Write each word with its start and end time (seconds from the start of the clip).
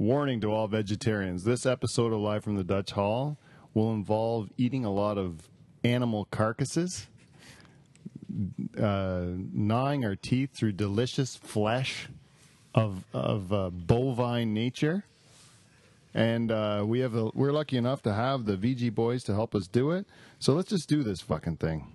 Warning 0.00 0.40
to 0.40 0.50
all 0.50 0.66
vegetarians 0.66 1.44
this 1.44 1.66
episode 1.66 2.14
of 2.14 2.20
Live 2.20 2.42
from 2.42 2.56
the 2.56 2.64
Dutch 2.64 2.92
Hall 2.92 3.36
will 3.74 3.92
involve 3.92 4.48
eating 4.56 4.86
a 4.86 4.90
lot 4.90 5.18
of 5.18 5.46
animal 5.84 6.26
carcasses, 6.30 7.06
uh, 8.80 9.26
gnawing 9.52 10.06
our 10.06 10.16
teeth 10.16 10.54
through 10.54 10.72
delicious 10.72 11.36
flesh 11.36 12.08
of, 12.74 13.04
of 13.12 13.52
uh, 13.52 13.68
bovine 13.68 14.54
nature. 14.54 15.04
And 16.14 16.50
uh, 16.50 16.82
we 16.86 17.00
have 17.00 17.14
a, 17.14 17.26
we're 17.34 17.52
lucky 17.52 17.76
enough 17.76 18.00
to 18.04 18.14
have 18.14 18.46
the 18.46 18.56
VG 18.56 18.94
boys 18.94 19.22
to 19.24 19.34
help 19.34 19.54
us 19.54 19.66
do 19.66 19.90
it. 19.90 20.06
So 20.38 20.54
let's 20.54 20.70
just 20.70 20.88
do 20.88 21.02
this 21.02 21.20
fucking 21.20 21.58
thing. 21.58 21.92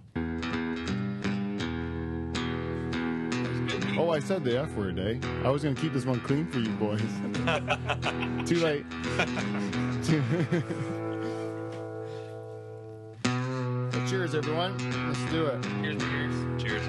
I 4.15 4.19
said 4.19 4.43
the 4.45 4.57
F 4.57 4.73
word, 4.75 4.97
eh? 4.97 5.19
I 5.43 5.49
was 5.49 5.63
gonna 5.63 5.75
keep 5.75 5.91
this 5.91 6.05
one 6.05 6.21
clean 6.21 6.47
for 6.47 6.59
you 6.59 6.69
boys. 6.69 7.01
Too 8.47 8.63
late. 8.63 8.85
well, 13.25 14.07
cheers, 14.07 14.33
everyone. 14.33 14.77
Let's 15.05 15.19
do 15.33 15.47
it. 15.47 15.61
The 15.61 16.05
yours. 16.05 16.63
Cheers. 16.63 16.83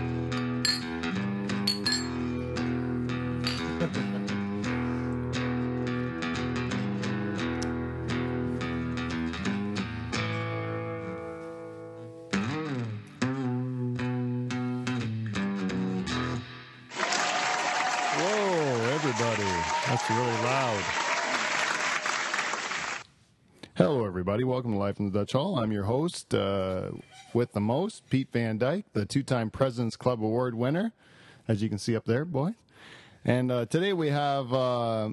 Everybody. 24.37 24.53
Welcome 24.53 24.73
to 24.73 24.79
Life 24.79 24.99
in 25.01 25.11
the 25.11 25.19
Dutch 25.19 25.33
Hall. 25.33 25.59
I'm 25.59 25.73
your 25.73 25.85
host 25.85 26.35
uh, 26.35 26.91
with 27.33 27.53
the 27.53 27.61
most, 27.61 28.07
Pete 28.11 28.29
Van 28.35 28.59
Dyke, 28.59 28.85
the 28.93 29.07
two 29.07 29.23
time 29.23 29.49
President's 29.49 29.97
Club 29.97 30.23
Award 30.23 30.55
winner, 30.55 30.93
as 31.49 31.63
you 31.63 31.71
can 31.71 31.79
see 31.79 31.97
up 31.97 32.05
there, 32.05 32.27
boy. 32.27 32.51
And 33.25 33.51
uh, 33.51 33.65
today 33.65 33.95
we 33.95 34.11
have. 34.11 34.53
Uh, 34.53 35.11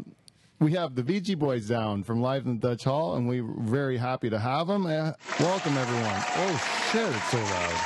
we 0.60 0.74
have 0.74 0.96
the 0.96 1.04
VG 1.04 1.40
Boys 1.40 1.70
down 1.70 2.04
from 2.04 2.22
Live 2.22 2.46
in 2.46 2.60
the 2.60 2.68
Dutch 2.68 2.84
Hall, 2.84 3.16
and 3.16 3.30
we're 3.30 3.48
very 3.60 3.96
happy 3.96 4.30
to 4.30 4.40
have 4.40 4.68
them. 4.68 4.86
Uh, 4.86 5.14
welcome, 5.40 5.78
everyone. 5.78 6.24
Oh, 6.36 6.90
shit, 6.92 7.08
it's 7.08 7.32
so 7.32 7.38
loud. 7.38 7.80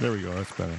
There 0.00 0.12
we 0.12 0.20
go, 0.20 0.34
that's 0.34 0.52
better. 0.52 0.78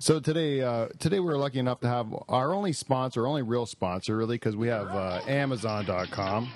So 0.00 0.18
today, 0.18 0.60
uh, 0.60 0.88
today 0.98 1.20
we 1.20 1.32
are 1.32 1.38
lucky 1.38 1.60
enough 1.60 1.78
to 1.80 1.88
have 1.88 2.12
our 2.28 2.52
only 2.52 2.72
sponsor, 2.72 3.28
only 3.28 3.42
real 3.42 3.66
sponsor, 3.66 4.16
really, 4.16 4.34
because 4.34 4.56
we 4.56 4.66
have 4.66 4.88
uh, 4.88 5.20
Amazon.com, 5.28 6.52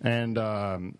and 0.00 0.38
um, 0.38 0.98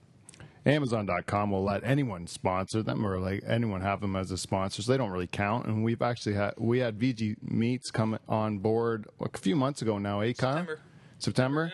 Amazon.com 0.66 1.50
will 1.50 1.64
let 1.64 1.82
anyone 1.84 2.26
sponsor 2.26 2.82
them 2.82 3.06
or 3.06 3.18
like 3.18 3.42
anyone 3.46 3.80
have 3.80 4.00
them 4.00 4.16
as 4.16 4.30
a 4.30 4.38
sponsor. 4.38 4.82
So 4.82 4.92
they 4.92 4.98
don't 4.98 5.10
really 5.10 5.26
count. 5.26 5.66
And 5.66 5.82
we've 5.82 6.02
actually 6.02 6.34
had 6.34 6.54
we 6.58 6.78
had 6.78 6.98
VG 6.98 7.36
Meats 7.42 7.90
come 7.90 8.18
on 8.28 8.58
board 8.58 9.06
a 9.20 9.38
few 9.38 9.56
months 9.56 9.82
ago 9.82 9.98
now, 9.98 10.20
eh, 10.20 10.32
Kyle? 10.32 10.56
September. 10.56 10.80
September. 11.18 11.72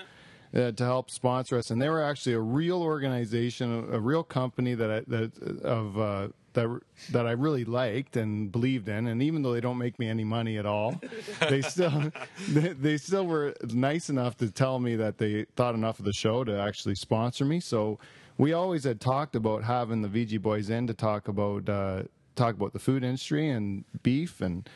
Uh, 0.54 0.70
to 0.70 0.84
help 0.84 1.10
sponsor 1.10 1.58
us, 1.58 1.70
and 1.70 1.82
they 1.82 1.88
were 1.88 2.02
actually 2.02 2.32
a 2.32 2.40
real 2.40 2.80
organization, 2.80 3.84
a, 3.90 3.96
a 3.96 4.00
real 4.00 4.22
company 4.22 4.74
that 4.74 4.90
I, 4.90 5.00
that 5.08 5.60
of 5.62 5.98
uh, 5.98 6.28
that 6.56 6.80
that 7.12 7.26
I 7.26 7.32
really 7.32 7.64
liked 7.64 8.16
and 8.16 8.50
believed 8.50 8.88
in. 8.88 9.06
And 9.06 9.22
even 9.22 9.42
though 9.42 9.52
they 9.52 9.60
don't 9.60 9.78
make 9.78 9.98
me 9.98 10.08
any 10.08 10.24
money 10.24 10.58
at 10.58 10.66
all, 10.66 11.00
they 11.48 11.62
still 11.62 12.10
they, 12.48 12.68
they 12.72 12.96
still 12.96 13.26
were 13.26 13.54
nice 13.72 14.10
enough 14.10 14.36
to 14.38 14.50
tell 14.50 14.80
me 14.80 14.96
that 14.96 15.18
they 15.18 15.44
thought 15.54 15.74
enough 15.74 16.00
of 16.00 16.04
the 16.04 16.12
show 16.12 16.42
to 16.42 16.58
actually 16.60 16.96
sponsor 16.96 17.44
me. 17.44 17.60
So 17.60 17.98
we 18.36 18.52
always 18.52 18.84
had 18.84 19.00
talked 19.00 19.36
about 19.36 19.62
having 19.62 20.02
the 20.02 20.08
VG 20.08 20.42
boys 20.42 20.68
in 20.68 20.88
to 20.88 20.94
talk 20.94 21.28
about 21.28 21.68
uh, 21.68 22.02
talk 22.34 22.56
about 22.56 22.72
the 22.72 22.80
food 22.80 23.04
industry 23.04 23.48
and 23.48 23.84
beef 24.02 24.40
and. 24.40 24.68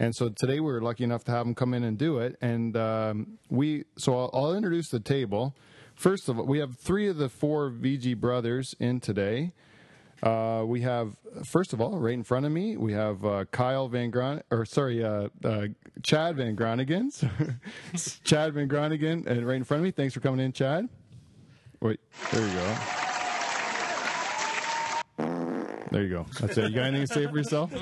And 0.00 0.14
so 0.14 0.28
today 0.28 0.60
we 0.60 0.72
were 0.72 0.80
lucky 0.80 1.02
enough 1.02 1.24
to 1.24 1.32
have 1.32 1.44
them 1.44 1.56
come 1.56 1.74
in 1.74 1.82
and 1.82 1.98
do 1.98 2.20
it. 2.20 2.36
And 2.40 2.76
um, 2.76 3.38
we, 3.50 3.82
so 3.96 4.16
I'll, 4.16 4.30
I'll 4.32 4.54
introduce 4.54 4.90
the 4.90 5.00
table. 5.00 5.56
First 5.96 6.28
of 6.28 6.38
all, 6.38 6.46
we 6.46 6.60
have 6.60 6.78
three 6.78 7.08
of 7.08 7.16
the 7.16 7.28
four 7.28 7.68
VG 7.68 8.16
brothers 8.16 8.76
in 8.78 9.00
today. 9.00 9.54
Uh, 10.22 10.64
we 10.66 10.80
have, 10.80 11.14
first 11.44 11.72
of 11.72 11.80
all, 11.80 11.98
right 11.98 12.14
in 12.14 12.24
front 12.24 12.44
of 12.44 12.52
me, 12.52 12.76
we 12.76 12.92
have 12.92 13.24
uh, 13.24 13.44
Kyle 13.52 13.88
Van 13.88 14.10
Gron, 14.10 14.42
or 14.50 14.64
sorry, 14.64 15.04
uh, 15.04 15.28
uh, 15.44 15.66
Chad 16.02 16.36
Van 16.36 16.54
Groningen. 16.54 17.10
Chad 18.24 18.54
Van 18.54 18.66
Groningen, 18.66 19.24
and 19.26 19.46
right 19.46 19.56
in 19.56 19.64
front 19.64 19.80
of 19.80 19.84
me. 19.84 19.90
Thanks 19.90 20.14
for 20.14 20.20
coming 20.20 20.44
in, 20.44 20.52
Chad. 20.52 20.88
Wait, 21.80 22.00
there 22.32 22.46
you 22.46 22.52
go. 22.52 22.97
There 25.90 26.02
you 26.02 26.08
go. 26.10 26.26
That's 26.40 26.56
it. 26.58 26.70
You 26.70 26.74
got 26.76 26.84
anything 26.86 27.06
to 27.06 27.12
say 27.14 27.26
for 27.26 27.36
yourself? 27.36 27.72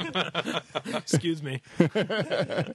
Excuse 0.94 1.42
me. 1.42 1.60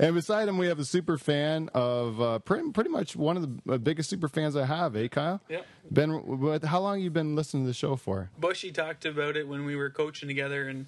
And 0.00 0.14
beside 0.14 0.48
him, 0.48 0.58
we 0.58 0.68
have 0.68 0.78
a 0.78 0.84
super 0.84 1.18
fan 1.18 1.70
of 1.74 2.20
uh, 2.20 2.38
pretty, 2.40 2.70
pretty 2.70 2.90
much 2.90 3.16
one 3.16 3.36
of 3.36 3.42
the 3.64 3.74
uh, 3.74 3.78
biggest 3.78 4.08
super 4.10 4.28
fans 4.28 4.54
I 4.56 4.64
have, 4.64 4.94
eh, 4.96 5.08
Kyle? 5.08 5.40
Yep. 5.48 5.66
Ben, 5.90 6.10
what, 6.10 6.64
how 6.64 6.80
long 6.80 7.00
you 7.00 7.10
been 7.10 7.34
listening 7.34 7.64
to 7.64 7.66
the 7.68 7.74
show 7.74 7.96
for? 7.96 8.30
Bushy 8.38 8.70
talked 8.70 9.04
about 9.06 9.36
it 9.36 9.48
when 9.48 9.64
we 9.64 9.74
were 9.76 9.90
coaching 9.90 10.28
together 10.28 10.68
and 10.68 10.86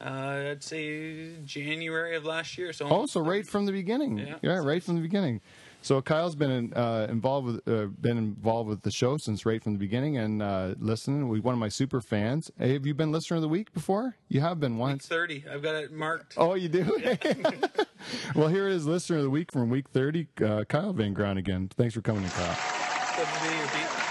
uh, 0.00 0.50
I'd 0.52 0.62
say 0.62 1.32
January 1.44 2.16
of 2.16 2.24
last 2.24 2.56
year. 2.58 2.72
So 2.72 2.88
Oh, 2.88 3.06
so 3.06 3.20
right 3.20 3.46
from 3.46 3.66
the 3.66 3.72
beginning. 3.72 4.18
Yeah. 4.18 4.36
Yeah, 4.42 4.56
right 4.58 4.82
from 4.82 4.96
the 4.96 5.02
beginning. 5.02 5.40
So 5.80 6.02
Kyle's 6.02 6.34
been 6.34 6.72
uh, 6.74 7.06
involved 7.08 7.46
with 7.46 7.68
uh, 7.68 7.86
been 7.86 8.18
involved 8.18 8.68
with 8.68 8.82
the 8.82 8.90
show 8.90 9.16
since 9.16 9.46
right 9.46 9.62
from 9.62 9.74
the 9.74 9.78
beginning 9.78 10.18
and 10.18 10.42
uh, 10.42 10.74
listening. 10.78 11.28
We 11.28 11.40
one 11.40 11.54
of 11.54 11.58
my 11.58 11.68
super 11.68 12.00
fans. 12.00 12.50
Hey, 12.58 12.72
have 12.74 12.84
you 12.84 12.94
been 12.94 13.12
listener 13.12 13.36
of 13.36 13.42
the 13.42 13.48
week 13.48 13.72
before? 13.72 14.16
You 14.28 14.40
have 14.40 14.60
been 14.60 14.76
once. 14.76 15.04
week 15.04 15.08
thirty. 15.08 15.44
I've 15.50 15.62
got 15.62 15.76
it 15.76 15.92
marked. 15.92 16.34
Oh, 16.36 16.54
you 16.54 16.68
do? 16.68 16.84
well, 18.34 18.48
here 18.48 18.68
is 18.68 18.86
listener 18.86 19.18
of 19.18 19.22
the 19.22 19.30
week 19.30 19.52
from 19.52 19.70
week 19.70 19.88
30, 19.90 20.26
uh, 20.44 20.64
Kyle 20.64 20.92
Van 20.92 21.14
Groningen. 21.14 21.68
Thanks 21.76 21.94
for 21.94 22.02
coming 22.02 22.24
in, 22.24 22.30
Kyle. 22.30 22.58
Good 23.16 23.26
to 23.26 23.42
be 23.42 23.54
here, 23.54 23.66
Pete. 23.66 24.08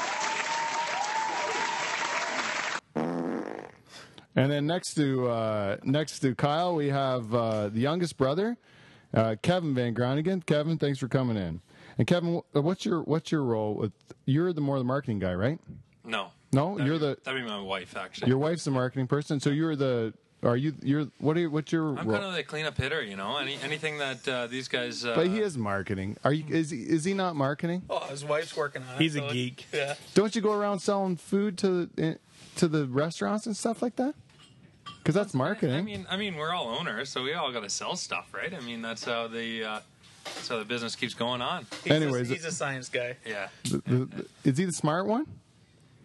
And 4.36 4.52
then 4.52 4.68
next 4.68 4.94
to 4.96 5.28
uh, 5.30 5.78
next 5.84 6.20
to 6.20 6.36
Kyle, 6.36 6.76
we 6.76 6.90
have 6.90 7.34
uh, 7.34 7.70
the 7.70 7.80
youngest 7.80 8.18
brother, 8.18 8.58
uh, 9.14 9.36
Kevin 9.42 9.74
Van 9.74 9.94
Groningen. 9.94 10.42
Kevin, 10.42 10.78
thanks 10.78 11.00
for 11.00 11.08
coming 11.08 11.38
in. 11.38 11.62
And 11.98 12.06
Kevin, 12.08 12.42
what's 12.54 12.86
your 12.86 13.02
what's 13.04 13.32
your 13.32 13.44
role? 13.44 13.74
With 13.74 13.92
you're 14.26 14.54
the 14.54 14.62
more 14.62 14.78
the 14.78 14.84
marketing 14.86 15.20
guy, 15.20 15.34
right? 15.34 15.60
No. 16.04 16.28
No, 16.54 16.78
That'd 16.78 16.88
you're 16.88 16.96
be- 17.00 17.06
the 17.06 17.18
That'd 17.24 17.44
be 17.44 17.48
my 17.50 17.60
wife, 17.60 17.98
actually. 17.98 18.30
your 18.30 18.38
wife's 18.38 18.64
the 18.64 18.72
marketing 18.72 19.08
person. 19.08 19.40
So 19.40 19.50
you're 19.50 19.76
the 19.76 20.14
are 20.44 20.56
you 20.56 20.76
you're 20.84 21.08
what 21.18 21.36
are 21.36 21.40
you, 21.42 21.50
what's 21.50 21.72
your 21.72 21.98
I'm 21.98 22.08
role? 22.08 22.18
kind 22.20 22.24
of 22.26 22.34
the 22.36 22.44
cleanup 22.44 22.78
hitter, 22.78 23.02
you 23.02 23.16
know. 23.18 23.38
Any 23.38 23.58
anything 23.64 23.98
that 23.98 24.28
uh, 24.28 24.46
these 24.48 24.68
guys. 24.68 25.04
Uh, 25.04 25.16
but 25.16 25.28
he 25.28 25.40
is 25.40 25.58
marketing. 25.58 26.16
Are 26.24 26.32
you 26.32 26.44
is 26.48 26.70
he, 26.70 26.84
is 26.84 27.04
he 27.04 27.14
not 27.14 27.36
marketing? 27.36 27.82
Oh, 27.90 28.06
his 28.06 28.24
wife's 28.24 28.56
working 28.56 28.84
on 28.84 28.96
it. 28.96 29.02
He's 29.02 29.16
a 29.16 29.20
so 29.20 29.26
it- 29.26 29.34
geek. 29.34 29.66
Yeah. 29.74 29.96
Don't 30.14 30.36
you 30.36 30.42
go 30.42 30.54
around 30.54 30.80
selling 30.80 31.16
food 31.18 31.58
to 31.58 31.90
to 32.58 32.68
the 32.68 32.86
restaurants 32.86 33.48
and 33.48 33.58
stuff 33.58 33.82
like 33.82 33.96
that? 33.96 34.14
Because 35.08 35.16
that's 35.16 35.34
marketing. 35.34 35.74
I 35.74 35.82
mean, 35.82 36.06
I 36.10 36.18
mean, 36.18 36.36
we're 36.36 36.54
all 36.54 36.68
owners, 36.68 37.08
so 37.08 37.24
we 37.24 37.34
all 37.34 37.50
got 37.54 37.64
to 37.64 37.70
sell 37.70 37.96
stuff, 37.96 38.34
right? 38.34 38.54
I 38.54 38.60
mean, 38.60 38.82
that's 38.82 39.06
how 39.06 39.30
the 39.30 39.64
uh, 39.64 39.80
that's 40.26 40.50
how 40.50 40.60
the 40.60 40.66
business 40.66 40.98
keeps 40.98 41.14
going 41.14 41.42
on. 41.42 41.66
He's 41.86 41.94
Anyways, 41.94 42.30
a, 42.30 42.34
he's 42.34 42.44
a 42.44 42.52
science 42.52 42.90
guy. 42.90 43.16
Yeah. 43.26 43.48
The- 43.64 43.78
the- 43.86 44.06
the- 44.06 44.26
is 44.44 44.58
he 44.58 44.66
the 44.66 44.74
smart 44.74 45.06
one? 45.06 45.26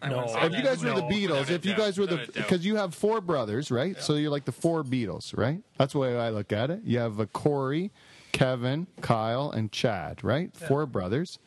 I 0.00 0.08
No, 0.08 0.18
wouldn't 0.18 0.34
say 0.34 0.38
I- 0.38 0.46
If 0.46 0.52
you 0.54 0.62
guys 0.62 0.84
were 0.84 0.94
the 0.94 1.02
Beatles, 1.02 1.50
if 1.50 1.66
you 1.66 1.74
guys 1.74 1.98
were 1.98 2.06
the 2.06 2.12
without 2.18 2.28
a 2.28 2.32
doubt. 2.32 2.44
because 2.48 2.64
you 2.64 2.76
have 2.76 2.94
four 2.94 3.20
brothers, 3.20 3.72
right? 3.72 4.00
So 4.00 4.14
you're 4.14 4.30
like 4.30 4.44
the 4.44 4.52
four 4.52 4.84
Beatles, 4.84 5.36
right? 5.36 5.60
That's 5.78 5.94
the 5.94 5.98
way 5.98 6.16
I 6.16 6.30
look 6.30 6.52
at 6.52 6.70
it. 6.70 6.82
You 6.84 7.00
have 7.00 7.18
a 7.18 7.26
Corey, 7.26 7.90
Kevin, 8.30 8.86
Kyle, 9.00 9.50
and 9.50 9.72
Chad, 9.72 10.22
right? 10.22 10.56
Four 10.56 10.86
brothers. 10.86 11.40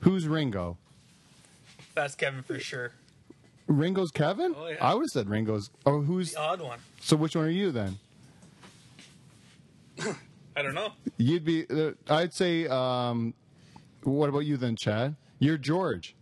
Who's 0.00 0.26
Ringo? 0.26 0.78
That's 1.94 2.14
Kevin 2.14 2.42
for 2.42 2.58
sure. 2.58 2.92
Ringo's 3.76 4.10
Kevin? 4.10 4.54
Oh, 4.56 4.66
yeah. 4.68 4.76
I 4.80 4.94
would 4.94 5.02
have 5.02 5.10
said 5.10 5.28
Ringo's. 5.28 5.70
Oh, 5.86 6.00
who's? 6.00 6.32
The 6.32 6.40
odd 6.40 6.60
one. 6.60 6.78
So 7.00 7.16
which 7.16 7.34
one 7.36 7.44
are 7.46 7.50
you 7.50 7.70
then? 7.72 7.98
I 10.56 10.62
don't 10.62 10.74
know. 10.74 10.92
You'd 11.16 11.44
be. 11.44 11.66
Uh, 11.68 11.92
I'd 12.08 12.32
say. 12.32 12.66
Um, 12.68 13.34
what 14.02 14.28
about 14.28 14.40
you 14.40 14.56
then, 14.56 14.76
Chad? 14.76 15.14
You're 15.38 15.58
George. 15.58 16.14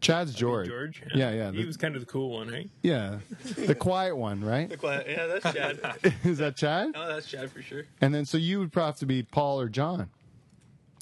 Chad's 0.00 0.32
George. 0.32 0.68
George. 0.68 1.02
Yeah, 1.14 1.32
yeah. 1.32 1.50
He 1.50 1.58
The, 1.62 1.66
was 1.66 1.76
kind 1.76 1.94
of 1.96 2.00
the 2.00 2.06
cool 2.06 2.30
one, 2.30 2.48
right? 2.48 2.70
yeah, 2.82 3.18
the 3.56 3.74
quiet 3.74 4.16
one, 4.16 4.40
right? 4.44 4.68
The 4.68 4.76
quiet. 4.76 5.06
Yeah, 5.10 5.26
that's 5.26 5.52
Chad. 5.54 6.14
Is 6.24 6.38
that 6.38 6.56
Chad? 6.56 6.92
no, 6.94 7.08
that's 7.08 7.26
Chad 7.28 7.50
for 7.50 7.60
sure. 7.62 7.82
And 8.00 8.14
then 8.14 8.24
so 8.24 8.38
you 8.38 8.60
would 8.60 8.72
probably 8.72 8.86
have 8.90 8.98
to 9.00 9.06
be 9.06 9.22
Paul 9.24 9.60
or 9.60 9.68
John. 9.68 10.08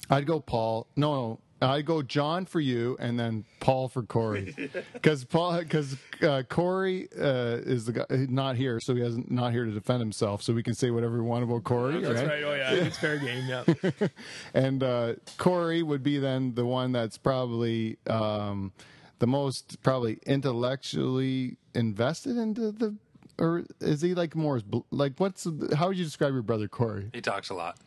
I'd 0.09 0.25
go 0.25 0.39
Paul. 0.39 0.87
No, 0.95 1.39
I 1.61 1.81
go 1.81 2.01
John 2.03 2.45
for 2.45 2.59
you, 2.59 2.97
and 2.99 3.19
then 3.19 3.43
Paul 3.59 3.87
for 3.87 4.03
Corey, 4.03 4.55
because 4.93 5.23
Paul 5.25 5.57
because 5.59 5.97
uh, 6.21 6.43
Corey 6.47 7.07
uh, 7.19 7.57
is 7.65 7.85
the 7.85 7.93
guy 7.93 8.05
not 8.09 8.55
here, 8.57 8.79
so 8.79 8.93
he 8.93 9.01
has 9.01 9.17
not 9.17 9.31
not 9.31 9.53
here 9.53 9.65
to 9.65 9.71
defend 9.71 9.99
himself, 9.99 10.43
so 10.43 10.53
we 10.53 10.61
can 10.61 10.73
say 10.75 10.91
whatever 10.91 11.15
we 11.15 11.23
want 11.23 11.43
about 11.43 11.63
Corey, 11.63 12.01
That's 12.01 12.21
right? 12.21 12.27
right. 12.27 12.43
Oh 12.43 12.53
yeah, 12.53 12.71
it's 12.85 12.97
fair 12.97 13.17
game. 13.17 13.45
Yeah. 13.47 13.63
And 14.53 14.83
uh, 14.83 15.13
Corey 15.37 15.83
would 15.83 16.03
be 16.03 16.17
then 16.19 16.53
the 16.55 16.65
one 16.65 16.91
that's 16.91 17.17
probably 17.17 17.97
um, 18.07 18.71
the 19.19 19.27
most 19.27 19.81
probably 19.83 20.19
intellectually 20.25 21.57
invested 21.73 22.37
into 22.37 22.71
the. 22.71 22.95
Or 23.39 23.65
is 23.79 24.01
he 24.01 24.15
like 24.15 24.35
more 24.35 24.61
like 24.89 25.13
what's 25.17 25.47
how 25.75 25.89
would 25.89 25.97
you 25.97 26.03
describe 26.05 26.33
your 26.33 26.41
brother 26.41 26.67
Corey? 26.67 27.11
He 27.13 27.21
talks 27.21 27.49
a 27.49 27.53
lot. 27.53 27.77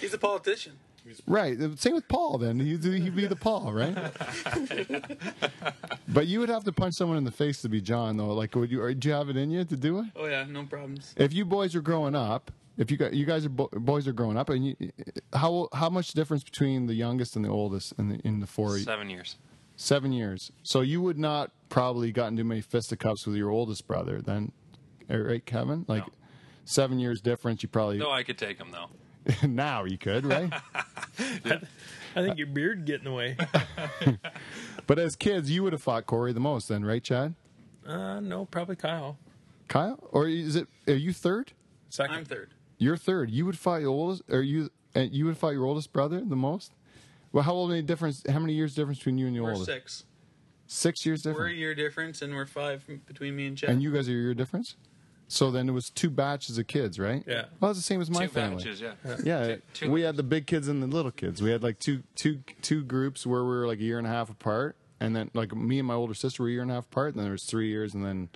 He's 0.00 0.14
a 0.14 0.18
politician. 0.18 0.78
Right. 1.26 1.56
Same 1.78 1.94
with 1.94 2.08
Paul. 2.08 2.38
Then 2.38 2.60
he'd, 2.60 2.84
he'd 2.84 3.16
be 3.16 3.26
the 3.26 3.36
Paul, 3.36 3.72
right? 3.72 3.96
but 6.08 6.26
you 6.26 6.40
would 6.40 6.48
have 6.48 6.64
to 6.64 6.72
punch 6.72 6.94
someone 6.94 7.18
in 7.18 7.24
the 7.24 7.30
face 7.30 7.62
to 7.62 7.68
be 7.68 7.80
John, 7.80 8.16
though. 8.16 8.34
Like, 8.34 8.54
would 8.54 8.70
you? 8.70 8.82
Or 8.82 8.92
do 8.92 9.08
you 9.08 9.14
have 9.14 9.28
it 9.28 9.36
in 9.36 9.50
you 9.50 9.64
to 9.64 9.76
do 9.76 10.00
it? 10.00 10.06
Oh 10.16 10.26
yeah, 10.26 10.44
no 10.48 10.64
problems. 10.64 11.14
If 11.16 11.32
you 11.32 11.44
boys 11.44 11.74
are 11.74 11.80
growing 11.80 12.14
up, 12.14 12.50
if 12.78 12.90
you 12.90 12.96
got 12.96 13.12
you 13.12 13.26
guys 13.26 13.44
are 13.44 13.48
bo- 13.50 13.68
boys 13.72 14.06
are 14.06 14.12
growing 14.12 14.36
up, 14.36 14.48
and 14.50 14.66
you, 14.66 14.76
how 15.32 15.68
how 15.72 15.90
much 15.90 16.12
difference 16.12 16.44
between 16.44 16.86
the 16.86 16.94
youngest 16.94 17.36
and 17.36 17.44
the 17.44 17.50
oldest 17.50 17.94
in 17.98 18.08
the 18.08 18.20
in 18.24 18.40
the 18.40 18.46
four 18.46 18.78
Seven 18.78 19.10
years. 19.10 19.36
seven 19.76 20.12
years? 20.12 20.52
So 20.62 20.80
you 20.80 21.00
would 21.02 21.18
not 21.18 21.50
probably 21.68 22.12
gotten 22.12 22.36
too 22.36 22.44
many 22.44 22.60
fisticuffs 22.60 23.26
with 23.26 23.36
your 23.36 23.50
oldest 23.50 23.86
brother, 23.86 24.20
then, 24.20 24.52
eh, 25.08 25.16
right, 25.16 25.44
Kevin? 25.44 25.84
Like. 25.88 26.06
No. 26.06 26.12
Seven 26.66 27.00
years 27.00 27.20
difference, 27.20 27.64
you 27.64 27.68
probably 27.68 27.98
No, 27.98 28.12
I 28.12 28.22
could 28.22 28.38
take 28.38 28.58
him 28.58 28.68
though. 28.70 28.90
now 29.42 29.84
you 29.84 29.98
could, 29.98 30.26
right? 30.26 30.52
I 32.16 32.22
think 32.22 32.38
your 32.38 32.46
beard 32.46 32.84
get 32.84 33.00
in 33.00 33.04
the 33.04 33.12
way. 33.12 33.36
but 34.86 34.98
as 34.98 35.16
kids, 35.16 35.50
you 35.50 35.62
would 35.62 35.72
have 35.72 35.82
fought 35.82 36.06
Corey 36.06 36.32
the 36.32 36.40
most, 36.40 36.68
then, 36.68 36.84
right, 36.84 37.02
Chad? 37.02 37.34
Uh, 37.86 38.20
no, 38.20 38.44
probably 38.46 38.76
Kyle. 38.76 39.18
Kyle, 39.68 39.98
or 40.10 40.26
is 40.26 40.56
it? 40.56 40.66
Are 40.88 40.94
you 40.94 41.12
third? 41.12 41.52
Second. 41.88 42.14
I'm 42.16 42.24
third. 42.24 42.50
You're 42.78 42.96
third. 42.96 43.30
You 43.30 43.46
would 43.46 43.58
fight 43.58 43.82
your 43.82 43.90
oldest, 43.90 44.22
or 44.28 44.42
you? 44.42 44.70
Uh, 44.96 45.00
you 45.00 45.26
would 45.26 45.38
fight 45.38 45.52
your 45.52 45.64
oldest 45.64 45.92
brother 45.92 46.20
the 46.24 46.36
most. 46.36 46.72
Well, 47.32 47.44
how 47.44 47.52
old 47.52 47.70
many 47.70 47.82
difference? 47.82 48.24
How 48.28 48.40
many 48.40 48.54
years 48.54 48.74
difference 48.74 48.98
between 48.98 49.18
you 49.18 49.26
and 49.26 49.34
your 49.34 49.44
We're 49.44 49.52
oldest? 49.52 49.70
six. 49.70 50.04
Six 50.66 51.04
years 51.04 51.24
We're 51.24 51.48
a 51.48 51.52
year 51.52 51.74
difference, 51.74 52.22
and 52.22 52.32
we're 52.32 52.46
five 52.46 52.84
between 53.06 53.34
me 53.34 53.48
and 53.48 53.58
Chad. 53.58 53.70
And 53.70 53.82
you 53.82 53.92
guys 53.92 54.08
are 54.08 54.12
a 54.12 54.14
year 54.14 54.34
difference. 54.34 54.76
So 55.32 55.52
then 55.52 55.68
it 55.68 55.72
was 55.72 55.90
two 55.90 56.10
batches 56.10 56.58
of 56.58 56.66
kids, 56.66 56.98
right? 56.98 57.22
Yeah. 57.24 57.44
Well, 57.60 57.70
it's 57.70 57.78
the 57.78 57.84
same 57.84 58.00
as 58.00 58.10
my 58.10 58.26
Two 58.26 58.32
family. 58.32 58.56
batches, 58.64 58.80
yeah. 58.80 58.94
Yeah, 59.22 59.46
Two- 59.46 59.60
two 59.86 59.90
we 59.92 60.02
had 60.02 60.16
the 60.16 60.24
big 60.24 60.48
kids 60.48 60.66
and 60.66 60.82
the 60.82 60.88
little 60.88 61.12
kids. 61.12 61.40
We 61.40 61.50
had 61.52 61.62
like 61.62 61.78
two, 61.78 62.02
two, 62.16 62.40
two 62.62 62.82
groups 62.82 63.24
where 63.24 63.44
we 63.44 63.50
were 63.50 63.66
like 63.68 63.78
a 63.78 63.82
year 63.84 63.98
and 63.98 64.06
a 64.08 64.10
half 64.10 64.28
apart, 64.28 64.74
and 64.98 65.14
then 65.14 65.30
like 65.32 65.54
me 65.54 65.78
and 65.78 65.86
my 65.86 65.94
older 65.94 66.14
sister 66.14 66.42
were 66.42 66.48
a 66.48 66.52
year 66.52 66.62
and 66.62 66.70
a 66.72 66.74
half 66.74 66.86
apart. 66.86 67.10
And 67.10 67.18
then 67.18 67.24
there 67.26 67.32
was 67.32 67.44
three 67.44 67.68
years, 67.68 67.94
and 67.94 68.04
then 68.04 68.28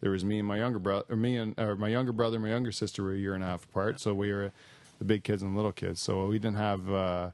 there 0.00 0.10
was 0.10 0.24
me 0.24 0.38
and 0.38 0.48
my 0.48 0.56
younger 0.56 0.78
brother, 0.78 1.04
or 1.10 1.16
me 1.16 1.36
and 1.36 1.54
or 1.58 1.76
my 1.76 1.88
younger 1.88 2.12
brother, 2.12 2.36
and 2.36 2.44
my 2.44 2.50
younger 2.50 2.72
sister 2.72 3.02
were 3.02 3.12
a 3.12 3.18
year 3.18 3.34
and 3.34 3.44
a 3.44 3.46
half 3.46 3.64
apart. 3.64 4.00
So 4.00 4.14
we 4.14 4.32
were 4.32 4.50
the 4.98 5.04
big 5.04 5.24
kids 5.24 5.42
and 5.42 5.52
the 5.52 5.56
little 5.56 5.70
kids. 5.72 6.00
So 6.00 6.26
we 6.28 6.38
didn't 6.38 6.56
have 6.56 6.90
uh, 6.90 7.30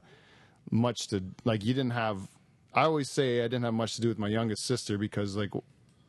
much 0.71 1.07
to 1.07 1.23
like. 1.45 1.63
You 1.63 1.73
didn't 1.73 1.93
have. 1.93 2.27
I 2.73 2.81
always 2.83 3.09
say 3.09 3.39
I 3.39 3.43
didn't 3.43 3.63
have 3.63 3.73
much 3.73 3.95
to 3.95 4.01
do 4.01 4.09
with 4.09 4.19
my 4.19 4.27
youngest 4.27 4.65
sister 4.65 4.97
because 4.97 5.37
like 5.37 5.51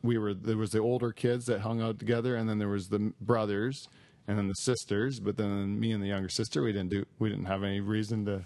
we 0.03 0.17
were 0.17 0.33
there 0.33 0.57
was 0.57 0.71
the 0.71 0.79
older 0.79 1.11
kids 1.11 1.45
that 1.45 1.61
hung 1.61 1.81
out 1.81 1.99
together, 1.99 2.35
and 2.35 2.49
then 2.49 2.59
there 2.59 2.67
was 2.67 2.87
the 2.87 3.13
brothers, 3.21 3.87
and 4.27 4.37
then 4.37 4.47
the 4.47 4.55
sisters. 4.55 5.19
But 5.19 5.37
then 5.37 5.79
me 5.79 5.91
and 5.91 6.01
the 6.01 6.07
younger 6.07 6.29
sister, 6.29 6.61
we 6.63 6.71
didn't 6.71 6.89
do 6.89 7.05
we 7.19 7.29
didn't 7.29 7.45
have 7.45 7.63
any 7.63 7.79
reason 7.79 8.25
to 8.25 8.41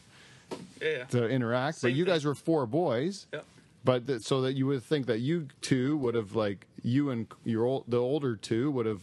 yeah. 0.81 1.05
to 1.05 1.27
interact. 1.27 1.79
Same 1.79 1.91
but 1.91 1.97
you 1.97 2.05
thing. 2.05 2.13
guys 2.13 2.25
were 2.25 2.35
four 2.35 2.65
boys. 2.65 3.27
Yep. 3.33 3.45
But 3.83 4.05
that, 4.07 4.23
so 4.23 4.41
that 4.41 4.53
you 4.53 4.67
would 4.67 4.83
think 4.83 5.07
that 5.07 5.19
you 5.19 5.47
two 5.61 5.97
would 5.97 6.13
have 6.13 6.35
like 6.35 6.67
you 6.83 7.09
and 7.09 7.27
your 7.43 7.65
old, 7.65 7.85
the 7.87 7.97
older 7.97 8.35
two 8.35 8.69
would 8.71 8.85
have 8.85 9.01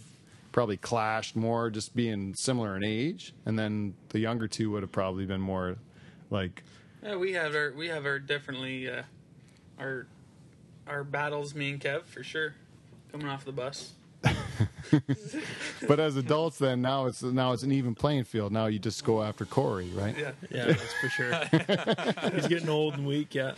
probably 0.53 0.77
clashed 0.77 1.37
more, 1.37 1.69
just 1.69 1.94
being 1.97 2.35
similar 2.35 2.77
in 2.77 2.85
age, 2.85 3.35
and 3.44 3.59
then 3.59 3.94
the 4.11 4.21
younger 4.21 4.47
two 4.47 4.71
would 4.71 4.83
have 4.83 4.93
probably 4.93 5.27
been 5.27 5.41
more 5.41 5.77
like 6.31 6.62
Yeah, 7.03 7.17
we 7.17 7.33
have 7.33 7.55
our 7.55 7.73
we 7.77 7.89
have 7.89 8.06
our 8.06 8.21
definitely 8.21 8.89
uh, 8.89 9.03
our 9.81 10.06
our 10.88 11.05
battles. 11.05 11.55
Me 11.55 11.70
and 11.70 11.81
Kev 11.81 12.05
for 12.05 12.23
sure. 12.23 12.55
Coming 13.12 13.29
off 13.29 13.44
the 13.44 13.52
bus. 13.52 13.93
But 15.87 16.00
as 16.00 16.17
adults, 16.17 16.59
then 16.59 16.82
now 16.82 17.06
it's 17.06 17.23
now 17.23 17.53
it's 17.53 17.62
an 17.62 17.73
even 17.73 17.94
playing 17.94 18.25
field. 18.25 18.53
Now 18.53 18.67
you 18.67 18.79
just 18.79 19.05
go 19.05 19.23
after 19.23 19.44
Corey, 19.44 19.91
right? 19.94 20.17
Yeah. 20.19 20.32
Yeah, 20.50 20.67
that's 20.67 20.94
for 20.94 21.09
sure. 21.09 21.35
He's 22.35 22.47
getting 22.49 22.69
old 22.69 22.94
and 22.94 23.06
weak. 23.06 23.35
Yeah. 23.35 23.53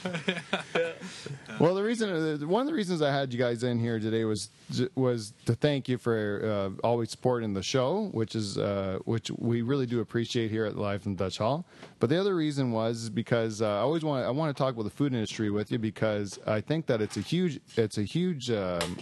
Well, 1.59 1.75
the 1.75 1.83
reason 1.83 2.11
uh, 2.11 2.47
one 2.47 2.63
of 2.63 2.67
the 2.67 2.75
reasons 2.75 3.03
I 3.03 3.13
had 3.13 3.33
you 3.33 3.39
guys 3.39 3.63
in 3.63 3.79
here 3.79 3.99
today 3.99 4.25
was 4.25 4.51
was 4.95 5.33
to 5.47 5.55
thank 5.55 5.89
you 5.89 5.99
for 5.99 6.73
uh, 6.85 6.87
always 6.87 7.11
supporting 7.11 7.55
the 7.55 7.63
show, 7.63 8.11
which 8.13 8.35
is 8.35 8.59
uh, 8.59 8.99
which 9.05 9.31
we 9.33 9.63
really 9.63 9.87
do 9.87 10.01
appreciate 10.01 10.51
here 10.51 10.67
at 10.67 10.77
Live 10.77 11.03
from 11.03 11.15
Dutch 11.17 11.39
Hall. 11.39 11.65
But 11.99 12.11
the 12.11 12.21
other 12.21 12.35
reason 12.35 12.71
was 12.71 13.09
because 13.11 13.63
uh, 13.63 13.69
I 13.69 13.81
always 13.81 14.05
want 14.05 14.25
I 14.27 14.31
want 14.31 14.55
to 14.55 14.61
talk 14.61 14.75
about 14.75 14.85
the 14.85 14.91
food 14.91 15.13
industry 15.15 15.51
with 15.51 15.73
you 15.73 15.79
because 15.79 16.39
I 16.47 16.61
think 16.61 16.87
that 16.87 17.01
it's 17.01 17.17
a 17.17 17.23
huge 17.23 17.61
it's 17.77 17.99
a 17.99 18.05
huge 18.05 18.51
um, 18.51 18.97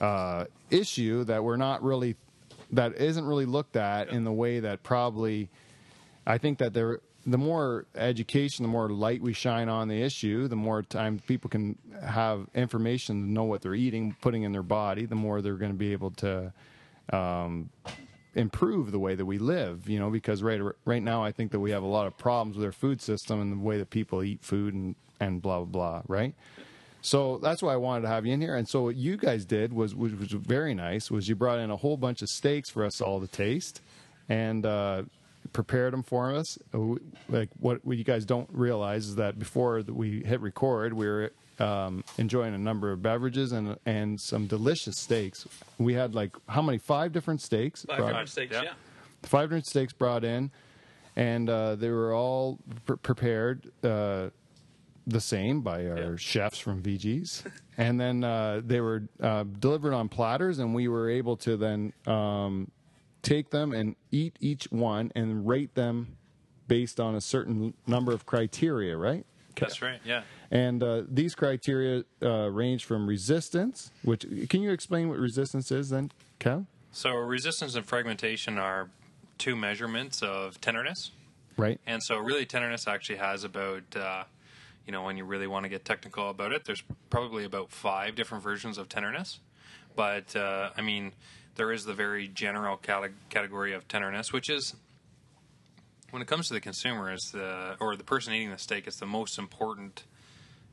uh, 0.00 0.44
issue 0.70 1.24
that 1.24 1.42
we're 1.42 1.56
not 1.56 1.82
really 1.82 2.16
that 2.72 2.96
isn't 2.96 3.24
really 3.24 3.46
looked 3.46 3.76
at 3.76 4.10
in 4.10 4.24
the 4.24 4.32
way 4.32 4.60
that 4.60 4.82
probably 4.82 5.48
I 6.26 6.38
think 6.38 6.58
that 6.58 6.74
there 6.74 7.00
the 7.26 7.38
more 7.38 7.84
education, 7.94 8.62
the 8.62 8.70
more 8.70 8.88
light 8.88 9.20
we 9.20 9.34
shine 9.34 9.68
on 9.68 9.88
the 9.88 10.02
issue, 10.02 10.48
the 10.48 10.56
more 10.56 10.82
time 10.82 11.20
people 11.26 11.50
can 11.50 11.76
have 12.02 12.46
information 12.54 13.22
to 13.22 13.30
know 13.30 13.44
what 13.44 13.60
they're 13.60 13.74
eating, 13.74 14.16
putting 14.22 14.44
in 14.44 14.52
their 14.52 14.62
body, 14.62 15.04
the 15.04 15.14
more 15.14 15.42
they're 15.42 15.56
going 15.56 15.72
to 15.72 15.76
be 15.76 15.92
able 15.92 16.10
to 16.12 16.52
um, 17.12 17.68
improve 18.34 18.92
the 18.92 18.98
way 18.98 19.14
that 19.14 19.26
we 19.26 19.38
live. 19.38 19.88
You 19.88 19.98
know, 19.98 20.10
because 20.10 20.42
right 20.42 20.60
right 20.84 21.02
now 21.02 21.22
I 21.22 21.32
think 21.32 21.52
that 21.52 21.60
we 21.60 21.70
have 21.72 21.82
a 21.82 21.86
lot 21.86 22.06
of 22.06 22.16
problems 22.16 22.56
with 22.56 22.64
our 22.64 22.72
food 22.72 23.02
system 23.02 23.40
and 23.40 23.52
the 23.52 23.58
way 23.58 23.78
that 23.78 23.90
people 23.90 24.22
eat 24.22 24.42
food 24.42 24.74
and 24.74 24.94
and 25.20 25.42
blah 25.42 25.58
blah 25.58 25.66
blah. 25.66 26.02
Right. 26.06 26.34
So 27.00 27.38
that's 27.38 27.62
why 27.62 27.72
I 27.72 27.76
wanted 27.76 28.02
to 28.02 28.08
have 28.08 28.26
you 28.26 28.32
in 28.32 28.40
here. 28.40 28.56
And 28.56 28.68
so 28.68 28.82
what 28.82 28.96
you 28.96 29.16
guys 29.16 29.44
did 29.44 29.72
was, 29.72 29.94
which 29.94 30.12
was 30.12 30.32
very 30.32 30.74
nice, 30.74 31.10
was 31.10 31.28
you 31.28 31.36
brought 31.36 31.58
in 31.60 31.70
a 31.70 31.76
whole 31.76 31.96
bunch 31.96 32.22
of 32.22 32.28
steaks 32.28 32.70
for 32.70 32.84
us 32.84 33.00
all 33.00 33.20
to 33.20 33.26
taste, 33.28 33.80
and 34.28 34.66
uh, 34.66 35.02
prepared 35.52 35.92
them 35.92 36.02
for 36.02 36.34
us. 36.34 36.58
Uh, 36.74 36.96
Like 37.28 37.50
what, 37.60 37.84
what 37.84 37.96
you 37.96 38.04
guys 38.04 38.24
don't 38.24 38.48
realize 38.52 39.06
is 39.06 39.16
that 39.16 39.38
before 39.38 39.82
we 39.86 40.22
hit 40.24 40.40
record, 40.40 40.92
we 40.92 41.06
were 41.06 41.32
um, 41.60 42.04
enjoying 42.18 42.54
a 42.54 42.58
number 42.58 42.92
of 42.92 43.02
beverages 43.02 43.52
and 43.52 43.76
and 43.86 44.20
some 44.20 44.46
delicious 44.46 44.96
steaks. 44.98 45.46
We 45.78 45.94
had 45.94 46.14
like 46.14 46.36
how 46.48 46.62
many? 46.62 46.78
Five 46.78 47.12
different 47.12 47.40
steaks. 47.42 47.84
Five 47.84 47.96
brought- 47.98 48.08
different 48.08 48.28
steaks. 48.28 48.52
Yeah. 48.52 48.62
Yeah. 48.64 48.72
five 49.22 49.48
different 49.48 49.66
steaks 49.66 49.92
brought 49.92 50.24
in, 50.24 50.50
and 51.16 51.48
uh, 51.50 51.74
they 51.76 51.90
were 51.90 52.12
all 52.14 52.58
pre- 52.86 52.96
prepared 52.98 53.70
uh, 53.82 54.28
the 55.08 55.20
same 55.20 55.60
by 55.62 55.86
our 55.86 56.10
Yeah. 56.12 56.16
chefs 56.16 56.58
from 56.58 56.82
VG's, 56.82 57.42
and 57.78 57.98
then 58.00 58.22
uh, 58.24 58.60
they 58.64 58.80
were 58.80 59.04
uh, 59.20 59.44
delivered 59.58 59.94
on 59.94 60.08
platters, 60.08 60.58
and 60.58 60.74
we 60.74 60.88
were 60.88 61.08
able 61.10 61.36
to 61.38 61.56
then 61.56 61.92
um, 62.06 62.70
take 63.22 63.50
them 63.50 63.72
and 63.72 63.96
eat 64.10 64.36
each 64.40 64.70
one 64.70 65.10
and 65.14 65.48
rate 65.48 65.74
them 65.74 66.16
based 66.68 67.00
on 67.00 67.14
a 67.14 67.20
certain 67.20 67.72
number 67.86 68.12
of 68.12 68.26
criteria, 68.26 68.96
right? 68.96 69.24
That's 69.56 69.82
right. 69.82 70.00
Yeah. 70.04 70.22
And 70.52 70.82
uh, 70.82 71.02
these 71.08 71.34
criteria 71.34 72.04
uh, 72.22 72.48
range 72.50 72.84
from 72.84 73.08
resistance, 73.08 73.90
which 74.02 74.24
can 74.48 74.62
you 74.62 74.70
explain 74.70 75.08
what 75.08 75.18
resistance 75.18 75.72
is 75.72 75.90
then, 75.90 76.12
Kev? 76.38 76.66
So 76.92 77.10
resistance 77.10 77.74
and 77.74 77.84
fragmentation 77.84 78.56
are 78.58 78.88
two 79.38 79.56
measurements 79.56 80.22
of 80.22 80.60
tenderness. 80.60 81.10
Right. 81.56 81.80
And 81.88 82.00
so, 82.02 82.18
really, 82.18 82.46
tenderness 82.46 82.86
actually 82.86 83.16
has 83.16 83.42
about, 83.42 83.82
uh, 83.96 84.24
you 84.88 84.92
know, 84.92 85.02
when 85.02 85.18
you 85.18 85.24
really 85.26 85.46
want 85.46 85.64
to 85.64 85.68
get 85.68 85.84
technical 85.84 86.30
about 86.30 86.50
it, 86.50 86.64
there's 86.64 86.82
probably 87.10 87.44
about 87.44 87.70
five 87.70 88.14
different 88.14 88.42
versions 88.42 88.78
of 88.78 88.88
tenderness. 88.88 89.38
But, 89.94 90.34
uh, 90.34 90.70
I 90.78 90.80
mean, 90.80 91.12
there 91.56 91.70
is 91.72 91.84
the 91.84 91.92
very 91.92 92.26
general 92.26 92.78
cate- 92.78 93.10
category 93.28 93.74
of 93.74 93.86
tenderness, 93.86 94.32
which 94.32 94.48
is, 94.48 94.74
when 96.10 96.22
it 96.22 96.26
comes 96.26 96.48
to 96.48 96.54
the 96.54 96.60
consumer, 96.62 97.12
is 97.12 97.20
the 97.34 97.76
or 97.80 97.96
the 97.96 98.02
person 98.02 98.32
eating 98.32 98.50
the 98.50 98.56
steak, 98.56 98.86
it's 98.86 98.96
the 98.98 99.04
most 99.04 99.38
important 99.38 100.04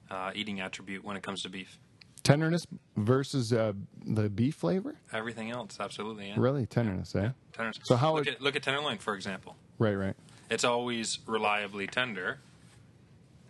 uh, 0.10 0.32
eating 0.34 0.62
attribute 0.62 1.04
when 1.04 1.18
it 1.18 1.24
comes 1.24 1.42
to 1.42 1.50
beef. 1.50 1.78
Tenderness 2.24 2.66
versus 2.96 3.52
uh, 3.52 3.74
the 4.06 4.30
beef 4.30 4.56
flavor? 4.56 4.96
Everything 5.12 5.52
else, 5.52 5.78
absolutely. 5.78 6.30
Yeah. 6.30 6.36
Really, 6.38 6.66
tenderness, 6.66 7.14
eh? 7.16 7.32
Tenderness. 7.52 7.80
So 7.84 7.98
how 7.98 8.16
look 8.16 8.28
it- 8.28 8.36
at 8.36 8.42
look 8.42 8.56
at 8.56 8.64
tenderloin 8.64 8.98
for 9.00 9.14
example. 9.14 9.58
Right, 9.78 9.96
right. 9.96 10.16
it's 10.50 10.64
always 10.64 11.20
reliably 11.28 11.86
tender 11.86 12.40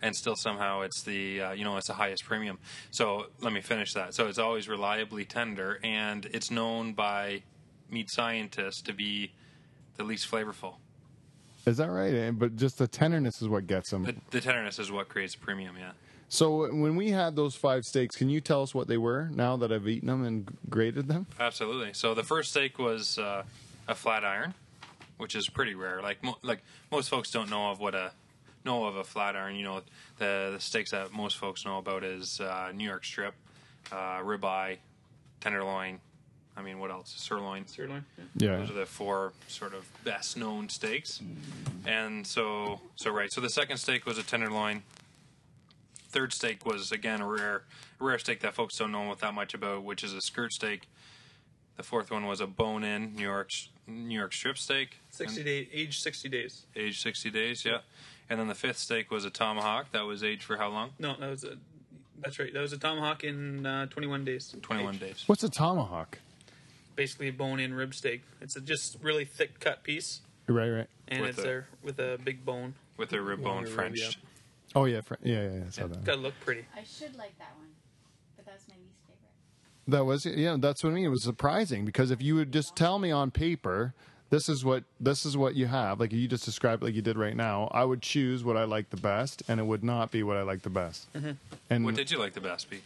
and 0.02 0.14
still 0.14 0.36
somehow 0.36 0.82
it's 0.82 1.02
the 1.02 1.40
uh, 1.40 1.52
you 1.52 1.64
know 1.64 1.76
it's 1.76 1.86
the 1.86 1.94
highest 1.94 2.24
premium 2.24 2.58
so 2.90 3.26
let 3.40 3.52
me 3.52 3.60
finish 3.60 3.94
that 3.94 4.14
so 4.14 4.26
it's 4.26 4.38
always 4.38 4.68
reliably 4.68 5.24
tender 5.24 5.78
and 5.82 6.26
it's 6.26 6.50
known 6.50 6.92
by 6.92 7.42
meat 7.90 8.10
scientists 8.10 8.82
to 8.82 8.92
be 8.92 9.30
the 9.96 10.04
least 10.04 10.30
flavorful 10.30 10.74
Is 11.66 11.78
that 11.78 11.90
right? 11.90 12.30
But 12.30 12.56
just 12.56 12.78
the 12.78 12.86
tenderness 12.86 13.40
is 13.42 13.48
what 13.48 13.66
gets 13.66 13.90
them. 13.90 14.04
The, 14.04 14.14
the 14.30 14.40
tenderness 14.40 14.78
is 14.78 14.90
what 14.92 15.08
creates 15.08 15.34
a 15.34 15.38
premium. 15.38 15.74
Yeah. 15.78 15.92
So 16.28 16.72
when 16.72 16.96
we 16.96 17.10
had 17.10 17.34
those 17.36 17.54
five 17.54 17.84
steaks, 17.84 18.16
can 18.16 18.28
you 18.28 18.40
tell 18.40 18.62
us 18.62 18.74
what 18.74 18.88
they 18.88 18.98
were 18.98 19.30
now 19.32 19.56
that 19.56 19.72
I've 19.72 19.88
eaten 19.88 20.08
them 20.08 20.24
and 20.24 20.46
graded 20.68 21.08
them? 21.08 21.26
Absolutely. 21.40 21.92
So 21.92 22.14
the 22.14 22.22
first 22.24 22.50
steak 22.50 22.78
was 22.78 23.18
uh, 23.18 23.44
a 23.88 23.94
flat 23.94 24.24
iron, 24.24 24.54
which 25.18 25.34
is 25.34 25.48
pretty 25.48 25.74
rare. 25.74 26.02
Like 26.02 26.22
mo- 26.22 26.38
like 26.42 26.62
most 26.90 27.08
folks 27.08 27.30
don't 27.30 27.48
know 27.48 27.70
of 27.70 27.78
what 27.80 27.94
a 27.94 28.10
know 28.66 28.84
of 28.84 28.96
a 28.96 29.04
flat 29.04 29.34
iron. 29.34 29.56
You 29.56 29.64
know, 29.64 29.80
the 30.18 30.50
the 30.52 30.60
steaks 30.60 30.90
that 30.90 31.12
most 31.12 31.38
folks 31.38 31.64
know 31.64 31.78
about 31.78 32.04
is 32.04 32.40
uh, 32.40 32.70
New 32.74 32.84
York 32.84 33.04
strip, 33.04 33.34
uh, 33.90 34.18
ribeye, 34.20 34.76
tenderloin. 35.40 36.00
I 36.58 36.62
mean, 36.62 36.78
what 36.78 36.90
else? 36.90 37.14
Sirloin. 37.16 37.66
Sirloin. 37.66 38.04
Yeah. 38.36 38.50
Yeah. 38.52 38.56
Those 38.58 38.70
are 38.70 38.74
the 38.74 38.86
four 38.86 39.32
sort 39.46 39.74
of 39.74 39.86
best 40.04 40.36
known 40.38 40.68
steaks. 40.70 41.20
And 41.86 42.26
so, 42.26 42.80
so 42.96 43.10
right. 43.10 43.30
So 43.32 43.40
the 43.42 43.50
second 43.50 43.76
steak 43.76 44.06
was 44.06 44.16
a 44.18 44.22
tenderloin. 44.22 44.82
Third 46.08 46.32
steak 46.32 46.64
was 46.64 46.92
again 46.92 47.20
a 47.20 47.26
rare, 47.26 47.62
a 48.00 48.04
rare 48.04 48.18
steak 48.18 48.40
that 48.40 48.54
folks 48.54 48.76
don't 48.78 48.90
know 48.92 49.14
that 49.14 49.34
much 49.34 49.52
about, 49.52 49.82
which 49.84 50.02
is 50.02 50.14
a 50.14 50.20
skirt 50.22 50.52
steak. 50.52 50.88
The 51.76 51.82
fourth 51.82 52.10
one 52.10 52.24
was 52.26 52.40
a 52.40 52.46
bone-in 52.46 53.14
New 53.14 53.22
York 53.22 53.50
New 53.86 54.18
York 54.18 54.32
strip 54.32 54.56
steak, 54.56 54.96
Sixty 55.10 55.44
day 55.44 55.68
age 55.72 56.00
sixty 56.00 56.30
days. 56.30 56.64
aged 56.74 57.02
sixty 57.02 57.30
days. 57.30 57.66
Yeah. 57.66 57.80
And 58.28 58.40
then 58.40 58.48
the 58.48 58.54
fifth 58.54 58.78
steak 58.78 59.10
was 59.10 59.24
a 59.24 59.30
tomahawk 59.30 59.92
that 59.92 60.04
was 60.04 60.24
aged 60.24 60.42
for 60.42 60.56
how 60.56 60.68
long? 60.68 60.90
No, 60.98 61.14
that 61.18 61.30
was 61.30 61.44
a. 61.44 61.56
That's 62.22 62.38
right. 62.38 62.52
That 62.52 62.60
was 62.60 62.72
a 62.72 62.78
tomahawk 62.78 63.22
in 63.24 63.64
uh, 63.66 63.86
21 63.86 64.24
days. 64.24 64.54
Twenty-one 64.62 64.94
Age. 64.94 65.00
days. 65.00 65.24
What's 65.26 65.44
a 65.44 65.50
tomahawk? 65.50 66.18
Basically, 66.96 67.28
a 67.28 67.32
bone-in 67.32 67.74
rib 67.74 67.94
steak. 67.94 68.22
It's 68.40 68.56
a 68.56 68.60
just 68.60 68.96
really 69.02 69.24
thick 69.26 69.60
cut 69.60 69.82
piece, 69.82 70.22
Right, 70.48 70.70
right. 70.70 70.86
and 71.08 71.20
With 71.20 71.30
it's 71.30 71.38
a- 71.38 71.42
there 71.42 71.66
with 71.82 71.98
a 72.00 72.18
big 72.24 72.44
bone. 72.44 72.74
With 72.96 73.12
a 73.12 73.20
rib 73.20 73.42
bone 73.44 73.64
rib, 73.64 73.72
Frenched. 73.72 74.16
Oh 74.74 74.86
yeah, 74.86 75.02
fr- 75.02 75.14
yeah, 75.22 75.42
yeah, 75.42 75.50
yeah. 75.58 75.64
I 75.66 75.70
saw 75.70 75.86
that. 75.88 76.04
Gotta 76.04 76.20
look 76.22 76.34
pretty. 76.40 76.64
I 76.74 76.82
should 76.84 77.14
like 77.16 77.36
that 77.38 77.54
one, 77.58 77.68
but 78.34 78.46
that's 78.46 78.66
my 78.68 78.74
least 78.76 78.96
favorite. 79.06 79.30
That 79.88 80.04
was 80.06 80.24
yeah. 80.24 80.56
That's 80.58 80.82
what 80.82 80.90
I 80.90 80.94
mean. 80.94 81.04
It 81.04 81.08
was 81.08 81.22
surprising 81.22 81.84
because 81.84 82.10
if 82.10 82.22
you 82.22 82.34
would 82.36 82.50
just 82.52 82.74
tell 82.74 82.98
me 82.98 83.10
on 83.10 83.30
paper, 83.30 83.92
this 84.36 84.50
is 84.50 84.66
what 84.66 84.84
this 85.00 85.24
is 85.24 85.34
what 85.34 85.54
you 85.54 85.66
have, 85.66 85.98
like 85.98 86.12
you 86.12 86.28
just 86.28 86.44
described, 86.44 86.82
like 86.82 86.94
you 86.94 87.00
did 87.00 87.16
right 87.16 87.34
now, 87.34 87.68
I 87.72 87.84
would 87.84 88.02
choose 88.02 88.44
what 88.44 88.56
I 88.58 88.64
like 88.64 88.90
the 88.90 88.98
best, 88.98 89.42
and 89.48 89.58
it 89.58 89.62
would 89.64 89.82
not 89.82 90.10
be 90.10 90.22
what 90.22 90.36
I 90.36 90.42
like 90.42 90.60
the 90.60 90.68
best. 90.68 91.08
And 91.70 91.84
What 91.86 91.94
did 91.94 92.10
you 92.10 92.18
like 92.18 92.34
the 92.34 92.42
best, 92.42 92.68
be? 92.68 92.80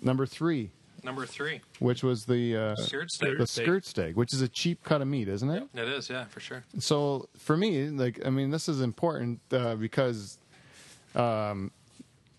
number 0.00 0.26
three, 0.26 0.70
Number 1.02 1.26
three, 1.26 1.60
which 1.80 2.04
was 2.04 2.24
the 2.26 2.56
uh, 2.56 2.76
skirt 2.76 3.10
steak. 3.10 3.36
the 3.38 3.46
skirt 3.48 3.84
steak, 3.84 4.16
which 4.16 4.32
is 4.32 4.42
a 4.42 4.48
cheap 4.48 4.84
cut 4.84 5.02
of 5.02 5.08
meat, 5.08 5.26
isn't 5.26 5.50
it? 5.50 5.64
It 5.74 5.88
is, 5.88 6.08
yeah, 6.08 6.26
for 6.26 6.38
sure. 6.38 6.62
So 6.78 7.28
for 7.36 7.56
me, 7.56 7.88
like 7.88 8.24
I 8.24 8.30
mean, 8.30 8.50
this 8.50 8.68
is 8.68 8.80
important 8.80 9.40
uh, 9.50 9.74
because 9.74 10.38
um, 11.16 11.72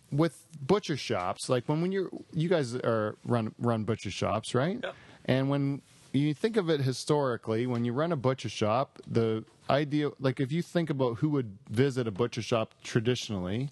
with 0.09 0.41
butcher 0.65 0.95
shops, 0.95 1.49
like 1.49 1.67
when 1.67 1.81
when 1.81 1.91
you're 1.91 2.09
you 2.31 2.47
guys 2.47 2.73
are 2.75 3.17
run 3.25 3.53
run 3.59 3.83
butcher 3.83 4.11
shops, 4.11 4.55
right? 4.55 4.79
Yeah. 4.81 4.91
And 5.25 5.49
when 5.49 5.81
you 6.21 6.33
think 6.33 6.57
of 6.57 6.69
it 6.69 6.81
historically, 6.81 7.65
when 7.65 7.85
you 7.85 7.93
run 7.93 8.11
a 8.11 8.15
butcher 8.15 8.49
shop, 8.49 8.99
the 9.07 9.43
idea, 9.69 10.11
like 10.19 10.39
if 10.39 10.51
you 10.51 10.61
think 10.61 10.89
about 10.89 11.17
who 11.17 11.29
would 11.29 11.57
visit 11.69 12.07
a 12.07 12.11
butcher 12.11 12.41
shop 12.41 12.75
traditionally, 12.83 13.71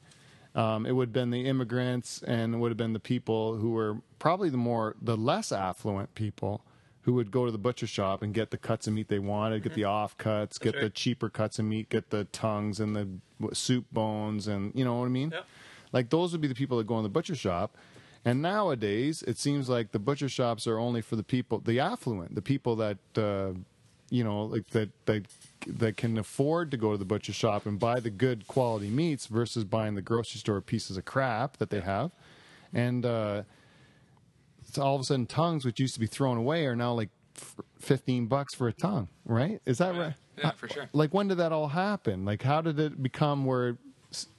um, 0.56 0.86
it 0.86 0.94
would 0.94 1.10
have 1.10 1.14
been 1.14 1.30
the 1.30 1.46
immigrants 1.46 2.22
and 2.24 2.56
it 2.56 2.58
would 2.58 2.72
have 2.72 2.78
been 2.78 2.94
the 2.94 3.00
people 3.00 3.56
who 3.56 3.72
were 3.72 3.98
probably 4.20 4.50
the 4.50 4.58
more 4.58 4.96
the 5.02 5.16
less 5.16 5.52
affluent 5.52 6.14
people 6.16 6.64
who 7.04 7.14
would 7.14 7.32
go 7.32 7.46
to 7.46 7.52
the 7.52 7.58
butcher 7.58 7.88
shop 7.88 8.22
and 8.22 8.34
get 8.34 8.52
the 8.52 8.58
cuts 8.58 8.86
of 8.86 8.94
meat 8.94 9.08
they 9.08 9.20
wanted, 9.20 9.64
get 9.64 9.74
the 9.74 9.84
off 9.84 10.18
cuts, 10.18 10.58
get 10.58 10.80
the 10.80 10.90
cheaper 10.90 11.30
cuts 11.30 11.58
of 11.58 11.66
meat, 11.66 11.90
get 11.90 12.10
the 12.12 12.26
tongues 12.26 12.80
and 12.80 12.96
the 12.96 13.08
soup 13.56 13.86
bones, 13.92 14.48
and 14.48 14.72
you 14.76 14.86
know 14.86 15.00
what 15.00 15.06
I 15.06 15.10
mean. 15.10 15.32
Yep. 15.32 15.46
Like 15.94 16.10
those 16.10 16.32
would 16.32 16.42
be 16.42 16.48
the 16.48 16.56
people 16.56 16.78
that 16.78 16.86
go 16.86 16.98
in 16.98 17.04
the 17.04 17.10
butcher 17.10 17.36
shop. 17.36 17.76
And 18.24 18.42
nowadays, 18.42 19.24
it 19.24 19.38
seems 19.38 19.68
like 19.68 19.92
the 19.92 20.00
butcher 20.00 20.30
shops 20.30 20.68
are 20.68 20.78
only 20.78 21.02
for 21.02 21.16
the 21.16 21.24
people, 21.24 21.60
the 21.60 21.80
affluent, 21.80 22.36
the 22.36 22.42
people 22.42 22.76
that, 22.76 22.98
uh, 23.18 23.54
you 24.12 24.24
know, 24.24 24.44
like 24.44 24.68
that 24.68 24.90
that 25.06 25.26
that 25.66 25.98
can 25.98 26.18
afford 26.18 26.70
to 26.72 26.78
go 26.78 26.92
to 26.92 26.98
the 26.98 27.06
butcher 27.06 27.34
shop 27.34 27.66
and 27.66 27.80
buy 27.80 28.00
the 28.00 28.10
good 28.12 28.48
quality 28.48 28.90
meats 28.90 29.26
versus 29.26 29.64
buying 29.64 29.96
the 29.96 30.02
grocery 30.02 30.40
store 30.40 30.62
pieces 30.62 30.98
of 30.98 31.06
crap 31.06 31.58
that 31.58 31.70
they 31.72 31.80
have. 31.82 32.12
And 32.74 33.06
uh, 33.06 33.44
it's 34.68 34.78
all 34.78 34.96
of 34.96 35.02
a 35.02 35.04
sudden, 35.04 35.26
tongues, 35.26 35.66
which 35.66 35.80
used 35.80 35.96
to 35.96 36.00
be 36.00 36.08
thrown 36.08 36.38
away, 36.38 36.66
are 36.68 36.76
now 36.76 36.94
like 36.94 37.10
f- 37.36 37.56
fifteen 37.80 38.28
bucks 38.28 38.54
for 38.54 38.68
a 38.68 38.74
tongue. 38.74 39.08
Right? 39.26 39.62
Is 39.66 39.80
that 39.80 39.96
right? 39.96 40.14
Yeah, 40.38 40.52
for 40.52 40.68
sure. 40.70 40.90
like 40.94 41.14
when 41.14 41.28
did 41.28 41.38
that 41.38 41.52
all 41.52 41.68
happen 41.68 42.26
like 42.26 42.42
how 42.42 42.62
did 42.62 42.80
it 42.80 43.04
become 43.04 43.46
where 43.46 43.78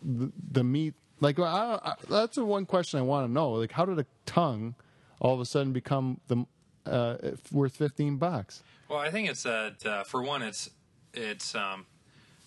the, 0.03 0.33
the 0.51 0.65
meat 0.65 0.95
like 1.23 1.39
I, 1.39 1.79
I, 1.83 1.95
that's 2.11 2.37
the 2.37 2.45
one 2.45 2.67
question 2.67 2.99
i 2.99 3.03
want 3.03 3.27
to 3.27 3.33
know 3.33 3.53
like 3.53 3.73
how 3.73 3.87
did 3.87 3.99
a 3.99 4.05
tongue 4.27 4.75
all 5.21 5.33
of 5.35 5.41
a 5.41 5.47
sudden 5.47 5.73
become 5.73 6.21
the 6.29 6.45
uh, 6.85 7.17
worth 7.53 7.77
15 7.77 8.17
bucks 8.17 8.63
Well, 8.89 8.99
I 8.99 9.11
think 9.11 9.31
it's 9.31 9.45
that 9.45 9.87
uh, 9.87 10.03
for 10.05 10.21
one, 10.23 10.43
it's 10.43 10.69
it's 11.15 11.55
um, 11.55 11.87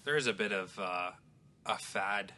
there 0.03 0.17
is 0.17 0.27
a 0.27 0.33
bit 0.33 0.51
of 0.51 0.77
uh, 0.77 1.11
a 1.65 1.77
fad, 1.77 2.33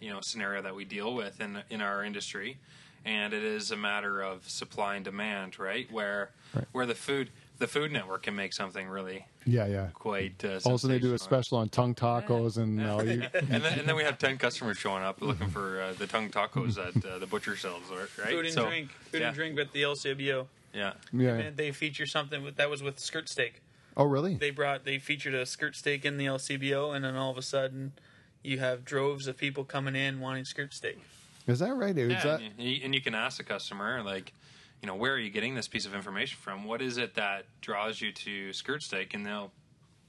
you 0.00 0.10
know, 0.10 0.20
scenario 0.22 0.62
that 0.62 0.74
we 0.74 0.84
deal 0.86 1.14
with 1.14 1.40
in 1.40 1.62
in 1.68 1.82
our 1.82 2.02
industry, 2.02 2.56
and 3.04 3.34
it 3.34 3.44
is 3.44 3.70
a 3.70 3.76
matter 3.76 4.22
of 4.22 4.48
supply 4.48 4.96
and 4.96 5.04
demand, 5.04 5.58
right? 5.58 5.86
Where 5.92 6.30
Right. 6.54 6.64
where 6.72 6.86
the 6.86 6.94
food 6.94 7.28
the 7.58 7.66
Food 7.66 7.92
Network 7.92 8.22
can 8.24 8.34
make 8.34 8.52
something 8.52 8.88
really 8.88 9.26
yeah 9.46 9.66
yeah 9.66 9.88
quite. 9.94 10.42
Uh, 10.44 10.58
also 10.64 10.88
they 10.88 10.98
do 10.98 11.14
a 11.14 11.18
special 11.18 11.58
on 11.58 11.68
tongue 11.68 11.94
tacos 11.94 12.56
and 12.56 12.80
Yeah. 12.80 12.92
all 12.92 13.04
you, 13.04 13.22
and 13.34 13.62
then, 13.62 13.78
and 13.78 13.88
then 13.88 13.96
we 13.96 14.02
have 14.02 14.18
ten 14.18 14.38
customers 14.38 14.76
showing 14.78 15.02
up 15.02 15.20
looking 15.20 15.48
for 15.48 15.80
uh, 15.80 15.92
the 15.94 16.06
tongue 16.06 16.30
tacos 16.30 16.78
at 16.78 17.04
uh, 17.04 17.18
the 17.18 17.26
butcher 17.26 17.56
sells, 17.56 17.82
right? 17.90 18.30
Food 18.30 18.44
and 18.46 18.54
So, 18.54 18.66
drink. 18.68 18.90
Food 19.10 19.20
yeah, 19.20 19.26
and 19.28 19.34
drink 19.36 19.56
with 19.56 19.72
the 19.72 19.82
LCBO. 19.82 20.46
Yeah, 20.72 20.94
yeah 21.12 21.36
And 21.38 21.56
they 21.56 21.70
feature 21.70 22.06
something 22.06 22.42
with, 22.42 22.56
that 22.56 22.68
was 22.68 22.82
with 22.82 22.98
skirt 22.98 23.28
steak. 23.28 23.62
oh 23.96 24.04
really 24.04 24.34
They 24.36 24.50
brought 24.50 24.84
they 24.84 24.98
featured 24.98 25.34
a 25.34 25.46
skirt 25.46 25.76
steak 25.76 26.04
in 26.04 26.16
the 26.16 26.26
LCBO, 26.26 26.94
and 26.94 27.04
then 27.04 27.14
all 27.14 27.30
of 27.30 27.38
a 27.38 27.42
sudden, 27.42 27.92
you 28.42 28.58
have 28.58 28.84
droves 28.84 29.26
of 29.26 29.36
people 29.36 29.64
coming 29.64 29.94
in 29.94 30.20
wanting 30.20 30.44
skirt 30.44 30.74
steak. 30.74 30.98
is 31.46 31.60
that 31.60 31.74
right 31.74 31.96
is 31.96 32.10
Yeah, 32.10 32.22
that 32.24 32.40
and, 32.40 32.54
you, 32.58 32.80
and 32.84 32.94
you 32.94 33.00
can 33.00 33.14
ask 33.14 33.36
the 33.38 33.44
customer, 33.44 34.02
like, 34.02 34.32
you 34.84 34.86
know, 34.86 34.96
where 34.96 35.14
are 35.14 35.18
you 35.18 35.30
getting 35.30 35.54
this 35.54 35.66
piece 35.66 35.86
of 35.86 35.94
information 35.94 36.36
from? 36.42 36.64
What 36.64 36.82
is 36.82 36.98
it 36.98 37.14
that 37.14 37.46
draws 37.62 38.02
you 38.02 38.12
to 38.12 38.52
skirt 38.52 38.82
steak? 38.82 39.14
And 39.14 39.24
they'll, 39.24 39.50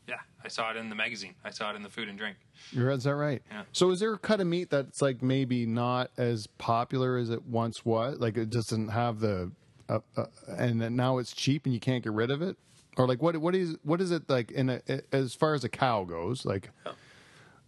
yeah, 0.06 0.18
I 0.44 0.50
saw 0.50 0.70
it 0.72 0.76
in 0.76 0.90
the 0.90 0.96
magazine. 0.96 1.34
I 1.46 1.52
saw 1.52 1.72
it 1.72 1.78
in 1.78 1.82
the 1.82 1.88
food 1.88 2.10
and 2.10 2.18
drink. 2.18 2.36
Is 2.74 3.06
that 3.06 3.16
right? 3.16 3.42
Yeah. 3.50 3.62
So 3.72 3.92
is 3.92 4.02
there 4.02 4.12
a 4.12 4.18
cut 4.18 4.42
of 4.42 4.48
meat 4.48 4.70
that's 4.70 5.02
like 5.02 5.24
maybe 5.24 5.66
not 5.66 6.12
as 6.18 6.48
popular 6.48 7.18
as 7.18 7.30
it 7.30 7.46
once 7.46 7.86
was? 7.86 8.20
Like 8.20 8.36
it 8.36 8.50
doesn't 8.50 8.90
have 8.90 9.22
the, 9.22 9.54
uh, 9.88 10.00
uh, 10.18 10.26
and 10.50 10.82
then 10.82 10.98
now 10.98 11.20
it's 11.20 11.32
cheap 11.32 11.64
and 11.64 11.74
you 11.74 11.80
can't 11.80 12.04
get 12.04 12.12
rid 12.12 12.30
of 12.30 12.42
it, 12.42 12.58
or 12.98 13.08
like 13.08 13.22
what? 13.22 13.38
What 13.38 13.56
is 13.56 13.78
what 13.84 14.02
is 14.02 14.12
it 14.12 14.30
like 14.30 14.52
in 14.52 14.70
a, 14.70 14.82
as 15.14 15.34
far 15.36 15.54
as 15.54 15.64
a 15.64 15.70
cow 15.70 16.04
goes? 16.04 16.44
Like, 16.44 16.72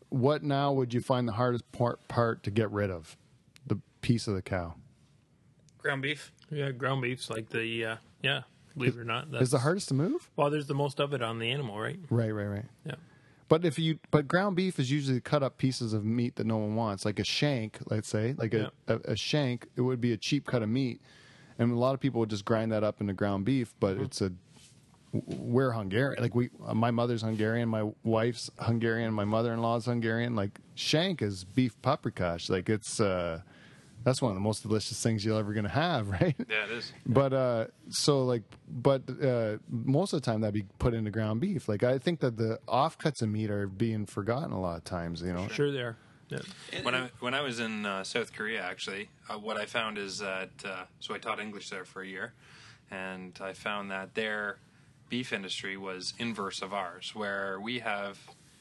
what 0.09 0.43
now 0.43 0.73
would 0.73 0.93
you 0.93 0.99
find 0.99 1.25
the 1.25 1.33
hardest 1.33 1.71
part 1.71 2.05
part 2.09 2.43
to 2.43 2.51
get 2.51 2.69
rid 2.69 2.91
of? 2.91 3.15
The 3.65 3.79
piece 4.01 4.27
of 4.27 4.33
the 4.33 4.41
cow 4.41 4.75
Ground 5.77 6.01
beef. 6.01 6.33
Yeah, 6.49 6.71
ground 6.71 7.01
beef's 7.01 7.29
like 7.29 7.49
the 7.49 7.85
uh, 7.85 7.95
yeah. 8.21 8.41
Believe 8.75 8.95
it 8.95 9.01
or 9.01 9.05
not, 9.05 9.31
that's 9.31 9.43
is 9.43 9.51
the 9.51 9.59
hardest 9.59 9.87
to 9.87 9.95
move. 9.95 10.29
Well, 10.35 10.51
there's 10.51 10.67
the 10.67 10.75
most 10.75 10.99
of 10.99 11.13
it 11.13 11.23
on 11.23 11.39
the 11.39 11.49
animal, 11.49 11.79
right? 11.79 11.97
Right, 12.11 12.29
right, 12.29 12.45
right. 12.45 12.65
Yeah. 12.85 12.95
But 13.49 13.65
if 13.65 13.79
you 13.79 13.97
but 14.11 14.27
ground 14.27 14.55
beef 14.55 14.77
is 14.77 14.91
usually 14.91 15.19
cut 15.19 15.41
up 15.41 15.57
pieces 15.57 15.93
of 15.93 16.05
meat 16.05 16.35
that 16.35 16.45
no 16.45 16.57
one 16.57 16.75
wants, 16.75 17.05
like 17.05 17.17
a 17.17 17.23
shank, 17.23 17.79
let's 17.89 18.07
say, 18.07 18.35
like 18.37 18.53
a, 18.53 18.71
a, 18.87 18.95
a 19.05 19.15
shank. 19.15 19.67
It 19.75 19.81
would 19.81 19.99
be 19.99 20.13
a 20.13 20.17
cheap 20.17 20.45
cut 20.45 20.61
of 20.61 20.69
meat, 20.69 21.01
and 21.57 21.71
a 21.71 21.75
lot 21.75 21.93
of 21.93 21.99
people 21.99 22.19
would 22.19 22.29
just 22.29 22.45
grind 22.45 22.71
that 22.71 22.83
up 22.83 23.01
into 23.01 23.13
ground 23.13 23.45
beef. 23.45 23.73
But 23.79 23.97
it's 23.97 24.21
a 24.21 24.31
we're 25.11 25.71
Hungarian. 25.71 26.21
Like 26.21 26.35
we, 26.35 26.49
my 26.73 26.91
mother's 26.91 27.21
Hungarian, 27.21 27.69
my 27.69 27.89
wife's 28.03 28.51
Hungarian, 28.59 29.13
my 29.13 29.25
mother-in-law's 29.25 29.85
Hungarian. 29.85 30.35
Like 30.35 30.59
shank 30.75 31.21
is 31.21 31.43
beef 31.43 31.81
paprikash. 31.81 32.49
Like 32.49 32.69
it's 32.69 32.99
uh, 32.99 33.41
that's 34.07 34.21
one 34.21 34.31
of 34.31 34.35
the 34.35 34.41
most 34.41 34.63
delicious 34.63 35.03
things 35.03 35.25
you're 35.25 35.37
ever 35.37 35.51
gonna 35.51 35.67
have, 35.67 36.07
right? 36.21 36.33
Yeah, 36.49 36.63
it 36.63 36.71
is. 36.71 36.93
But 37.05 37.33
uh, 37.33 37.65
so 37.89 38.23
like, 38.23 38.43
but 38.69 39.01
uh, 39.21 39.57
most 39.69 40.13
of 40.13 40.21
the 40.21 40.25
time 40.25 40.39
that'd 40.41 40.53
be 40.53 40.65
put 40.79 40.93
into 40.93 41.11
ground 41.11 41.41
beef. 41.41 41.67
Like 41.67 41.83
I 41.83 41.97
think 41.97 42.21
that 42.21 42.37
the 42.37 42.57
offcuts 42.69 43.21
of 43.21 43.27
meat 43.27 43.51
are 43.51 43.67
being 43.67 44.05
forgotten 44.05 44.53
a 44.53 44.61
lot 44.61 44.77
of 44.77 44.85
times. 44.85 45.21
You 45.21 45.33
know, 45.33 45.49
Sure, 45.49 45.73
they 45.73 45.81
are. 45.81 45.97
Yeah. 46.29 46.39
When 46.83 46.95
I 46.95 47.09
when 47.19 47.33
I 47.33 47.41
was 47.41 47.59
in 47.59 47.85
uh, 47.85 48.05
South 48.05 48.31
Korea, 48.31 48.61
actually, 48.61 49.09
uh, 49.29 49.37
what 49.37 49.57
I 49.57 49.65
found 49.65 49.97
is 49.97 50.19
that 50.19 50.51
uh, 50.63 50.83
so 51.01 51.13
I 51.13 51.17
taught 51.17 51.41
English 51.41 51.69
there 51.69 51.83
for 51.83 52.01
a 52.01 52.07
year, 52.07 52.31
and 52.89 53.37
I 53.41 53.51
found 53.51 53.91
that 53.91 54.15
their 54.15 54.59
beef 55.09 55.33
industry 55.33 55.75
was 55.75 56.13
inverse 56.17 56.61
of 56.61 56.73
ours, 56.73 57.11
where 57.13 57.59
we 57.59 57.79
have 57.79 58.17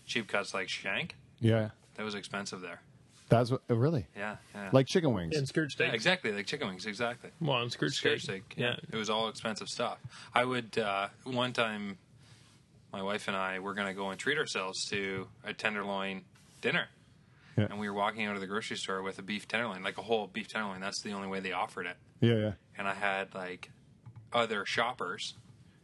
cheap 0.06 0.26
cuts 0.26 0.54
like 0.54 0.68
shank. 0.68 1.14
yeah, 1.40 1.70
That 1.94 2.04
was 2.04 2.16
expensive 2.16 2.60
there. 2.60 2.80
That's 3.28 3.50
what, 3.50 3.62
uh, 3.70 3.76
really 3.76 4.06
Yeah, 4.16 4.36
yeah. 4.54 4.70
like 4.72 4.86
chicken 4.86 5.12
wings. 5.12 5.36
And 5.36 5.46
skirt 5.48 5.70
steak. 5.72 5.88
yeah, 5.88 5.94
exactly 5.94 6.32
like 6.32 6.46
chicken 6.46 6.68
wings, 6.68 6.86
exactly. 6.86 7.30
Well, 7.40 7.62
and 7.62 7.72
skirt, 7.72 7.92
Skirt 7.92 8.20
steak. 8.20 8.44
steak. 8.50 8.54
Yeah. 8.56 8.76
It 8.92 8.96
was 8.96 9.10
all 9.10 9.28
expensive 9.28 9.68
stuff. 9.68 9.98
I 10.34 10.44
would 10.44 10.78
uh, 10.78 11.08
one 11.24 11.52
time 11.52 11.98
my 12.92 13.02
wife 13.02 13.28
and 13.28 13.36
I 13.36 13.58
were 13.58 13.74
going 13.74 13.88
to 13.88 13.94
go 13.94 14.10
and 14.10 14.18
treat 14.18 14.38
ourselves 14.38 14.84
to 14.90 15.28
a 15.44 15.52
tenderloin 15.52 16.22
dinner. 16.60 16.86
Yeah. 17.58 17.66
And 17.70 17.78
we 17.80 17.88
were 17.88 17.94
walking 17.96 18.26
out 18.26 18.34
of 18.34 18.40
the 18.40 18.46
grocery 18.46 18.76
store 18.76 19.02
with 19.02 19.18
a 19.18 19.22
beef 19.22 19.48
tenderloin, 19.48 19.82
like 19.82 19.98
a 19.98 20.02
whole 20.02 20.26
beef 20.26 20.48
tenderloin. 20.48 20.80
That's 20.80 21.00
the 21.02 21.12
only 21.12 21.26
way 21.28 21.40
they 21.40 21.52
offered 21.52 21.86
it. 21.86 21.96
Yeah, 22.20 22.34
yeah. 22.34 22.52
And 22.78 22.86
I 22.86 22.94
had 22.94 23.34
like 23.34 23.70
other 24.32 24.64
shoppers 24.66 25.34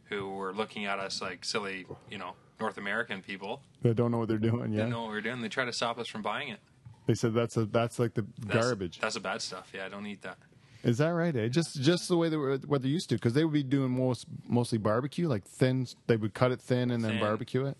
who 0.05 0.29
were 0.29 0.53
looking 0.53 0.85
at 0.85 0.99
us 0.99 1.21
like 1.21 1.43
silly, 1.43 1.85
you 2.11 2.17
know, 2.19 2.33
North 2.59 2.77
American 2.77 3.21
people. 3.21 3.61
They 3.81 3.93
don't 3.93 4.11
know 4.11 4.19
what 4.19 4.27
they're 4.27 4.37
doing. 4.37 4.71
Yeah. 4.71 4.79
Didn't 4.81 4.91
know 4.91 5.01
what 5.01 5.09
we 5.09 5.15
were 5.15 5.21
doing. 5.21 5.41
They 5.41 5.49
tried 5.49 5.65
to 5.65 5.73
stop 5.73 5.97
us 5.97 6.07
from 6.07 6.21
buying 6.21 6.49
it. 6.49 6.59
They 7.05 7.15
said 7.15 7.33
that's 7.33 7.57
a 7.57 7.65
that's 7.65 7.99
like 7.99 8.13
the 8.13 8.25
That's, 8.45 8.65
garbage. 8.65 8.99
That's 8.99 9.15
the 9.15 9.19
bad 9.19 9.41
stuff. 9.41 9.71
Yeah, 9.75 9.85
I 9.85 9.89
don't 9.89 10.05
eat 10.05 10.21
that. 10.21 10.37
Is 10.83 10.97
that 10.97 11.09
right? 11.09 11.35
Eh? 11.35 11.47
Just 11.47 11.81
just 11.81 12.07
the 12.09 12.17
way 12.17 12.29
they 12.29 12.37
were 12.37 12.57
what 12.67 12.81
they're 12.81 12.91
used 12.91 13.09
to 13.09 13.15
because 13.15 13.33
they 13.33 13.43
would 13.43 13.53
be 13.53 13.63
doing 13.63 13.91
most 13.91 14.25
mostly 14.47 14.77
barbecue, 14.77 15.27
like 15.27 15.45
thin. 15.45 15.87
They 16.07 16.15
would 16.17 16.33
cut 16.33 16.51
it 16.51 16.61
thin 16.61 16.91
and 16.91 17.03
then 17.03 17.11
Thin. 17.11 17.19
barbecue 17.19 17.65
it. 17.65 17.77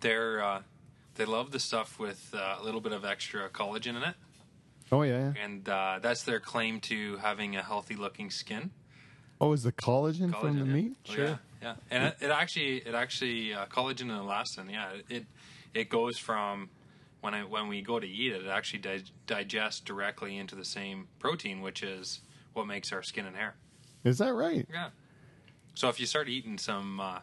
They're 0.00 0.42
uh, 0.42 0.62
they 1.16 1.24
love 1.24 1.50
the 1.52 1.60
stuff 1.60 1.98
with 1.98 2.34
uh, 2.34 2.56
a 2.60 2.64
little 2.64 2.80
bit 2.80 2.92
of 2.92 3.04
extra 3.04 3.48
collagen 3.48 3.96
in 3.96 4.02
it, 4.02 4.14
Oh 4.92 5.02
yeah. 5.02 5.32
yeah. 5.34 5.44
and 5.44 5.68
uh, 5.68 5.98
that's 6.02 6.22
their 6.24 6.40
claim 6.40 6.80
to 6.82 7.16
having 7.18 7.56
a 7.56 7.62
healthy 7.62 7.94
looking 7.94 8.30
skin. 8.30 8.70
Oh, 9.40 9.52
is 9.52 9.62
the 9.62 9.72
collagen, 9.72 10.38
from 10.40 10.58
the 10.58 10.64
yeah. 10.64 10.72
meat? 10.72 10.96
Oh, 11.10 11.14
yeah, 11.16 11.36
yeah, 11.62 11.74
and 11.90 12.04
it, 12.04 12.16
it 12.20 12.30
actually 12.30 12.76
it 12.78 12.94
actually 12.94 13.52
uh, 13.54 13.66
collagen 13.66 14.02
and 14.02 14.12
elastin. 14.12 14.70
Yeah, 14.70 14.90
it 15.08 15.26
it 15.74 15.88
goes 15.88 16.18
from 16.18 16.70
when 17.24 17.32
I 17.34 17.42
when 17.44 17.68
we 17.68 17.80
go 17.80 17.98
to 17.98 18.06
eat 18.06 18.32
it, 18.32 18.42
it 18.44 18.48
actually 18.48 18.80
di- 18.80 19.02
digests 19.26 19.80
directly 19.80 20.36
into 20.36 20.54
the 20.54 20.64
same 20.64 21.08
protein, 21.18 21.62
which 21.62 21.82
is 21.82 22.20
what 22.52 22.66
makes 22.66 22.92
our 22.92 23.02
skin 23.02 23.24
and 23.24 23.34
hair. 23.34 23.54
Is 24.04 24.18
that 24.18 24.34
right? 24.34 24.66
Yeah. 24.70 24.90
So 25.74 25.88
if 25.88 25.98
you 25.98 26.04
start 26.06 26.28
eating 26.28 26.58
some 26.58 27.00
uh, 27.00 27.20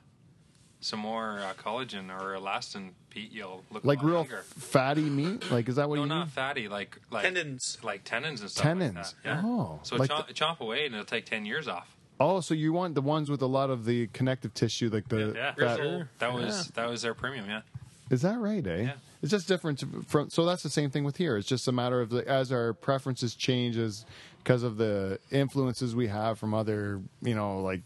some 0.79 0.99
more 0.99 1.39
uh, 1.39 1.53
collagen 1.53 2.09
or 2.09 2.35
elastin, 2.35 2.89
Pete, 3.11 3.31
you'll 3.31 3.63
look 3.71 3.85
Like 3.85 3.99
a 3.99 4.01
lot 4.01 4.07
real 4.07 4.17
younger. 4.21 4.41
fatty 4.57 5.03
meat? 5.03 5.51
Like 5.51 5.69
is 5.69 5.75
that 5.75 5.87
what 5.87 5.97
No, 5.97 6.01
you 6.03 6.09
not 6.09 6.19
mean? 6.21 6.27
fatty, 6.29 6.67
like 6.67 6.97
like 7.11 7.23
Tendons. 7.23 7.77
like 7.83 8.03
tendons 8.03 8.41
and 8.41 8.49
stuff. 8.49 8.63
Tendons. 8.63 8.95
Like 8.95 9.05
that. 9.23 9.25
Yeah. 9.25 9.41
Oh, 9.45 9.79
so 9.83 9.97
like 9.97 10.09
chomp, 10.09 10.33
chomp 10.33 10.59
away, 10.61 10.85
and 10.87 10.95
it'll 10.95 11.05
take 11.05 11.25
ten 11.27 11.45
years 11.45 11.67
off. 11.67 11.95
Oh, 12.19 12.39
so 12.39 12.53
you 12.55 12.73
want 12.73 12.95
the 12.95 13.01
ones 13.01 13.29
with 13.29 13.41
a 13.43 13.47
lot 13.47 13.69
of 13.69 13.85
the 13.85 14.07
connective 14.07 14.53
tissue, 14.55 14.89
like 14.91 15.07
the 15.09 15.33
Yeah, 15.35 15.53
fat- 15.53 15.77
Sure. 15.77 16.09
that 16.19 16.33
was 16.33 16.67
that 16.69 16.89
was 16.89 17.03
their 17.03 17.13
premium. 17.13 17.45
Yeah. 17.47 17.61
Is 18.09 18.23
that 18.23 18.39
right, 18.39 18.65
eh? 18.65 18.81
Yeah. 18.81 18.93
It's 19.21 19.31
just 19.31 19.47
different 19.47 19.83
from. 20.07 20.29
So 20.29 20.45
that's 20.45 20.63
the 20.63 20.69
same 20.69 20.89
thing 20.89 21.03
with 21.03 21.17
here. 21.17 21.37
It's 21.37 21.47
just 21.47 21.67
a 21.67 21.71
matter 21.71 22.01
of 22.01 22.09
the, 22.09 22.27
as 22.27 22.51
our 22.51 22.73
preferences 22.73 23.35
change, 23.35 23.77
as 23.77 24.05
because 24.43 24.63
of 24.63 24.77
the 24.77 25.19
influences 25.29 25.95
we 25.95 26.07
have 26.07 26.39
from 26.39 26.53
other, 26.53 27.01
you 27.21 27.35
know, 27.35 27.59
like 27.61 27.81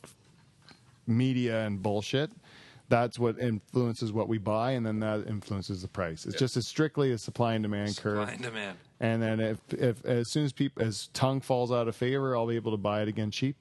media 1.07 1.65
and 1.65 1.81
bullshit. 1.81 2.31
That's 2.87 3.17
what 3.17 3.39
influences 3.39 4.11
what 4.13 4.27
we 4.27 4.37
buy, 4.37 4.71
and 4.71 4.85
then 4.85 4.99
that 4.99 5.25
influences 5.27 5.81
the 5.81 5.87
price. 5.87 6.25
It's 6.25 6.37
just 6.37 6.55
as 6.55 6.67
strictly 6.67 7.11
a 7.11 7.17
supply 7.17 7.55
and 7.55 7.63
demand 7.63 7.97
curve. 7.97 8.19
Supply 8.19 8.33
and 8.33 8.43
demand. 8.43 8.77
And 8.99 9.21
then 9.21 9.39
if 9.39 9.57
if 9.73 10.05
as 10.05 10.31
soon 10.31 10.45
as 10.45 10.53
people 10.53 10.83
as 10.83 11.09
tongue 11.13 11.41
falls 11.41 11.71
out 11.71 11.87
of 11.87 11.95
favor, 11.95 12.37
I'll 12.37 12.47
be 12.47 12.55
able 12.55 12.71
to 12.71 12.77
buy 12.77 13.01
it 13.01 13.07
again 13.07 13.31
cheap. 13.31 13.55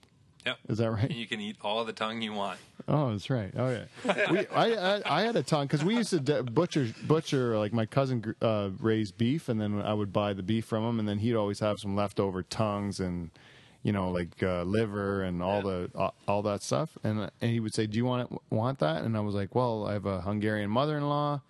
Yep. 0.46 0.58
Is 0.68 0.78
that 0.78 0.90
right? 0.90 1.04
And 1.04 1.14
you 1.14 1.26
can 1.26 1.40
eat 1.40 1.56
all 1.62 1.84
the 1.84 1.92
tongue 1.94 2.20
you 2.20 2.34
want. 2.34 2.58
Oh, 2.86 3.10
that's 3.10 3.30
right. 3.30 3.50
Oh 3.56 3.70
yeah. 3.70 4.30
we, 4.30 4.46
I, 4.48 4.96
I 4.96 5.02
I 5.06 5.22
had 5.22 5.36
a 5.36 5.42
tongue 5.42 5.66
because 5.66 5.84
we 5.84 5.96
used 5.96 6.10
to 6.10 6.20
de- 6.20 6.42
butcher 6.42 6.88
butcher 7.06 7.58
like 7.58 7.72
my 7.72 7.86
cousin 7.86 8.34
uh, 8.42 8.70
raised 8.78 9.16
beef, 9.16 9.48
and 9.48 9.60
then 9.60 9.80
I 9.80 9.94
would 9.94 10.12
buy 10.12 10.34
the 10.34 10.42
beef 10.42 10.66
from 10.66 10.84
him, 10.84 10.98
and 10.98 11.08
then 11.08 11.18
he'd 11.18 11.34
always 11.34 11.60
have 11.60 11.78
some 11.78 11.96
leftover 11.96 12.42
tongues 12.42 13.00
and 13.00 13.30
you 13.82 13.92
know 13.92 14.10
like 14.10 14.42
uh, 14.42 14.64
liver 14.64 15.22
and 15.22 15.42
all 15.42 15.62
the 15.62 15.90
all, 15.94 16.14
all 16.28 16.42
that 16.42 16.62
stuff, 16.62 16.98
and 17.02 17.30
and 17.40 17.50
he 17.50 17.58
would 17.60 17.74
say, 17.74 17.86
"Do 17.86 17.96
you 17.96 18.04
want 18.04 18.30
it, 18.30 18.38
want 18.50 18.80
that?" 18.80 19.02
And 19.02 19.16
I 19.16 19.20
was 19.20 19.34
like, 19.34 19.54
"Well, 19.54 19.86
I 19.86 19.94
have 19.94 20.06
a 20.06 20.20
Hungarian 20.20 20.68
mother-in-law." 20.70 21.40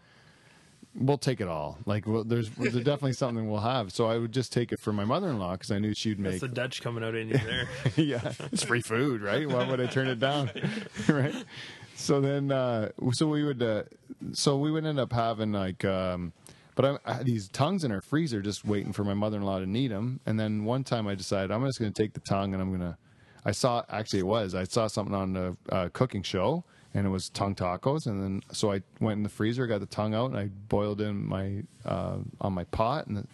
We'll 0.97 1.19
take 1.19 1.41
it 1.41 1.49
all. 1.49 1.79
Like, 1.87 2.07
well, 2.07 2.23
there's, 2.23 2.51
there's 2.51 2.75
definitely 2.75 3.15
something 3.15 3.51
we'll 3.51 3.61
have. 3.61 3.93
So 3.93 4.07
I 4.07 4.17
would 4.17 4.33
just 4.33 4.53
take 4.53 4.71
it 4.71 4.79
for 4.79 4.93
my 4.93 5.05
mother-in-law 5.05 5.53
because 5.53 5.73
I 5.73 5.79
knew 5.79 5.93
she'd 5.93 6.23
That's 6.23 6.35
make 6.35 6.41
the 6.41 6.49
Dutch 6.49 6.83
coming 6.83 7.03
out 7.03 7.17
in 7.17 7.29
you 7.29 7.39
there. 7.39 7.69
yeah, 7.97 8.33
it's 8.53 8.63
free 8.63 8.81
food, 8.81 9.21
right? 9.21 9.49
Why 9.49 9.69
would 9.69 9.81
I 9.81 9.87
turn 9.87 10.07
it 10.07 10.21
down, 10.21 10.51
right? 11.09 11.35
So 11.97 12.21
then, 12.21 12.53
uh, 12.53 12.91
so 13.13 13.27
we 13.27 13.43
would, 13.43 13.63
uh, 13.63 13.85
so 14.33 14.57
we 14.57 14.71
would 14.71 14.85
end 14.85 15.01
up 15.01 15.13
having 15.13 15.53
like, 15.53 15.85
um, 15.85 16.33
but 16.75 16.85
I, 16.85 16.99
I 17.05 17.15
had 17.15 17.27
these 17.27 17.49
tongues 17.49 17.85
in 17.85 17.93
our 17.93 18.01
freezer, 18.01 18.41
just 18.41 18.65
waiting 18.65 18.93
for 18.93 19.05
my 19.05 19.15
mother-in-law 19.15 19.61
to 19.61 19.67
need 19.67 19.91
them. 19.91 20.21
And 20.27 20.39
then 20.39 20.65
one 20.65 20.85
time, 20.85 21.07
I 21.07 21.15
decided 21.15 21.51
I'm 21.51 21.65
just 21.65 21.79
going 21.79 21.93
to 21.93 22.03
take 22.03 22.15
the 22.15 22.21
tongue 22.21 22.53
and 22.53 22.63
I'm 22.63 22.69
going 22.69 22.81
to. 22.81 22.97
I 23.45 23.53
saw 23.53 23.83
actually 23.91 24.21
it 24.21 24.27
was 24.27 24.55
I 24.55 24.65
saw 24.65 24.87
something 24.87 25.15
on 25.15 25.35
the 25.35 25.57
uh, 25.69 25.91
cooking 25.93 26.23
show 26.23 26.65
and 26.95 27.07
it 27.07 27.11
was 27.11 27.29
tongue 27.29 27.55
tacos 27.55 28.07
and 28.07 28.23
then 28.23 28.43
so 28.53 28.73
I 28.73 28.83
went 29.01 29.19
in 29.19 29.23
the 29.25 29.29
freezer, 29.29 29.67
got 29.67 29.81
the 29.81 29.87
tongue 29.87 30.15
out 30.15 30.31
and 30.31 30.39
I 30.39 30.47
boiled 30.69 31.01
in 31.01 31.27
my 31.27 31.63
uh, 31.85 32.19
on 32.41 32.53
my 32.53 32.65
pot 32.65 33.07
and. 33.09 33.27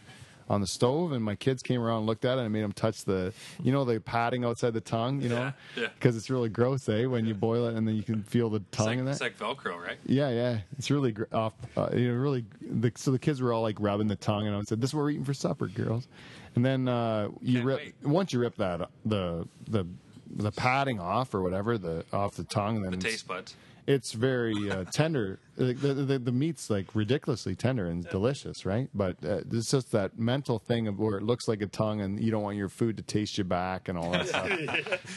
On 0.48 0.60
the 0.60 0.66
stove, 0.66 1.12
and 1.12 1.22
my 1.22 1.36
kids 1.36 1.62
came 1.62 1.80
around 1.80 1.98
and 1.98 2.06
looked 2.06 2.24
at 2.24 2.32
it, 2.32 2.38
and 2.38 2.46
I 2.46 2.48
made 2.48 2.64
them 2.64 2.72
touch 2.72 3.04
the, 3.04 3.32
you 3.62 3.70
know, 3.70 3.84
the 3.84 4.00
padding 4.00 4.44
outside 4.44 4.72
the 4.72 4.80
tongue, 4.80 5.22
you 5.22 5.28
know, 5.28 5.36
Yeah, 5.36 5.52
yeah. 5.76 5.88
because 5.94 6.16
it's 6.16 6.28
really 6.28 6.48
gross, 6.48 6.88
eh? 6.88 7.04
When 7.04 7.24
you 7.24 7.34
boil 7.34 7.68
it, 7.68 7.76
and 7.76 7.86
then 7.86 7.94
you 7.94 8.02
can 8.02 8.24
feel 8.24 8.50
the 8.50 8.58
tongue 8.72 8.86
like, 8.86 8.98
in 8.98 9.04
that. 9.04 9.12
it's 9.12 9.20
like 9.20 9.38
Velcro, 9.38 9.80
right? 9.80 9.96
Yeah, 10.06 10.28
yeah, 10.30 10.58
it's 10.76 10.90
really 10.90 11.12
gr- 11.12 11.32
off. 11.32 11.52
Uh, 11.76 11.90
you 11.94 12.08
know, 12.08 12.14
really. 12.18 12.44
The, 12.62 12.90
so 12.96 13.12
the 13.12 13.18
kids 13.20 13.40
were 13.40 13.52
all 13.52 13.62
like 13.62 13.76
rubbing 13.78 14.08
the 14.08 14.16
tongue, 14.16 14.48
and 14.48 14.56
I 14.56 14.60
said, 14.62 14.80
"This 14.80 14.90
is 14.90 14.94
what 14.94 15.02
we're 15.02 15.10
eating 15.10 15.24
for 15.24 15.34
supper, 15.34 15.68
girls." 15.68 16.08
And 16.56 16.64
then 16.64 16.88
uh, 16.88 17.28
you 17.40 17.58
Can't 17.58 17.66
rip 17.66 17.78
wait. 17.78 17.94
once 18.02 18.32
you 18.32 18.40
rip 18.40 18.56
that 18.56 18.90
the 19.04 19.46
the 19.68 19.86
the 20.30 20.52
padding 20.52 21.00
off 21.00 21.34
or 21.34 21.42
whatever 21.42 21.76
the 21.78 22.04
off 22.12 22.34
the 22.36 22.44
tongue, 22.44 22.82
then 22.82 22.92
The 22.92 22.96
taste 22.98 23.26
buds. 23.26 23.54
It's 23.94 24.12
very 24.12 24.70
uh, 24.70 24.84
tender. 24.84 25.38
Like, 25.56 25.80
The, 25.80 25.92
the, 25.94 26.18
the 26.18 26.32
meat's 26.32 26.70
like 26.70 26.94
ridiculously 26.94 27.54
tender 27.54 27.86
and 27.86 28.08
delicious, 28.08 28.64
right? 28.64 28.88
But 28.94 29.16
uh, 29.24 29.40
it's 29.52 29.70
just 29.70 29.92
that 29.92 30.18
mental 30.18 30.58
thing 30.58 30.88
of 30.88 30.98
where 30.98 31.18
it 31.18 31.22
looks 31.22 31.48
like 31.48 31.60
a 31.60 31.66
tongue, 31.66 32.00
and 32.00 32.18
you 32.22 32.30
don't 32.30 32.42
want 32.42 32.56
your 32.56 32.68
food 32.70 32.96
to 32.96 33.02
taste 33.02 33.36
you 33.36 33.44
back 33.44 33.88
and 33.88 33.98
all 33.98 34.10
that 34.12 34.28
stuff. 34.28 34.48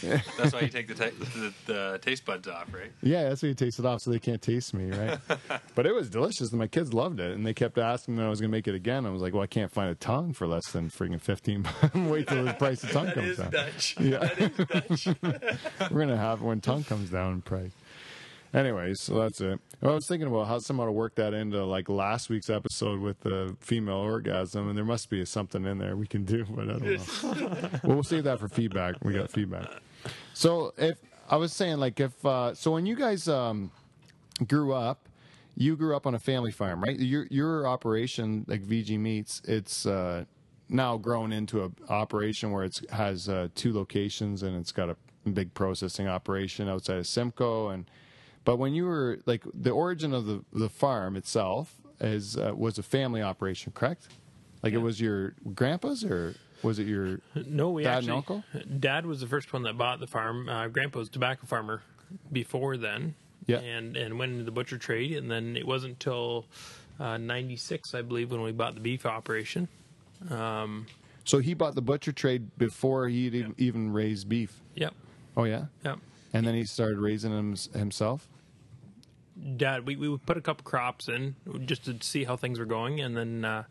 That's 0.38 0.54
why 0.54 0.62
you 0.62 0.68
take 0.70 0.88
the, 0.88 0.96
ta- 0.96 1.16
the, 1.36 1.54
the 1.66 2.00
taste 2.02 2.26
buds 2.26 2.48
off, 2.48 2.74
right? 2.74 2.92
Yeah, 3.02 3.30
that's 3.30 3.42
why 3.44 3.50
you 3.50 3.56
taste 3.56 3.80
it 3.80 3.86
off 3.86 4.02
so 4.02 4.12
they 4.12 4.20
can't 4.20 4.42
taste 4.42 4.74
me, 4.74 4.92
right? 4.92 5.18
but 5.76 5.86
it 5.86 5.94
was 5.96 6.10
delicious, 6.10 6.50
and 6.52 6.60
my 6.60 6.68
kids 6.68 6.94
loved 6.94 7.20
it, 7.22 7.36
and 7.36 7.46
they 7.46 7.54
kept 7.54 7.78
asking 7.78 8.18
when 8.18 8.26
I 8.26 8.30
was 8.30 8.42
going 8.42 8.52
to 8.52 8.58
make 8.58 8.68
it 8.68 8.76
again. 8.76 9.06
I 9.06 9.12
was 9.12 9.22
like, 9.22 9.34
"Well, 9.34 9.44
I 9.44 9.48
can't 9.48 9.72
find 9.72 9.90
a 9.90 9.96
tongue 9.96 10.34
for 10.34 10.46
less 10.48 10.68
than 10.72 10.90
freaking 10.90 11.22
fifteen. 11.22 11.62
bucks. 11.62 11.96
Wait 11.96 12.28
till 12.28 12.44
the 12.44 12.54
price 12.54 12.84
of 12.84 12.92
tongue 12.92 13.06
That 13.06 13.16
comes 13.16 13.38
down. 13.38 13.52
Dutch. 13.52 13.96
Yeah. 14.00 14.18
That 14.20 14.40
is 14.92 15.04
Dutch. 15.04 15.90
We're 15.92 16.00
gonna 16.00 16.18
have 16.18 16.42
it 16.42 16.46
when 16.46 16.60
tongue 16.60 16.84
comes 16.84 17.10
down 17.10 17.34
in 17.34 17.42
price. 17.42 17.72
Anyways, 18.54 19.02
so 19.02 19.16
that's 19.20 19.42
it. 19.42 19.60
I 19.82 19.88
was 19.88 20.08
thinking 20.08 20.28
about 20.28 20.48
how 20.48 20.60
somehow 20.60 20.86
to 20.86 20.92
work 20.92 21.16
that 21.16 21.34
into 21.34 21.66
like 21.66 21.90
last 21.90 22.30
week's 22.30 22.52
episode 22.52 23.00
with 23.00 23.20
the 23.22 23.56
female 23.60 23.96
orgasm, 23.96 24.70
and 24.70 24.78
there 24.78 24.86
must 24.86 25.10
be 25.10 25.26
something 25.26 25.66
in 25.66 25.80
there 25.80 25.96
we 25.96 26.06
can 26.06 26.24
do, 26.24 26.46
but 26.50 26.70
I 26.70 26.78
don't 26.78 26.84
know. 26.84 27.70
well, 27.84 27.96
we'll 27.96 28.04
save 28.04 28.26
that 28.26 28.40
for 28.40 28.48
feedback. 28.48 28.96
We 29.04 29.14
got 29.14 29.32
feedback. 29.32 29.68
So 30.36 30.72
if 30.78 31.00
I 31.30 31.38
was 31.38 31.52
saying 31.52 31.78
like 31.78 32.00
if 32.00 32.24
uh, 32.24 32.54
so 32.54 32.72
when 32.72 32.86
you 32.86 32.96
guys 32.96 33.28
um, 33.28 33.72
grew 34.48 34.72
up, 34.72 35.10
you 35.56 35.76
grew 35.76 35.96
up 35.96 36.06
on 36.06 36.14
a 36.14 36.20
family 36.20 36.52
farm, 36.52 36.84
right? 36.84 37.00
Your 37.00 37.26
your 37.32 37.68
operation 37.68 38.46
like 38.48 38.62
VG 38.62 39.00
Meats, 39.00 39.42
it's 39.46 39.88
uh, 39.88 40.26
now 40.70 40.98
grown 40.98 41.34
into 41.34 41.64
a 41.64 41.92
operation 41.92 42.52
where 42.52 42.66
it 42.66 42.80
has 42.92 43.28
uh, 43.28 43.48
two 43.56 43.74
locations 43.74 44.44
and 44.44 44.56
it's 44.56 44.72
got 44.72 44.90
a 44.90 44.96
big 45.28 45.56
processing 45.56 46.08
operation 46.08 46.70
outside 46.70 46.98
of 46.98 47.08
Simcoe 47.08 47.70
and. 47.70 47.86
But 48.46 48.58
when 48.58 48.74
you 48.74 48.86
were 48.86 49.20
like 49.26 49.44
the 49.54 49.72
origin 49.72 50.14
of 50.14 50.26
the 50.26 50.44
the 50.52 50.70
farm 50.70 51.16
itself 51.16 51.76
is 52.00 52.38
uh, 52.38 52.52
was 52.56 52.78
a 52.78 52.84
family 52.84 53.22
operation, 53.22 53.72
correct? 53.74 54.08
Like 54.62 54.74
it 54.74 54.80
was 54.80 55.00
your 55.00 55.36
grandpa's 55.54 56.04
or 56.04 56.36
was 56.62 56.80
it 56.80 56.88
your 56.88 57.20
No, 57.48 57.72
we 57.72 57.84
Dad 57.84 58.04
and 58.04 58.10
actually. 58.10 58.18
uncle? 58.18 58.44
Dad 58.80 59.06
was 59.06 59.20
the 59.22 59.28
first 59.28 59.52
one 59.54 59.64
that 59.64 59.78
bought 59.78 60.00
the 60.00 60.08
farm. 60.08 60.48
Uh, 60.50 60.68
Grandpa 60.68 61.00
was 61.00 61.10
a 61.10 61.12
tobacco 61.12 61.46
farmer 61.46 61.82
before 62.32 62.78
then. 62.78 63.16
Yeah. 63.46 63.60
And 63.60 63.98
and 63.98 64.18
went 64.18 64.32
into 64.32 64.46
the 64.46 64.52
butcher 64.52 64.78
trade, 64.78 65.12
and 65.18 65.30
then 65.30 65.58
it 65.58 65.68
wasn't 65.68 65.94
until 65.94 66.46
uh, 66.98 67.18
'96, 67.18 67.94
I 67.94 68.02
believe, 68.02 68.32
when 68.32 68.42
we 68.42 68.54
bought 68.54 68.74
the 68.76 68.80
beef 68.80 69.06
operation. 69.06 69.68
So 70.30 71.40
he 71.40 71.54
bought 71.54 71.76
the 71.76 71.82
butcher 71.82 72.12
trade 72.12 72.58
before 72.58 73.08
he'd 73.08 73.34
e- 73.36 73.46
even 73.58 73.92
raised 73.94 74.28
beef. 74.30 74.60
Yep. 74.76 74.94
Oh 75.36 75.46
yeah, 75.46 75.66
Yep. 75.84 76.00
And 76.34 76.46
then 76.46 76.56
he 76.56 76.66
started 76.66 76.98
raising 76.98 77.32
them 77.32 77.56
himself. 77.74 78.28
Dad, 79.58 79.86
we, 79.86 79.96
we 79.96 80.10
would 80.10 80.26
put 80.26 80.38
a 80.38 80.42
couple 80.42 80.64
crops 80.64 81.08
in 81.08 81.36
just 81.66 81.86
to 81.86 81.98
see 82.02 82.24
how 82.24 82.36
things 82.36 82.60
were 82.60 82.66
going, 82.66 83.00
and 83.02 83.16
then 83.16 83.46
uh, 83.46 83.64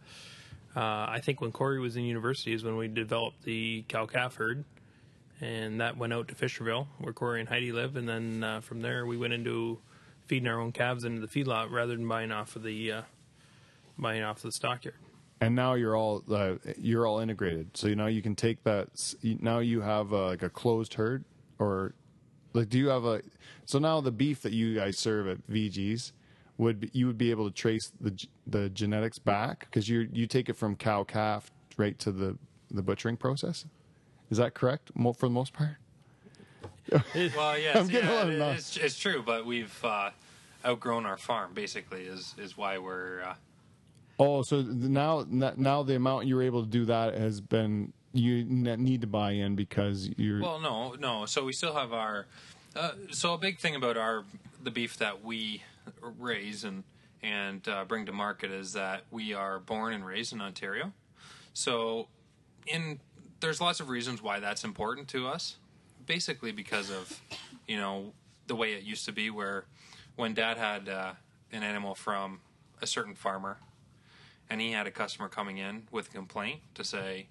uh, 0.75 0.81
I 0.81 1.20
think 1.22 1.40
when 1.40 1.53
Corey 1.53 1.81
was 1.81 1.96
in 1.96 2.05
university 2.05 2.53
is 2.53 2.64
when 2.64 2.77
we 2.77 2.88
developed 2.88 3.42
the 3.42 3.85
cow 3.88 4.07
calf 4.07 4.37
herd, 4.37 4.64
and 5.40 5.81
that 5.81 5.96
went 5.96 6.12
out 6.12 6.29
to 6.29 6.35
Fisherville 6.35 6.87
where 6.98 7.12
Corey 7.12 7.40
and 7.40 7.48
Heidi 7.48 7.72
live, 7.72 7.96
and 7.96 8.09
then 8.09 8.42
uh, 8.44 8.61
from 8.61 8.81
there 8.81 9.07
we 9.07 9.16
went 9.16 9.33
into 9.33 9.79
feeding 10.27 10.48
our 10.48 10.61
own 10.61 10.72
calves 10.72 11.05
into 11.05 11.20
the 11.20 11.27
feedlot 11.27 11.70
rather 11.70 11.94
than 11.94 12.07
buying 12.07 12.33
off 12.33 12.57
of 12.57 12.62
the 12.62 12.92
uh, 12.92 13.03
buying 13.98 14.22
off 14.22 14.38
of 14.38 14.42
the 14.44 14.53
stockyard. 14.53 14.96
And 15.40 15.55
now 15.57 15.75
you're 15.75 15.96
all 15.96 16.22
uh, 16.31 16.55
you're 16.79 17.07
all 17.07 17.18
integrated. 17.18 17.77
So 17.77 17.88
now 17.88 18.07
you 18.07 18.22
can 18.22 18.35
take 18.35 18.62
that. 18.64 19.14
Now 19.22 19.59
you 19.59 19.81
have 19.81 20.12
uh, 20.12 20.27
like 20.27 20.42
a 20.42 20.48
closed 20.48 20.94
herd, 20.94 21.25
or 21.59 21.94
like 22.53 22.69
do 22.69 22.79
you 22.79 22.88
have 22.88 23.05
a 23.05 23.23
so 23.65 23.79
now 23.79 24.01
the 24.01 24.11
beef 24.12 24.43
that 24.43 24.53
you 24.53 24.75
guys 24.75 24.99
serve 24.99 25.27
at 25.29 25.47
VG's 25.49 26.12
would 26.59 26.81
be, 26.81 26.91
you 26.93 27.07
would 27.07 27.19
be 27.19 27.31
able 27.31 27.49
to 27.49 27.55
trace 27.55 27.91
the 28.01 28.17
the 28.47 28.69
genetics 28.71 29.19
back 29.19 29.61
because 29.61 29.88
you 29.88 30.09
you 30.12 30.27
take 30.27 30.49
it 30.49 30.57
from 30.57 30.77
cow 30.77 31.05
calf 31.05 31.51
right 31.77 31.99
to 31.99 32.12
the 32.12 32.37
the 32.71 32.83
butchering 32.83 33.17
process. 33.17 33.65
Is 34.31 34.38
that 34.38 34.55
correct? 34.55 34.91
For 34.97 35.27
the 35.27 35.31
most 35.31 35.53
part. 35.53 35.77
Well, 36.91 37.03
yes, 37.59 37.77
I'm 37.77 37.87
getting 37.88 38.09
a 38.09 38.12
yeah, 38.12 38.19
lot 38.45 38.55
it- 38.55 38.59
it's, 38.59 38.77
it's 38.77 38.99
true, 38.99 39.23
but 39.25 39.45
we've 39.47 39.85
uh, 39.85 40.11
outgrown 40.65 41.07
our 41.07 41.17
farm. 41.17 41.53
Basically, 41.55 42.03
is 42.05 42.35
is 42.38 42.57
why 42.57 42.79
we're. 42.79 43.23
Uh, 43.23 43.35
Oh, 44.19 44.43
so 44.43 44.61
now 44.62 45.25
now 45.29 45.83
the 45.83 45.97
amount 45.97 46.27
you 46.27 46.37
were 46.37 46.43
able 46.43 46.62
to 46.62 46.69
do 46.69 46.85
that 46.85 47.15
has 47.15 47.41
been 47.41 47.93
you 48.12 48.44
need 48.44 49.01
to 49.01 49.07
buy 49.07 49.33
in 49.33 49.57
because 49.57 50.09
you're 50.16 50.40
well, 50.40 50.61
no, 50.61 50.94
no. 50.98 51.27
So 51.27 51.44
we 51.44 51.53
still 51.53 51.75
have 51.75 51.92
our. 51.92 52.27
Uh, 52.75 52.92
so 53.11 53.35
a 53.35 53.38
big 53.38 53.59
thing 53.59 53.75
about 53.75 53.96
our 53.96 54.25
the 54.62 54.70
beef 54.70 54.96
that 54.98 55.25
we 55.25 55.62
raise 56.18 56.64
and 56.64 56.85
and 57.22 57.66
uh, 57.68 57.85
bring 57.85 58.07
to 58.07 58.12
market 58.12 58.51
is 58.51 58.72
that 58.72 59.05
we 59.11 59.33
are 59.33 59.61
born 59.61 59.92
and 59.92 60.05
raised 60.05 60.33
in 60.33 60.40
Ontario. 60.40 60.92
So, 61.55 62.09
in 62.66 62.98
there's 63.40 63.61
lots 63.61 63.81
of 63.81 63.88
reasons 63.88 64.22
why 64.22 64.40
that's 64.40 64.64
important 64.64 65.09
to 65.09 65.29
us. 65.29 65.57
Basically, 66.07 66.53
because 66.53 66.90
of 66.90 67.20
you 67.66 67.77
know 67.77 68.12
the 68.46 68.57
way 68.57 68.72
it 68.72 68.83
used 68.83 69.05
to 69.07 69.12
be, 69.12 69.31
where 69.31 69.64
when 70.16 70.35
Dad 70.35 70.59
had 70.59 70.88
uh, 70.88 71.12
an 71.53 71.62
animal 71.62 71.94
from 71.94 72.40
a 72.81 72.87
certain 72.87 73.14
farmer, 73.14 73.59
and 74.51 74.61
he 74.61 74.72
had 74.72 74.87
a 74.87 74.90
customer 74.90 75.29
coming 75.29 75.59
in 75.59 75.85
with 75.90 76.09
a 76.09 76.11
complaint 76.11 76.61
to 76.75 76.85
say, 76.85 77.27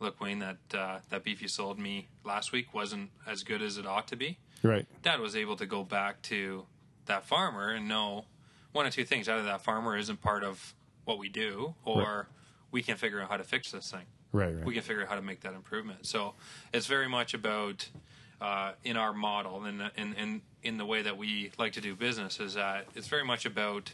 "Look, 0.00 0.20
Wayne, 0.20 0.38
that 0.40 0.56
uh, 0.74 0.98
that 1.10 1.22
beef 1.24 1.40
you 1.40 1.48
sold 1.48 1.78
me 1.78 2.08
last 2.24 2.50
week 2.52 2.74
wasn't 2.74 3.10
as 3.26 3.42
good 3.44 3.62
as 3.62 3.76
it 3.78 3.86
ought 3.86 4.08
to 4.08 4.16
be." 4.16 4.38
right. 4.62 4.86
Dad 5.02 5.20
was 5.20 5.34
able 5.36 5.56
to 5.56 5.66
go 5.66 5.84
back 5.84 6.20
to 6.22 6.66
that 7.06 7.24
farmer 7.24 7.70
and 7.70 7.86
know 7.88 8.24
one 8.72 8.86
of 8.86 8.92
two 8.94 9.04
things: 9.04 9.28
either 9.28 9.42
that 9.44 9.62
farmer 9.62 9.96
isn't 9.96 10.20
part 10.20 10.42
of 10.44 10.74
what 11.04 11.18
we 11.18 11.28
do, 11.28 11.74
or 11.84 12.02
Right. 12.02 12.26
we 12.72 12.82
can 12.82 12.96
figure 12.96 13.20
out 13.20 13.28
how 13.30 13.36
to 13.36 13.44
fix 13.44 13.70
this 13.72 13.90
thing. 13.90 14.06
Right, 14.32 14.54
right. 14.54 14.64
We 14.64 14.74
can 14.74 14.82
figure 14.82 15.02
out 15.02 15.08
how 15.08 15.16
to 15.16 15.22
make 15.22 15.40
that 15.40 15.54
improvement. 15.54 16.06
So 16.06 16.34
it's 16.72 16.86
very 16.86 17.08
much 17.08 17.34
about 17.34 17.88
uh, 18.40 18.72
in 18.84 18.96
our 18.96 19.12
model 19.12 19.64
and 19.64 19.90
in, 19.96 20.14
in 20.14 20.42
in 20.62 20.76
the 20.78 20.84
way 20.86 21.02
that 21.02 21.16
we 21.16 21.50
like 21.58 21.72
to 21.72 21.80
do 21.80 21.96
business 21.96 22.38
is 22.38 22.54
that 22.54 22.86
it's 22.94 23.08
very 23.08 23.24
much 23.24 23.44
about 23.44 23.92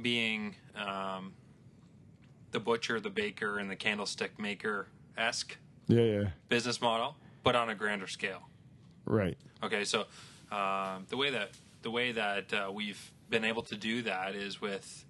being 0.00 0.54
um, 0.76 1.32
the 2.52 2.60
butcher, 2.60 3.00
the 3.00 3.10
baker, 3.10 3.58
and 3.58 3.68
the 3.70 3.76
candlestick 3.76 4.38
maker 4.38 4.86
esque 5.18 5.56
Yeah, 5.88 6.02
yeah. 6.02 6.28
business 6.48 6.80
model, 6.80 7.16
but 7.42 7.56
on 7.56 7.68
a 7.68 7.74
grander 7.74 8.06
scale. 8.06 8.48
Right. 9.04 9.36
Okay, 9.62 9.84
so 9.84 10.04
um, 10.52 11.06
the 11.08 11.16
way 11.16 11.30
that 11.30 11.50
the 11.82 11.90
way 11.90 12.12
that 12.12 12.52
uh, 12.54 12.70
we've 12.72 13.10
been 13.28 13.44
able 13.44 13.62
to 13.62 13.76
do 13.76 14.02
that 14.02 14.34
is 14.36 14.60
with 14.60 15.04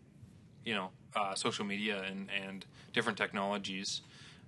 you 0.64 0.74
know 0.74 0.90
uh, 1.14 1.35
social 1.35 1.64
media 1.64 2.02
and 2.02 2.28
and 2.31 2.64
different 2.92 3.18
technologies, 3.18 4.00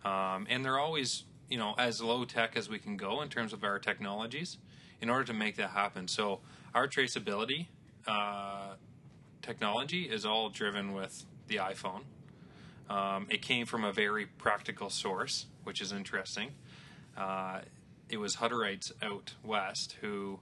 um, 0.04 0.46
and 0.48 0.64
they're 0.64 0.78
always 0.78 1.24
you 1.50 1.58
know 1.58 1.74
as 1.76 2.00
low 2.00 2.24
tech 2.24 2.56
as 2.56 2.68
we 2.68 2.78
can 2.78 2.96
go 2.96 3.20
in 3.20 3.28
terms 3.28 3.52
of 3.52 3.62
our 3.64 3.78
technologies 3.78 4.56
in 5.00 5.10
order 5.10 5.24
to 5.24 5.34
make 5.34 5.56
that 5.56 5.70
happen. 5.70 6.08
So 6.08 6.40
our 6.74 6.88
traceability 6.88 7.66
uh, 8.06 8.74
technology 9.42 10.04
is 10.04 10.24
all 10.24 10.48
driven 10.48 10.94
with 10.94 11.24
the 11.48 11.56
iPhone. 11.56 12.02
Um, 12.88 13.26
it 13.30 13.42
came 13.42 13.66
from 13.66 13.84
a 13.84 13.92
very 13.92 14.26
practical 14.26 14.90
source, 14.90 15.46
which 15.64 15.80
is 15.80 15.92
interesting. 15.92 16.50
Uh, 17.16 17.60
it 18.08 18.18
was 18.18 18.36
Hutterites 18.36 18.92
out 19.02 19.34
west 19.42 19.96
who 20.00 20.40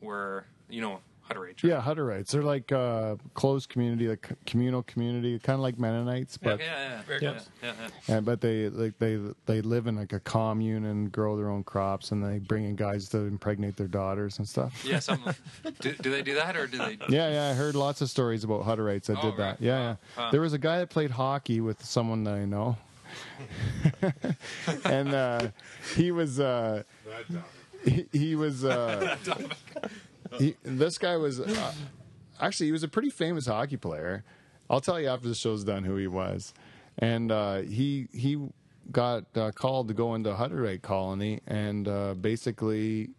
were, 0.00 0.46
you 0.68 0.80
know, 0.80 1.00
Hutterites. 1.30 1.36
right? 1.38 1.64
Yeah, 1.64 1.80
Hutterites. 1.82 2.30
They're 2.30 2.42
like 2.42 2.72
uh, 2.72 3.16
closed 3.34 3.68
community, 3.68 4.08
like 4.08 4.28
communal 4.46 4.82
community, 4.82 5.38
kind 5.38 5.54
of 5.54 5.60
like 5.60 5.78
Mennonites, 5.78 6.36
but 6.36 6.58
yeah, 6.60 6.64
yeah, 6.96 7.02
Very 7.02 7.20
yeah, 7.22 7.30
close. 7.32 7.48
yeah, 7.62 7.72
yeah. 8.08 8.16
and, 8.16 8.26
but 8.26 8.40
they 8.40 8.68
like 8.68 8.98
they 8.98 9.18
they 9.46 9.60
live 9.62 9.86
in 9.86 9.96
like 9.96 10.12
a 10.12 10.20
commune 10.20 10.84
and 10.86 11.10
grow 11.12 11.36
their 11.36 11.48
own 11.50 11.62
crops, 11.64 12.10
and 12.12 12.24
they 12.24 12.38
bring 12.38 12.64
in 12.64 12.76
guys 12.76 13.08
to 13.10 13.18
impregnate 13.18 13.76
their 13.76 13.88
daughters 13.88 14.38
and 14.38 14.48
stuff. 14.48 14.84
Yeah, 14.84 14.98
some, 14.98 15.22
do, 15.80 15.92
do 15.92 16.10
they 16.10 16.22
do 16.22 16.34
that 16.34 16.56
or 16.56 16.66
do 16.66 16.78
they? 16.78 16.98
Yeah, 17.08 17.30
yeah, 17.30 17.48
I 17.50 17.54
heard 17.54 17.74
lots 17.74 18.00
of 18.00 18.10
stories 18.10 18.44
about 18.44 18.64
Hutterites 18.64 19.04
that 19.06 19.18
Oh, 19.22 19.30
did 19.30 19.38
that. 19.38 19.60
Yeah, 19.60 19.78
Wow. 19.78 19.82
yeah. 19.88 19.96
Huh. 20.16 20.30
There 20.32 20.40
was 20.40 20.52
a 20.52 20.58
guy 20.58 20.78
that 20.78 20.90
played 20.90 21.10
hockey 21.12 21.60
with 21.60 21.84
someone 21.84 22.24
that 22.24 22.34
I 22.34 22.44
know, 22.44 22.76
and 24.84 25.14
uh, 25.14 25.48
he 25.96 26.10
was 26.10 26.40
uh, 26.40 26.82
he, 27.84 28.06
he 28.12 28.34
was 28.36 28.64
uh, 28.64 29.16
he, 30.38 30.56
this 30.62 30.98
guy 30.98 31.16
was 31.16 31.40
uh, 31.40 31.72
actually 32.40 32.66
he 32.66 32.72
was 32.72 32.82
a 32.82 32.88
pretty 32.88 33.10
famous 33.10 33.46
hockey 33.46 33.76
player. 33.76 34.24
I'll 34.68 34.80
tell 34.80 35.00
you 35.00 35.08
after 35.08 35.28
the 35.28 35.34
show's 35.34 35.64
done 35.64 35.84
who 35.84 35.96
he 35.96 36.06
was, 36.06 36.54
and 36.98 37.32
uh, 37.32 37.62
he 37.62 38.08
he 38.12 38.48
got 38.92 39.24
uh, 39.36 39.50
called 39.52 39.88
to 39.88 39.94
go 39.94 40.14
into 40.14 40.30
Hutterite 40.30 40.82
colony 40.82 41.40
and 41.46 41.86
uh, 41.86 42.14
basically 42.14 43.10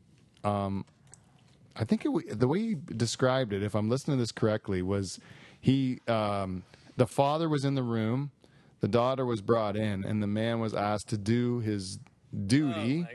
I 1.75 1.83
think 1.85 2.05
it, 2.05 2.39
the 2.39 2.47
way 2.47 2.59
he 2.59 2.75
described 2.95 3.53
it, 3.53 3.63
if 3.63 3.75
I'm 3.75 3.89
listening 3.89 4.17
to 4.17 4.21
this 4.21 4.31
correctly, 4.31 4.81
was 4.81 5.19
he 5.59 5.99
um, 6.07 6.63
the 6.97 7.07
father 7.07 7.47
was 7.49 7.63
in 7.65 7.75
the 7.75 7.83
room, 7.83 8.31
the 8.81 8.87
daughter 8.87 9.25
was 9.25 9.41
brought 9.41 9.75
in, 9.75 10.03
and 10.03 10.21
the 10.21 10.27
man 10.27 10.59
was 10.59 10.73
asked 10.73 11.09
to 11.09 11.17
do 11.17 11.59
his 11.59 11.99
duty 12.47 13.05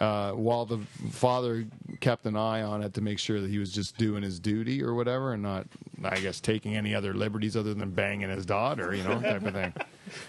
uh, 0.00 0.32
while 0.32 0.66
the 0.66 0.78
father 1.10 1.64
kept 2.00 2.26
an 2.26 2.36
eye 2.36 2.62
on 2.62 2.82
it 2.82 2.94
to 2.94 3.00
make 3.00 3.18
sure 3.18 3.40
that 3.40 3.48
he 3.50 3.58
was 3.58 3.72
just 3.72 3.96
doing 3.96 4.22
his 4.22 4.40
duty 4.40 4.82
or 4.82 4.94
whatever, 4.94 5.32
and 5.34 5.42
not, 5.42 5.66
I 6.04 6.18
guess, 6.20 6.40
taking 6.40 6.74
any 6.76 6.94
other 6.94 7.14
liberties 7.14 7.56
other 7.56 7.74
than 7.74 7.90
banging 7.90 8.28
his 8.30 8.44
daughter, 8.44 8.94
you 8.94 9.04
know, 9.04 9.20
type 9.20 9.44
of 9.44 9.52
thing. 9.52 9.72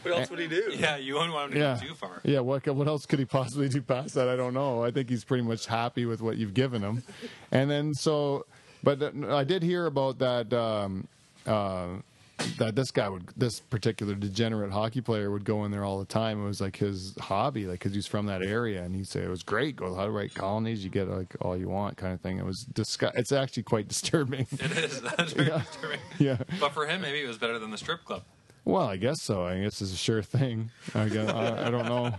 What 0.04 0.18
else 0.18 0.30
would 0.30 0.40
he 0.40 0.48
do? 0.48 0.72
Yeah, 0.74 0.96
you 0.96 1.16
wouldn't 1.16 1.34
want 1.34 1.48
him 1.52 1.56
to 1.56 1.60
Yeah. 1.60 1.78
go 1.80 1.88
too 1.88 1.94
far. 1.96 2.22
Yeah, 2.24 2.40
what 2.40 2.66
what 2.68 2.88
else 2.88 3.06
could 3.06 3.20
he 3.20 3.26
possibly 3.26 3.68
do 3.68 3.82
past 3.82 4.16
that? 4.16 4.30
I 4.30 4.36
don't 4.38 4.54
know. 4.54 4.82
I 4.84 4.90
think 4.90 5.10
he's 5.10 5.26
pretty 5.26 5.44
much 5.44 5.66
happy 5.66 6.06
with 6.06 6.22
what 6.22 6.38
you've 6.38 6.54
given 6.54 6.82
him. 6.82 7.04
And 7.52 7.70
then 7.70 7.94
so, 7.94 8.46
but 8.84 9.14
I 9.30 9.44
did 9.44 9.62
hear 9.64 9.86
about 9.86 10.18
that. 10.20 10.54
Um, 10.54 11.08
uh, 11.46 11.88
that 12.58 12.76
this 12.76 12.92
guy 12.92 13.08
would, 13.10 13.30
this 13.38 13.60
particular 13.60 14.14
degenerate 14.16 14.72
hockey 14.72 15.02
player 15.02 15.32
would 15.32 15.46
go 15.46 15.66
in 15.66 15.72
there 15.72 15.84
all 15.84 16.00
the 16.00 16.06
time. 16.06 16.42
It 16.44 16.46
was 16.48 16.62
like 16.62 16.76
his 16.78 17.16
hobby, 17.20 17.66
like 17.66 17.80
because 17.80 17.94
he's 17.94 18.08
from 18.08 18.26
that 18.28 18.42
area, 18.44 18.84
and 18.84 18.96
he'd 18.96 19.08
say 19.08 19.22
it 19.22 19.30
was 19.30 19.44
great. 19.44 19.76
Go 19.76 19.86
to 19.88 19.92
Hutterite 19.92 20.34
colonies, 20.34 20.84
you 20.84 20.90
get 20.90 21.08
like 21.08 21.36
all 21.42 21.56
you 21.58 21.70
want, 21.70 21.98
kind 21.98 22.14
of 22.14 22.22
thing. 22.22 22.38
It 22.38 22.46
was 22.46 22.66
disgu- 22.74 23.12
It's 23.16 23.32
actually 23.32 23.64
quite 23.64 23.88
disturbing. 23.96 24.48
It 24.52 24.72
is. 24.78 25.02
That's 25.02 25.34
very 25.34 25.48
Yeah. 25.50 25.58
disturbing. 25.60 26.00
yeah. 26.20 26.38
But 26.60 26.74
for 26.74 26.86
him, 26.86 27.02
maybe 27.02 27.22
it 27.24 27.28
was 27.28 27.38
better 27.38 27.60
than 27.60 27.72
the 27.72 27.78
strip 27.78 28.04
club. 28.04 28.24
Well, 28.66 28.88
I 28.88 28.98
guess 28.98 29.22
so. 29.22 29.46
I 29.46 29.62
guess 29.62 29.80
it's 29.82 29.94
a 29.94 29.96
sure 29.96 30.24
thing. 30.24 30.72
I 30.96 31.08
guess, 31.08 31.30
I, 31.30 31.68
I 31.68 31.70
don't 31.70 31.86
know. 31.86 32.14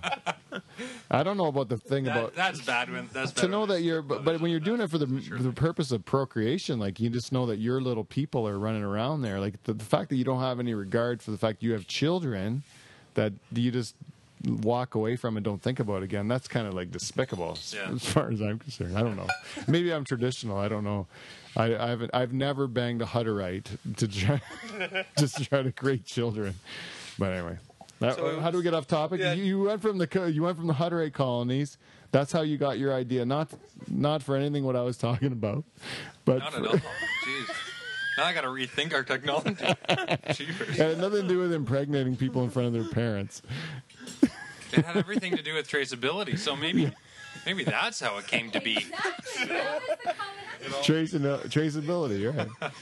I 1.10 1.22
don't 1.24 1.36
know 1.36 1.46
about 1.46 1.68
the 1.68 1.76
thing 1.76 2.04
That, 2.04 2.16
about 2.16 2.34
that's 2.36 2.60
bad. 2.60 2.88
When 2.90 3.08
that's 3.12 3.32
to 3.32 3.42
bad 3.42 3.50
know 3.50 3.60
when 3.60 3.68
that 3.70 3.82
you're 3.82 4.00
but, 4.00 4.24
but 4.24 4.40
when 4.40 4.50
you're 4.52 4.60
doing 4.60 4.80
it 4.80 4.88
for 4.90 4.98
the, 4.98 5.06
for 5.06 5.42
the 5.42 5.50
purpose 5.52 5.90
of 5.92 6.04
procreation 6.04 6.78
like 6.78 6.98
you 7.00 7.10
just 7.10 7.32
know 7.32 7.46
that 7.46 7.58
your 7.58 7.80
little 7.80 8.04
people 8.04 8.46
are 8.48 8.58
running 8.58 8.82
around 8.82 9.22
there 9.22 9.38
like 9.40 9.62
the, 9.64 9.74
the 9.74 9.84
fact 9.84 10.08
that 10.10 10.16
you 10.16 10.24
don't 10.24 10.40
have 10.40 10.58
any 10.60 10.72
regard 10.72 11.20
for 11.22 11.30
the 11.32 11.36
fact 11.36 11.62
you 11.62 11.72
have 11.72 11.86
children 11.86 12.62
that 13.14 13.32
you 13.52 13.70
just 13.70 13.94
walk 14.62 14.94
away 14.94 15.16
from 15.16 15.36
and 15.36 15.44
don't 15.44 15.60
think 15.62 15.78
about 15.80 16.02
again 16.02 16.26
that's 16.28 16.48
kind 16.48 16.66
of 16.66 16.74
like 16.74 16.90
despicable 16.90 17.58
Yeah. 17.74 17.90
as 17.92 18.04
far 18.06 18.30
as 18.30 18.40
i'm 18.40 18.58
concerned 18.58 18.96
i 18.96 19.02
don't 19.02 19.16
know 19.16 19.26
maybe 19.68 19.92
i'm 19.92 20.04
traditional 20.04 20.56
i 20.58 20.68
don't 20.68 20.84
know 20.84 21.06
I, 21.56 21.74
I 21.76 21.88
haven't 21.88 22.10
i've 22.14 22.32
never 22.32 22.66
banged 22.66 23.00
a 23.02 23.06
hutterite 23.06 23.66
to 23.96 24.06
try 24.08 24.40
just 25.18 25.36
to 25.38 25.44
try 25.44 25.62
to 25.62 25.72
create 25.72 26.04
children 26.04 26.54
but 27.18 27.32
anyway 27.32 27.58
that- 28.00 28.16
So 28.16 28.26
uh, 28.26 28.40
how 28.40 28.50
do 28.50 28.58
we 28.58 28.62
get 28.62 28.74
off 28.74 28.86
topic? 28.86 29.20
yeah. 29.20 29.32
You, 29.32 29.44
you 29.44 29.62
went 29.62 29.80
from 29.80 29.96
the 29.96 30.30
you 30.32 30.42
went 30.42 30.58
from 30.58 30.66
the 30.66 30.74
Hutterite 30.74 31.14
colonies. 31.14 31.78
That's 32.12 32.30
how 32.30 32.42
you 32.42 32.58
got 32.58 32.78
your 32.78 32.92
idea. 32.92 33.24
Not 33.24 33.48
not 33.88 34.22
for 34.22 34.36
anything 34.36 34.64
what 34.64 34.76
I 34.76 34.82
was 34.82 34.98
talking 34.98 35.32
about, 35.32 35.64
but 36.26 36.40
Not 36.40 36.52
for- 36.52 36.60
at 36.60 36.66
all. 36.66 36.74
Jeez. 36.76 37.48
Now 38.18 38.24
I 38.26 38.34
got 38.34 38.42
to 38.42 38.48
rethink 38.48 38.92
our 38.92 39.02
technology. 39.02 39.64
Jeepers. 40.34 40.68
it 40.68 40.76
had 40.76 40.98
nothing 40.98 41.22
to 41.22 41.28
do 41.28 41.38
with 41.38 41.54
impregnating 41.54 42.16
people 42.16 42.44
in 42.44 42.50
front 42.50 42.68
of 42.68 42.74
their 42.74 42.84
parents. 42.92 43.40
It 44.72 44.84
had 44.84 44.98
everything 44.98 45.34
to 45.36 45.42
do 45.42 45.54
with 45.54 45.66
traceability. 45.66 46.38
So 46.38 46.54
maybe, 46.54 46.92
maybe 47.46 47.64
that's 47.64 47.98
how 48.00 48.18
it 48.18 48.26
came 48.26 48.50
to 48.50 48.60
be. 48.60 48.76
Exactly. 48.76 50.12
That 50.70 50.76
was 50.78 50.86
the 50.86 51.18
common 51.18 51.50
Tracing, 51.50 51.82
traceability, 51.82 52.36
right? 52.36 52.72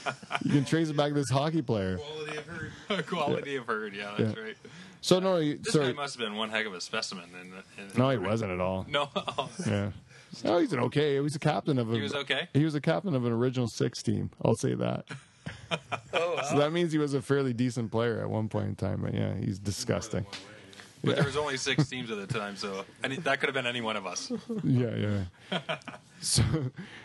You 0.43 0.51
can 0.51 0.65
trace 0.65 0.89
it 0.89 0.97
back 0.97 1.09
to 1.09 1.13
this 1.15 1.29
hockey 1.29 1.61
player. 1.61 1.97
Quality 1.97 2.37
of 2.37 2.45
herd. 2.45 3.05
Quality 3.07 3.55
of 3.55 3.65
herd. 3.65 3.95
Yeah, 3.95 4.13
that's 4.17 4.35
Yeah. 4.35 4.43
right. 4.43 4.57
So 5.01 5.19
no, 5.19 5.37
you, 5.37 5.57
This 5.57 5.75
guy 5.75 5.91
must 5.93 6.17
have 6.17 6.25
been 6.27 6.35
one 6.35 6.49
heck 6.49 6.65
of 6.65 6.73
a 6.73 6.81
specimen. 6.81 7.25
In, 7.39 7.51
the- 7.51 7.81
in 7.81 7.89
no, 7.97 8.09
he 8.09 8.17
wasn't 8.17 8.51
at 8.51 8.59
all. 8.59 8.85
No, 8.89 9.09
Yeah, 9.67 9.91
no, 10.43 10.57
he's 10.57 10.73
an 10.73 10.79
okay. 10.79 11.13
He 11.13 11.19
was 11.19 11.35
a 11.35 11.39
captain 11.39 11.77
of 11.77 11.91
a. 11.91 11.95
he 11.95 12.01
was 12.01 12.15
okay. 12.15 12.47
He 12.53 12.65
was 12.65 12.73
a 12.75 12.81
captain 12.81 13.13
of 13.15 13.23
an 13.25 13.31
original 13.31 13.67
six 13.67 14.01
team. 14.01 14.31
I'll 14.43 14.55
say 14.55 14.73
that. 14.73 15.05
Oh, 15.71 15.77
wow. 16.13 16.41
So 16.49 16.57
that 16.57 16.71
means 16.73 16.91
he 16.91 16.97
was 16.97 17.13
a 17.13 17.21
fairly 17.21 17.53
decent 17.53 17.91
player 17.91 18.19
at 18.19 18.29
one 18.29 18.49
point 18.49 18.67
in 18.69 18.75
time. 18.75 19.01
But 19.03 19.13
yeah, 19.13 19.35
he's 19.35 19.59
disgusting. 19.59 20.25
But 21.05 21.15
there 21.15 21.25
was 21.25 21.37
only 21.37 21.57
six 21.57 21.87
teams 21.87 22.09
at 22.11 22.17
the 22.17 22.27
time, 22.27 22.55
so 22.55 22.83
any, 23.03 23.17
that 23.17 23.39
could 23.39 23.47
have 23.47 23.53
been 23.53 23.67
any 23.67 23.81
one 23.81 23.95
of 23.95 24.05
us. 24.05 24.31
yeah, 24.63 25.23
yeah. 25.51 25.59
so, 26.21 26.43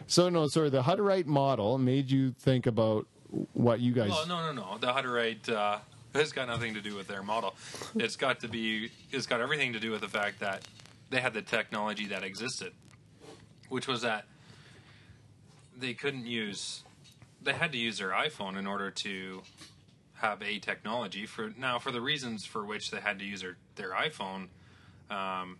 so 0.06 0.28
no, 0.28 0.46
sorry. 0.48 0.70
The 0.70 0.82
Hutterite 0.82 1.26
model 1.26 1.78
made 1.78 2.10
you 2.10 2.32
think 2.32 2.66
about 2.66 3.06
what 3.52 3.80
you 3.80 3.92
guys. 3.92 4.10
Well, 4.10 4.26
no, 4.26 4.52
no, 4.52 4.52
no. 4.52 4.78
The 4.78 4.88
Hutterite 4.88 5.48
uh, 5.48 5.78
has 6.14 6.32
got 6.32 6.48
nothing 6.48 6.74
to 6.74 6.80
do 6.80 6.94
with 6.94 7.08
their 7.08 7.22
model. 7.22 7.54
It's 7.94 8.16
got 8.16 8.40
to 8.40 8.48
be. 8.48 8.90
It's 9.10 9.26
got 9.26 9.40
everything 9.40 9.72
to 9.74 9.80
do 9.80 9.90
with 9.90 10.00
the 10.00 10.08
fact 10.08 10.40
that 10.40 10.66
they 11.10 11.20
had 11.20 11.34
the 11.34 11.42
technology 11.42 12.06
that 12.06 12.22
existed, 12.22 12.72
which 13.68 13.86
was 13.86 14.02
that 14.02 14.24
they 15.76 15.94
couldn't 15.94 16.26
use. 16.26 16.84
They 17.42 17.52
had 17.52 17.72
to 17.72 17.78
use 17.78 17.98
their 17.98 18.10
iPhone 18.10 18.58
in 18.58 18.66
order 18.66 18.90
to 18.90 19.42
have 20.20 20.42
a 20.42 20.58
technology 20.58 21.26
for 21.26 21.52
now 21.56 21.78
for 21.78 21.90
the 21.90 22.00
reasons 22.00 22.44
for 22.44 22.64
which 22.64 22.90
they 22.90 23.00
had 23.00 23.18
to 23.18 23.24
use 23.24 23.40
their, 23.40 23.56
their 23.76 23.92
iPhone. 23.92 24.48
Um, 25.10 25.58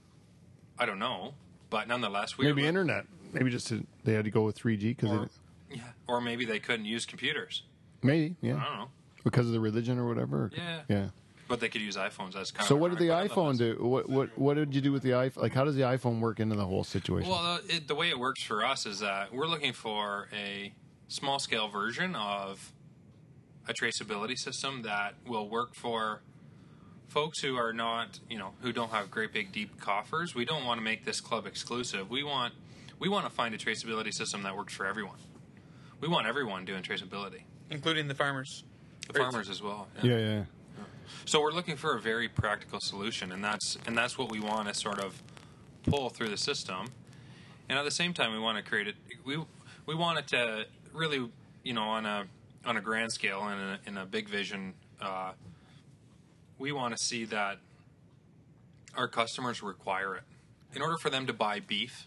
I 0.78 0.86
don't 0.86 0.98
know, 0.98 1.34
but 1.70 1.88
nonetheless, 1.88 2.36
we 2.38 2.46
maybe 2.46 2.62
were, 2.62 2.68
internet. 2.68 3.06
Maybe 3.32 3.50
just 3.50 3.68
to, 3.68 3.86
they 4.04 4.12
had 4.12 4.24
to 4.24 4.30
go 4.30 4.42
with 4.42 4.58
3G 4.58 4.96
because 4.96 5.10
or, 5.10 5.28
yeah, 5.70 5.82
or 6.06 6.20
maybe 6.20 6.44
they 6.44 6.58
couldn't 6.58 6.86
use 6.86 7.06
computers. 7.06 7.62
maybe 8.02 8.36
yeah, 8.40 8.56
I 8.56 8.64
don't 8.64 8.78
know, 8.78 8.88
because 9.24 9.46
of 9.46 9.52
the 9.52 9.60
religion 9.60 9.98
or 9.98 10.06
whatever. 10.06 10.36
or- 10.44 10.50
Yeah. 10.56 10.80
yeah. 10.88 11.06
but 11.48 11.60
they 11.60 11.68
could 11.68 11.80
use 11.80 11.96
iPhones. 11.96 12.34
That's 12.34 12.50
kind 12.50 12.68
So 12.68 12.76
what 12.76 12.90
did 12.90 12.98
the 12.98 13.08
iPhone 13.08 13.56
do? 13.58 13.76
What 13.80 14.08
what 14.08 14.38
what 14.38 14.54
did 14.54 14.74
you 14.74 14.80
do 14.80 14.92
with 14.92 15.02
the 15.02 15.10
iPhone? 15.10 15.42
Like 15.42 15.52
how 15.54 15.64
does 15.64 15.74
the 15.74 15.82
iPhone 15.82 16.20
work 16.20 16.38
into 16.38 16.54
the 16.54 16.66
whole 16.66 16.84
situation? 16.84 17.30
Well, 17.30 17.60
it, 17.68 17.88
the 17.88 17.94
way 17.94 18.08
it 18.10 18.18
works 18.18 18.42
for 18.42 18.64
us 18.64 18.84
is 18.86 19.00
that 19.00 19.32
we're 19.32 19.48
looking 19.48 19.72
for 19.72 20.28
a 20.32 20.72
small 21.08 21.38
scale 21.38 21.68
version 21.68 22.14
of 22.14 22.72
a 23.70 23.72
traceability 23.74 24.36
system 24.36 24.82
that 24.82 25.14
will 25.26 25.48
work 25.48 25.74
for 25.74 26.20
folks 27.08 27.40
who 27.40 27.56
are 27.56 27.72
not, 27.72 28.18
you 28.28 28.36
know, 28.38 28.50
who 28.62 28.72
don't 28.72 28.90
have 28.90 29.10
great 29.10 29.32
big 29.32 29.52
deep 29.52 29.80
coffers. 29.80 30.34
We 30.34 30.44
don't 30.44 30.64
want 30.64 30.78
to 30.78 30.84
make 30.84 31.04
this 31.04 31.20
club 31.20 31.46
exclusive. 31.46 32.10
We 32.10 32.22
want 32.22 32.52
we 32.98 33.08
want 33.08 33.24
to 33.24 33.30
find 33.30 33.54
a 33.54 33.58
traceability 33.58 34.12
system 34.12 34.42
that 34.42 34.54
works 34.56 34.74
for 34.74 34.84
everyone. 34.86 35.16
We 36.00 36.08
want 36.08 36.26
everyone 36.26 36.64
doing 36.66 36.82
traceability, 36.82 37.42
including 37.70 38.08
the 38.08 38.14
farmers. 38.14 38.64
the 39.06 39.18
Right. 39.18 39.24
farmers 39.30 39.48
as 39.48 39.62
well. 39.62 39.88
yeah, 40.02 40.18
yeah. 40.18 40.44
So 41.24 41.40
we're 41.40 41.52
looking 41.52 41.76
for 41.76 41.96
a 41.96 42.00
very 42.00 42.28
practical 42.28 42.78
solution, 42.80 43.32
and 43.32 43.42
that's 43.42 43.78
and 43.86 43.96
that's 43.96 44.18
what 44.18 44.30
we 44.30 44.40
want 44.40 44.68
to 44.68 44.74
sort 44.74 44.98
of 44.98 45.22
pull 45.84 46.10
through 46.10 46.28
the 46.28 46.36
system. 46.36 46.88
And 47.68 47.78
at 47.78 47.84
the 47.84 47.90
same 47.90 48.12
time, 48.12 48.32
we 48.32 48.38
want 48.40 48.58
to 48.58 48.68
create 48.68 48.88
it. 48.88 48.96
We 49.24 49.38
we 49.86 49.94
want 49.94 50.18
it 50.18 50.26
to 50.28 50.66
really, 50.92 51.28
you 51.64 51.72
know, 51.72 51.82
on 51.84 52.04
a 52.06 52.26
on 52.64 52.76
a 52.76 52.80
grand 52.80 53.12
scale 53.12 53.42
and 53.42 53.60
in 53.60 53.68
a, 53.68 53.78
in 53.86 53.98
a 53.98 54.06
big 54.06 54.28
vision. 54.28 54.74
Uh, 55.00 55.32
we 56.58 56.72
want 56.72 56.96
to 56.96 57.02
see 57.02 57.24
that 57.26 57.58
our 58.96 59.08
customers 59.08 59.62
require 59.62 60.16
it 60.16 60.22
in 60.74 60.82
order 60.82 60.96
for 60.98 61.10
them 61.10 61.26
to 61.26 61.32
buy 61.32 61.60
beef. 61.60 62.06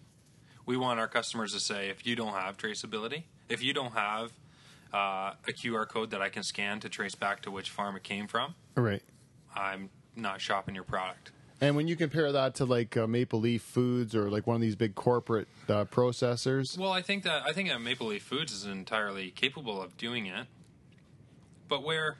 We 0.66 0.78
want 0.78 1.00
our 1.00 1.08
customers 1.08 1.54
to 1.54 1.60
say, 1.60 1.90
if 1.90 2.06
you 2.06 2.16
don't 2.16 2.34
have 2.34 2.58
traceability, 2.58 3.24
if 3.50 3.64
you 3.64 3.74
don't 3.74 3.94
have 3.94 4.32
uh, 4.94 5.34
a 5.48 5.52
QR 5.52 5.88
code 5.88 6.12
that 6.12 6.22
I 6.22 6.30
can 6.30 6.44
scan 6.44 6.80
to 6.82 6.90
trace 6.90 7.16
back 7.16 7.42
to 7.42 7.52
which 7.52 7.70
farm 7.70 7.96
it 7.96 8.04
came 8.04 8.28
from, 8.28 8.56
Right. 8.76 9.02
I'm 9.56 9.90
not 10.16 10.40
shopping 10.40 10.76
your 10.76 10.84
product. 10.84 11.32
And 11.64 11.78
when 11.78 11.88
you 11.88 11.96
compare 11.96 12.30
that 12.34 12.56
to 12.56 12.66
like 12.66 12.98
uh, 12.98 13.08
Maple 13.08 13.40
Leaf 13.40 13.62
Foods 13.62 14.14
or 14.14 14.30
like 14.30 14.46
one 14.46 14.56
of 14.56 14.62
these 14.62 14.76
big 14.76 14.96
corporate 14.96 15.48
uh, 15.70 15.86
processors, 15.86 16.78
Well, 16.78 16.92
I 16.92 17.02
think 17.02 17.24
that 17.24 17.44
I 17.48 17.54
think 17.54 17.70
that 17.70 17.80
Maple 17.80 18.08
Leaf 18.08 18.22
Foods 18.22 18.52
is 18.52 18.66
entirely 18.66 19.32
capable 19.32 19.82
of 19.82 19.96
doing 19.96 20.26
it, 20.26 20.48
but 21.70 21.82
where 21.82 22.18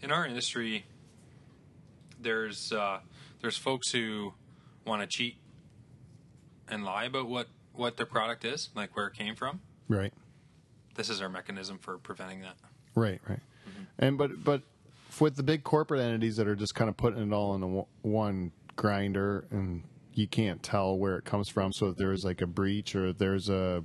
in 0.00 0.10
our 0.10 0.26
industry 0.26 0.86
there's 2.18 2.72
uh, 2.72 3.00
there's 3.42 3.58
folks 3.58 3.90
who 3.90 4.32
want 4.86 5.02
to 5.02 5.06
cheat 5.06 5.36
and 6.66 6.84
lie 6.84 7.04
about 7.04 7.28
what 7.28 7.48
what 7.74 7.98
their 7.98 8.06
product 8.06 8.42
is, 8.46 8.70
like 8.74 8.96
where 8.96 9.08
it 9.08 9.14
came 9.14 9.34
from. 9.34 9.60
right, 9.86 10.14
This 10.94 11.10
is 11.10 11.20
our 11.20 11.28
mechanism 11.28 11.76
for 11.76 11.98
preventing 11.98 12.40
that. 12.40 12.56
right, 12.94 13.20
right. 13.28 13.40
And 13.98 14.16
but 14.16 14.42
but 14.42 14.62
with 15.20 15.36
the 15.36 15.42
big 15.42 15.64
corporate 15.64 16.00
entities 16.00 16.36
that 16.36 16.46
are 16.48 16.56
just 16.56 16.74
kind 16.74 16.88
of 16.88 16.96
putting 16.96 17.22
it 17.30 17.32
all 17.34 17.54
in 17.54 17.62
a 17.62 17.66
w- 17.66 17.86
one 18.02 18.52
grinder 18.76 19.46
and 19.50 19.82
you 20.14 20.26
can't 20.26 20.62
tell 20.62 20.98
where 20.98 21.16
it 21.16 21.24
comes 21.24 21.48
from. 21.48 21.72
So 21.72 21.88
if 21.88 21.96
there's 21.96 22.24
like 22.24 22.40
a 22.40 22.46
breach 22.46 22.94
or 22.96 23.08
if 23.08 23.18
there's 23.18 23.48
a 23.48 23.82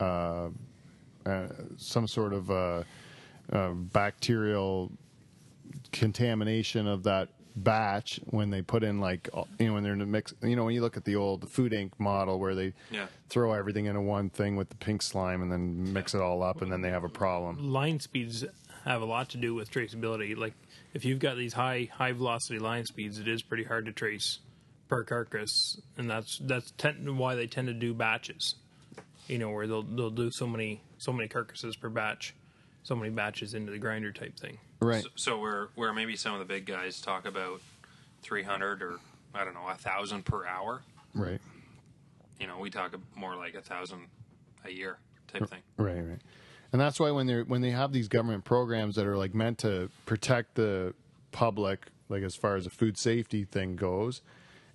uh, 0.00 0.48
uh, 1.26 1.48
some 1.76 2.06
sort 2.08 2.32
of 2.32 2.50
uh, 2.50 2.82
uh, 3.52 3.70
bacterial 3.70 4.90
contamination 5.92 6.86
of 6.86 7.02
that 7.04 7.28
batch 7.54 8.18
when 8.30 8.48
they 8.48 8.62
put 8.62 8.82
in 8.82 8.98
like 8.98 9.28
uh, 9.34 9.44
you 9.58 9.66
know 9.68 9.74
when 9.74 9.82
they're 9.82 9.92
in 9.92 9.98
the 9.98 10.06
mix 10.06 10.32
you 10.42 10.56
know 10.56 10.64
when 10.64 10.74
you 10.74 10.80
look 10.80 10.96
at 10.96 11.04
the 11.04 11.14
old 11.14 11.48
Food 11.50 11.72
Inc. 11.72 11.90
model 11.98 12.38
where 12.38 12.54
they 12.54 12.72
Yeah. 12.90 13.06
throw 13.28 13.52
everything 13.52 13.84
into 13.86 14.00
one 14.00 14.30
thing 14.30 14.56
with 14.56 14.70
the 14.70 14.76
pink 14.76 15.02
slime 15.02 15.42
and 15.42 15.52
then 15.52 15.92
mix 15.92 16.14
it 16.14 16.22
all 16.22 16.42
up 16.42 16.62
and 16.62 16.72
then 16.72 16.80
they 16.80 16.88
have 16.88 17.04
a 17.04 17.10
problem 17.10 17.70
line 17.70 18.00
speeds 18.00 18.42
have 18.84 19.02
a 19.02 19.04
lot 19.04 19.28
to 19.28 19.36
do 19.36 19.54
with 19.54 19.70
traceability. 19.70 20.36
Like 20.36 20.54
if 20.94 21.04
you've 21.04 21.18
got 21.18 21.36
these 21.36 21.52
high 21.52 21.88
high 21.92 22.12
velocity 22.12 22.58
line 22.58 22.84
speeds, 22.84 23.18
it 23.18 23.28
is 23.28 23.42
pretty 23.42 23.64
hard 23.64 23.86
to 23.86 23.92
trace 23.92 24.38
per 24.88 25.04
carcass, 25.04 25.80
and 25.96 26.08
that's 26.08 26.38
that's 26.38 26.72
ten, 26.72 27.16
why 27.16 27.34
they 27.34 27.46
tend 27.46 27.68
to 27.68 27.74
do 27.74 27.94
batches. 27.94 28.54
You 29.28 29.38
know, 29.38 29.50
where 29.50 29.66
they'll 29.66 29.82
they'll 29.82 30.10
do 30.10 30.30
so 30.30 30.46
many 30.46 30.82
so 30.98 31.12
many 31.12 31.28
carcasses 31.28 31.76
per 31.76 31.88
batch, 31.88 32.34
so 32.82 32.94
many 32.96 33.10
batches 33.10 33.54
into 33.54 33.72
the 33.72 33.78
grinder 33.78 34.12
type 34.12 34.38
thing. 34.38 34.58
right 34.80 35.02
So, 35.02 35.08
so 35.14 35.38
where 35.38 35.68
where 35.74 35.92
maybe 35.92 36.16
some 36.16 36.32
of 36.32 36.40
the 36.40 36.44
big 36.44 36.66
guys 36.66 37.00
talk 37.00 37.26
about 37.26 37.60
300 38.22 38.82
or 38.82 38.98
I 39.34 39.44
don't 39.44 39.54
know 39.54 39.68
a 39.68 39.74
thousand 39.74 40.24
per 40.24 40.46
hour, 40.46 40.82
right 41.14 41.40
you 42.42 42.48
know, 42.48 42.58
we 42.58 42.70
talk 42.70 42.92
more 43.14 43.36
like 43.36 43.54
a 43.54 43.62
thousand 43.62 44.08
a 44.64 44.70
year 44.70 44.98
type 45.28 45.48
thing. 45.48 45.60
Right, 45.76 46.00
right. 46.00 46.18
And 46.72 46.80
that's 46.80 46.98
why 46.98 47.10
when 47.10 47.26
they're 47.26 47.44
when 47.44 47.60
they 47.60 47.70
have 47.70 47.92
these 47.92 48.08
government 48.08 48.44
programs 48.44 48.96
that 48.96 49.06
are 49.06 49.16
like 49.16 49.34
meant 49.34 49.58
to 49.58 49.90
protect 50.06 50.54
the 50.54 50.94
public, 51.30 51.86
like 52.08 52.22
as 52.22 52.34
far 52.34 52.56
as 52.56 52.64
the 52.64 52.70
food 52.70 52.96
safety 52.96 53.44
thing 53.44 53.76
goes, 53.76 54.22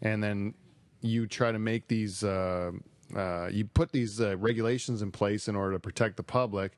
and 0.01 0.23
then 0.23 0.53
you 1.01 1.25
try 1.25 1.51
to 1.51 1.59
make 1.59 1.87
these 1.87 2.23
uh, 2.23 2.71
uh, 3.15 3.47
you 3.51 3.65
put 3.65 3.91
these 3.91 4.21
uh, 4.21 4.37
regulations 4.37 5.01
in 5.01 5.11
place 5.11 5.47
in 5.47 5.55
order 5.55 5.73
to 5.73 5.79
protect 5.79 6.17
the 6.17 6.23
public, 6.23 6.73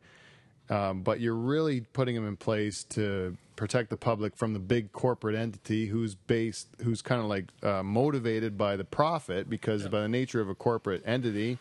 um, 0.69 1.01
but 1.01 1.19
you're 1.19 1.35
really 1.35 1.81
putting 1.81 2.15
them 2.15 2.27
in 2.27 2.37
place 2.37 2.83
to 2.85 3.35
protect 3.55 3.89
the 3.89 3.97
public 3.97 4.37
from 4.37 4.53
the 4.53 4.59
big 4.59 4.91
corporate 4.93 5.35
entity 5.35 5.87
who's 5.87 6.15
based, 6.15 6.67
who's 6.83 7.01
kind 7.01 7.19
of 7.19 7.27
like 7.27 7.45
uh, 7.61 7.83
motivated 7.83 8.57
by 8.57 8.77
the 8.77 8.85
profit 8.85 9.49
because 9.49 9.87
by 9.87 10.01
the 10.01 10.07
nature 10.07 10.39
of 10.39 10.47
a 10.47 10.55
corporate 10.55 11.01
entity, 11.05 11.57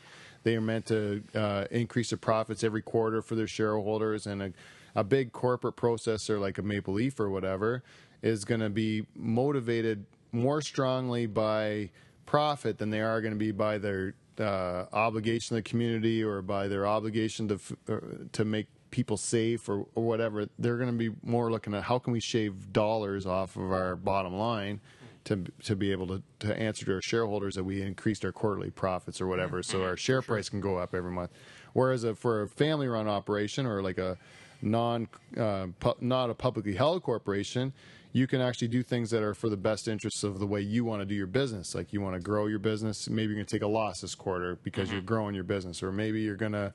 they 0.48 0.56
are 0.56 0.62
meant 0.62 0.87
to 0.87 1.22
uh, 1.34 1.66
increase 1.70 2.08
their 2.08 2.18
profits 2.18 2.64
every 2.64 2.80
quarter 2.80 3.20
for 3.20 3.34
their 3.34 3.46
shareholders, 3.46 4.26
and 4.26 4.40
a, 4.40 4.52
a 4.94 5.04
big 5.04 5.30
corporate 5.30 5.76
processor 5.76 6.40
like 6.40 6.56
a 6.56 6.62
Maple 6.62 6.94
Leaf 6.94 7.20
or 7.20 7.28
whatever 7.28 7.82
is 8.22 8.46
going 8.46 8.61
to 8.61 8.70
be 8.70 9.04
motivated 9.14 10.06
more 10.32 10.62
strongly 10.62 11.26
by 11.26 11.90
profit 12.24 12.78
than 12.78 12.88
they 12.88 13.02
are 13.02 13.20
going 13.20 13.34
to 13.34 13.38
be 13.38 13.52
by 13.52 13.76
their 13.76 14.14
uh, 14.40 14.87
obligation 14.94 15.48
to 15.48 15.54
the 15.56 15.68
community 15.68 16.24
or 16.24 16.40
by 16.40 16.66
their 16.66 16.87
obligation 16.87 17.48
to 17.48 17.61
uh, 17.90 17.98
to 18.32 18.46
make 18.46 18.68
people 18.90 19.18
safe 19.18 19.68
or, 19.68 19.84
or 19.94 20.02
whatever. 20.02 20.48
They're 20.58 20.78
going 20.78 20.90
to 20.90 21.11
be 21.11 21.14
more 21.22 21.50
looking 21.50 21.74
at 21.74 21.82
how 21.82 21.98
can 21.98 22.14
we 22.14 22.20
shave 22.20 22.72
dollars 22.72 23.26
off 23.26 23.56
of 23.56 23.70
our 23.70 23.96
bottom 23.96 24.32
line 24.32 24.80
to 25.29 25.45
to 25.62 25.77
be 25.77 25.93
able 25.93 26.07
to, 26.07 26.23
to 26.41 26.59
answer 26.59 26.85
to 26.87 26.95
our 26.95 27.03
shareholders 27.03 27.55
that 27.55 27.64
we 27.64 27.83
increased 27.83 28.25
our 28.25 28.33
quarterly 28.33 28.71
profits 28.71 29.21
or 29.21 29.27
whatever, 29.27 29.62
so 29.62 29.83
our 29.83 29.97
share 29.97 30.23
price 30.23 30.49
can 30.49 30.61
go 30.61 30.79
up 30.79 30.95
every 30.95 31.12
month. 31.12 31.31
Whereas 31.75 32.05
a, 32.05 32.14
for 32.14 32.43
a 32.43 32.49
family 32.49 32.88
run 32.88 33.07
operation 33.07 33.67
or 33.67 33.83
like 33.83 33.99
a 33.99 34.17
non 34.62 35.09
uh, 35.37 35.67
pu- 35.79 35.97
not 36.01 36.31
a 36.31 36.35
publicly 36.35 36.75
held 36.75 37.03
corporation, 37.03 37.73
you 38.12 38.27
can 38.27 38.41
actually 38.41 38.69
do 38.69 38.83
things 38.83 39.11
that 39.11 39.23
are 39.23 39.35
for 39.35 39.51
the 39.51 39.57
best 39.57 39.87
interests 39.87 40.25
of 40.25 40.38
the 40.38 40.47
way 40.47 40.61
you 40.62 40.85
want 40.85 41.03
to 41.03 41.07
do 41.07 41.14
your 41.14 41.27
business. 41.27 41.75
Like 41.75 41.93
you 41.93 42.01
want 42.01 42.14
to 42.14 42.21
grow 42.21 42.47
your 42.47 42.59
business. 42.59 43.09
Maybe 43.09 43.29
you're 43.29 43.35
going 43.35 43.47
to 43.47 43.55
take 43.55 43.62
a 43.62 43.69
loss 43.69 44.01
this 44.01 44.14
quarter 44.14 44.59
because 44.62 44.91
you're 44.91 45.03
growing 45.03 45.35
your 45.35 45.45
business, 45.45 45.83
or 45.83 45.93
maybe 45.93 46.23
you're 46.23 46.37
going 46.37 46.53
to, 46.53 46.73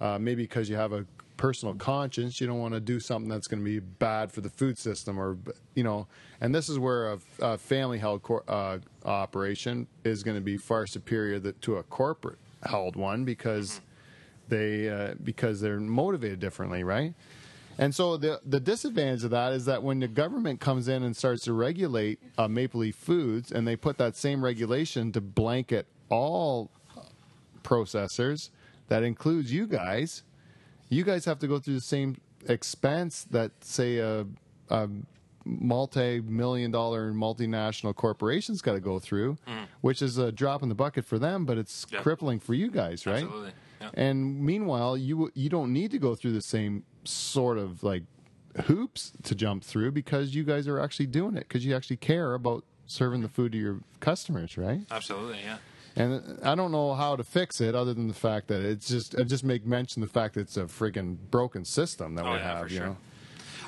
uh, 0.00 0.18
maybe 0.18 0.42
because 0.42 0.70
you 0.70 0.76
have 0.76 0.92
a 0.92 1.04
personal 1.40 1.74
conscience, 1.74 2.38
you 2.38 2.46
don't 2.46 2.58
want 2.58 2.74
to 2.74 2.80
do 2.80 3.00
something 3.00 3.30
that's 3.30 3.46
going 3.46 3.60
to 3.60 3.64
be 3.64 3.78
bad 3.78 4.30
for 4.30 4.42
the 4.42 4.50
food 4.50 4.76
system, 4.76 5.18
or 5.18 5.38
you 5.74 5.82
know. 5.82 6.06
And 6.38 6.54
this 6.54 6.68
is 6.68 6.78
where 6.78 7.14
a, 7.14 7.18
a 7.40 7.58
family 7.58 7.98
held 7.98 8.22
cor- 8.22 8.44
uh, 8.46 8.78
operation 9.06 9.86
is 10.04 10.22
going 10.22 10.36
to 10.36 10.42
be 10.42 10.58
far 10.58 10.86
superior 10.86 11.40
to 11.40 11.76
a 11.76 11.82
corporate 11.84 12.38
held 12.66 12.94
one 12.94 13.24
because 13.24 13.80
they 14.48 14.90
uh, 14.90 15.14
because 15.24 15.62
they're 15.62 15.80
motivated 15.80 16.40
differently, 16.40 16.84
right? 16.84 17.14
And 17.78 17.94
so 17.94 18.18
the 18.18 18.40
the 18.44 18.60
disadvantage 18.60 19.24
of 19.24 19.30
that 19.30 19.54
is 19.54 19.64
that 19.64 19.82
when 19.82 20.00
the 20.00 20.08
government 20.08 20.60
comes 20.60 20.88
in 20.88 21.02
and 21.02 21.16
starts 21.16 21.44
to 21.44 21.54
regulate 21.54 22.18
uh, 22.36 22.48
Maple 22.48 22.80
Leaf 22.80 22.96
Foods, 22.96 23.50
and 23.50 23.66
they 23.66 23.76
put 23.76 23.96
that 23.96 24.14
same 24.14 24.44
regulation 24.44 25.10
to 25.12 25.22
blanket 25.22 25.86
all 26.10 26.70
processors, 27.62 28.50
that 28.88 29.02
includes 29.02 29.50
you 29.54 29.66
guys. 29.66 30.22
You 30.90 31.02
guys 31.04 31.24
have 31.24 31.38
to 31.38 31.46
go 31.48 31.58
through 31.58 31.74
the 31.74 31.80
same 31.80 32.20
expense 32.46 33.24
that 33.30 33.52
say 33.64 33.96
a, 33.98 34.26
a 34.68 34.88
multi-million 35.44 36.70
dollar 36.70 37.12
multinational 37.12 37.94
corporations 37.94 38.60
got 38.60 38.72
to 38.74 38.80
go 38.80 38.98
through, 38.98 39.38
which 39.80 40.02
is 40.02 40.18
a 40.18 40.30
drop 40.32 40.62
in 40.62 40.68
the 40.68 40.74
bucket 40.74 41.04
for 41.04 41.18
them, 41.18 41.44
but 41.46 41.56
it's 41.58 41.86
Mm. 41.86 42.02
Crippling 42.02 42.40
for 42.40 42.54
you 42.54 42.70
guys, 42.70 43.06
right? 43.06 43.22
Absolutely. 43.24 43.52
And 43.94 44.40
meanwhile, 44.40 44.96
you 44.96 45.30
you 45.34 45.48
don't 45.48 45.72
need 45.72 45.90
to 45.92 45.98
go 45.98 46.14
through 46.14 46.32
the 46.32 46.42
same 46.42 46.84
sort 47.04 47.56
of 47.56 47.82
like 47.82 48.02
hoops 48.64 49.12
to 49.22 49.34
jump 49.34 49.64
through 49.64 49.92
because 49.92 50.34
you 50.34 50.44
guys 50.44 50.68
are 50.68 50.78
actually 50.78 51.06
doing 51.06 51.36
it 51.36 51.46
because 51.48 51.64
you 51.64 51.74
actually 51.74 51.96
care 51.96 52.34
about 52.34 52.64
serving 52.86 53.22
the 53.22 53.28
food 53.28 53.52
to 53.52 53.58
your 53.58 53.80
customers, 54.00 54.58
right? 54.58 54.80
Absolutely. 54.90 55.38
Yeah. 55.44 55.58
And 55.96 56.38
I 56.44 56.54
don't 56.54 56.70
know 56.72 56.94
how 56.94 57.16
to 57.16 57.24
fix 57.24 57.60
it 57.60 57.74
other 57.74 57.92
than 57.94 58.06
the 58.08 58.14
fact 58.14 58.48
that 58.48 58.62
it's 58.62 58.88
just 58.88 59.18
I 59.18 59.24
just 59.24 59.44
make 59.44 59.66
mention 59.66 60.00
the 60.00 60.08
fact 60.08 60.34
that 60.34 60.42
it's 60.42 60.56
a 60.56 60.64
friggin' 60.64 61.16
broken 61.30 61.64
system 61.64 62.14
that 62.14 62.24
Oh, 62.24 62.30
we 62.32 62.36
yeah, 62.38 62.42
have, 62.42 62.60
for 62.66 62.68
you 62.72 62.76
sure. 62.78 62.86
know. 62.86 62.96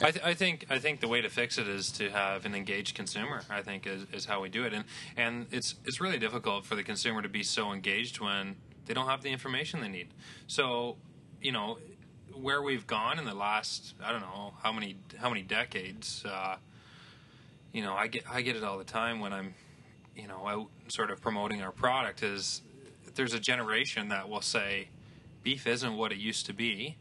I, 0.00 0.11
th- 0.11 0.24
I 0.24 0.35
think 0.35 0.66
I 0.70 0.78
think 0.78 1.00
the 1.00 1.08
way 1.08 1.20
to 1.20 1.28
fix 1.28 1.58
it 1.58 1.68
is 1.68 1.90
to 1.92 2.11
have 2.11 2.44
an 2.46 2.54
engaged 2.54 2.94
consumer. 2.96 3.42
I 3.50 3.62
think 3.62 3.87
is, 3.87 4.04
is 4.12 4.24
how 4.24 4.40
we 4.40 4.48
do 4.48 4.64
it, 4.64 4.72
and 4.72 4.85
and 5.16 5.46
it's 5.52 5.74
it's 5.85 6.00
really 6.00 6.18
difficult 6.18 6.64
for 6.64 6.74
the 6.74 6.82
consumer 6.82 7.22
to 7.22 7.28
be 7.28 7.42
so 7.42 7.72
engaged 7.72 8.20
when 8.20 8.56
they 8.87 8.94
don't 8.94 9.06
have 9.06 9.22
the 9.22 9.30
information 9.30 9.80
they 9.80 9.88
need. 9.88 10.08
So, 10.48 10.96
you 11.40 11.52
know, 11.52 11.78
where 12.35 12.62
we've 12.62 12.87
gone 12.87 13.18
in 13.18 13.24
the 13.24 13.35
last 13.35 13.94
I 14.02 14.11
don't 14.11 14.22
know 14.22 14.54
how 14.62 14.72
many 14.72 14.96
how 15.18 15.28
many 15.28 15.42
decades. 15.42 16.24
Uh, 16.24 16.56
you 17.72 17.82
know, 17.82 17.94
I 17.94 18.06
get 18.08 18.24
I 18.30 18.42
get 18.42 18.56
it 18.56 18.64
all 18.64 18.78
the 18.78 18.85
time 18.85 19.20
when 19.20 19.32
I'm, 19.32 19.54
you 20.16 20.27
know, 20.29 20.46
out 20.46 20.66
sort 20.88 21.11
of 21.11 21.20
promoting 21.20 21.62
our 21.62 21.72
product. 21.72 22.22
Is 22.22 22.62
there's 23.14 23.35
a 23.35 23.40
generation 23.40 24.09
that 24.09 24.29
will 24.29 24.40
say, 24.40 24.88
beef 25.42 25.66
isn't 25.66 25.96
what 25.96 26.12
it 26.12 26.18
used 26.18 26.46
to 26.46 26.53
be. 26.53 26.96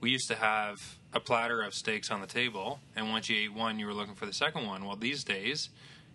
We 0.00 0.10
used 0.10 0.28
to 0.28 0.36
have 0.36 0.96
a 1.12 1.20
platter 1.20 1.60
of 1.60 1.74
steaks 1.74 2.10
on 2.10 2.20
the 2.20 2.26
table, 2.26 2.80
and 2.96 3.10
once 3.10 3.28
you 3.28 3.36
ate 3.44 3.52
one, 3.52 3.78
you 3.78 3.86
were 3.86 3.92
looking 3.94 4.14
for 4.14 4.24
the 4.26 4.32
second 4.32 4.66
one. 4.66 4.86
Well, 4.86 4.96
these 4.96 5.24
days, 5.24 5.68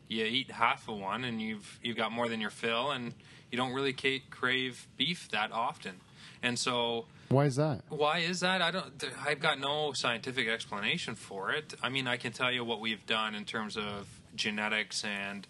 you 0.07 0.23
eat 0.25 0.51
half 0.51 0.87
of 0.89 0.97
one, 0.97 1.23
and 1.23 1.41
you've 1.41 1.79
you've 1.83 1.97
got 1.97 2.11
more 2.11 2.27
than 2.27 2.41
your 2.41 2.49
fill, 2.49 2.91
and 2.91 3.13
you 3.51 3.57
don't 3.57 3.73
really 3.73 3.93
ca- 3.93 4.23
crave 4.31 4.87
beef 4.97 5.29
that 5.31 5.51
often. 5.51 6.01
And 6.41 6.57
so, 6.59 7.05
Why 7.29 7.45
is 7.45 7.55
that? 7.57 7.81
why 7.89 8.19
is 8.19 8.39
that? 8.39 8.61
I 8.61 8.71
don't. 8.71 9.03
I've 9.23 9.39
got 9.39 9.59
no 9.59 9.93
scientific 9.93 10.47
explanation 10.47 11.13
for 11.15 11.51
it. 11.51 11.73
I 11.83 11.89
mean, 11.89 12.07
I 12.07 12.17
can 12.17 12.31
tell 12.31 12.51
you 12.51 12.63
what 12.63 12.79
we've 12.79 13.05
done 13.05 13.35
in 13.35 13.45
terms 13.45 13.77
of 13.77 14.07
genetics 14.35 15.03
and 15.03 15.47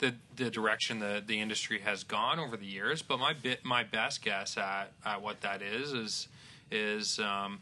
the 0.00 0.14
the 0.36 0.50
direction 0.50 0.98
the 0.98 1.22
the 1.24 1.40
industry 1.40 1.78
has 1.80 2.02
gone 2.02 2.38
over 2.38 2.56
the 2.56 2.66
years. 2.66 3.02
But 3.02 3.18
my 3.18 3.32
bit 3.32 3.64
my 3.64 3.84
best 3.84 4.22
guess 4.22 4.56
at, 4.56 4.92
at 5.04 5.22
what 5.22 5.40
that 5.42 5.62
is 5.62 5.92
is 5.92 6.28
is 6.70 7.18
um, 7.18 7.60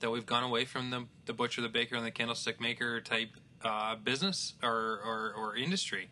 that 0.00 0.10
we've 0.10 0.26
gone 0.26 0.44
away 0.44 0.64
from 0.64 0.90
the 0.90 1.04
the 1.24 1.32
butcher, 1.32 1.62
the 1.62 1.68
baker, 1.68 1.96
and 1.96 2.04
the 2.04 2.10
candlestick 2.10 2.60
maker 2.60 3.00
type 3.00 3.30
uh, 3.64 3.96
business 3.96 4.54
or, 4.62 5.00
or 5.04 5.32
or 5.36 5.56
industry, 5.56 6.10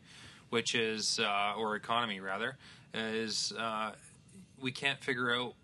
which 0.50 0.74
is 0.74 1.20
uh, 1.20 1.54
or 1.56 1.76
economy 1.76 2.20
rather 2.20 2.56
is 2.94 3.52
uh, 3.58 3.92
we 4.60 4.70
can't 4.70 5.02
figure 5.02 5.34
out 5.34 5.54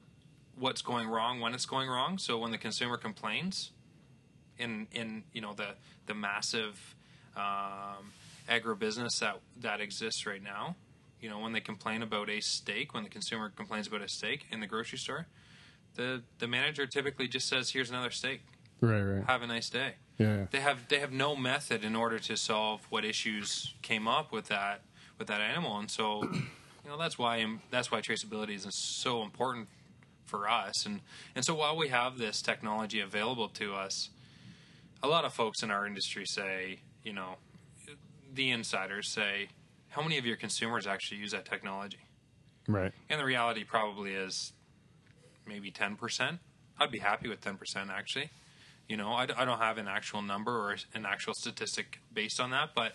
what's 0.59 0.83
going 0.83 1.09
wrong 1.09 1.41
when 1.41 1.55
it's 1.55 1.67
going 1.67 1.89
wrong. 1.89 2.19
So 2.19 2.39
when 2.39 2.51
the 2.51 2.59
consumer 2.59 2.97
complains, 2.97 3.71
in 4.59 4.89
in 4.93 5.23
you 5.33 5.41
know 5.41 5.55
the 5.55 5.75
the 6.07 6.15
massive 6.15 6.95
um, 7.37 8.13
agribusiness 8.49 9.19
that 9.21 9.41
that 9.61 9.81
exists 9.81 10.27
right 10.27 10.43
now, 10.43 10.77
you 11.21 11.29
know 11.29 11.39
when 11.39 11.53
they 11.53 11.61
complain 11.61 12.03
about 12.03 12.29
a 12.29 12.41
steak, 12.41 12.95
when 12.95 13.03
the 13.03 13.11
consumer 13.11 13.51
complains 13.55 13.87
about 13.87 14.03
a 14.03 14.09
steak 14.09 14.47
in 14.51 14.61
the 14.61 14.67
grocery 14.67 14.99
store, 14.99 15.27
the 15.95 16.23
the 16.39 16.47
manager 16.47 16.87
typically 16.87 17.29
just 17.29 17.49
says, 17.49 17.71
"Here's 17.71 17.91
another 17.91 18.11
steak. 18.11 18.43
Right, 18.81 19.03
right. 19.03 19.25
Have 19.27 19.43
a 19.43 19.47
nice 19.47 19.69
day." 19.69 19.95
Yeah. 20.19 20.47
They 20.51 20.61
have 20.61 20.89
they 20.89 20.99
have 20.99 21.13
no 21.13 21.35
method 21.35 21.85
in 21.85 21.97
order 21.97 22.19
to 22.19 22.37
solve 22.37 22.87
what 22.91 23.05
issues 23.05 23.75
came 23.83 24.07
up 24.07 24.33
with 24.33 24.47
that 24.47 24.83
with 25.19 25.29
that 25.29 25.41
animal, 25.41 25.79
and 25.79 25.91
so 25.91 26.23
you 26.25 26.91
know 26.91 26.99
that's 26.99 27.19
why 27.19 27.45
that's 27.71 27.91
why 27.91 28.01
traceability 28.01 28.55
is 28.55 28.67
so 28.75 29.23
important 29.23 29.69
for 30.27 30.49
us. 30.49 30.87
And 30.87 31.01
and 31.35 31.45
so 31.45 31.55
while 31.55 31.77
we 31.77 31.89
have 31.89 32.19
this 32.19 32.41
technology 32.41 33.01
available 33.01 33.49
to 33.49 33.75
us, 33.75 34.11
a 35.03 35.09
lot 35.09 35.25
of 35.25 35.33
folks 35.33 35.63
in 35.63 35.71
our 35.71 35.87
industry 35.87 36.25
say, 36.27 36.81
you 37.03 37.13
know, 37.13 37.37
the 38.33 38.51
insiders 38.51 39.09
say, 39.09 39.49
how 39.89 40.03
many 40.03 40.19
of 40.19 40.27
your 40.27 40.37
consumers 40.37 40.87
actually 40.87 41.19
use 41.19 41.33
that 41.33 41.45
technology? 41.45 41.99
Right. 42.69 42.93
And 43.09 43.21
the 43.21 43.25
reality 43.25 43.65
probably 43.65 44.13
is 44.13 44.53
maybe 45.47 45.71
10%. 45.71 46.39
I'd 46.79 46.91
be 46.91 46.99
happy 46.99 47.29
with 47.29 47.41
10% 47.41 47.91
actually. 47.91 48.31
You 48.89 48.97
know, 48.97 49.13
I, 49.13 49.27
I 49.37 49.45
don't 49.45 49.59
have 49.59 49.79
an 49.79 49.89
actual 49.89 50.23
number 50.23 50.53
or 50.53 50.77
an 50.95 51.07
actual 51.07 51.35
statistic 51.35 52.01
based 52.13 52.41
on 52.41 52.51
that, 52.51 52.71
but 52.75 52.93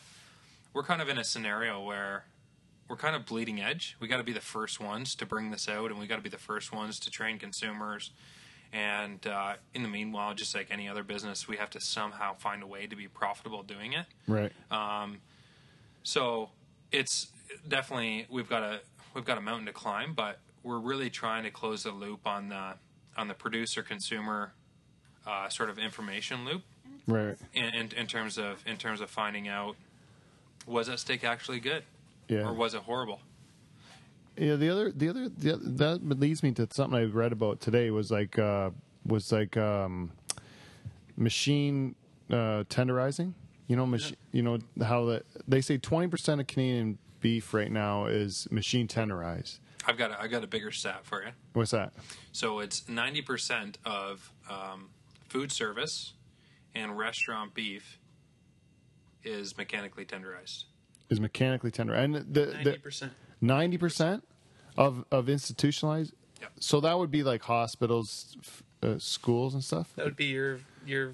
we're 0.73 0.83
kind 0.83 1.01
of 1.01 1.09
in 1.09 1.17
a 1.17 1.23
scenario 1.23 1.81
where 1.81 2.25
we're 2.89 2.97
kind 2.97 3.15
of 3.15 3.25
bleeding 3.25 3.61
edge. 3.61 3.95
We 3.99 4.07
got 4.07 4.17
to 4.17 4.23
be 4.23 4.33
the 4.33 4.41
first 4.41 4.79
ones 4.79 5.15
to 5.15 5.25
bring 5.25 5.51
this 5.51 5.67
out, 5.69 5.91
and 5.91 5.99
we 5.99 6.07
got 6.07 6.17
to 6.17 6.21
be 6.21 6.29
the 6.29 6.37
first 6.37 6.73
ones 6.73 6.99
to 6.99 7.09
train 7.09 7.39
consumers. 7.39 8.11
And 8.75 9.25
uh, 9.25 9.53
in 9.73 9.83
the 9.83 9.87
meanwhile, 9.87 10.33
just 10.33 10.53
like 10.53 10.67
any 10.69 10.89
other 10.89 11.01
business, 11.01 11.47
we 11.47 11.55
have 11.55 11.69
to 11.69 11.79
somehow 11.79 12.33
find 12.33 12.61
a 12.61 12.67
way 12.67 12.87
to 12.87 12.95
be 12.95 13.07
profitable 13.07 13.63
doing 13.63 13.93
it. 13.93 14.05
Right. 14.27 14.51
Um, 14.69 15.19
So 16.03 16.49
it's 16.91 17.27
definitely 17.67 18.27
we've 18.29 18.49
got 18.49 18.63
a 18.63 18.81
we've 19.13 19.23
got 19.23 19.37
a 19.37 19.41
mountain 19.41 19.65
to 19.67 19.71
climb, 19.71 20.13
but 20.13 20.39
we're 20.61 20.79
really 20.79 21.09
trying 21.09 21.43
to 21.43 21.51
close 21.51 21.83
the 21.83 21.91
loop 21.91 22.27
on 22.27 22.49
the 22.49 22.73
on 23.15 23.29
the 23.29 23.33
producer 23.33 23.81
consumer 23.81 24.51
uh, 25.25 25.47
sort 25.47 25.69
of 25.69 25.79
information 25.79 26.43
loop 26.43 26.61
right. 27.07 27.37
in, 27.53 27.65
in, 27.73 27.89
in 27.95 28.07
terms 28.07 28.37
of 28.37 28.61
in 28.67 28.75
terms 28.75 28.99
of 28.99 29.09
finding 29.09 29.47
out 29.47 29.77
was 30.67 30.87
that 30.87 30.99
steak 30.99 31.23
actually 31.23 31.59
good 31.61 31.83
Yeah. 32.27 32.41
or 32.45 32.53
was 32.53 32.73
it 32.73 32.81
horrible? 32.81 33.21
Yeah, 34.37 34.55
the 34.55 34.69
other, 34.69 34.91
the 34.91 35.09
other, 35.09 35.29
the, 35.29 35.57
that 35.57 36.19
leads 36.19 36.43
me 36.43 36.51
to 36.53 36.67
something 36.71 36.99
I 36.99 37.05
read 37.05 37.31
about 37.31 37.61
today. 37.61 37.89
Was 37.91 38.11
like, 38.11 38.37
uh, 38.37 38.71
was 39.05 39.31
like 39.31 39.55
um, 39.55 40.11
machine 41.15 41.95
uh, 42.29 42.63
tenderizing. 42.69 43.33
You 43.67 43.75
know, 43.75 43.85
mach- 43.85 44.17
you 44.31 44.43
know 44.43 44.59
how 44.83 45.05
that 45.05 45.23
they 45.47 45.61
say 45.61 45.77
twenty 45.77 46.07
percent 46.07 46.41
of 46.41 46.47
Canadian 46.47 46.97
beef 47.21 47.53
right 47.53 47.71
now 47.71 48.05
is 48.05 48.47
machine 48.51 48.87
tenderized. 48.87 49.59
I've 49.87 49.97
got 49.97 50.11
a, 50.11 50.21
I 50.21 50.27
got 50.27 50.43
a 50.43 50.47
bigger 50.47 50.71
stat 50.71 51.01
for 51.03 51.23
you. 51.23 51.29
What's 51.53 51.71
that? 51.71 51.93
So 52.31 52.59
it's 52.59 52.87
ninety 52.89 53.21
percent 53.21 53.77
of 53.85 54.31
um, 54.49 54.89
food 55.29 55.51
service 55.51 56.13
and 56.75 56.97
restaurant 56.97 57.53
beef 57.53 57.99
is 59.23 59.57
mechanically 59.57 60.05
tenderized. 60.05 60.65
Is 61.09 61.19
mechanically 61.19 61.71
tenderized, 61.71 62.03
and 62.03 62.15
the 62.33 62.47
Ninety 62.47 62.77
percent. 62.77 63.13
Ninety 63.45 63.77
percent 63.77 64.23
of 64.77 65.05
of 65.11 65.29
institutionalized. 65.29 66.13
Yep. 66.41 66.51
So 66.59 66.79
that 66.81 66.97
would 66.97 67.11
be 67.11 67.23
like 67.23 67.43
hospitals, 67.43 68.35
f- 68.41 68.63
uh, 68.83 68.99
schools, 68.99 69.53
and 69.53 69.63
stuff. 69.63 69.93
That 69.95 70.05
would 70.05 70.15
be 70.17 70.25
your 70.25 70.59
your 70.85 71.13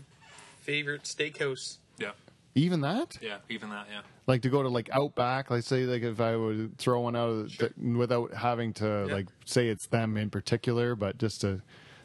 favorite 0.62 1.04
steakhouse. 1.04 1.78
Yeah, 1.98 2.12
Even 2.56 2.82
that. 2.82 3.17
yeah, 3.22 3.38
even 3.50 3.70
that. 3.70 3.86
Yeah. 3.91 4.02
like 4.26 4.41
to 4.44 4.50
go 4.50 4.63
to 4.63 4.70
like 4.70 4.89
Outback, 4.91 5.52
like 5.52 5.63
say 5.63 5.84
like 5.86 6.02
if 6.02 6.20
I 6.20 6.36
would 6.36 6.78
throw 6.78 7.02
one 7.02 7.15
out 7.15 7.30
of 7.30 7.44
the, 7.44 7.50
Sure. 7.50 7.70
without 7.98 8.34
having 8.34 8.74
to 8.76 9.06
Yeah. 9.08 9.13
like 9.13 9.28
say 9.46 9.67
it's 9.67 9.86
them 9.88 10.17
in 10.17 10.30
particular, 10.32 10.96
but 10.96 11.17
just 11.20 11.41
to 11.41 11.62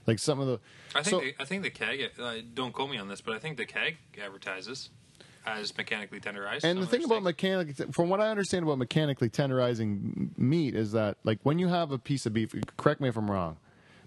like 0.07 0.19
some 0.19 0.39
of 0.41 0.47
the. 0.47 0.61
I 0.95 1.03
think 1.03 1.07
so, 1.07 1.21
the, 1.21 1.35
I 1.41 1.45
think 1.47 1.63
the 1.63 1.71
keg. 1.71 2.11
Uh, 2.21 2.35
don't 2.55 2.73
quote 2.73 2.91
me 2.91 2.99
on 2.99 3.09
this, 3.09 3.21
but 3.23 3.35
I 3.35 3.39
think 3.39 3.57
the 3.57 3.65
keg 3.67 3.97
advertises 4.23 4.91
as 5.47 5.77
mechanically 5.77 6.21
tenderized. 6.21 6.65
and 6.65 6.83
the 6.83 6.87
thing 6.87 7.05
about 7.05 7.23
mechanically, 7.23 7.87
from 7.93 8.09
what 8.09 8.21
I 8.21 8.29
understand 8.29 8.65
about 8.65 8.79
mechanically 8.79 9.31
tenderizing 9.31 10.37
meat 10.37 10.75
is 10.75 10.93
that 10.93 11.19
like 11.25 11.39
when 11.45 11.59
you 11.59 11.69
have 11.69 11.93
a 11.93 11.99
piece 11.99 12.27
of 12.27 12.33
beef, 12.33 12.55
correct 12.77 13.01
me 13.01 13.09
if 13.09 13.17
I'm 13.17 13.31
wrong, 13.31 13.57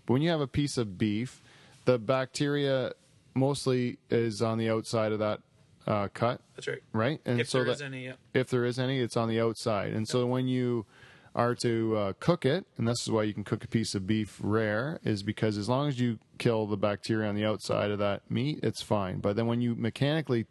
but 0.06 0.14
when 0.14 0.22
you 0.22 0.30
have 0.30 0.42
a 0.42 0.48
piece 0.48 0.78
of 0.78 0.98
beef, 0.98 1.42
the 1.86 1.98
bacteria 1.98 2.92
mostly 3.34 3.98
is 4.10 4.42
on 4.42 4.58
the 4.58 4.70
outside 4.70 5.12
of 5.12 5.20
that 5.20 5.40
uh, 5.88 6.08
cut, 6.14 6.42
That's 6.56 6.68
right. 6.68 6.84
right? 6.94 7.22
And 7.26 7.40
if 7.40 7.50
so 7.50 7.60
there 7.60 7.66
that, 7.66 7.72
is 7.74 7.82
any, 7.82 8.06
yeah. 8.06 8.14
if 8.34 8.50
there 8.50 8.66
is 8.66 8.78
any, 8.78 9.00
it's 9.00 9.18
on 9.18 9.30
the 9.30 9.40
outside. 9.40 9.94
And 9.94 10.08
so 10.08 10.26
when 10.26 10.48
you 10.48 10.86
are 11.36 11.56
to 11.56 11.96
uh, 11.98 12.14
cook 12.20 12.46
it, 12.46 12.66
and 12.78 12.88
this 12.88 13.02
is 13.02 13.12
why 13.12 13.24
you 13.24 13.34
can 13.34 13.44
cook 13.44 13.64
a 13.64 13.68
piece 13.68 13.96
of 13.96 14.06
beef 14.06 14.40
rare, 14.42 15.00
is 15.04 15.24
because 15.24 15.58
as 15.58 15.70
long 15.70 15.88
as 15.88 16.00
you 16.00 16.20
kill 16.38 16.68
the 16.68 16.78
bacteria 16.78 17.30
on 17.30 17.36
the 17.36 17.46
outside 17.46 17.92
of 17.92 18.00
that 18.00 18.30
meat, 18.30 18.60
it's 18.62 18.82
fine. 18.82 19.20
But 19.20 19.36
then 19.36 19.48
when 19.48 19.62
you 19.62 19.76
mechanically 19.76 20.46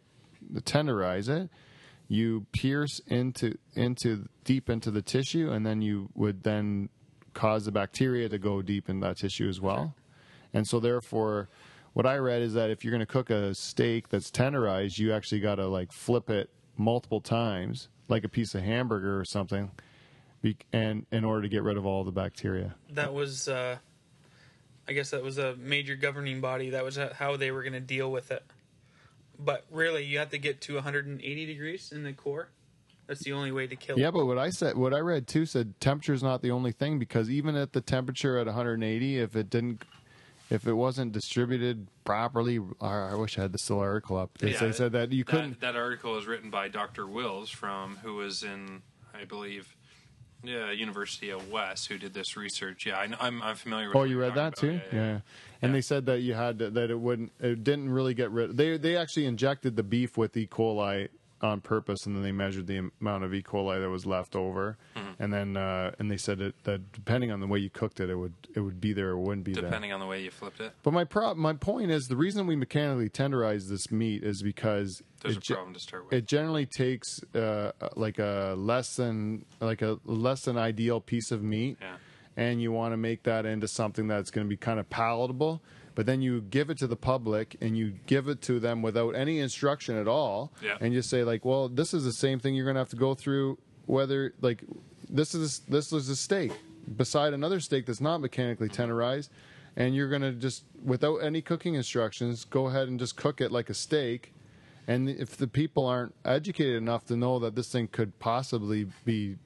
tenderize 0.55 1.29
it, 1.29 1.49
you 2.07 2.45
pierce 2.51 2.99
into 3.07 3.57
into 3.75 4.27
deep 4.43 4.69
into 4.69 4.91
the 4.91 5.01
tissue, 5.01 5.51
and 5.51 5.65
then 5.65 5.81
you 5.81 6.09
would 6.15 6.43
then 6.43 6.89
cause 7.33 7.65
the 7.65 7.71
bacteria 7.71 8.27
to 8.29 8.39
go 8.39 8.61
deep 8.61 8.89
in 8.89 8.99
that 9.01 9.17
tissue 9.17 9.47
as 9.47 9.61
well. 9.61 9.95
And 10.53 10.67
so 10.67 10.79
therefore, 10.79 11.49
what 11.93 12.05
I 12.05 12.17
read 12.17 12.41
is 12.41 12.53
that 12.53 12.69
if 12.69 12.83
you're 12.83 12.91
going 12.91 12.99
to 12.99 13.05
cook 13.05 13.29
a 13.29 13.53
steak 13.53 14.09
that's 14.09 14.31
tenderized, 14.31 14.97
you 14.97 15.13
actually 15.13 15.41
got 15.41 15.55
to 15.55 15.67
like 15.67 15.91
flip 15.91 16.29
it 16.29 16.49
multiple 16.77 17.21
times, 17.21 17.89
like 18.07 18.23
a 18.23 18.29
piece 18.29 18.55
of 18.55 18.63
hamburger 18.63 19.19
or 19.19 19.25
something, 19.25 19.71
and 20.73 21.05
in 21.11 21.23
order 21.23 21.43
to 21.43 21.49
get 21.49 21.63
rid 21.63 21.77
of 21.77 21.85
all 21.85 22.03
the 22.03 22.11
bacteria. 22.11 22.75
That 22.91 23.13
was, 23.13 23.47
uh, 23.47 23.77
I 24.87 24.93
guess, 24.93 25.11
that 25.11 25.23
was 25.23 25.37
a 25.37 25.55
major 25.57 25.95
governing 25.95 26.41
body. 26.41 26.71
That 26.71 26.83
was 26.83 26.97
uh, 26.97 27.13
how 27.15 27.37
they 27.37 27.51
were 27.51 27.61
going 27.61 27.73
to 27.73 27.79
deal 27.79 28.11
with 28.11 28.31
it. 28.31 28.43
But 29.39 29.65
really 29.71 30.03
you 30.05 30.19
have 30.19 30.29
to 30.29 30.37
get 30.37 30.61
to 30.61 30.75
180 30.75 31.45
degrees 31.45 31.91
in 31.91 32.03
the 32.03 32.13
core. 32.13 32.49
That's 33.07 33.23
the 33.23 33.33
only 33.33 33.51
way 33.51 33.65
to 33.65 33.75
kill 33.75 33.97
Yeah, 33.97 34.09
it. 34.09 34.13
but 34.13 34.25
what 34.27 34.37
I 34.37 34.51
said, 34.51 34.77
what 34.77 34.93
I 34.93 34.99
read 34.99 35.27
too, 35.27 35.45
said 35.47 35.79
temperature 35.79 36.13
is 36.13 36.21
not 36.21 36.41
the 36.43 36.51
only 36.51 36.71
thing 36.71 36.99
because 36.99 37.29
even 37.29 37.55
at 37.55 37.73
the 37.73 37.81
temperature 37.81 38.37
at 38.37 38.45
180, 38.45 39.17
if 39.17 39.35
it 39.35 39.49
didn't, 39.49 39.83
if 40.51 40.67
it 40.67 40.73
wasn't 40.73 41.11
distributed 41.13 41.87
properly, 42.03 42.59
or 42.59 43.09
I 43.11 43.15
wish 43.15 43.39
I 43.39 43.43
had 43.43 43.51
the 43.51 43.57
still 43.57 43.79
article 43.79 44.17
up. 44.17 44.37
They, 44.37 44.51
Yeah, 44.51 44.59
they 44.59 44.71
said 44.73 44.91
that 44.91 45.11
you 45.11 45.23
couldn't. 45.23 45.59
That, 45.59 45.73
that 45.73 45.75
article 45.75 46.13
was 46.13 46.27
written 46.27 46.51
by 46.51 46.67
Dr. 46.67 47.07
Wills 47.07 47.49
from 47.49 47.97
who 48.03 48.15
was 48.15 48.43
in, 48.43 48.83
I 49.19 49.25
believe, 49.25 49.75
yeah, 50.43 50.69
University 50.71 51.31
of 51.31 51.49
West, 51.51 51.87
who 51.87 51.97
did 51.97 52.13
this 52.13 52.37
research. 52.37 52.85
Yeah, 52.85 52.97
I, 52.99 53.07
know- 53.07 53.17
I'm 53.19 53.41
I'm 53.41 53.55
familiar 53.55 53.87
with. 53.87 53.97
Oh, 53.97 54.03
you 54.03 54.19
read 54.19 54.35
that 54.35 54.55
talking 54.55 54.79
too? 54.79 54.85
about. 54.91 54.93
Yeah. 54.93 55.19
And 55.61 55.71
Yeah. 55.71 55.77
they 55.77 55.81
said 55.81 56.05
that 56.05 56.21
you 56.21 56.33
had 56.35 56.59
to, 56.59 56.69
that 56.71 56.89
it 56.89 56.99
wouldn't, 56.99 57.31
it 57.39 57.63
didn't 57.63 57.89
really 57.89 58.13
get 58.13 58.31
rid. 58.31 58.55
They 58.57 58.77
they 58.77 58.95
actually 58.95 59.25
injected 59.25 59.75
the 59.75 59.83
beef 59.83 60.17
with 60.17 60.35
E. 60.37 60.47
coli 60.47 61.09
on 61.41 61.61
purpose, 61.61 62.05
and 62.05 62.15
then 62.17 62.21
they 62.23 62.33
measured 62.33 62.67
the 62.67 62.89
amount 62.99 63.23
of 63.23 63.33
E. 63.33 63.41
coli 63.41 63.79
that 63.79 63.89
was 63.89 64.05
left 64.05 64.35
over, 64.35 64.77
Mm-hmm. 64.97 65.23
and 65.23 65.31
then 65.33 65.57
uh, 65.57 65.91
and 65.99 66.11
they 66.11 66.17
said 66.17 66.41
it, 66.41 66.53
that 66.65 66.91
depending 66.91 67.31
on 67.31 67.39
the 67.39 67.47
way 67.47 67.59
you 67.59 67.69
cooked 67.69 67.99
it, 68.01 68.09
it 68.09 68.15
would 68.15 68.33
it 68.55 68.59
would 68.61 68.79
be 68.81 68.91
there 68.93 69.09
or 69.09 69.17
wouldn't 69.17 69.45
be 69.45 69.53
there. 69.53 69.63
Depending 69.63 69.93
on 69.93 69.99
the 70.01 70.05
way 70.05 70.21
you 70.21 70.31
flipped 70.31 70.59
it, 70.59 70.73
But 70.83 70.91
my 70.91 71.03
pro- 71.05 71.35
my 71.35 71.53
point 71.53 71.91
is 71.91 72.07
the 72.07 72.17
reason 72.17 72.45
we 72.47 72.55
mechanically 72.57 73.09
tenderize 73.09 73.69
this 73.69 73.89
meat 73.91 74.21
is 74.23 74.41
because 74.41 75.01
there's 75.21 75.37
it 75.37 75.49
a 75.49 75.53
problem 75.53 75.73
to 75.73 75.79
start 75.79 76.05
with. 76.05 76.13
it 76.13 76.25
generally 76.25 76.65
takes 76.65 77.21
uh, 77.35 77.71
like 77.95 78.19
a 78.19 78.55
less 78.57 78.95
than 78.97 79.45
like 79.61 79.81
a 79.81 79.97
less 80.05 80.41
than 80.43 80.57
ideal 80.57 80.99
piece 81.01 81.31
of 81.31 81.41
meat, 81.43 81.77
Yeah. 81.81 81.95
And 82.39 82.61
you 82.61 82.71
want 82.71 82.93
to 82.93 82.97
make 82.97 83.23
that 83.23 83.45
into 83.45 83.67
something 83.67 84.07
that's 84.07 84.31
going 84.31 84.47
to 84.47 84.49
be 84.49 84.55
kind 84.55 84.79
of 84.79 84.89
palatable. 84.89 85.61
But 85.93 86.05
then 86.05 86.21
you 86.21 86.39
give 86.39 86.69
it 86.69 86.77
to 86.77 86.87
the 86.87 86.95
public 86.95 87.57
and 87.59 87.77
you 87.77 87.95
give 88.05 88.29
it 88.29 88.41
to 88.43 88.61
them 88.61 88.81
without 88.81 89.11
any 89.15 89.39
instruction 89.39 89.97
at 89.97 90.07
all, 90.07 90.53
Yeah. 90.63 90.77
and 90.79 90.93
you 90.93 91.01
say 91.01 91.25
like, 91.25 91.43
"Well, 91.43 91.67
this 91.67 91.93
is 91.93 92.05
the 92.05 92.13
same 92.13 92.39
thing 92.39 92.55
you're 92.55 92.63
going 92.63 92.75
to 92.75 92.79
have 92.79 92.89
to 92.89 92.95
go 92.95 93.13
through. 93.13 93.57
Whether 93.85 94.33
like 94.41 94.63
this 95.09 95.35
is 95.35 95.59
this 95.67 95.91
is 95.91 96.07
a 96.07 96.15
steak 96.15 96.53
beside 96.95 97.33
another 97.33 97.59
steak 97.59 97.85
that's 97.85 97.99
not 97.99 98.21
mechanically 98.21 98.69
mm-hmm. 98.69 98.81
tenderized." 98.81 99.29
And 99.75 99.93
you're 99.95 100.09
gonna 100.09 100.31
just, 100.31 100.63
without 100.83 101.17
any 101.17 101.41
cooking 101.41 101.75
instructions, 101.75 102.43
go 102.43 102.67
ahead 102.67 102.87
and 102.87 102.99
just 102.99 103.15
cook 103.15 103.39
it 103.39 103.51
like 103.51 103.69
a 103.69 103.73
steak, 103.73 104.33
and 104.87 105.09
if 105.09 105.37
the 105.37 105.47
people 105.47 105.85
aren't 105.85 106.15
educated 106.25 106.75
enough 106.75 107.05
to 107.05 107.15
know 107.15 107.39
that 107.39 107.55
this 107.55 107.71
thing 107.71 107.87
could 107.87 108.17
possibly 108.19 108.87
be 109.05 109.37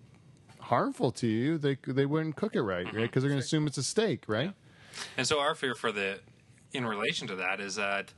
harmful 0.63 1.11
to 1.13 1.27
you, 1.27 1.57
they 1.57 1.77
they 1.85 2.05
wouldn't 2.05 2.35
cook 2.35 2.55
it 2.55 2.61
right, 2.61 2.85
right? 2.85 2.93
Because 3.03 3.23
they're 3.23 3.29
going 3.29 3.41
to 3.41 3.45
assume 3.45 3.67
it's 3.67 3.77
a 3.77 3.83
steak, 3.83 4.23
right? 4.27 4.53
And 5.17 5.27
so 5.27 5.39
our 5.39 5.55
fear 5.55 5.73
for 5.75 5.91
the, 5.91 6.19
in 6.71 6.85
relation 6.85 7.27
to 7.27 7.35
that, 7.37 7.59
is 7.59 7.75
that, 7.75 8.13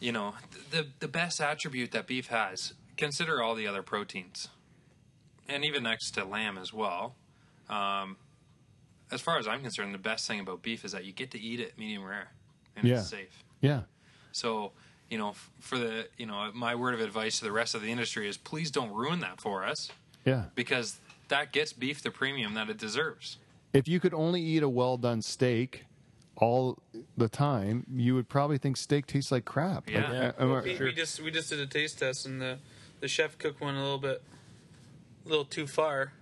you 0.00 0.12
know, 0.12 0.34
the 0.70 0.86
the 1.00 1.08
best 1.08 1.40
attribute 1.40 1.92
that 1.92 2.06
beef 2.06 2.28
has. 2.28 2.74
Consider 2.96 3.42
all 3.42 3.54
the 3.54 3.66
other 3.66 3.82
proteins, 3.82 4.48
and 5.48 5.64
even 5.64 5.82
next 5.82 6.12
to 6.12 6.24
lamb 6.24 6.56
as 6.58 6.72
well. 6.72 7.14
Um, 7.68 8.16
as 9.12 9.20
far 9.20 9.38
as 9.38 9.46
I'm 9.46 9.60
concerned, 9.62 9.92
the 9.94 9.98
best 9.98 10.26
thing 10.26 10.40
about 10.40 10.62
beef 10.62 10.84
is 10.84 10.92
that 10.92 11.04
you 11.04 11.12
get 11.12 11.30
to 11.32 11.40
eat 11.40 11.60
it 11.60 11.78
medium 11.78 12.04
rare, 12.04 12.32
and 12.74 12.86
Yeah. 12.86 13.00
it's 13.00 13.08
safe. 13.08 13.44
Yeah, 13.60 13.82
So, 14.32 14.72
you 15.10 15.18
know, 15.18 15.34
for 15.60 15.78
the, 15.78 16.08
you 16.18 16.26
know, 16.26 16.50
my 16.54 16.74
word 16.74 16.94
of 16.94 17.00
advice 17.00 17.38
to 17.38 17.44
the 17.44 17.52
rest 17.52 17.74
of 17.74 17.82
the 17.82 17.90
industry 17.90 18.28
is 18.28 18.36
please 18.36 18.70
don't 18.70 18.92
ruin 18.92 19.20
that 19.20 19.40
for 19.40 19.64
us 19.64 19.90
yeah. 20.24 20.44
because 20.54 21.00
that 21.28 21.52
gets 21.52 21.72
beef 21.72 22.02
the 22.02 22.10
premium 22.10 22.54
that 22.54 22.68
it 22.70 22.78
deserves. 22.78 23.38
If 23.72 23.88
you 23.88 24.00
could 24.00 24.14
only 24.14 24.40
eat 24.40 24.62
a 24.62 24.68
well 24.68 24.96
done 24.96 25.22
steak 25.22 25.84
all 26.36 26.78
the 27.16 27.28
time, 27.28 27.84
you 27.94 28.14
would 28.14 28.28
probably 28.28 28.58
think 28.58 28.76
steak 28.76 29.06
tastes 29.06 29.32
like 29.32 29.44
crap. 29.44 29.88
Yeah. 29.90 30.02
Like, 30.02 30.12
Yeah. 30.12 30.32
uh, 30.38 30.42
am 30.44 30.52
I- 30.52 30.60
we, 30.62 30.76
we 30.78 30.92
just 30.92 31.20
we 31.20 31.30
just 31.30 31.50
did 31.50 31.60
a 31.60 31.66
taste 31.66 31.98
test, 31.98 32.26
and 32.26 32.40
the 32.40 32.58
the 33.00 33.08
chef 33.08 33.36
cooked 33.38 33.60
one 33.60 33.74
a 33.74 33.82
little 33.82 33.98
bit, 33.98 34.22
a 35.24 35.28
little 35.28 35.44
too 35.44 35.66
far. 35.66 36.12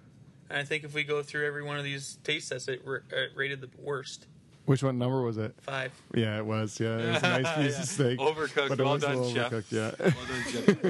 And 0.50 0.58
I 0.58 0.64
think 0.64 0.84
if 0.84 0.94
we 0.94 1.04
go 1.04 1.22
through 1.22 1.46
every 1.46 1.62
one 1.62 1.78
of 1.78 1.84
these 1.84 2.18
taste 2.24 2.50
tests, 2.50 2.68
it, 2.68 2.82
ra- 2.84 2.98
it 3.10 3.30
rated 3.34 3.60
the 3.60 3.70
worst 3.80 4.26
which 4.66 4.82
one 4.82 4.98
number 4.98 5.22
was 5.22 5.36
it? 5.38 5.54
five. 5.60 5.92
Yeah, 6.14 6.38
it 6.38 6.46
was. 6.46 6.78
Yeah, 6.80 6.98
it 6.98 7.08
was 7.14 7.22
a 7.22 7.42
nice 7.42 7.56
piece 7.56 7.74
Yeah. 7.76 7.82
of 7.82 7.88
steak. 7.88 8.18
Overcooked. 8.18 8.68
But 8.68 8.80
it 8.80 8.84
Well 8.84 8.94
was 8.94 9.02
a 9.02 9.06
done, 9.06 9.16
little 9.22 9.34
chef. 9.34 9.52
overcooked, 9.52 9.72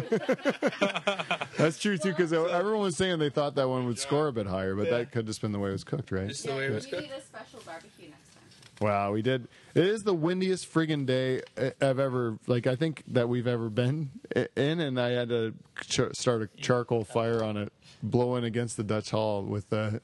yeah. 0.09 1.45
That's 1.57 1.79
true 1.79 1.97
too, 1.99 2.11
because 2.11 2.33
everyone 2.33 2.83
was 2.83 2.97
saying 2.97 3.19
they 3.19 3.31
thought 3.31 3.55
that 3.57 3.69
one 3.69 3.87
would 3.87 3.99
score 3.99 4.29
a 4.29 4.33
bit 4.33 4.47
higher, 4.47 4.75
but 4.75 4.91
that 4.91 5.13
could 5.13 5.27
just 5.27 5.41
been 5.41 5.53
the 5.53 5.59
way 5.59 5.71
it 5.71 5.73
was 5.73 5.85
cooked, 5.85 6.11
right? 6.13 6.29
Just 6.29 6.45
the 6.45 6.53
way 6.53 6.67
it 6.67 6.69
Yeah, 6.71 6.75
was 6.75 6.85
we 6.87 6.91
cooked. 6.91 7.03
need 7.03 7.13
a 7.13 7.21
special 7.23 7.61
barbecue 7.65 8.09
next 8.11 8.35
time. 8.35 8.43
Wow, 8.81 9.13
we 9.13 9.23
did. 9.23 9.47
It 9.75 9.85
is 9.87 10.03
the 10.03 10.15
windiest 10.15 10.73
friggin' 10.73 11.07
day 11.07 11.43
I- 11.57 11.73
I've 11.81 11.99
ever 12.01 12.39
like. 12.49 12.67
I 12.67 12.75
think 12.77 13.03
that 13.09 13.29
we've 13.29 13.47
ever 13.47 13.69
been 13.71 14.11
in, 14.57 14.81
and 14.81 15.01
I 15.01 15.11
had 15.11 15.29
to 15.29 15.55
ch- 15.81 16.13
start 16.17 16.43
a 16.43 16.49
charcoal 16.61 17.05
fire 17.05 17.43
on 17.43 17.57
it, 17.57 17.73
blowing 18.03 18.43
against 18.45 18.77
the 18.77 18.83
Dutch 18.85 19.11
Hall 19.11 19.43
with 19.45 19.71
the. 19.71 20.01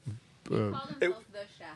He 0.49 0.55
Uh, 0.55 0.71
called 0.71 0.89
himself 1.01 1.23
the 1.33 1.39
chef. 1.59 1.67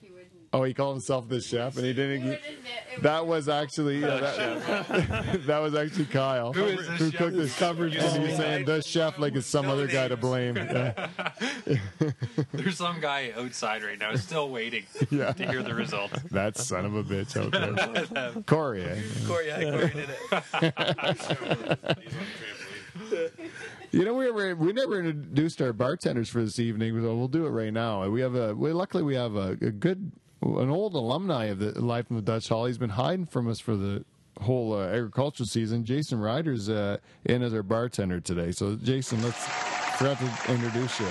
He 0.00 0.08
wouldn't. 0.10 0.30
Oh, 0.52 0.62
he 0.64 0.74
called 0.74 0.94
himself 0.96 1.28
the 1.28 1.40
chef, 1.40 1.76
and 1.76 1.84
he 1.84 1.88
He 1.90 1.94
didn't. 1.94 2.24
wouldn't 2.24 2.40
admit 2.44 2.72
it 2.96 3.02
That 3.02 3.26
was 3.26 3.48
actually 3.48 3.98
yeah, 4.00 4.16
that, 4.18 5.40
that 5.46 5.58
was 5.58 5.74
actually 5.74 6.06
Kyle 6.06 6.52
who, 6.52 6.64
is 6.64 6.88
this 6.98 7.12
cooked 7.12 7.36
this 7.36 7.56
coverage, 7.58 7.94
and 7.96 8.22
he 8.22 8.28
was 8.28 8.36
saying 8.36 8.64
the 8.64 8.82
chef 8.82 9.18
like 9.18 9.34
it's 9.36 9.46
some 9.46 9.66
No 9.66 9.72
other 9.72 9.86
guy 9.86 10.08
to 10.08 10.16
blame. 10.16 10.56
Yeah. 10.70 11.08
There's 12.52 12.76
some 12.76 13.00
guy 13.00 13.32
outside 13.36 13.82
right 13.82 13.98
now 13.98 14.14
still 14.16 14.50
waiting 14.50 14.84
Yeah. 15.10 15.32
to 15.32 15.46
hear 15.50 15.62
the 15.62 15.74
results. 15.74 16.20
That 16.30 16.56
son 16.56 16.84
of 16.84 16.94
a 16.94 17.02
bitch 17.04 17.36
out 17.36 17.52
there, 17.52 18.42
Corey. 18.42 18.82
Eh? 18.84 19.00
Corey, 19.26 19.46
yeah, 19.46 19.70
Corey 19.70 19.90
did 19.90 20.10
it. 23.12 23.50
You 23.92 24.04
know, 24.04 24.14
we 24.14 24.30
were, 24.30 24.54
we 24.54 24.72
never 24.72 24.98
introduced 25.00 25.60
our 25.60 25.72
bartenders 25.72 26.28
for 26.28 26.42
this 26.42 26.58
evening, 26.60 26.94
so 27.02 27.16
we'll 27.16 27.28
do 27.28 27.46
it 27.46 27.50
right 27.50 27.72
now. 27.72 28.08
We 28.08 28.20
have 28.20 28.34
a 28.36 28.54
we, 28.54 28.72
luckily 28.72 29.02
we 29.02 29.14
have 29.16 29.34
a, 29.34 29.50
a 29.60 29.70
good 29.70 30.12
an 30.42 30.70
old 30.70 30.94
alumni 30.94 31.46
of 31.46 31.58
the 31.58 31.80
life 31.80 32.06
in 32.10 32.16
the 32.16 32.22
Dutch 32.22 32.48
Hall. 32.48 32.66
He's 32.66 32.78
been 32.78 32.90
hiding 32.90 33.26
from 33.26 33.48
us 33.48 33.60
for 33.60 33.76
the 33.76 34.04
whole 34.40 34.72
uh, 34.72 34.86
agricultural 34.86 35.46
season. 35.46 35.84
Jason 35.84 36.18
Ryder's 36.18 36.68
uh, 36.68 36.96
in 37.24 37.42
as 37.42 37.52
our 37.52 37.62
bartender 37.62 38.20
today. 38.20 38.52
So, 38.52 38.76
Jason, 38.76 39.22
let's 39.22 39.46
forgot 39.96 40.18
to 40.18 40.52
introduce 40.52 40.98
you. 41.00 41.08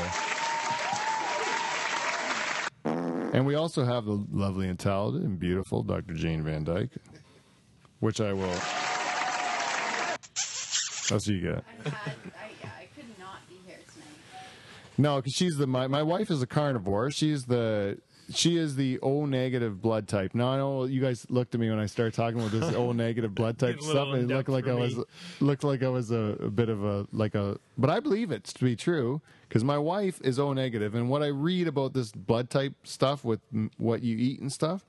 And 3.31 3.45
we 3.45 3.53
also 3.55 3.85
have 3.85 4.05
the 4.05 4.25
lovely 4.31 4.67
and 4.67 4.79
talented 4.79 5.21
and 5.23 5.39
beautiful 5.39 5.83
Dr. 5.83 6.15
Jane 6.15 6.43
Van 6.43 6.63
Dyke, 6.63 6.89
which 7.99 8.19
I 8.19 8.33
will. 8.33 8.47
That's 11.09 11.11
what 11.11 11.27
you 11.27 11.41
get. 11.41 11.63
I 11.85 11.89
had. 11.89 12.13
I, 12.35 12.49
I 12.63 12.87
could 12.95 13.19
not 13.19 13.47
be 13.47 13.55
here 13.67 13.77
tonight. 13.93 14.47
No, 14.97 15.17
because 15.17 15.33
she's 15.33 15.55
the 15.55 15.67
my 15.67 15.87
my 15.87 16.01
wife 16.01 16.31
is 16.31 16.41
a 16.41 16.47
carnivore. 16.47 17.11
She's 17.11 17.45
the 17.45 17.99
she 18.33 18.57
is 18.57 18.75
the 18.75 18.99
O 19.01 19.25
negative 19.25 19.81
blood 19.81 20.07
type. 20.07 20.35
Now 20.35 20.49
I 20.49 20.57
know 20.57 20.85
you 20.85 21.01
guys 21.01 21.25
looked 21.29 21.53
at 21.55 21.59
me 21.61 21.69
when 21.69 21.79
I 21.79 21.85
started 21.87 22.13
talking 22.13 22.39
about 22.39 22.51
this 22.51 22.73
O 22.75 22.91
negative 22.91 23.33
blood 23.33 23.57
type 23.57 23.75
Get 23.75 23.83
a 23.83 23.87
little 23.87 24.03
stuff. 24.05 24.13
and 24.15 24.29
It 24.31 24.35
looked 24.35 24.49
like 24.49 24.67
I 24.67 24.73
was 24.73 24.95
looked 25.39 25.63
like 25.63 25.83
I 25.83 25.89
was 25.89 26.11
a, 26.11 26.37
a 26.39 26.49
bit 26.49 26.69
of 26.69 26.83
a 26.83 27.07
like 27.11 27.35
a, 27.35 27.57
but 27.77 27.89
I 27.89 27.99
believe 27.99 28.31
it 28.31 28.43
to 28.45 28.63
be 28.63 28.75
true 28.75 29.21
because 29.47 29.63
my 29.63 29.77
wife 29.77 30.19
is 30.23 30.39
O 30.39 30.53
negative, 30.53 30.93
and 30.95 31.09
what 31.09 31.23
I 31.23 31.27
read 31.27 31.67
about 31.67 31.93
this 31.93 32.11
blood 32.11 32.49
type 32.49 32.73
stuff 32.83 33.23
with 33.23 33.39
m- 33.53 33.71
what 33.77 34.03
you 34.03 34.15
eat 34.17 34.39
and 34.39 34.51
stuff 34.51 34.85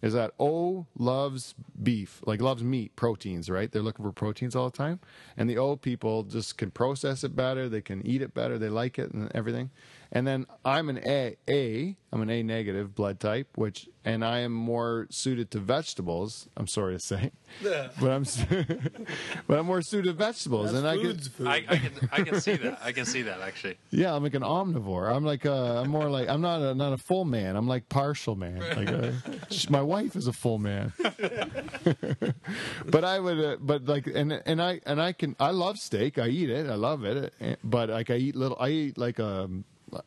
is 0.00 0.12
that 0.12 0.32
O 0.38 0.86
loves 0.96 1.56
beef, 1.82 2.22
like 2.24 2.40
loves 2.40 2.62
meat, 2.62 2.94
proteins, 2.94 3.50
right? 3.50 3.70
They're 3.72 3.82
looking 3.82 4.04
for 4.04 4.12
proteins 4.12 4.54
all 4.54 4.70
the 4.70 4.76
time. 4.76 5.00
And 5.36 5.50
the 5.50 5.58
O 5.58 5.74
people 5.74 6.22
just 6.22 6.56
can 6.56 6.70
process 6.70 7.24
it 7.24 7.34
better, 7.34 7.68
they 7.68 7.80
can 7.80 8.06
eat 8.06 8.22
it 8.22 8.32
better, 8.32 8.58
they 8.58 8.68
like 8.68 8.96
it 8.98 9.10
and 9.10 9.28
everything. 9.34 9.70
And 10.10 10.26
then 10.26 10.46
I'm 10.64 10.88
an 10.88 11.00
A, 11.06 11.36
A 11.48 11.96
I'm 12.10 12.22
an 12.22 12.30
A 12.30 12.42
negative 12.42 12.94
blood 12.94 13.20
type, 13.20 13.48
which 13.56 13.88
and 14.04 14.24
I 14.24 14.38
am 14.38 14.52
more 14.52 15.06
suited 15.10 15.50
to 15.50 15.58
vegetables, 15.58 16.48
I'm 16.56 16.66
sorry 16.66 16.94
to 16.94 17.00
say. 17.00 17.30
Yeah. 17.62 17.88
But 18.00 18.10
I'm 18.10 18.24
but 19.46 19.58
I'm 19.58 19.66
more 19.66 19.82
suited 19.82 20.06
to 20.06 20.12
vegetables 20.14 20.72
and 20.72 20.86
I 20.86 20.96
could 20.96 21.28
I, 21.44 21.56
I 21.68 21.76
can 21.76 22.08
I 22.12 22.22
can 22.22 22.40
see 22.40 22.56
that. 22.56 22.78
I 22.82 22.92
can 22.92 23.04
see 23.04 23.22
that 23.22 23.40
actually. 23.40 23.76
yeah, 23.90 24.14
I'm 24.14 24.22
like 24.22 24.34
an 24.34 24.42
omnivore. 24.42 25.14
I'm 25.14 25.24
like 25.24 25.44
a, 25.44 25.80
I'm 25.82 25.90
more 25.90 26.08
like 26.08 26.28
I'm 26.28 26.40
not 26.40 26.62
a 26.62 26.74
not 26.74 26.92
a 26.92 26.98
full 26.98 27.24
man. 27.24 27.56
I'm 27.56 27.68
like 27.68 27.88
partial 27.88 28.34
man. 28.36 28.60
Like 28.60 28.88
uh 28.88 29.12
sh 29.50 29.68
my 29.68 29.82
wife 29.82 30.16
is 30.16 30.26
a 30.26 30.32
full 30.32 30.58
man. 30.58 30.92
but 32.86 33.04
I 33.04 33.18
would, 33.18 33.38
uh, 33.38 33.56
but 33.60 33.84
like, 33.86 34.06
and 34.06 34.32
and 34.46 34.62
I 34.62 34.80
and 34.86 35.00
I 35.00 35.12
can. 35.12 35.36
I 35.38 35.50
love 35.50 35.78
steak. 35.78 36.18
I 36.18 36.28
eat 36.28 36.50
it. 36.50 36.68
I 36.68 36.74
love 36.74 37.04
it. 37.04 37.32
But 37.64 37.90
like, 37.90 38.10
I 38.10 38.16
eat 38.16 38.36
little. 38.36 38.56
I 38.60 38.68
eat 38.68 38.98
like 38.98 39.18
a. 39.18 39.48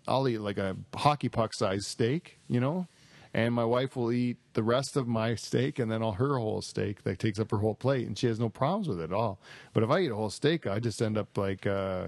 I'll 0.07 0.27
eat 0.27 0.39
like 0.39 0.57
a 0.57 0.75
hockey 0.95 1.29
puck 1.29 1.53
sized 1.53 1.85
steak. 1.85 2.39
You 2.47 2.59
know. 2.59 2.87
And 3.33 3.55
my 3.55 3.63
wife 3.63 3.95
will 3.95 4.11
eat 4.11 4.35
the 4.55 4.63
rest 4.63 4.97
of 4.97 5.07
my 5.07 5.35
steak 5.35 5.79
and 5.79 5.89
then 5.89 6.03
all 6.03 6.11
her 6.11 6.37
whole 6.37 6.61
steak 6.61 7.03
that 7.03 7.17
takes 7.17 7.39
up 7.39 7.49
her 7.51 7.59
whole 7.59 7.75
plate, 7.75 8.05
and 8.05 8.17
she 8.17 8.27
has 8.27 8.41
no 8.41 8.49
problems 8.49 8.89
with 8.89 8.99
it 8.99 9.05
at 9.05 9.13
all. 9.13 9.39
But 9.71 9.83
if 9.83 9.89
I 9.89 9.99
eat 10.01 10.11
a 10.11 10.15
whole 10.15 10.29
steak, 10.29 10.67
I 10.67 10.79
just 10.79 11.01
end 11.01 11.17
up 11.17 11.37
like 11.37 11.65
uh, 11.65 12.07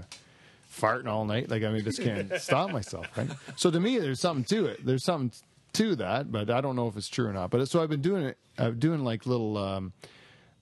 farting 0.70 1.08
all 1.08 1.24
night. 1.24 1.50
Like 1.50 1.64
I 1.64 1.72
mean, 1.72 1.84
just 1.84 2.02
can't 2.02 2.32
stop 2.42 2.72
myself. 2.72 3.08
Right. 3.18 3.30
So 3.56 3.72
to 3.72 3.80
me, 3.80 4.00
there's 4.00 4.20
something 4.20 4.44
to 4.46 4.66
it. 4.66 4.86
There's 4.86 5.06
something 5.06 5.32
to 5.74 5.96
that, 5.96 6.32
but 6.32 6.50
I 6.50 6.62
don't 6.62 6.76
know 6.76 6.88
if 6.88 6.98
it's 6.98 7.10
true 7.10 7.28
or 7.28 7.34
not. 7.34 7.50
But 7.50 7.68
so 7.70 7.82
I've 7.82 7.90
been 7.90 8.02
doing 8.02 8.26
it. 8.26 8.38
I'm 8.58 8.78
doing 8.78 9.04
like 9.04 9.26
little 9.26 9.58
um, 9.58 9.94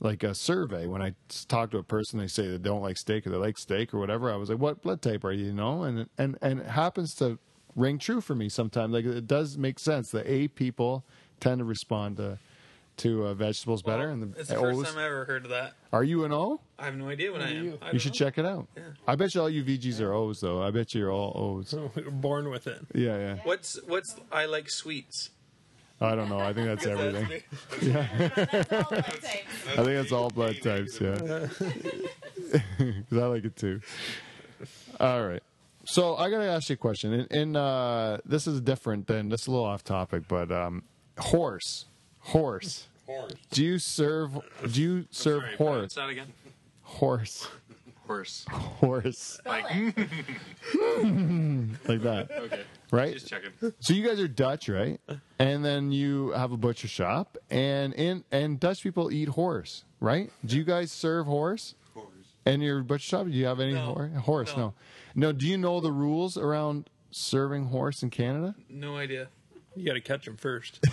like 0.03 0.23
a 0.23 0.33
survey 0.35 0.87
when 0.87 1.01
I 1.01 1.13
talk 1.47 1.71
to 1.71 1.77
a 1.77 1.83
person, 1.83 2.19
they 2.19 2.27
say 2.27 2.47
they 2.49 2.57
don't 2.57 2.81
like 2.81 2.97
steak 2.97 3.25
or 3.25 3.29
they 3.29 3.37
like 3.37 3.57
steak 3.57 3.93
or 3.93 3.99
whatever. 3.99 4.31
I 4.31 4.35
was 4.35 4.49
like, 4.49 4.59
"What 4.59 4.81
blood 4.81 5.01
type 5.01 5.23
are 5.23 5.31
you?" 5.31 5.45
You 5.45 5.53
know, 5.53 5.83
and 5.83 6.09
and 6.17 6.37
and 6.41 6.59
it 6.59 6.65
happens 6.67 7.13
to 7.15 7.37
ring 7.75 7.99
true 7.99 8.19
for 8.19 8.35
me 8.35 8.49
sometimes. 8.49 8.91
Like 8.93 9.05
it 9.05 9.27
does 9.27 9.57
make 9.57 9.77
sense. 9.79 10.11
The 10.11 10.29
A 10.29 10.47
people 10.49 11.05
tend 11.39 11.59
to 11.59 11.65
respond 11.65 12.17
to 12.17 12.39
to 12.97 13.25
uh, 13.27 13.33
vegetables 13.33 13.81
better, 13.81 14.03
Well, 14.05 14.11
and 14.13 14.35
it's 14.35 14.49
the 14.49 14.55
the 14.55 14.61
first 14.61 14.79
O's. 14.79 14.89
time 14.89 14.97
I 14.99 15.05
ever 15.05 15.25
heard 15.25 15.45
of 15.45 15.51
that. 15.51 15.73
Are 15.93 16.03
you 16.03 16.25
an 16.25 16.33
O? 16.33 16.59
I 16.77 16.85
have 16.85 16.95
no 16.95 17.07
idea 17.07 17.31
what 17.31 17.41
I 17.41 17.49
am. 17.49 17.77
I 17.81 17.91
You 17.91 17.99
should 17.99 18.11
know. 18.11 18.17
check 18.17 18.37
it 18.37 18.45
out. 18.45 18.67
Yeah. 18.75 18.83
I 19.07 19.15
bet 19.15 19.33
you 19.33 19.41
all 19.41 19.49
you 19.49 19.63
VGs 19.63 20.01
are 20.01 20.13
O's 20.13 20.41
though. 20.41 20.61
I 20.61 20.71
bet 20.71 20.93
you're 20.93 21.09
all 21.11 21.31
O's. 21.35 21.73
we 21.95 22.01
born 22.03 22.49
with 22.49 22.67
it. 22.67 22.79
Yeah, 22.93 23.17
yeah. 23.17 23.35
What's 23.43 23.79
what's 23.87 24.15
I 24.31 24.45
like 24.45 24.69
sweets. 24.69 25.29
I 26.01 26.15
don't 26.15 26.29
know. 26.29 26.39
I 26.39 26.51
think 26.51 26.67
that's 26.67 26.85
everything. 26.87 27.41
That's 27.79 27.81
me. 27.83 27.91
That's 28.51 28.71
all 28.71 28.89
blood 28.89 29.05
types. 29.21 29.67
I 29.67 29.75
think 29.75 29.87
it's 29.87 30.11
all 30.11 30.29
blood 30.29 30.61
types, 30.61 30.99
yeah. 30.99 31.47
Because 32.77 33.17
I 33.17 33.25
like 33.27 33.45
it 33.45 33.55
too. 33.55 33.79
All 34.99 35.25
right. 35.25 35.43
So 35.85 36.15
I 36.15 36.29
gotta 36.29 36.45
ask 36.45 36.69
you 36.69 36.73
a 36.73 36.77
question. 36.77 37.13
and, 37.13 37.31
in 37.31 37.55
uh, 37.55 38.17
this 38.25 38.47
is 38.47 38.61
different 38.61 39.07
than 39.07 39.29
this 39.29 39.41
is 39.41 39.47
a 39.47 39.51
little 39.51 39.65
off 39.65 39.83
topic, 39.83 40.23
but 40.27 40.51
um, 40.51 40.83
horse, 41.17 41.85
horse. 42.19 42.87
Horse. 43.05 43.33
Do 43.51 43.63
you 43.63 43.77
serve? 43.79 44.39
Do 44.71 44.81
you 44.81 45.05
serve 45.11 45.43
Sorry, 45.43 45.55
horse? 45.55 45.73
pronounce 45.73 45.93
that 45.95 46.09
again. 46.09 46.27
Horse, 46.83 47.47
Horse. 48.11 48.45
horse, 48.51 49.17
Spell 49.17 49.63
it. 49.69 49.95
like 51.87 52.01
that, 52.01 52.27
Okay. 52.31 52.61
right? 52.91 53.13
Just 53.13 53.27
checking. 53.29 53.51
So 53.79 53.93
you 53.93 54.05
guys 54.05 54.19
are 54.19 54.27
Dutch, 54.27 54.67
right? 54.67 54.99
And 55.39 55.63
then 55.63 55.91
you 55.93 56.31
have 56.31 56.51
a 56.51 56.57
butcher 56.57 56.89
shop, 56.89 57.37
and 57.49 57.93
in 57.93 58.25
and 58.31 58.59
Dutch 58.59 58.83
people 58.83 59.11
eat 59.11 59.29
horse, 59.29 59.85
right? 60.01 60.29
Do 60.45 60.57
you 60.57 60.65
guys 60.65 60.91
serve 60.91 61.25
horse? 61.25 61.75
Horse. 61.93 62.07
In 62.45 62.59
your 62.59 62.83
butcher 62.83 63.03
shop, 63.07 63.25
do 63.27 63.31
you 63.31 63.45
have 63.45 63.61
any 63.61 63.73
No. 63.75 63.85
hor- 63.93 64.07
horse? 64.09 64.51
No. 64.57 64.73
No. 65.15 65.27
no. 65.27 65.31
Do 65.31 65.47
you 65.47 65.57
know 65.57 65.79
the 65.79 65.91
rules 65.93 66.37
around 66.37 66.89
serving 67.11 67.65
horse 67.67 68.03
in 68.03 68.09
Canada? 68.09 68.55
No 68.69 68.97
idea. 68.97 69.29
You 69.75 69.85
got 69.85 69.93
to 69.93 70.01
catch 70.01 70.25
them 70.25 70.35
first. 70.35 70.83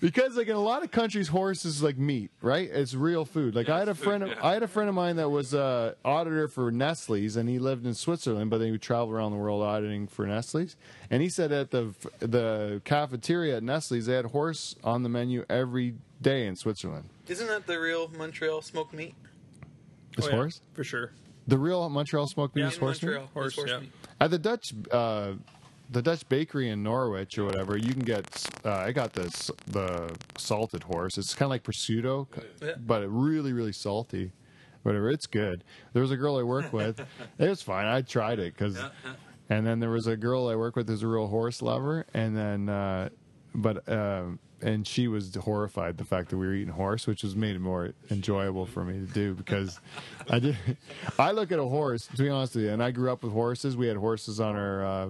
Because 0.00 0.36
like 0.36 0.48
in 0.48 0.56
a 0.56 0.60
lot 0.60 0.82
of 0.82 0.90
countries, 0.90 1.28
horse 1.28 1.64
is 1.64 1.82
like 1.82 1.96
meat, 1.96 2.30
right? 2.42 2.68
It's 2.70 2.94
real 2.94 3.24
food. 3.24 3.54
Like 3.54 3.68
I 3.68 3.78
had 3.78 3.88
a 3.88 3.92
it's 3.92 4.00
food, 4.00 4.04
friend, 4.04 4.22
of, 4.24 4.28
yeah. 4.30 4.46
I 4.46 4.52
had 4.54 4.62
a 4.62 4.68
friend 4.68 4.88
of 4.88 4.94
mine 4.94 5.16
that 5.16 5.30
was 5.30 5.54
uh, 5.54 5.94
auditor 6.04 6.48
for 6.48 6.70
Nestle's, 6.70 7.36
and 7.36 7.48
he 7.48 7.58
lived 7.58 7.86
in 7.86 7.94
Switzerland, 7.94 8.50
but 8.50 8.58
then 8.58 8.66
he 8.66 8.72
would 8.72 8.82
travel 8.82 9.12
around 9.14 9.32
the 9.32 9.38
world 9.38 9.62
auditing 9.62 10.06
for 10.06 10.26
Nestle's. 10.26 10.76
And 11.10 11.22
he 11.22 11.28
said 11.28 11.52
at 11.52 11.70
the 11.70 11.94
the 12.20 12.80
cafeteria 12.84 13.56
at 13.56 13.62
Nestle's, 13.62 14.06
they 14.06 14.14
had 14.14 14.26
horse 14.26 14.76
on 14.84 15.02
the 15.02 15.08
menu 15.08 15.44
every 15.48 15.94
day 16.20 16.46
in 16.46 16.56
Switzerland. 16.56 17.08
Isn't 17.28 17.46
that 17.48 17.66
the 17.66 17.78
real 17.78 18.08
Montreal 18.16 18.62
smoked 18.62 18.94
meat? 18.94 19.14
Is 20.18 20.24
Oh, 20.26 20.28
yeah, 20.30 20.36
horse 20.36 20.60
for 20.72 20.84
sure. 20.84 21.12
the 21.46 21.58
real 21.58 21.88
Montreal 21.88 22.26
smoked 22.26 22.56
meat? 22.56 22.62
Yeah, 22.62 22.68
is 22.68 22.74
in 22.74 22.80
horse 22.80 23.02
meat? 23.02 23.08
Montreal. 23.08 23.30
Horse, 23.34 23.54
horse 23.54 23.70
yeah. 23.70 23.80
meat. 23.80 23.92
At 24.20 24.30
the 24.30 24.38
Dutch, 24.38 24.72
uh, 24.90 25.32
the 25.90 26.02
Dutch 26.02 26.28
bakery 26.28 26.68
in 26.70 26.82
Norwich 26.82 27.38
or 27.38 27.44
whatever, 27.44 27.76
you 27.76 27.92
can 27.92 28.02
get. 28.02 28.46
Uh, 28.64 28.72
I 28.72 28.92
got 28.92 29.12
this 29.12 29.50
the 29.66 30.14
salted 30.36 30.82
horse. 30.84 31.16
It's 31.18 31.34
kind 31.34 31.46
of 31.46 31.50
like 31.50 31.62
prosciutto, 31.62 32.26
Yeah. 32.62 32.72
but 32.78 33.06
really 33.08 33.52
really 33.52 33.72
salty. 33.72 34.32
Whatever, 34.82 35.10
it's 35.10 35.26
good. 35.26 35.64
There 35.92 36.02
was 36.02 36.12
a 36.12 36.16
girl 36.16 36.36
I 36.36 36.42
work 36.44 36.72
with. 36.72 37.00
it 37.38 37.48
was 37.48 37.60
fine. 37.60 37.86
I 37.86 38.02
tried 38.02 38.38
it 38.38 38.52
because, 38.54 38.76
Yeah, 38.76 38.90
and 39.50 39.66
then 39.66 39.80
there 39.80 39.90
was 39.90 40.06
a 40.06 40.16
girl 40.16 40.46
I 40.48 40.54
work 40.54 40.76
with 40.76 40.88
who's 40.88 41.02
a 41.02 41.08
real 41.08 41.26
horse 41.26 41.60
lover, 41.60 42.06
and 42.14 42.36
then, 42.36 42.68
uh, 42.68 43.08
but. 43.54 43.88
Um, 43.88 44.38
and 44.62 44.86
she 44.86 45.06
was 45.06 45.34
horrified 45.34 45.98
the 45.98 46.04
fact 46.04 46.30
that 46.30 46.38
we 46.38 46.46
were 46.46 46.54
eating 46.54 46.72
horse, 46.72 47.06
which 47.06 47.22
was 47.22 47.36
made 47.36 47.56
it 47.56 47.60
more 47.60 47.92
enjoyable 48.10 48.66
for 48.66 48.84
me 48.84 48.94
to 48.94 49.12
do 49.12 49.34
because 49.34 49.80
I 50.30 50.38
did. 50.38 50.56
I 51.18 51.32
look 51.32 51.52
at 51.52 51.58
a 51.58 51.64
horse 51.64 52.06
to 52.06 52.22
be 52.22 52.28
honest 52.28 52.54
with 52.54 52.64
you, 52.64 52.70
and 52.70 52.82
I 52.82 52.90
grew 52.90 53.12
up 53.12 53.22
with 53.22 53.32
horses. 53.32 53.76
We 53.76 53.86
had 53.86 53.96
horses 53.96 54.40
on 54.40 54.56
our 54.56 54.84
uh, 54.84 55.08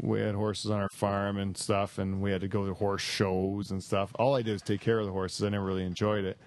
we 0.00 0.20
had 0.20 0.34
horses 0.34 0.70
on 0.70 0.80
our 0.80 0.88
farm 0.88 1.38
and 1.38 1.56
stuff, 1.56 1.98
and 1.98 2.20
we 2.20 2.30
had 2.30 2.40
to 2.40 2.48
go 2.48 2.66
to 2.66 2.74
horse 2.74 3.02
shows 3.02 3.70
and 3.70 3.82
stuff. 3.82 4.10
All 4.18 4.34
I 4.34 4.42
did 4.42 4.52
was 4.52 4.62
take 4.62 4.80
care 4.80 4.98
of 4.98 5.06
the 5.06 5.12
horses. 5.12 5.44
I 5.44 5.48
never 5.50 5.64
really 5.64 5.84
enjoyed 5.84 6.24
it, 6.24 6.38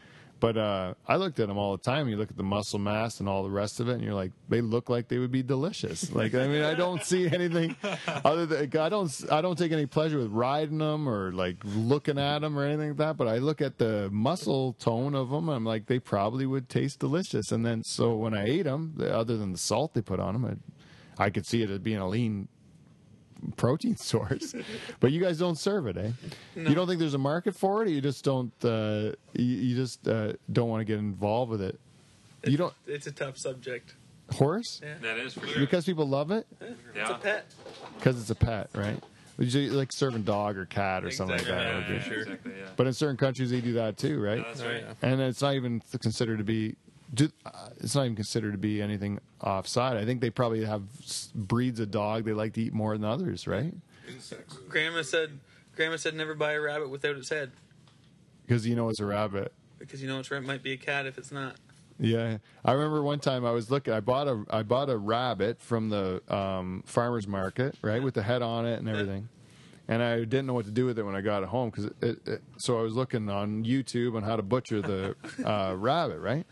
but 0.45 0.57
uh, 0.57 0.93
I 1.07 1.15
looked 1.15 1.39
at 1.39 1.47
them 1.47 1.57
all 1.57 1.75
the 1.75 1.81
time. 1.81 2.07
You 2.07 2.17
look 2.17 2.29
at 2.29 2.37
the 2.37 2.43
muscle 2.43 2.77
mass 2.77 3.19
and 3.19 3.27
all 3.27 3.41
the 3.41 3.49
rest 3.49 3.79
of 3.79 3.89
it, 3.89 3.93
and 3.93 4.03
you're 4.03 4.13
like, 4.13 4.31
they 4.47 4.61
look 4.61 4.89
like 4.89 5.07
they 5.07 5.17
would 5.17 5.31
be 5.31 5.41
delicious. 5.41 6.11
Like 6.11 6.35
I 6.35 6.47
mean, 6.47 6.61
I 6.61 6.75
don't 6.75 7.03
see 7.03 7.25
anything 7.25 7.75
other 8.07 8.45
than 8.45 8.77
I 8.79 8.89
don't 8.89 9.25
I 9.31 9.41
don't 9.41 9.57
take 9.57 9.71
any 9.71 9.87
pleasure 9.87 10.19
with 10.19 10.29
riding 10.29 10.77
them 10.77 11.09
or 11.09 11.31
like 11.31 11.57
looking 11.63 12.19
at 12.19 12.39
them 12.39 12.59
or 12.59 12.63
anything 12.63 12.89
like 12.89 12.97
that. 12.97 13.17
But 13.17 13.27
I 13.27 13.39
look 13.39 13.59
at 13.59 13.79
the 13.79 14.07
muscle 14.11 14.73
tone 14.73 15.15
of 15.15 15.31
them. 15.31 15.49
I'm 15.49 15.65
like, 15.65 15.87
they 15.87 15.97
probably 15.97 16.45
would 16.45 16.69
taste 16.69 16.99
delicious. 16.99 17.51
And 17.51 17.65
then 17.65 17.83
so 17.83 18.15
when 18.15 18.37
I 18.37 18.45
ate 18.45 18.65
them, 18.65 18.99
other 19.01 19.37
than 19.37 19.51
the 19.51 19.57
salt 19.57 19.95
they 19.95 20.01
put 20.01 20.19
on 20.19 20.39
them, 20.39 20.61
I, 21.17 21.25
I 21.25 21.29
could 21.31 21.47
see 21.47 21.63
it 21.63 21.71
as 21.71 21.79
being 21.79 21.97
a 21.97 22.07
lean 22.07 22.49
protein 23.51 23.95
source. 24.11 24.53
but 24.99 25.11
you 25.11 25.21
guys 25.21 25.37
don't 25.37 25.57
serve 25.57 25.87
it, 25.87 25.97
eh? 25.97 26.11
You 26.55 26.75
don't 26.75 26.87
think 26.87 26.99
there's 26.99 27.13
a 27.13 27.17
market 27.19 27.55
for 27.55 27.81
it, 27.83 27.87
or 27.87 27.91
you 27.91 28.01
just 28.01 28.23
don't. 28.23 28.51
Uh, 28.63 29.11
you, 29.33 29.45
you 29.45 29.75
just 29.75 30.07
uh, 30.07 30.33
don't 30.51 30.69
want 30.69 30.81
to 30.81 30.85
get 30.85 30.99
involved 30.99 31.51
with 31.51 31.61
it. 31.61 31.79
You 32.45 32.57
don't 32.57 32.73
It's 32.85 33.07
a 33.07 33.11
tough 33.11 33.37
subject. 33.37 33.95
horse 34.33 34.79
Yeah. 34.83 34.93
That 35.01 35.17
is 35.17 35.33
for 35.33 35.47
sure. 35.47 35.59
because 35.59 35.85
people 35.85 36.07
love 36.07 36.29
it 36.31 36.45
It's 36.93 37.09
a 37.09 37.15
pet. 37.15 37.45
because 37.97 38.19
it's 38.21 38.29
a 38.29 38.35
pet, 38.35 38.69
right? 38.75 39.01
Would 39.37 39.53
you 39.53 39.71
like 39.71 39.91
serving 39.91 40.23
dog 40.23 40.55
or 40.57 40.65
cat 40.65 41.03
or 41.03 41.11
something 41.11 41.37
like 41.37 41.45
that? 41.47 41.63
Yeah, 41.63 41.79
yeah, 41.79 42.09
you? 42.09 42.21
exactly, 42.21 42.51
yeah. 42.57 42.67
But 42.77 42.87
in 42.87 42.93
certain 42.93 43.17
countries, 43.17 43.49
they 43.51 43.59
do 43.61 43.73
that 43.73 43.97
too, 43.97 44.21
right? 44.21 44.37
Yeah, 44.37 44.43
that's 44.45 44.61
Oh, 44.61 44.67
right. 44.69 44.85
and 45.01 45.19
it's 45.21 45.41
not 45.41 45.55
even 45.55 45.81
considered 46.01 46.37
to 46.37 46.43
be. 46.43 46.75
Do, 47.14 47.30
uh, 47.45 47.70
it's 47.78 47.95
not 47.95 48.03
even 48.06 48.16
considered 48.16 48.51
to 48.53 48.58
be 48.58 48.82
anything 48.82 49.20
offside. 49.41 49.95
I 49.97 50.06
think 50.06 50.22
they 50.22 50.30
probably 50.30 50.66
have 50.66 50.84
s- 51.01 51.30
breeds 51.36 51.80
of 51.80 51.91
dog 51.91 52.26
they 52.26 52.34
like 52.34 52.53
to 52.53 52.62
eat 52.62 52.74
more 52.74 52.93
than 52.97 53.06
others, 53.06 53.47
right? 53.47 53.74
Insects. 54.08 54.58
Grandma 54.70 55.01
said. 55.03 55.39
Grandma 55.76 55.97
said 55.97 56.16
never 56.16 56.34
buy 56.36 56.53
a 56.53 56.62
rabbit 56.62 56.89
without 56.89 57.16
its 57.18 57.30
head 57.30 57.51
Because 58.45 58.66
you 58.66 58.76
know 58.76 58.88
it's 58.89 58.99
a 59.01 59.06
rabbit. 59.06 59.51
because 59.78 60.01
you 60.01 60.08
know 60.08 60.20
it's, 60.20 60.32
it 60.32 60.43
might 60.43 60.64
be 60.64 60.72
a 60.72 60.78
cat 60.78 61.06
if 61.06 61.18
it's 61.18 61.32
not. 61.32 61.56
Yeah, 61.99 62.38
I 62.66 62.72
remember 62.74 63.01
one 63.03 63.20
time 63.20 63.45
I 63.45 63.51
was 63.51 63.70
looking. 63.72 63.93
I 63.93 63.99
bought 64.01 64.28
a 64.28 64.43
I 64.49 64.64
bought 64.64 64.89
a 64.89 64.97
rabbit 64.97 65.62
from 65.62 65.89
the 65.89 66.22
um, 66.34 66.84
farmers 66.86 67.28
market, 67.28 67.76
right, 67.82 68.01
with 68.03 68.14
the 68.16 68.24
head 68.24 68.41
on 68.41 68.66
it 68.66 68.80
and 68.80 68.89
everything. 68.89 69.30
And 69.88 70.01
I 70.01 70.19
didn't 70.19 70.47
know 70.47 70.53
what 70.53 70.65
to 70.65 70.71
do 70.71 70.86
with 70.86 70.97
it 70.97 71.03
when 71.03 71.15
I 71.15 71.21
got 71.21 71.43
it 71.43 71.49
home 71.49 71.69
because 71.69 71.86
it, 71.86 71.95
it, 72.01 72.27
it, 72.27 72.43
so 72.57 72.79
I 72.79 72.81
was 72.81 72.95
looking 72.95 73.29
on 73.29 73.63
YouTube 73.63 74.15
on 74.15 74.23
how 74.23 74.36
to 74.36 74.41
butcher 74.41 74.81
the 74.81 75.15
uh, 75.45 75.75
rabbit, 75.75 76.19
right, 76.19 76.45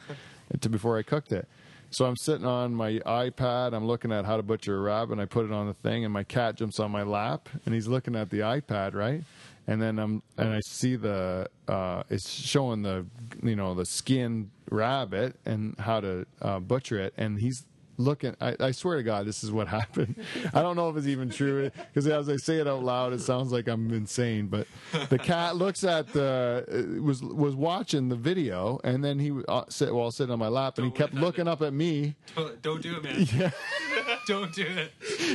to 0.61 0.69
before 0.69 0.97
I 0.97 1.03
cooked 1.03 1.31
it. 1.31 1.47
So 1.89 2.05
I'm 2.05 2.15
sitting 2.15 2.45
on 2.45 2.73
my 2.73 2.93
iPad. 3.05 3.73
I'm 3.73 3.85
looking 3.85 4.11
at 4.11 4.25
how 4.25 4.37
to 4.37 4.43
butcher 4.43 4.77
a 4.77 4.81
rabbit. 4.81 5.13
And 5.13 5.21
I 5.21 5.25
put 5.25 5.45
it 5.45 5.51
on 5.51 5.67
the 5.67 5.75
thing, 5.75 6.03
and 6.05 6.13
my 6.13 6.23
cat 6.23 6.55
jumps 6.55 6.79
on 6.79 6.89
my 6.91 7.03
lap, 7.03 7.49
and 7.65 7.73
he's 7.73 7.87
looking 7.87 8.15
at 8.15 8.31
the 8.31 8.39
iPad, 8.39 8.95
right? 8.95 9.23
And 9.67 9.81
then 9.81 9.99
I'm 9.99 10.23
and 10.37 10.49
I 10.49 10.59
see 10.65 10.95
the 10.95 11.47
uh, 11.67 12.03
it's 12.09 12.29
showing 12.29 12.81
the 12.81 13.05
you 13.41 13.55
know 13.55 13.75
the 13.75 13.85
skin 13.85 14.49
rabbit 14.69 15.35
and 15.45 15.77
how 15.79 15.99
to 16.01 16.25
uh, 16.41 16.59
butcher 16.59 16.99
it, 16.99 17.13
and 17.15 17.39
he's 17.39 17.63
looking. 17.97 18.35
I, 18.41 18.55
I 18.59 18.71
swear 18.71 18.97
to 18.97 19.03
God, 19.03 19.25
this 19.25 19.43
is 19.43 19.51
what 19.51 19.67
happened. 19.79 20.15
I 20.53 20.61
don't 20.61 20.75
know 20.75 20.89
if 20.89 20.97
it's 20.97 21.07
even 21.07 21.29
true 21.29 21.69
because 21.93 22.07
as 22.07 22.29
I 22.29 22.37
say 22.37 22.57
it 22.57 22.67
out 22.67 22.83
loud, 22.83 23.13
it 23.13 23.21
sounds 23.21 23.51
like 23.51 23.67
I'm 23.67 23.91
insane. 23.93 24.47
But 24.47 24.67
the 25.09 25.19
cat 25.19 25.55
looks 25.55 25.83
at 25.83 26.07
the 26.13 26.65
uh, 26.97 27.01
was 27.01 27.21
was 27.21 27.55
watching 27.55 28.09
the 28.09 28.15
video, 28.15 28.79
and 28.83 29.03
then 29.03 29.19
he 29.19 29.31
uh, 29.47 29.63
sit 29.69 29.93
while 29.93 30.11
sitting 30.11 30.33
on 30.33 30.39
my 30.39 30.47
lap, 30.47 30.77
and 30.77 30.85
he 30.85 30.89
Don't 30.91 30.97
kept 30.97 31.13
looking 31.13 31.47
it. 31.47 31.51
up 31.51 31.61
at 31.61 31.73
me. 31.73 32.15
Don't, 32.35 32.61
don't 32.61 32.81
do 32.81 32.97
it, 32.97 33.03
man. 33.03 33.27
Yeah, 33.33 33.51
don't 34.27 34.53
do 34.53 34.65
it. 34.65 34.91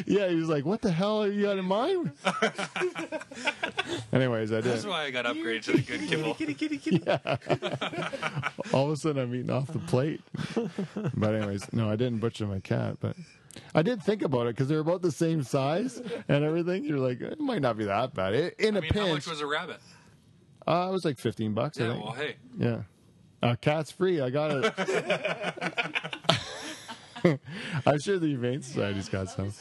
yeah. 0.07 0.29
He 0.29 0.35
was 0.37 0.49
like, 0.49 0.65
"What 0.65 0.81
the 0.83 0.91
hell 0.93 1.23
are 1.23 1.29
you 1.31 1.43
got 1.43 1.59
in 1.59 1.65
mind?" 1.65 2.13
Anyways, 4.13 4.53
I 4.53 4.57
did. 4.57 4.65
That's 4.65 4.87
why 4.87 5.05
I 5.05 5.11
got 5.11 5.25
upgraded 5.27 5.63
to 5.65 5.73
the 5.73 5.83
good 5.83 6.01
kibble. 6.09 6.35
Kitty, 6.35 6.55
kitty, 6.55 6.79
kitty. 6.79 7.03
yeah. 7.07 7.37
All 8.73 8.87
of 8.87 8.93
a 8.93 8.97
sudden, 8.97 9.23
I'm 9.23 9.35
eating 9.35 9.51
off 9.51 9.67
the 9.69 9.79
plate. 9.81 10.21
But 11.15 11.35
anyways, 11.35 11.73
no, 11.73 11.91
I 11.91 11.97
didn't 11.97 12.19
butcher 12.19 12.47
my 12.49 12.61
cat, 12.61 12.97
but 13.01 13.17
I 13.75 13.83
did 13.83 14.03
think 14.03 14.23
about 14.23 14.47
it 14.47 14.55
because 14.57 14.69
they're 14.69 14.79
about 14.81 15.03
the 15.03 15.11
same 15.13 15.43
size 15.43 16.01
and 16.29 16.45
everything. 16.45 16.85
You're 16.85 16.99
like, 16.99 17.21
it 17.21 17.39
might 17.41 17.63
not 17.63 17.77
be 17.77 17.85
that 17.87 18.15
bad. 18.15 18.35
I- 18.35 18.53
In 18.59 18.77
I 18.77 18.79
a 18.79 18.83
mean, 18.83 18.93
how 18.93 19.01
pinch, 19.05 19.13
much 19.15 19.27
was 19.29 19.41
a 19.41 19.47
rabbit? 19.47 19.81
uh, 20.67 20.87
it 20.89 20.93
was 20.93 21.05
like 21.05 21.19
15 21.19 21.55
bucks. 21.55 21.81
I 21.81 21.85
Yeah, 21.85 21.93
think. 21.93 22.05
well, 22.05 22.13
hey. 22.15 22.37
Yeah. 22.59 22.83
Uh, 23.43 23.55
cat's 23.61 23.91
free. 23.93 24.21
I 24.21 24.31
got 24.31 24.51
it. 24.53 24.75
I'm 27.87 27.99
sure 28.01 28.19
the 28.19 28.29
Humane 28.29 28.63
Society's 28.63 29.09
got 29.09 29.29
some. 29.31 29.53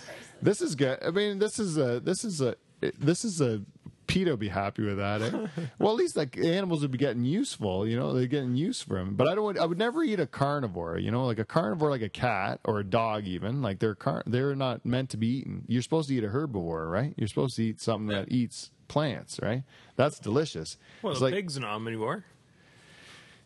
This 0.41 0.61
is 0.61 0.75
good. 0.75 0.99
I 1.03 1.11
mean, 1.11 1.39
this 1.39 1.59
is 1.59 1.77
a 1.77 1.99
this 1.99 2.23
is 2.23 2.41
a 2.41 2.55
this 2.99 3.25
is 3.25 3.41
a 3.41 3.61
PETA 4.08 4.32
would 4.32 4.39
be 4.39 4.47
happy 4.47 4.84
with 4.84 4.97
that. 4.97 5.22
Eh? 5.22 5.47
well, 5.80 5.91
at 5.91 5.97
least 5.97 6.16
like 6.18 6.38
animals 6.38 6.82
would 6.82 6.91
be 6.91 6.97
getting 6.97 7.24
useful. 7.26 7.86
You 7.88 7.97
know, 7.97 8.14
they're 8.14 8.26
getting 8.28 8.55
use 8.55 8.82
from. 8.82 9.16
But 9.16 9.28
I 9.30 9.36
don't. 9.36 9.58
I 9.60 9.66
would 9.66 9.78
never 9.78 10.03
eat 10.03 10.20
a 10.20 10.26
carnivore. 10.28 10.97
You 10.97 11.12
know, 11.12 11.26
like 11.26 11.39
a 11.39 11.45
carnivore, 11.45 11.89
like 11.89 12.01
a 12.01 12.10
cat 12.10 12.60
or 12.64 12.80
a 12.80 12.84
dog, 12.84 13.26
even 13.26 13.62
like 13.62 13.80
they're 13.80 13.95
car- 13.95 14.24
they're 14.26 14.55
not 14.55 14.86
meant 14.86 15.10
to 15.12 15.18
be 15.18 15.28
eaten. 15.39 15.64
You're 15.68 15.82
supposed 15.82 16.08
to 16.10 16.16
eat 16.16 16.24
a 16.24 16.28
herbivore, 16.30 16.89
right? 16.91 17.14
You're 17.18 17.28
supposed 17.28 17.55
to 17.58 17.64
eat 17.64 17.82
something 17.82 18.08
that 18.08 18.32
eats 18.32 18.72
plants, 18.88 19.39
right? 19.43 19.64
That's 19.97 20.20
delicious. 20.20 20.78
Well, 21.01 21.12
It's 21.12 21.20
the 21.20 21.26
like 21.26 21.34
pig's 21.34 21.60
not 21.60 21.78
omnivore. 21.80 22.24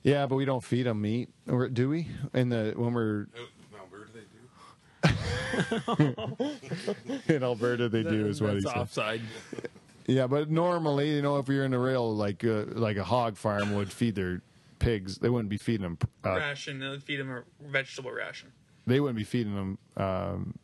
Yeah, 0.03 0.25
but 0.27 0.35
we 0.35 0.45
don't 0.45 0.63
feed 0.63 0.85
them 0.87 1.01
meat, 1.01 1.29
or 1.47 1.67
do 1.69 1.89
we? 1.89 2.07
In 2.33 2.49
the 2.49 2.73
when 2.75 2.93
we're 2.93 3.27
Oh, 3.37 3.45
no, 3.71 3.77
where 3.89 4.05
do 4.05 4.13
they 4.13 4.21
do? 7.27 7.33
in 7.35 7.43
Alberta, 7.43 7.89
they 7.89 8.03
do 8.15 8.27
is 8.27 8.41
what 8.41 8.53
he 8.53 8.59
That's 8.61 8.73
said. 8.73 8.81
offside. 8.81 9.21
Yeah, 10.11 10.27
but 10.27 10.49
normally, 10.49 11.11
you 11.15 11.21
know, 11.21 11.37
if 11.37 11.47
you're 11.47 11.63
in 11.63 11.73
a 11.73 11.79
real 11.79 12.13
like 12.15 12.43
uh, 12.43 12.65
like 12.67 12.97
a 12.97 13.03
hog 13.03 13.37
farm 13.37 13.73
would 13.75 13.91
feed 13.91 14.15
their 14.15 14.41
pigs, 14.79 15.17
they 15.19 15.29
wouldn't 15.29 15.49
be 15.49 15.57
feeding 15.57 15.83
them. 15.83 15.97
Uh, 16.25 16.35
ration. 16.35 16.79
They 16.79 16.89
would 16.89 17.03
feed 17.03 17.17
them 17.19 17.31
a 17.31 17.43
vegetable 17.67 18.11
ration. 18.11 18.51
they 18.85 18.99
wouldn't 18.99 19.17
be 19.17 19.23
feeding 19.23 19.55
them 19.55 19.77
um, 19.97 20.55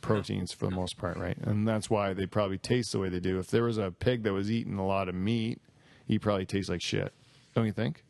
proteins 0.00 0.52
for 0.52 0.66
the 0.66 0.74
most 0.76 0.98
part, 0.98 1.16
right? 1.16 1.36
And 1.38 1.66
that's 1.66 1.90
why 1.90 2.12
they 2.12 2.26
probably 2.26 2.58
taste 2.58 2.92
the 2.92 2.98
way 2.98 3.08
they 3.08 3.20
do. 3.20 3.38
If 3.38 3.48
there 3.48 3.64
was 3.64 3.78
a 3.78 3.90
pig 3.90 4.22
that 4.22 4.32
was 4.32 4.50
eating 4.50 4.78
a 4.78 4.86
lot 4.86 5.08
of 5.08 5.14
meat, 5.14 5.60
he 6.06 6.18
probably 6.18 6.46
tastes 6.46 6.70
like 6.70 6.82
shit. 6.82 7.12
Don't 7.54 7.66
you 7.66 7.72
think? 7.72 8.04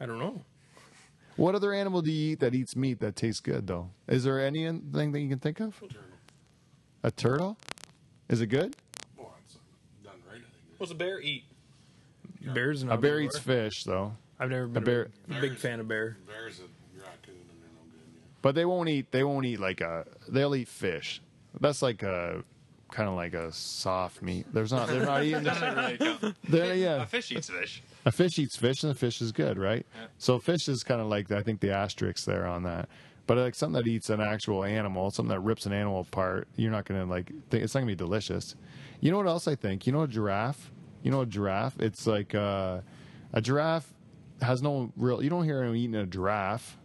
I 0.00 0.06
don't 0.06 0.18
know. 0.18 0.42
What 1.36 1.54
other 1.54 1.72
animal 1.72 2.02
do 2.02 2.10
you 2.10 2.32
eat 2.32 2.40
that 2.40 2.54
eats 2.54 2.74
meat 2.76 2.98
that 3.00 3.14
tastes 3.16 3.40
good, 3.40 3.66
though? 3.68 3.90
Is 4.08 4.24
there 4.24 4.44
anything 4.44 5.12
that 5.12 5.20
you 5.20 5.28
can 5.28 5.38
think 5.38 5.60
of? 5.60 5.78
Turtle. 5.80 6.00
A 7.04 7.10
turtle? 7.12 7.56
Is 8.28 8.40
it 8.40 8.48
good? 8.48 8.74
Well, 9.16 9.34
it's 9.44 9.54
done 10.02 10.14
right, 10.28 10.38
I 10.38 10.50
think. 10.50 10.67
What's 10.78 10.92
a 10.92 10.94
bear 10.94 11.20
eat? 11.20 11.44
Bears 12.54 12.82
and 12.82 12.90
A 12.92 12.96
bear 12.96 13.20
eats 13.20 13.38
fish, 13.38 13.84
though. 13.84 14.14
I've 14.38 14.50
never 14.50 14.66
been 14.68 14.82
a, 14.82 14.86
bear- 14.86 15.08
big, 15.28 15.40
big 15.40 15.56
fan 15.56 15.80
of 15.80 15.88
bear. 15.88 16.16
Bear's 16.26 16.60
a 16.60 16.62
raccoon 17.02 17.34
and 17.34 17.60
they're 17.60 17.68
no 17.74 17.82
good. 17.90 18.00
Yeah. 18.14 18.20
But 18.42 18.54
they 18.54 18.64
won't 18.64 18.88
eat. 18.88 19.10
They 19.10 19.24
won't 19.24 19.44
eat 19.46 19.58
like 19.58 19.80
a. 19.80 20.06
They'll 20.28 20.54
eat 20.54 20.68
fish. 20.68 21.20
That's 21.60 21.82
like 21.82 22.02
a 22.04 22.44
kind 22.92 23.08
of 23.08 23.16
like 23.16 23.34
a 23.34 23.52
soft 23.52 24.22
meat. 24.22 24.46
There's 24.52 24.72
not. 24.72 24.86
They're 24.88 25.04
not 25.04 25.24
eating. 25.24 25.42
Doesn't 25.44 25.76
really 25.76 25.98
count. 25.98 26.36
They're, 26.48 26.74
yeah, 26.76 27.02
A 27.02 27.06
fish 27.06 27.32
eats 27.32 27.50
fish. 27.50 27.82
a 28.06 28.12
fish 28.12 28.38
eats 28.38 28.56
fish, 28.56 28.84
and 28.84 28.90
the 28.90 28.98
fish 28.98 29.20
is 29.20 29.32
good, 29.32 29.58
right? 29.58 29.84
Yeah. 30.00 30.06
So 30.18 30.38
fish 30.38 30.68
is 30.68 30.84
kind 30.84 31.00
of 31.00 31.08
like 31.08 31.32
I 31.32 31.42
think 31.42 31.58
the 31.60 31.72
asterisk 31.72 32.24
there 32.24 32.46
on 32.46 32.62
that. 32.62 32.88
But 33.26 33.36
like 33.38 33.54
something 33.56 33.82
that 33.82 33.88
eats 33.90 34.08
an 34.08 34.20
actual 34.20 34.62
animal, 34.64 35.10
something 35.10 35.28
that 35.34 35.40
rips 35.40 35.66
an 35.66 35.72
animal 35.72 36.00
apart, 36.00 36.46
you're 36.54 36.70
not 36.70 36.84
gonna 36.84 37.04
like. 37.04 37.26
Think, 37.50 37.64
it's 37.64 37.74
not 37.74 37.80
gonna 37.80 37.90
be 37.90 37.96
delicious. 37.96 38.54
You 39.00 39.10
know 39.10 39.16
what 39.18 39.26
else 39.26 39.46
I 39.46 39.54
think? 39.54 39.86
You 39.86 39.92
know 39.92 40.02
a 40.02 40.08
giraffe. 40.08 40.70
You 41.02 41.10
know 41.10 41.20
a 41.20 41.26
giraffe. 41.26 41.78
It's 41.80 42.06
like 42.06 42.34
uh, 42.34 42.80
a 43.32 43.40
giraffe 43.40 43.92
has 44.42 44.62
no 44.62 44.92
real. 44.96 45.22
You 45.22 45.30
don't 45.30 45.44
hear 45.44 45.58
anyone 45.60 45.76
eating 45.76 45.94
a 45.94 46.06
giraffe, 46.06 46.76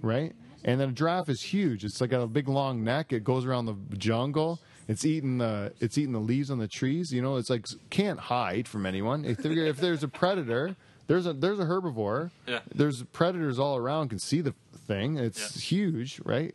right? 0.00 0.34
And 0.64 0.80
then 0.80 0.90
a 0.90 0.92
giraffe 0.92 1.28
is 1.28 1.40
huge. 1.42 1.84
It's 1.84 2.00
like 2.00 2.12
a 2.12 2.26
big 2.26 2.48
long 2.48 2.84
neck. 2.84 3.12
It 3.12 3.24
goes 3.24 3.44
around 3.46 3.66
the 3.66 3.76
jungle. 3.96 4.60
It's 4.88 5.04
eating 5.04 5.38
the 5.38 5.72
it's 5.80 5.96
eating 5.96 6.12
the 6.12 6.18
leaves 6.20 6.50
on 6.50 6.58
the 6.58 6.68
trees. 6.68 7.12
You 7.12 7.22
know, 7.22 7.36
it's 7.36 7.48
like 7.48 7.66
can't 7.90 8.18
hide 8.18 8.66
from 8.66 8.84
anyone. 8.84 9.24
If, 9.24 9.38
there, 9.38 9.52
if 9.52 9.76
there's 9.78 10.02
a 10.02 10.08
predator, 10.08 10.74
there's 11.06 11.26
a 11.26 11.32
there's 11.32 11.60
a 11.60 11.64
herbivore. 11.64 12.30
Yeah. 12.46 12.60
There's 12.74 13.04
predators 13.04 13.58
all 13.58 13.76
around 13.76 14.08
can 14.08 14.18
see 14.18 14.40
the 14.40 14.54
thing. 14.86 15.16
It's 15.16 15.56
Yeah. 15.56 15.60
huge, 15.78 16.20
right? 16.24 16.54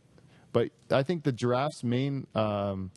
But 0.51 0.71
I 0.91 1.03
think 1.03 1.23
the 1.23 1.31
giraffe's 1.31 1.83
main 1.83 2.27
um, 2.35 2.91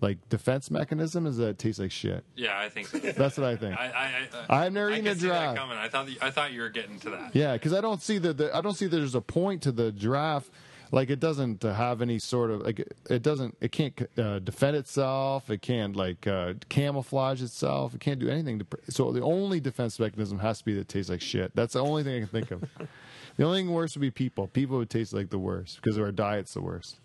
like 0.00 0.28
defense 0.28 0.70
mechanism 0.70 1.26
is 1.26 1.36
that 1.38 1.48
it 1.48 1.58
tastes 1.58 1.80
like 1.80 1.90
shit. 1.90 2.24
Yeah, 2.34 2.58
I 2.58 2.68
think 2.68 2.88
so. 2.88 2.98
That's 2.98 3.38
what 3.38 3.46
I 3.46 3.56
think. 3.56 3.78
I, 3.78 3.86
I, 3.86 4.54
I, 4.56 4.64
I've 4.66 4.72
never 4.72 4.90
I 4.90 4.94
eaten 4.94 5.04
can 5.06 5.12
a 5.16 5.20
see 5.20 5.28
that 5.28 5.40
giraffe. 5.40 5.56
coming. 5.56 5.78
I 5.78 5.88
thought 5.88 6.08
I 6.20 6.30
thought 6.30 6.52
you 6.52 6.60
were 6.60 6.68
getting 6.68 6.98
to 7.00 7.10
that. 7.10 7.34
Yeah, 7.34 7.54
because 7.54 7.72
I 7.72 7.80
don't 7.80 8.02
see 8.02 8.18
the, 8.18 8.32
the 8.32 8.54
I 8.56 8.60
don't 8.60 8.74
see 8.74 8.86
there's 8.86 9.14
a 9.14 9.20
point 9.20 9.62
to 9.62 9.72
the 9.72 9.92
giraffe. 9.92 10.50
Like 10.92 11.10
it 11.10 11.18
doesn't 11.18 11.64
uh, 11.64 11.74
have 11.74 12.00
any 12.00 12.20
sort 12.20 12.50
of 12.52 12.60
like 12.60 12.78
it- 12.78 12.96
it 13.10 13.22
doesn't 13.22 13.56
it 13.60 13.72
can't 13.72 14.00
uh, 14.18 14.38
defend 14.38 14.76
itself. 14.76 15.50
It 15.50 15.60
can't 15.62 15.96
like 15.96 16.26
uh, 16.28 16.54
camouflage 16.68 17.42
itself. 17.42 17.92
It 17.94 18.00
can't 18.00 18.20
do 18.20 18.28
anything. 18.28 18.60
To, 18.60 18.64
pr- 18.66 18.76
so 18.90 19.10
the 19.10 19.22
only 19.22 19.58
defense 19.58 19.98
mechanism 19.98 20.38
has 20.40 20.58
to 20.58 20.64
be 20.64 20.74
that 20.74 20.82
it 20.82 20.88
tastes 20.88 21.10
like 21.10 21.20
shit. 21.22 21.50
That's 21.56 21.72
the 21.72 21.80
only 21.82 22.04
thing 22.04 22.16
I 22.16 22.18
can 22.20 22.28
think 22.28 22.50
of. 22.52 22.60
the 23.36 23.44
only 23.44 23.60
thing 23.62 23.72
worse 23.72 23.96
would 23.96 24.00
be 24.02 24.12
people. 24.12 24.46
People 24.46 24.76
would 24.78 24.88
taste 24.90 25.12
like 25.12 25.30
the 25.30 25.38
worst 25.40 25.80
because 25.82 25.98
our 25.98 26.12
diet's 26.12 26.54
the 26.54 26.60
worst. 26.62 26.98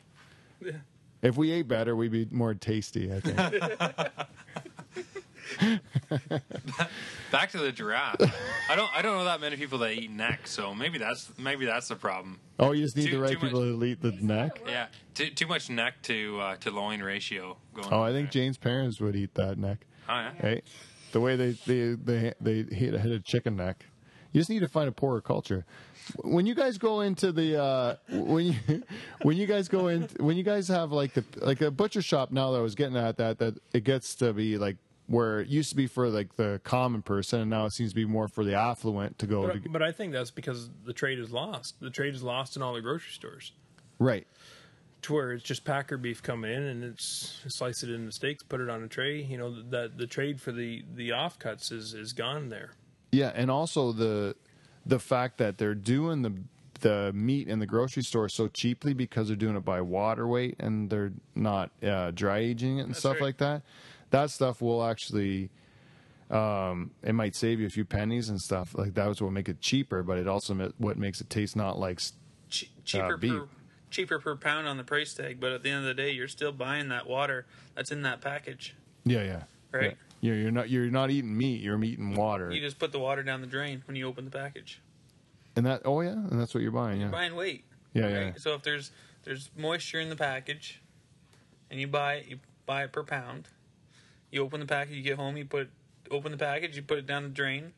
Yeah. 1.21 1.29
If 1.29 1.37
we 1.37 1.51
ate 1.51 1.67
better, 1.67 1.95
we'd 1.95 2.11
be 2.11 2.27
more 2.31 2.53
tasty. 2.53 3.11
I 3.13 3.19
think. 3.19 3.37
Back 7.31 7.51
to 7.51 7.57
the 7.59 7.71
giraffe. 7.71 8.15
I 8.69 8.75
don't 8.75 8.89
I 8.95 9.01
don't 9.01 9.17
know 9.17 9.25
that 9.25 9.41
many 9.41 9.55
people 9.55 9.79
that 9.79 9.91
eat 9.93 10.11
neck, 10.11 10.47
so 10.47 10.73
maybe 10.73 10.97
that's 10.97 11.31
maybe 11.37 11.65
that's 11.65 11.87
the 11.87 11.95
problem. 11.95 12.39
oh, 12.59 12.71
you 12.71 12.83
just 12.83 12.97
need 12.97 13.05
Too- 13.07 13.11
the 13.17 13.19
right 13.19 13.31
too 13.31 13.39
much- 13.39 13.51
people 13.51 13.79
to 13.79 13.85
eat 13.85 14.01
the 14.01 14.11
neck. 14.13 14.61
Yeah, 14.67 14.87
too, 15.13 15.29
too 15.29 15.47
much 15.47 15.69
neck 15.69 16.01
to 16.03 16.39
uh, 16.41 16.55
to 16.57 16.71
loin 16.71 17.01
ratio 17.01 17.57
going. 17.73 17.87
Oh, 17.91 18.01
on 18.01 18.09
I 18.09 18.11
think 18.11 18.31
there. 18.31 18.41
Jane's 18.43 18.57
parents 18.57 18.99
would 18.99 19.15
eat 19.15 19.33
that 19.35 19.57
neck. 19.57 19.85
Oh 20.09 20.13
yeah. 20.13 20.31
Hey, 20.39 20.61
the 21.11 21.21
way 21.21 21.35
they 21.35 21.51
they 21.65 21.93
they 21.93 22.33
they 22.41 22.75
hit, 22.75 22.93
hit 22.99 23.11
a 23.11 23.19
chicken 23.19 23.55
neck. 23.55 23.85
You 24.31 24.39
just 24.39 24.49
need 24.49 24.59
to 24.59 24.67
find 24.67 24.87
a 24.87 24.91
poorer 24.91 25.21
culture. 25.21 25.65
When 26.23 26.45
you 26.45 26.55
guys 26.55 26.77
go 26.77 27.01
into 27.01 27.31
the 27.31 27.61
uh, 27.61 27.95
when 28.09 28.45
you 28.45 28.55
when 29.23 29.37
you 29.37 29.45
guys 29.45 29.67
go 29.67 29.87
in 29.87 30.03
when 30.19 30.37
you 30.37 30.43
guys 30.43 30.67
have 30.69 30.91
like 30.91 31.13
the 31.13 31.23
like 31.37 31.61
a 31.61 31.69
butcher 31.71 32.01
shop 32.01 32.31
now 32.31 32.51
that 32.51 32.57
I 32.59 32.61
was 32.61 32.75
getting 32.75 32.97
at 32.97 33.17
that 33.17 33.39
that 33.39 33.55
it 33.73 33.83
gets 33.83 34.15
to 34.15 34.33
be 34.33 34.57
like 34.57 34.77
where 35.07 35.41
it 35.41 35.47
used 35.49 35.69
to 35.71 35.75
be 35.75 35.87
for 35.87 36.07
like 36.07 36.35
the 36.37 36.61
common 36.63 37.01
person 37.01 37.41
and 37.41 37.49
now 37.49 37.65
it 37.65 37.73
seems 37.73 37.91
to 37.91 37.95
be 37.95 38.05
more 38.05 38.29
for 38.29 38.45
the 38.45 38.53
affluent 38.55 39.19
to 39.19 39.27
go 39.27 39.45
to 39.47 39.59
But, 39.59 39.71
but 39.73 39.81
I 39.83 39.91
think 39.91 40.13
that's 40.13 40.31
because 40.31 40.69
the 40.85 40.93
trade 40.93 41.19
is 41.19 41.31
lost. 41.31 41.75
The 41.81 41.89
trade 41.89 42.15
is 42.15 42.23
lost 42.23 42.55
in 42.55 42.61
all 42.61 42.73
the 42.73 42.81
grocery 42.81 43.11
stores. 43.11 43.51
right. 43.99 44.25
To 45.03 45.13
where 45.13 45.31
it's 45.33 45.43
just 45.43 45.65
packer 45.65 45.97
beef 45.97 46.21
coming 46.21 46.51
in 46.53 46.61
and 46.61 46.83
it's 46.83 47.41
slice 47.47 47.81
it 47.81 47.89
into 47.89 48.11
steaks, 48.11 48.43
put 48.43 48.61
it 48.61 48.69
on 48.69 48.83
a 48.83 48.87
tray. 48.87 49.21
You 49.23 49.35
know 49.37 49.61
that 49.71 49.97
the 49.97 50.05
trade 50.05 50.39
for 50.39 50.51
the 50.51 50.83
the 50.95 51.09
offcuts 51.09 51.71
is 51.71 51.95
is 51.95 52.13
gone 52.13 52.49
there. 52.49 52.71
Yeah, 53.11 53.31
and 53.35 53.51
also 53.51 53.91
the 53.91 54.35
the 54.85 54.99
fact 54.99 55.37
that 55.37 55.57
they're 55.57 55.75
doing 55.75 56.21
the 56.21 56.33
the 56.79 57.11
meat 57.13 57.47
in 57.47 57.59
the 57.59 57.67
grocery 57.67 58.01
store 58.03 58.27
so 58.27 58.47
cheaply 58.47 58.93
because 58.93 59.27
they're 59.27 59.37
doing 59.37 59.55
it 59.55 59.63
by 59.63 59.81
water 59.81 60.27
weight 60.27 60.55
and 60.59 60.89
they're 60.89 61.13
not 61.35 61.69
uh, 61.83 62.09
dry 62.11 62.39
aging 62.39 62.79
it 62.79 62.83
and 62.83 62.95
stuff 62.95 63.13
right. 63.15 63.21
like 63.21 63.37
that. 63.37 63.61
That 64.09 64.31
stuff 64.31 64.61
will 64.61 64.83
actually 64.83 65.51
um, 66.31 66.91
it 67.03 67.13
might 67.13 67.35
save 67.35 67.59
you 67.59 67.67
a 67.67 67.69
few 67.69 67.85
pennies 67.85 68.29
and 68.29 68.41
stuff 68.41 68.73
like 68.75 68.93
that. 68.95 69.07
Was 69.07 69.21
what 69.21 69.31
make 69.31 69.49
it 69.49 69.61
cheaper, 69.61 70.01
but 70.01 70.17
it 70.17 70.27
also 70.27 70.71
what 70.77 70.97
makes 70.97 71.21
it 71.21 71.29
taste 71.29 71.55
not 71.55 71.77
like 71.77 72.01
Che- 72.49 72.69
cheaper 72.85 73.17
beef. 73.17 73.31
per 73.33 73.47
cheaper 73.89 74.19
per 74.19 74.35
pound 74.37 74.67
on 74.67 74.77
the 74.77 74.83
price 74.83 75.13
tag, 75.13 75.39
but 75.39 75.51
at 75.51 75.63
the 75.63 75.69
end 75.69 75.79
of 75.79 75.85
the 75.85 75.93
day, 75.93 76.11
you're 76.11 76.29
still 76.29 76.53
buying 76.53 76.87
that 76.89 77.07
water 77.07 77.45
that's 77.75 77.91
in 77.91 78.01
that 78.03 78.21
package. 78.21 78.75
yeah 79.03 79.23
yeah 79.23 79.43
Right. 79.71 79.83
Yeah. 79.91 80.10
You're, 80.21 80.35
you're 80.35 80.51
not 80.51 80.69
you're 80.69 80.89
not 80.89 81.09
eating 81.11 81.35
meat. 81.35 81.61
You're 81.61 81.83
eating 81.83 82.13
water, 82.15 82.51
You 82.51 82.61
just 82.61 82.79
put 82.79 82.91
the 82.91 82.99
water 82.99 83.23
down 83.23 83.41
the 83.41 83.47
drain 83.47 83.81
when 83.87 83.95
you 83.95 84.07
open 84.07 84.23
the 84.25 84.31
package. 84.31 84.79
and 85.55 85.65
that 85.65 85.81
oh 85.85 86.01
yeah, 86.01 86.11
and 86.11 86.39
that's 86.39 86.53
what 86.53 86.61
you're 86.63 86.71
buying. 86.71 87.01
Yeah, 87.01 87.07
Buying 87.09 87.35
weight. 87.35 87.65
yeah, 87.93 88.03
right? 88.03 88.11
yeah. 88.11 88.31
So 88.37 88.53
if 88.53 88.61
there's 88.61 88.91
there's 89.23 89.49
moisture 89.57 89.99
in 89.99 90.09
the 90.09 90.15
package, 90.15 90.81
and 91.69 91.79
you 91.79 91.87
buy 91.87 92.15
it, 92.15 92.27
you 92.27 92.39
buy 92.65 92.83
it 92.83 92.91
per 92.93 93.03
pound. 93.03 93.47
You 94.31 94.43
open 94.43 94.59
the 94.61 94.65
package, 94.65 94.95
you 94.95 95.03
get 95.03 95.17
home, 95.17 95.35
you 95.37 95.45
put 95.45 95.69
open 96.09 96.31
the 96.31 96.37
package, 96.37 96.75
you 96.75 96.81
put 96.83 96.97
it 96.99 97.05
down 97.07 97.23
the 97.23 97.29
drain. 97.29 97.73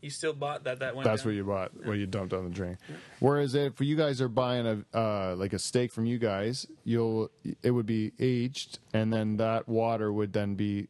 You 0.00 0.10
still 0.10 0.32
bought 0.32 0.64
that. 0.64 0.80
That 0.80 0.96
went. 0.96 1.04
That's 1.04 1.22
down. 1.22 1.30
what 1.30 1.36
you 1.36 1.44
bought. 1.44 1.86
What 1.86 1.92
you 1.98 2.06
dumped 2.06 2.32
on 2.32 2.42
the 2.44 2.50
drain. 2.50 2.76
Whereas 3.20 3.54
if 3.54 3.80
you 3.80 3.94
guys 3.96 4.20
are 4.20 4.28
buying 4.28 4.66
a 4.66 4.98
uh, 4.98 5.36
like 5.36 5.52
a 5.52 5.58
steak 5.60 5.92
from 5.92 6.06
you 6.06 6.18
guys, 6.18 6.66
you'll 6.84 7.30
it 7.62 7.70
would 7.70 7.86
be 7.86 8.12
aged, 8.18 8.78
and 8.94 9.12
then 9.12 9.36
that 9.36 9.68
water 9.68 10.12
would 10.12 10.32
then 10.32 10.54
be 10.56 10.88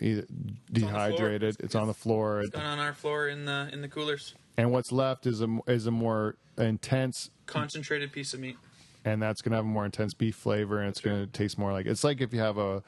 either 0.00 0.22
on 0.22 0.26
the 0.26 0.80
floor. 0.80 0.90
dehydrated. 0.90 1.56
It's 1.60 1.74
on 1.74 1.86
the 1.86 1.94
floor, 1.94 2.40
It's 2.40 2.54
on 2.56 2.78
our 2.78 2.92
floor 2.94 3.28
in 3.28 3.44
the 3.44 3.68
in 3.72 3.80
the 3.82 3.88
coolers. 3.88 4.34
and 4.56 4.70
what's 4.72 4.92
left 4.92 5.26
is 5.26 5.40
a 5.40 5.58
is 5.66 5.86
a 5.86 5.90
more 5.90 6.36
intense, 6.58 7.30
Concentrated 7.46 8.12
piece 8.12 8.34
of 8.34 8.40
meat. 8.40 8.56
and 9.04 9.20
that's 9.22 9.42
gonna 9.42 9.56
have 9.56 9.64
a 9.64 9.68
more 9.68 9.84
intense 9.84 10.14
beef 10.14 10.34
flavor, 10.36 10.80
and 10.80 10.88
it's 10.88 11.00
gonna 11.00 11.26
taste 11.26 11.58
more 11.58 11.72
like 11.72 11.86
it's 11.86 12.04
like 12.04 12.20
if 12.20 12.32
you 12.32 12.40
have 12.40 12.58
a 12.58 12.82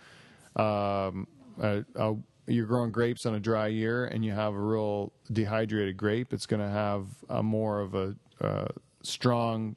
um 0.61 1.27
a, 1.61 1.85
a 1.95 2.17
you're 2.49 2.67
growing 2.67 2.91
grapes 2.93 3.27
on 3.27 3.35
a 3.35 3.41
dry 3.41 3.67
year 3.67 4.05
and 4.07 4.25
you 4.25 4.31
have 4.33 4.55
a 4.55 4.59
real 4.59 5.13
dehydrated 5.33 5.97
grape, 5.97 6.33
it's 6.33 6.47
going 6.47 6.61
to 6.63 6.69
have 6.69 7.07
a 7.29 7.43
more 7.43 7.81
of 7.81 7.95
a 7.97 8.15
uh, 8.41 8.69
strong. 9.03 9.75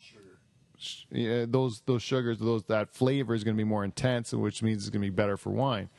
Yeah, 1.12 1.46
those 1.48 1.82
those 1.88 2.04
sugars, 2.04 2.38
those 2.38 2.64
that 2.66 2.90
flavor 2.90 3.34
is 3.34 3.44
going 3.44 3.56
to 3.56 3.58
be 3.58 3.64
more 3.68 3.84
intense, 3.84 4.34
which 4.34 4.62
means 4.62 4.84
it's 4.84 4.90
going 4.92 5.02
to 5.02 5.08
be 5.08 5.16
better 5.16 5.36
for 5.36 5.50
wine. 5.50 5.90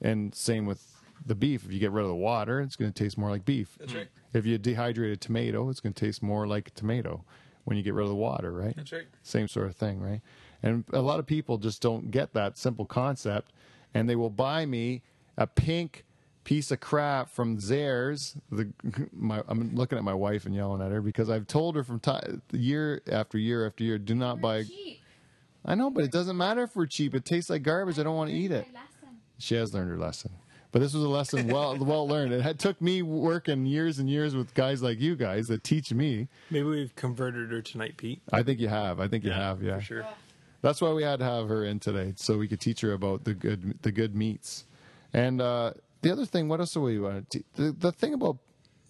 And 0.00 0.34
same 0.34 0.66
with 0.66 0.86
the 1.24 1.34
beef. 1.34 1.64
If 1.64 1.72
you 1.72 1.78
get 1.78 1.92
rid 1.92 2.02
of 2.02 2.08
the 2.08 2.14
water, 2.14 2.60
it's 2.60 2.76
going 2.76 2.92
to 2.92 3.04
taste 3.04 3.18
more 3.18 3.30
like 3.30 3.44
beef. 3.44 3.76
That's 3.78 3.94
right. 3.94 4.08
If 4.32 4.46
you 4.46 4.58
dehydrate 4.58 5.12
a 5.12 5.16
tomato, 5.16 5.68
it's 5.68 5.80
going 5.80 5.92
to 5.92 6.06
taste 6.06 6.22
more 6.22 6.46
like 6.46 6.68
a 6.68 6.70
tomato 6.70 7.24
when 7.64 7.76
you 7.76 7.82
get 7.82 7.94
rid 7.94 8.04
of 8.04 8.08
the 8.08 8.14
water, 8.14 8.52
right? 8.52 8.74
That's 8.76 8.92
right. 8.92 9.06
Same 9.22 9.48
sort 9.48 9.66
of 9.66 9.76
thing, 9.76 10.00
right? 10.00 10.20
And 10.62 10.84
a 10.92 11.00
lot 11.00 11.18
of 11.18 11.26
people 11.26 11.58
just 11.58 11.82
don't 11.82 12.10
get 12.10 12.32
that 12.34 12.58
simple 12.58 12.84
concept, 12.84 13.52
and 13.94 14.08
they 14.08 14.16
will 14.16 14.30
buy 14.30 14.66
me 14.66 15.02
a 15.36 15.46
pink 15.46 16.04
piece 16.44 16.70
of 16.70 16.80
crap 16.80 17.30
from 17.30 17.58
Zehrs. 17.58 18.36
The 18.50 18.72
my 19.12 19.42
I'm 19.48 19.74
looking 19.74 19.98
at 19.98 20.04
my 20.04 20.14
wife 20.14 20.46
and 20.46 20.54
yelling 20.54 20.82
at 20.82 20.90
her 20.90 21.00
because 21.00 21.30
I've 21.30 21.46
told 21.46 21.76
her 21.76 21.84
from 21.84 22.00
ti 22.00 22.12
year 22.52 23.02
after 23.10 23.38
year 23.38 23.66
after 23.66 23.84
year, 23.84 23.98
do 23.98 24.14
not 24.14 24.40
buy. 24.40 24.64
Cheap. 24.64 25.00
I 25.64 25.74
know, 25.74 25.90
but 25.90 26.04
it 26.04 26.10
doesn't 26.10 26.38
matter 26.38 26.62
if 26.62 26.74
we're 26.74 26.86
cheap. 26.86 27.14
It 27.14 27.26
tastes 27.26 27.50
like 27.50 27.62
garbage. 27.62 27.98
I 27.98 28.02
don't 28.02 28.16
want 28.16 28.30
to 28.30 28.36
eat 28.36 28.50
it. 28.50 28.66
Lesson. 29.40 29.46
She 29.46 29.54
has 29.56 29.74
learned 29.74 29.90
her 29.90 29.98
lesson. 29.98 30.32
But 30.72 30.78
this 30.78 30.94
was 30.94 31.02
a 31.02 31.08
lesson 31.08 31.48
well 31.48 31.76
well 31.80 32.06
learned. 32.06 32.32
It 32.32 32.42
had 32.42 32.58
took 32.58 32.80
me 32.80 33.02
working 33.02 33.66
years 33.66 33.98
and 33.98 34.08
years 34.08 34.36
with 34.36 34.54
guys 34.54 34.82
like 34.82 35.00
you 35.00 35.16
guys 35.16 35.48
that 35.48 35.64
teach 35.64 35.92
me. 35.92 36.28
Maybe 36.50 36.68
we've 36.68 36.94
converted 36.94 37.50
her 37.50 37.60
tonight, 37.60 37.96
Pete. 37.96 38.22
I 38.32 38.42
think 38.42 38.60
you 38.60 38.68
have. 38.68 39.00
I 39.00 39.08
think 39.08 39.24
you 39.24 39.32
have. 39.32 39.62
Yeah, 39.62 39.76
For 39.76 39.82
sure. 39.82 40.06
That's 40.62 40.80
why 40.80 40.92
we 40.92 41.02
had 41.02 41.18
to 41.20 41.24
have 41.24 41.48
her 41.48 41.64
in 41.64 41.80
today, 41.80 42.12
so 42.16 42.36
we 42.36 42.46
could 42.46 42.60
teach 42.60 42.82
her 42.82 42.92
about 42.92 43.24
the 43.24 43.34
good 43.34 43.82
the 43.82 43.90
good 43.90 44.14
meats. 44.14 44.66
And 45.12 45.40
uh, 45.40 45.72
the 46.02 46.12
other 46.12 46.26
thing, 46.26 46.48
what 46.48 46.60
else 46.60 46.74
do 46.74 46.82
we 46.82 47.00
want 47.00 47.30
to 47.30 47.38
te- 47.38 47.44
the, 47.54 47.72
the 47.72 47.92
thing 47.92 48.14
about 48.14 48.36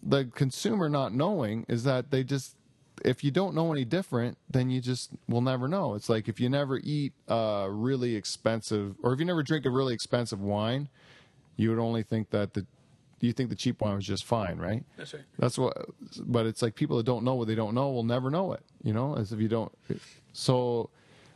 the 0.02 0.24
consumer 0.34 0.88
not 0.88 1.14
knowing 1.14 1.64
is 1.68 1.84
that 1.84 2.10
they 2.10 2.24
just 2.24 2.56
if 3.04 3.24
you 3.24 3.30
don't 3.30 3.54
know 3.54 3.72
any 3.72 3.84
different, 3.84 4.38
then 4.48 4.70
you 4.70 4.80
just 4.80 5.10
will 5.28 5.40
never 5.40 5.68
know. 5.68 5.94
It's 5.94 6.08
like 6.08 6.28
if 6.28 6.40
you 6.40 6.48
never 6.48 6.78
eat 6.78 7.12
uh, 7.28 7.68
really 7.70 8.16
expensive, 8.16 8.96
or 9.02 9.12
if 9.12 9.20
you 9.20 9.24
never 9.24 9.42
drink 9.42 9.64
a 9.66 9.70
really 9.70 9.94
expensive 9.94 10.40
wine, 10.40 10.88
you 11.56 11.70
would 11.70 11.78
only 11.78 12.02
think 12.02 12.30
that 12.30 12.54
the 12.54 12.66
you 13.20 13.32
think 13.34 13.50
the 13.50 13.56
cheap 13.56 13.82
wine 13.82 13.96
was 13.96 14.06
just 14.06 14.24
fine, 14.24 14.56
right? 14.56 14.82
That's 14.96 15.12
right. 15.12 15.24
That's 15.38 15.58
what, 15.58 15.76
but 16.20 16.46
it's 16.46 16.62
like 16.62 16.74
people 16.74 16.96
that 16.96 17.04
don't 17.04 17.22
know 17.22 17.34
what 17.34 17.48
they 17.48 17.54
don't 17.54 17.74
know 17.74 17.90
will 17.90 18.02
never 18.02 18.30
know 18.30 18.54
it, 18.54 18.62
you 18.82 18.94
know, 18.94 19.14
as 19.14 19.30
if 19.30 19.40
you 19.40 19.48
don't. 19.48 19.70
So 20.32 20.88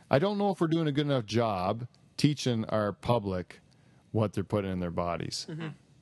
I 0.09 0.17
don't 0.17 0.39
know 0.39 0.49
if 0.49 0.59
we're 0.59 0.67
doing 0.67 0.87
a 0.87 0.91
good 0.91 1.05
enough 1.05 1.25
job 1.25 1.87
teaching 2.17 2.65
our 2.65 2.91
public 2.91 3.61
what 4.13 4.33
they're 4.33 4.43
putting 4.43 4.71
in 4.71 4.79
their 4.79 4.89
bodies, 4.89 5.45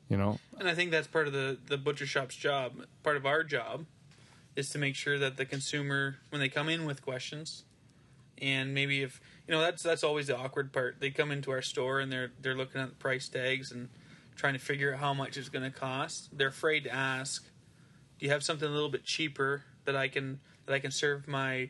you 0.08 0.16
know? 0.16 0.40
And 0.58 0.70
I 0.70 0.74
think 0.74 0.92
that's 0.92 1.08
part 1.08 1.28
of 1.28 1.34
the 1.34 1.58
the 1.68 1.78
butcher 1.78 2.06
shop's 2.06 2.36
job. 2.36 2.86
Part 3.04 3.18
of 3.18 3.26
our 3.26 3.44
job 3.44 3.86
is 4.56 4.70
to 4.70 4.78
make 4.78 4.96
sure 4.96 5.18
that 5.20 5.38
the 5.38 5.46
consumer, 5.46 6.18
when 6.30 6.40
they 6.40 6.50
come 6.50 6.70
in 6.70 6.86
with 6.86 7.02
questions, 7.02 7.64
and 8.42 8.74
maybe 8.74 9.02
if 9.02 9.22
you 9.48 9.54
know 9.54 9.62
that's 9.62 9.84
that's 9.84 10.04
always 10.04 10.28
the 10.28 10.38
awkward 10.38 10.74
part. 10.74 10.98
They 11.00 11.10
come 11.12 11.32
into 11.32 11.52
our 11.52 11.62
store 11.62 12.00
and 12.00 12.12
they're 12.12 12.32
they're 12.42 12.56
looking 12.56 12.82
at 12.82 12.90
the 12.90 12.96
price 12.96 13.28
tags 13.28 13.72
and 13.72 13.90
trying 14.36 14.54
to 14.54 14.60
figure 14.60 14.94
out 14.94 15.00
how 15.00 15.14
much 15.14 15.38
it's 15.38 15.50
going 15.50 15.70
to 15.70 15.78
cost. 15.78 16.30
They're 16.38 16.48
afraid 16.48 16.84
to 16.86 16.94
ask, 16.94 17.46
"Do 18.20 18.26
you 18.26 18.32
have 18.32 18.44
something 18.44 18.68
a 18.68 18.72
little 18.72 18.90
bit 18.90 19.06
cheaper 19.06 19.64
that 19.86 19.96
I 19.96 20.08
can 20.08 20.40
that 20.66 20.74
I 20.74 20.80
can 20.80 20.92
serve 20.92 21.28
my 21.28 21.70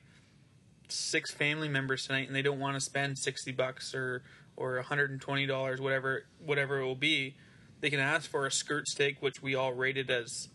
six 0.88 1.31
family 1.31 1.69
members 1.69 2.07
tonight?" 2.07 2.27
And 2.27 2.36
they 2.36 2.41
don't 2.41 2.59
want 2.59 2.75
to 2.75 2.81
spend 2.81 3.17
sixty 3.17 3.51
bucks 3.51 3.93
or 3.93 4.23
or 4.55 4.75
one 4.75 4.86
hundred 4.86 5.11
and 5.11 5.21
twenty 5.21 5.45
dollars, 5.45 5.81
whatever 5.81 6.25
whatever 6.43 6.79
it 6.79 6.86
will 6.86 6.95
be. 6.95 7.36
They 7.81 7.89
can 7.89 7.99
ask 7.99 8.29
for 8.29 8.45
a 8.45 8.51
skirt 8.51 8.88
steak, 8.88 9.17
which 9.19 9.41
we 9.41 9.55
all 9.55 9.73
rated 9.73 10.09
as 10.09 10.47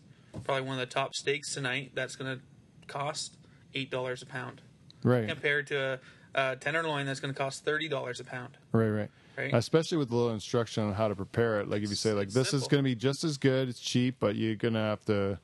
probably 0.43 0.61
one 0.63 0.79
of 0.79 0.79
the 0.79 0.93
top 0.93 1.13
steaks 1.15 1.53
tonight. 1.53 1.91
That's 1.93 2.15
going 2.15 2.37
to 2.37 2.43
cost 2.87 3.35
eight 3.75 3.91
dollars 3.91 4.21
a 4.21 4.25
pound 4.25 4.61
Right, 5.03 5.27
compared 5.27 5.67
to 5.67 5.99
a, 6.35 6.51
a 6.51 6.55
tenderloin 6.55 7.05
that's 7.05 7.19
going 7.19 7.33
to 7.33 7.37
cost 7.37 7.63
thirty 7.63 7.87
dollars 7.87 8.19
a 8.19 8.23
pound. 8.23 8.57
right, 8.71 8.89
right. 8.89 9.09
Right. 9.37 9.53
Especially 9.53 9.97
with 9.97 10.11
a 10.11 10.15
little 10.15 10.33
instruction 10.33 10.83
on 10.83 10.93
how 10.93 11.07
to 11.07 11.15
prepare 11.15 11.61
it. 11.61 11.69
Like 11.69 11.81
if 11.81 11.89
you 11.89 11.95
say, 11.95 12.11
like, 12.11 12.25
It's 12.25 12.33
this 12.35 12.53
is 12.53 12.67
going 12.67 12.83
to 12.83 12.89
be 12.89 12.93
just 12.93 13.23
as 13.23 13.37
good, 13.37 13.69
it's 13.69 13.79
cheap, 13.79 14.15
but 14.19 14.35
you're 14.35 14.55
going 14.55 14.73
to 14.73 14.81
have 14.81 15.05
to, 15.05 15.39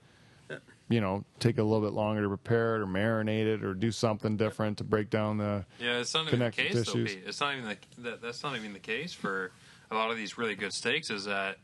Yeah. 0.49 0.57
you 0.89 0.99
know, 0.99 1.23
take 1.39 1.59
a 1.59 1.63
little 1.63 1.79
bit 1.79 1.93
longer 1.93 2.21
to 2.23 2.27
prepare 2.27 2.75
it 2.75 2.81
or 2.81 2.87
marinate 2.87 3.45
it 3.45 3.63
or 3.63 3.73
do 3.73 3.91
something 3.93 4.35
different 4.35 4.79
to 4.79 4.83
break 4.83 5.09
down 5.09 5.37
the. 5.37 5.65
Yeah, 5.79 5.99
it's 5.99 6.13
not 6.13 6.27
even 6.27 6.39
the 6.39 6.51
Connective 6.51 6.65
case 6.65 6.73
tissues. 6.73 7.15
though, 7.15 7.29
It's 7.29 7.39
not 7.39 7.55
even 7.55 7.69
the, 7.69 8.01
that. 8.01 8.21
That's 8.21 8.43
not 8.43 8.57
even 8.57 8.73
the 8.73 8.79
case 8.79 9.13
for 9.13 9.53
a 9.89 9.95
lot 9.95 10.11
of 10.11 10.17
these 10.17 10.37
really 10.37 10.55
good 10.55 10.73
steaks. 10.73 11.09
Is 11.09 11.23
that 11.23 11.57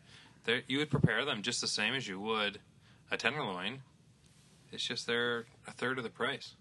you 0.69 0.77
would 0.77 0.89
prepare 0.89 1.25
them 1.25 1.41
just 1.41 1.59
the 1.59 1.67
same 1.67 1.93
as 1.95 2.07
you 2.07 2.17
would 2.17 2.59
a 3.11 3.17
tenderloin. 3.17 3.79
It's 4.71 4.83
just 4.87 5.05
they're 5.05 5.45
a 5.67 5.71
third 5.71 5.97
of 5.97 6.03
the 6.03 6.09
price. 6.09 6.55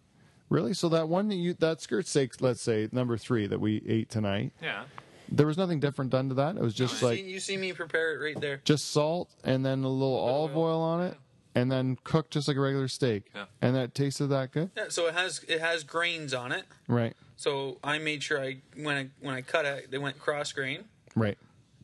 Really? 0.48 0.74
So 0.74 0.88
that 0.88 1.08
one 1.08 1.28
that 1.28 1.36
you 1.36 1.54
that 1.54 1.80
skirt 1.80 2.06
steak, 2.08 2.40
let's 2.40 2.60
say 2.60 2.88
number 2.92 3.16
three 3.16 3.46
that 3.46 3.60
we 3.60 3.82
ate 3.86 4.10
tonight, 4.10 4.52
Yeah, 4.60 4.84
there 5.30 5.46
was 5.46 5.56
nothing 5.56 5.78
different 5.78 6.10
done 6.10 6.28
to 6.28 6.34
that. 6.34 6.56
It 6.56 6.62
was 6.62 6.74
just 6.74 7.00
You 7.00 7.06
like 7.08 7.18
see, 7.18 7.30
you 7.30 7.38
see 7.40 7.56
me 7.56 7.72
prepare 7.72 8.14
it 8.14 8.24
right 8.24 8.40
there. 8.40 8.60
just 8.64 8.90
salt 8.90 9.30
and 9.44 9.64
then 9.64 9.84
a 9.84 9.88
little 9.88 10.16
olive 10.18 10.56
oil. 10.56 10.64
oil 10.64 10.80
on 10.80 11.02
it, 11.06 11.16
and 11.54 11.70
then 11.70 11.96
cooked 12.02 12.32
just 12.32 12.48
like 12.48 12.56
a 12.56 12.60
regular 12.60 12.88
steak. 12.88 13.30
Yeah. 13.32 13.44
And 13.62 13.76
that 13.76 13.94
tasted 13.94 14.26
that 14.28 14.50
good, 14.50 14.70
Yeah, 14.76 14.86
so 14.88 15.06
it 15.06 15.14
has 15.14 15.44
it 15.46 15.60
has 15.60 15.84
grains 15.84 16.34
on 16.34 16.50
it. 16.50 16.64
right? 16.88 17.14
So 17.36 17.78
I 17.84 17.98
made 17.98 18.24
sure 18.24 18.42
I 18.42 18.56
when 18.76 18.96
I 18.96 19.08
when 19.20 19.34
I 19.36 19.42
cut 19.42 19.64
it, 19.66 19.92
they 19.92 19.98
went 19.98 20.18
cross 20.18 20.50
grain. 20.52 20.84
Right. 21.14 21.38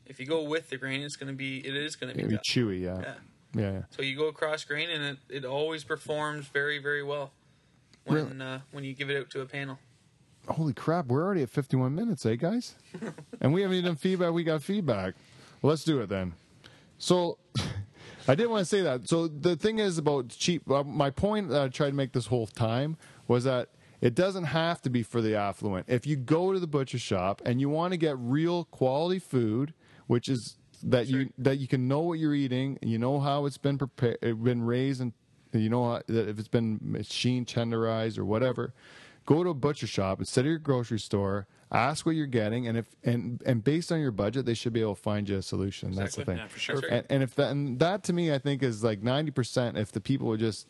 If 0.06 0.18
you 0.18 0.26
go 0.26 0.42
with 0.42 0.70
the 0.70 0.76
grain, 0.76 1.02
it's 1.02 1.14
going 1.16 1.32
to 1.32 1.36
be 1.36 1.58
it 1.58 1.74
is 1.76 1.94
going 1.94 2.12
to 2.12 2.18
It'd 2.18 2.30
be 2.30 2.36
be 2.36 2.42
chewy, 2.42 2.80
yeah. 2.80 3.00
Yeah. 3.00 3.14
Yeah, 3.56 3.72
yeah. 3.72 3.82
So 3.90 4.02
you 4.02 4.16
go 4.16 4.28
across 4.28 4.64
grain, 4.64 4.90
and 4.90 5.02
it, 5.04 5.18
it 5.28 5.44
always 5.44 5.84
performs 5.84 6.46
very 6.46 6.78
very 6.78 7.02
well 7.02 7.32
when 8.04 8.40
uh, 8.40 8.60
when 8.72 8.84
you 8.84 8.94
give 8.94 9.10
it 9.10 9.18
out 9.18 9.30
to 9.30 9.40
a 9.40 9.46
panel. 9.46 9.78
Holy 10.48 10.72
crap, 10.72 11.06
we're 11.06 11.24
already 11.24 11.42
at 11.42 11.50
51 11.50 11.92
minutes, 11.94 12.24
eh, 12.24 12.36
guys? 12.36 12.76
and 13.40 13.52
we 13.52 13.62
haven't 13.62 13.78
even 13.78 13.86
done 13.86 13.96
feedback. 13.96 14.32
We 14.32 14.44
got 14.44 14.62
feedback. 14.62 15.14
Well, 15.60 15.70
let's 15.70 15.82
do 15.82 16.00
it 16.00 16.08
then. 16.08 16.34
So, 16.98 17.38
I 18.28 18.36
didn't 18.36 18.50
want 18.50 18.60
to 18.60 18.64
say 18.64 18.80
that. 18.82 19.08
So, 19.08 19.26
the 19.26 19.56
thing 19.56 19.80
is 19.80 19.98
about 19.98 20.28
cheap, 20.28 20.70
uh, 20.70 20.84
my 20.84 21.10
point 21.10 21.48
that 21.48 21.62
I 21.62 21.68
tried 21.68 21.90
to 21.90 21.96
make 21.96 22.12
this 22.12 22.26
whole 22.26 22.46
time 22.46 22.96
was 23.26 23.42
that 23.42 23.70
it 24.00 24.14
doesn't 24.14 24.44
have 24.44 24.80
to 24.82 24.90
be 24.90 25.02
for 25.02 25.20
the 25.20 25.34
affluent. 25.34 25.86
If 25.88 26.06
you 26.06 26.16
go 26.16 26.52
to 26.52 26.60
the 26.60 26.66
butcher 26.66 26.98
shop 26.98 27.42
and 27.44 27.60
you 27.60 27.68
want 27.68 27.92
to 27.92 27.96
get 27.96 28.16
real 28.18 28.64
quality 28.64 29.18
food, 29.18 29.74
which 30.06 30.28
is 30.28 30.58
that 30.82 31.06
you 31.06 31.32
that 31.38 31.58
you 31.58 31.68
can 31.68 31.88
know 31.88 32.00
what 32.00 32.18
you're 32.18 32.34
eating, 32.34 32.78
you 32.82 32.98
know 32.98 33.20
how 33.20 33.46
it's 33.46 33.58
been 33.58 33.78
prepared, 33.78 34.18
it 34.22 34.32
uh, 34.32 34.34
been 34.34 34.62
raised, 34.62 35.00
and 35.00 35.12
you 35.52 35.68
know 35.68 35.84
how, 35.84 36.02
that 36.06 36.28
if 36.28 36.38
it's 36.38 36.48
been 36.48 36.78
machine 36.82 37.44
tenderized 37.44 38.18
or 38.18 38.24
whatever, 38.24 38.72
go 39.24 39.42
to 39.42 39.50
a 39.50 39.54
butcher 39.54 39.86
shop 39.86 40.20
instead 40.20 40.40
of 40.40 40.46
your 40.46 40.58
grocery 40.58 40.98
store. 40.98 41.46
Ask 41.72 42.06
what 42.06 42.14
you're 42.14 42.26
getting, 42.26 42.68
and 42.68 42.78
if 42.78 42.86
and 43.02 43.42
and 43.44 43.64
based 43.64 43.90
on 43.90 44.00
your 44.00 44.12
budget, 44.12 44.46
they 44.46 44.54
should 44.54 44.72
be 44.72 44.80
able 44.80 44.94
to 44.94 45.02
find 45.02 45.28
you 45.28 45.36
a 45.36 45.42
solution. 45.42 45.92
That's 45.92 46.14
the 46.14 46.24
thing. 46.24 46.36
Yeah, 46.36 46.46
for 46.46 46.60
sure. 46.60 46.80
And, 46.88 47.04
and 47.10 47.22
if 47.24 47.34
that 47.34 47.50
and 47.50 47.80
that 47.80 48.04
to 48.04 48.12
me, 48.12 48.32
I 48.32 48.38
think 48.38 48.62
is 48.62 48.84
like 48.84 49.02
ninety 49.02 49.32
percent. 49.32 49.76
If 49.76 49.90
the 49.90 50.00
people 50.00 50.28
would 50.28 50.38
just 50.38 50.68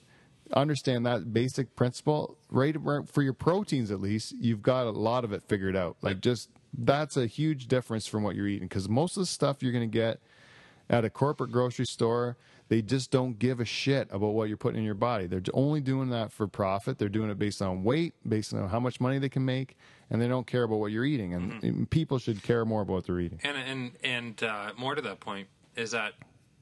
understand 0.54 1.04
that 1.04 1.34
basic 1.34 1.76
principle, 1.76 2.38
right 2.50 2.74
right 2.80 3.06
for 3.06 3.22
your 3.22 3.34
proteins 3.34 3.90
at 3.90 4.00
least, 4.00 4.34
you've 4.40 4.62
got 4.62 4.86
a 4.86 4.90
lot 4.90 5.24
of 5.24 5.32
it 5.32 5.42
figured 5.42 5.76
out. 5.76 5.96
Like 6.00 6.20
just 6.20 6.48
that's 6.78 7.16
a 7.16 7.26
huge 7.26 7.68
difference 7.68 8.06
from 8.06 8.22
what 8.22 8.36
you're 8.36 8.46
eating 8.46 8.68
because 8.68 8.88
most 8.88 9.16
of 9.16 9.22
the 9.22 9.26
stuff 9.26 9.62
you're 9.62 9.72
going 9.72 9.88
to 9.88 9.98
get 9.98 10.20
at 10.88 11.04
a 11.04 11.10
corporate 11.10 11.50
grocery 11.50 11.84
store, 11.84 12.36
they 12.68 12.82
just 12.82 13.10
don't 13.10 13.38
give 13.38 13.60
a 13.60 13.64
shit 13.64 14.08
about 14.10 14.28
what 14.28 14.48
you're 14.48 14.56
putting 14.56 14.78
in 14.78 14.84
your 14.84 14.94
body. 14.94 15.26
They're 15.26 15.42
only 15.52 15.80
doing 15.80 16.10
that 16.10 16.32
for 16.32 16.46
profit. 16.46 16.98
They're 16.98 17.08
doing 17.08 17.30
it 17.30 17.38
based 17.38 17.62
on 17.62 17.84
weight, 17.84 18.14
based 18.28 18.52
on 18.54 18.68
how 18.68 18.80
much 18.80 19.00
money 19.00 19.18
they 19.18 19.28
can 19.28 19.44
make, 19.44 19.76
and 20.10 20.20
they 20.20 20.28
don't 20.28 20.46
care 20.46 20.64
about 20.64 20.76
what 20.76 20.92
you're 20.92 21.04
eating. 21.04 21.34
And 21.34 21.62
and 21.62 21.90
people 21.90 22.18
should 22.18 22.42
care 22.42 22.64
more 22.64 22.82
about 22.82 22.92
what 22.92 23.06
they're 23.06 23.20
eating. 23.20 23.40
and 23.42 23.56
and 23.56 23.92
and 24.02 24.42
uh, 24.42 24.72
more 24.76 24.94
to 24.94 25.02
that 25.02 25.20
point 25.20 25.48
is 25.76 25.92
that 25.92 26.14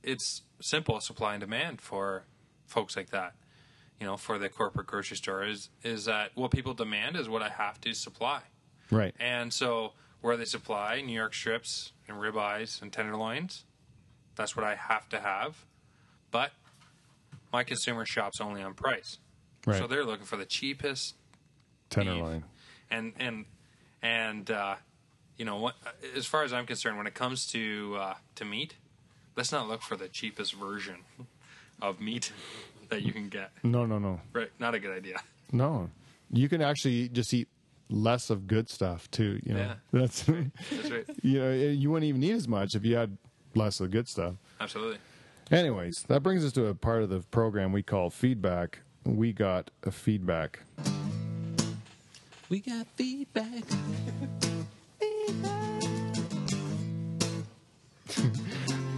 it's 0.03 0.43
simple 0.61 1.01
supply 1.01 1.35
and 1.35 1.41
demand 1.41 1.81
for 1.81 2.25
folks 2.67 2.97
like 2.97 3.11
that. 3.11 3.35
You 4.01 4.07
know, 4.07 4.17
for 4.17 4.39
the 4.39 4.49
corporate 4.49 4.87
grocery 4.87 5.17
store 5.17 5.45
is 5.45 5.71
is 5.83 6.05
that 6.07 6.33
what 6.35 6.51
people 6.51 6.75
demand 6.75 7.17
is 7.17 7.29
what 7.29 7.43
I 7.43 7.49
have 7.49 7.81
to 7.83 7.95
supply. 7.95 8.43
Right. 8.91 9.15
And 9.19 9.53
so 9.53 9.93
where 10.25 10.39
they 10.39 10.45
supply 10.47 11.03
New 11.03 11.13
York 11.13 11.35
strips 11.35 11.93
and 12.09 12.17
ribeyes 12.17 12.81
and 12.81 12.91
tenderloins, 12.91 13.65
that's 14.37 14.57
what 14.57 14.65
I 14.65 14.75
have 14.75 15.07
to 15.11 15.21
have. 15.21 15.67
But 16.31 16.53
my 17.53 17.63
consumer 17.63 18.07
shops 18.07 18.41
only 18.41 18.63
on 18.63 18.73
price. 18.73 19.19
Right. 19.67 19.77
So 19.77 19.87
they're 19.87 20.03
looking 20.03 20.25
for 20.25 20.39
the 20.39 20.47
cheapest 20.47 21.17
Tenderloin. 21.91 22.45
and 22.91 23.13
and 23.19 23.45
and 24.01 24.51
uh, 24.51 24.77
you 25.37 25.45
know 25.45 25.57
what 25.57 25.75
as 26.17 26.25
far 26.25 26.43
as 26.43 26.55
I'm 26.55 26.65
concerned 26.65 26.97
when 26.97 27.07
it 27.07 27.13
comes 27.13 27.47
to 27.49 27.95
uh, 28.01 28.15
to 28.37 28.47
meat, 28.47 28.77
let's 29.37 29.53
not 29.53 29.69
look 29.69 29.83
for 29.83 29.95
the 29.95 30.09
cheapest 30.09 30.55
version 30.55 31.01
of 31.83 32.01
meat 32.01 32.33
that 32.89 33.03
you 33.03 33.13
can 33.13 33.29
get. 33.29 33.51
No, 33.63 33.85
no, 33.85 33.99
no. 33.99 34.23
Right, 34.33 34.51
not 34.59 34.75
a 34.75 34.79
good 34.79 34.97
idea. 34.97 35.21
No, 35.53 35.91
you 36.33 36.49
can 36.49 36.63
actually 36.63 37.11
just 37.11 37.35
eat 37.35 37.49
less 37.91 38.31
of 38.31 38.47
good 38.47 38.69
stuff 38.69 39.11
too. 39.11 39.41
You 39.45 39.55
know, 39.55 39.61
Yeah. 39.61 39.75
that's 39.93 40.23
That's 40.23 40.91
right. 40.91 41.05
you 41.23 41.39
know 41.39 41.49
eh, 41.49 41.71
you 41.71 41.91
wouldn't 41.91 42.09
even 42.09 42.21
need 42.21 42.33
as 42.35 42.49
much 42.49 42.75
if 42.75 42.85
you 42.85 42.97
had 42.97 43.17
less 43.55 43.81
of 43.81 43.91
the 43.91 43.97
good 43.97 44.09
stuff. 44.09 44.35
Absolutely. 44.61 44.99
Anyways, 45.51 46.05
that 46.09 46.23
brings 46.23 46.45
us 46.45 46.53
to 46.53 46.67
a 46.67 46.75
part 46.75 47.03
of 47.03 47.11
the 47.11 47.21
program 47.21 47.71
we 47.73 47.83
call 47.83 48.09
feedback. 48.11 48.81
We 49.05 49.33
got 49.35 49.71
a 49.83 49.91
feedback. 49.91 50.61
We 52.49 52.61
got 52.61 52.87
feedback. 52.97 53.65
feedback. 55.01 55.83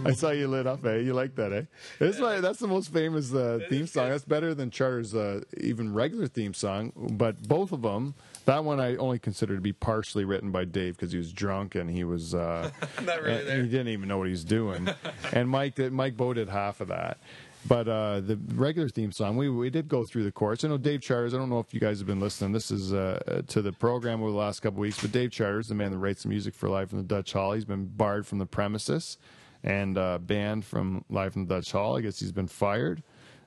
I 0.05 0.13
saw 0.13 0.31
you 0.31 0.47
lit 0.47 0.67
up, 0.67 0.85
eh? 0.85 0.97
You 0.97 1.13
like 1.13 1.35
that, 1.35 1.51
eh? 1.51 1.63
That's 1.99 2.19
why 2.19 2.39
that's 2.39 2.59
the 2.59 2.67
most 2.67 2.91
famous 2.91 3.33
uh, 3.33 3.59
theme 3.69 3.87
song. 3.87 4.09
That's 4.09 4.23
better 4.23 4.53
than 4.53 4.71
Charter's 4.71 5.15
uh, 5.15 5.41
even 5.57 5.93
regular 5.93 6.27
theme 6.27 6.53
song. 6.53 6.91
But 6.95 7.47
both 7.47 7.71
of 7.71 7.81
them, 7.81 8.15
that 8.45 8.63
one 8.63 8.79
I 8.79 8.95
only 8.97 9.19
consider 9.19 9.55
to 9.55 9.61
be 9.61 9.73
partially 9.73 10.25
written 10.25 10.51
by 10.51 10.65
Dave 10.65 10.95
because 10.95 11.11
he 11.11 11.17
was 11.17 11.31
drunk 11.33 11.75
and 11.75 11.89
he 11.89 12.03
was 12.03 12.33
uh, 12.33 12.71
Not 13.03 13.21
really 13.21 13.43
there. 13.43 13.63
he 13.63 13.69
didn't 13.69 13.89
even 13.89 14.07
know 14.07 14.17
what 14.17 14.27
he 14.27 14.31
was 14.31 14.45
doing. 14.45 14.87
and 15.33 15.49
Mike 15.49 15.75
did, 15.75 15.91
Mike 15.91 16.15
Bo 16.15 16.33
did 16.33 16.49
half 16.49 16.81
of 16.81 16.89
that. 16.89 17.17
But 17.67 17.87
uh, 17.89 18.21
the 18.21 18.39
regular 18.53 18.87
theme 18.87 19.11
song, 19.11 19.35
we 19.35 19.49
we 19.49 19.69
did 19.69 19.89
go 19.89 20.05
through 20.05 20.23
the 20.23 20.31
chorus. 20.31 20.63
I 20.63 20.69
know 20.69 20.77
Dave 20.77 21.01
Charters. 21.01 21.33
I 21.33 21.37
don't 21.37 21.49
know 21.49 21.59
if 21.59 21.73
you 21.73 21.81
guys 21.81 21.97
have 21.97 22.07
been 22.07 22.19
listening. 22.19 22.53
This 22.53 22.71
is 22.71 22.93
uh, 22.93 23.41
to 23.47 23.61
the 23.61 23.73
program 23.73 24.21
over 24.21 24.31
the 24.31 24.37
last 24.37 24.61
couple 24.61 24.79
weeks. 24.79 25.01
But 25.01 25.11
Dave 25.11 25.31
Charters, 25.31 25.67
the 25.67 25.75
man 25.75 25.91
that 25.91 25.97
writes 25.97 26.23
the 26.23 26.29
music 26.29 26.53
for 26.53 26.69
Life 26.69 26.93
in 26.93 26.97
the 26.97 27.03
Dutch 27.03 27.33
Hall, 27.33 27.51
he's 27.51 27.65
been 27.65 27.85
barred 27.85 28.25
from 28.25 28.37
the 28.37 28.45
premises 28.45 29.17
and 29.63 29.97
uh, 29.97 30.17
banned 30.19 30.65
from 30.65 31.03
Live 31.09 31.33
from 31.33 31.45
the 31.45 31.55
Dutch 31.55 31.71
Hall. 31.71 31.97
I 31.97 32.01
guess 32.01 32.19
he's 32.19 32.31
been 32.31 32.47
fired. 32.47 33.03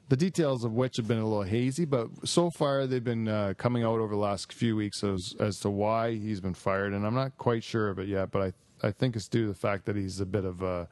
The 0.09 0.17
details 0.17 0.65
of 0.65 0.73
which 0.73 0.97
have 0.97 1.07
been 1.07 1.19
a 1.19 1.27
little 1.27 1.45
hazy, 1.45 1.85
but 1.85 2.09
so 2.25 2.51
far 2.51 2.87
they've 2.87 3.03
been 3.03 3.29
uh, 3.29 3.55
coming 3.57 3.85
out 3.85 4.01
over 4.01 4.15
the 4.15 4.21
last 4.21 4.53
few 4.53 4.75
weeks 4.75 5.05
as, 5.05 5.37
as 5.39 5.61
to 5.61 5.71
why 5.71 6.17
he's 6.17 6.41
been 6.41 6.55
fired, 6.55 6.93
and 6.93 7.07
I'm 7.07 7.15
not 7.15 7.39
quite 7.39 7.63
sure 7.63 7.89
of 7.89 7.99
it 8.01 8.09
yet. 8.09 8.33
But 8.33 8.43
I 8.43 8.53
I 8.83 8.91
think 8.91 9.17
it's 9.17 9.29
due 9.29 9.43
to 9.43 9.49
the 9.49 9.55
fact 9.59 9.85
that 9.87 9.97
he's 9.97 10.21
a 10.21 10.27
bit 10.27 10.45
of 10.45 10.63
a 10.63 10.89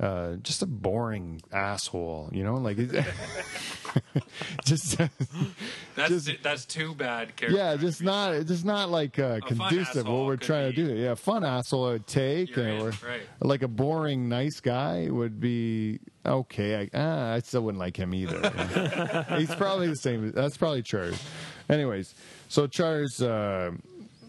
uh, 0.00 0.34
just 0.36 0.62
a 0.62 0.66
boring 0.66 1.42
asshole, 1.52 2.30
you 2.32 2.44
know, 2.44 2.54
like 2.54 2.76
just 4.64 4.96
That's 5.96 6.24
Just- 6.24 6.42
that's 6.42 6.64
too 6.64 6.94
bad. 6.94 7.34
Character. 7.36 7.58
Yeah, 7.58 7.76
just 7.76 8.02
not 8.02 8.46
just 8.46 8.64
not 8.64 8.90
like 8.90 9.18
uh, 9.18 9.40
conducive 9.40 10.06
what 10.06 10.26
we're 10.26 10.36
trying 10.36 10.72
to 10.72 10.76
do. 10.76 10.94
Yeah, 10.94 11.14
fun 11.14 11.44
asshole 11.44 11.86
I 11.86 11.92
would 11.92 12.06
take, 12.06 12.56
in, 12.56 12.80
or 12.80 12.90
right. 12.90 13.22
like 13.40 13.62
a 13.62 13.68
boring 13.68 14.28
nice 14.28 14.60
guy 14.60 15.08
would 15.10 15.40
be 15.40 15.98
okay. 16.24 16.82
I, 16.82 16.90
ah, 16.94 17.32
I 17.34 17.40
still 17.40 17.62
wouldn't 17.62 17.80
like 17.80 17.96
him 17.96 18.14
either. 18.14 19.26
He's 19.36 19.54
probably 19.54 19.88
the 19.88 19.96
same. 19.96 20.30
That's 20.30 20.56
probably 20.56 20.82
Charters. 20.82 21.20
Anyways, 21.68 22.14
so 22.48 22.66
Charters. 22.68 23.20
Uh, 23.20 23.72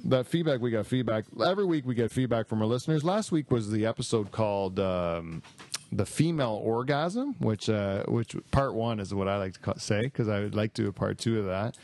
that 0.06 0.28
feedback 0.28 0.62
we 0.62 0.72
got 0.72 0.86
feedback 0.86 1.26
every 1.46 1.66
week 1.66 1.86
we 1.86 1.96
get 1.96 2.12
feedback 2.12 2.48
from 2.48 2.62
our 2.62 2.68
listeners. 2.68 3.04
Last 3.04 3.32
week 3.32 3.52
was 3.52 3.72
the 3.72 3.86
episode 3.86 4.32
called 4.32 4.80
um, 4.80 5.42
the 5.92 6.06
female 6.06 6.60
orgasm 6.64 7.36
which 7.40 7.70
uh, 7.70 8.04
which 8.08 8.36
part 8.52 8.74
one 8.74 9.00
is 9.00 9.14
what 9.14 9.28
i 9.28 9.38
like 9.38 9.60
to 9.62 9.80
say 9.80 10.02
because 10.02 10.28
i 10.28 10.40
would 10.40 10.54
like 10.56 10.74
to 10.74 10.84
do 10.84 10.90
a 10.90 10.94
part 10.94 11.18
two 11.18 11.40
of 11.40 11.46
that. 11.46 11.78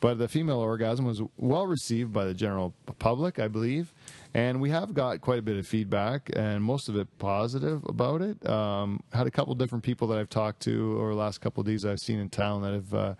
But 0.00 0.18
the 0.18 0.26
female 0.26 0.58
orgasm 0.58 1.04
was 1.04 1.22
well 1.36 1.64
received 1.68 2.12
by 2.12 2.24
the 2.24 2.34
general 2.34 2.74
public 2.98 3.38
i 3.38 3.48
believe 3.48 3.92
and 4.34 4.60
we 4.60 4.70
have 4.70 4.94
got 4.94 5.20
quite 5.20 5.38
a 5.38 5.42
bit 5.42 5.56
of 5.56 5.66
feedback 5.66 6.30
and 6.34 6.64
most 6.64 6.88
of 6.88 6.96
it 6.96 7.06
positive 7.18 7.84
about 7.84 8.22
it. 8.22 8.48
Um, 8.48 9.02
had 9.12 9.26
a 9.26 9.30
couple 9.30 9.54
different 9.54 9.84
people 9.84 10.08
that 10.08 10.18
i've 10.18 10.30
talked 10.30 10.60
to 10.62 10.98
over 10.98 11.10
the 11.10 11.16
last 11.16 11.40
couple 11.40 11.60
of 11.60 11.66
days 11.66 11.84
i've 11.84 12.00
seen 12.00 12.18
in 12.18 12.28
town 12.28 12.62
that 12.62 12.72
have 12.72 12.94
uh, 12.94 13.14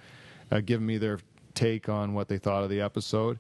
uh, 0.51 0.61
given 0.61 0.87
me 0.87 0.99
their 0.99 1.21
take 1.55 1.89
on 1.89 2.15
what 2.15 2.29
they 2.29 2.39
thought 2.39 2.65
of 2.65 2.71
the 2.71 2.81
episode 2.81 3.39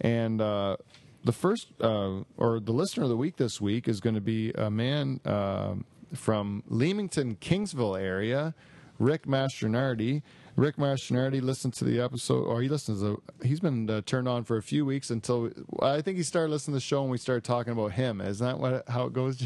and 0.00 0.40
uh, 0.40 0.76
the 1.24 1.32
first, 1.32 1.68
uh, 1.80 2.22
or 2.36 2.60
the 2.60 2.72
listener 2.72 3.04
of 3.04 3.08
the 3.08 3.16
week 3.16 3.36
this 3.36 3.60
week 3.60 3.88
is 3.88 4.00
going 4.00 4.14
to 4.14 4.20
be 4.20 4.50
a 4.52 4.70
man 4.70 5.20
uh, 5.24 5.74
from 6.14 6.62
Leamington, 6.68 7.36
Kingsville 7.36 8.00
area, 8.00 8.54
Rick 8.98 9.26
Mastronardi. 9.26 10.22
Rick 10.56 10.76
Mastronardi 10.76 11.42
listened 11.42 11.74
to 11.74 11.84
the 11.84 12.00
episode, 12.00 12.44
or 12.44 12.62
he 12.62 12.68
listens. 12.68 13.00
To, 13.00 13.20
he's 13.42 13.58
been 13.58 13.90
uh, 13.90 14.02
turned 14.06 14.28
on 14.28 14.44
for 14.44 14.56
a 14.56 14.62
few 14.62 14.84
weeks 14.84 15.10
until 15.10 15.50
I 15.82 16.00
think 16.00 16.16
he 16.16 16.22
started 16.22 16.50
listening 16.52 16.74
to 16.74 16.76
the 16.76 16.80
show 16.80 17.02
and 17.02 17.10
we 17.10 17.18
started 17.18 17.42
talking 17.42 17.72
about 17.72 17.92
him. 17.92 18.20
Isn't 18.20 18.46
that 18.46 18.58
what 18.58 18.88
how 18.88 19.06
it 19.06 19.12
goes? 19.12 19.44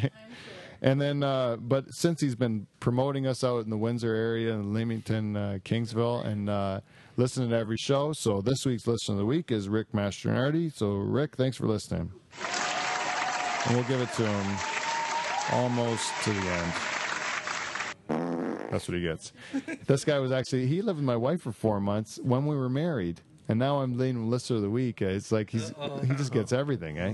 And 0.80 1.00
then, 1.00 1.22
uh, 1.22 1.56
but 1.56 1.92
since 1.92 2.20
he's 2.20 2.36
been 2.36 2.66
promoting 2.78 3.26
us 3.26 3.42
out 3.42 3.64
in 3.64 3.70
the 3.70 3.76
Windsor 3.76 4.14
area 4.14 4.54
and 4.54 4.72
Leamington, 4.72 5.36
uh, 5.36 5.58
Kingsville, 5.64 6.24
and 6.24 6.48
uh, 6.48 6.80
listening 7.18 7.50
to 7.50 7.56
every 7.56 7.76
show, 7.76 8.12
so 8.12 8.40
this 8.40 8.64
week's 8.64 8.86
listener 8.86 9.14
of 9.14 9.18
the 9.18 9.26
week 9.26 9.50
is 9.50 9.68
Rick 9.68 9.90
Mastronardi. 9.92 10.72
So, 10.72 10.92
Rick, 10.92 11.34
thanks 11.34 11.56
for 11.56 11.66
listening. 11.66 12.12
And 13.66 13.74
we'll 13.74 13.84
give 13.88 14.00
it 14.00 14.12
to 14.12 14.24
him 14.24 14.56
almost 15.52 16.12
to 16.22 16.32
the 16.32 16.48
end. 16.48 16.72
That's 18.70 18.86
what 18.86 18.96
he 18.96 19.02
gets. 19.02 19.32
this 19.86 20.04
guy 20.04 20.20
was 20.20 20.30
actually, 20.30 20.66
he 20.68 20.80
lived 20.80 20.98
with 20.98 21.06
my 21.06 21.16
wife 21.16 21.42
for 21.42 21.50
four 21.50 21.80
months 21.80 22.20
when 22.22 22.46
we 22.46 22.54
were 22.54 22.68
married. 22.68 23.20
And 23.48 23.58
now 23.58 23.78
I'm 23.78 23.98
leading 23.98 24.16
him 24.16 24.30
listener 24.30 24.56
of 24.56 24.62
the 24.62 24.70
week. 24.70 25.02
It's 25.02 25.32
like 25.32 25.50
he's 25.50 25.72
he 26.06 26.14
just 26.14 26.32
gets 26.32 26.52
everything, 26.52 26.98
eh? 26.98 27.12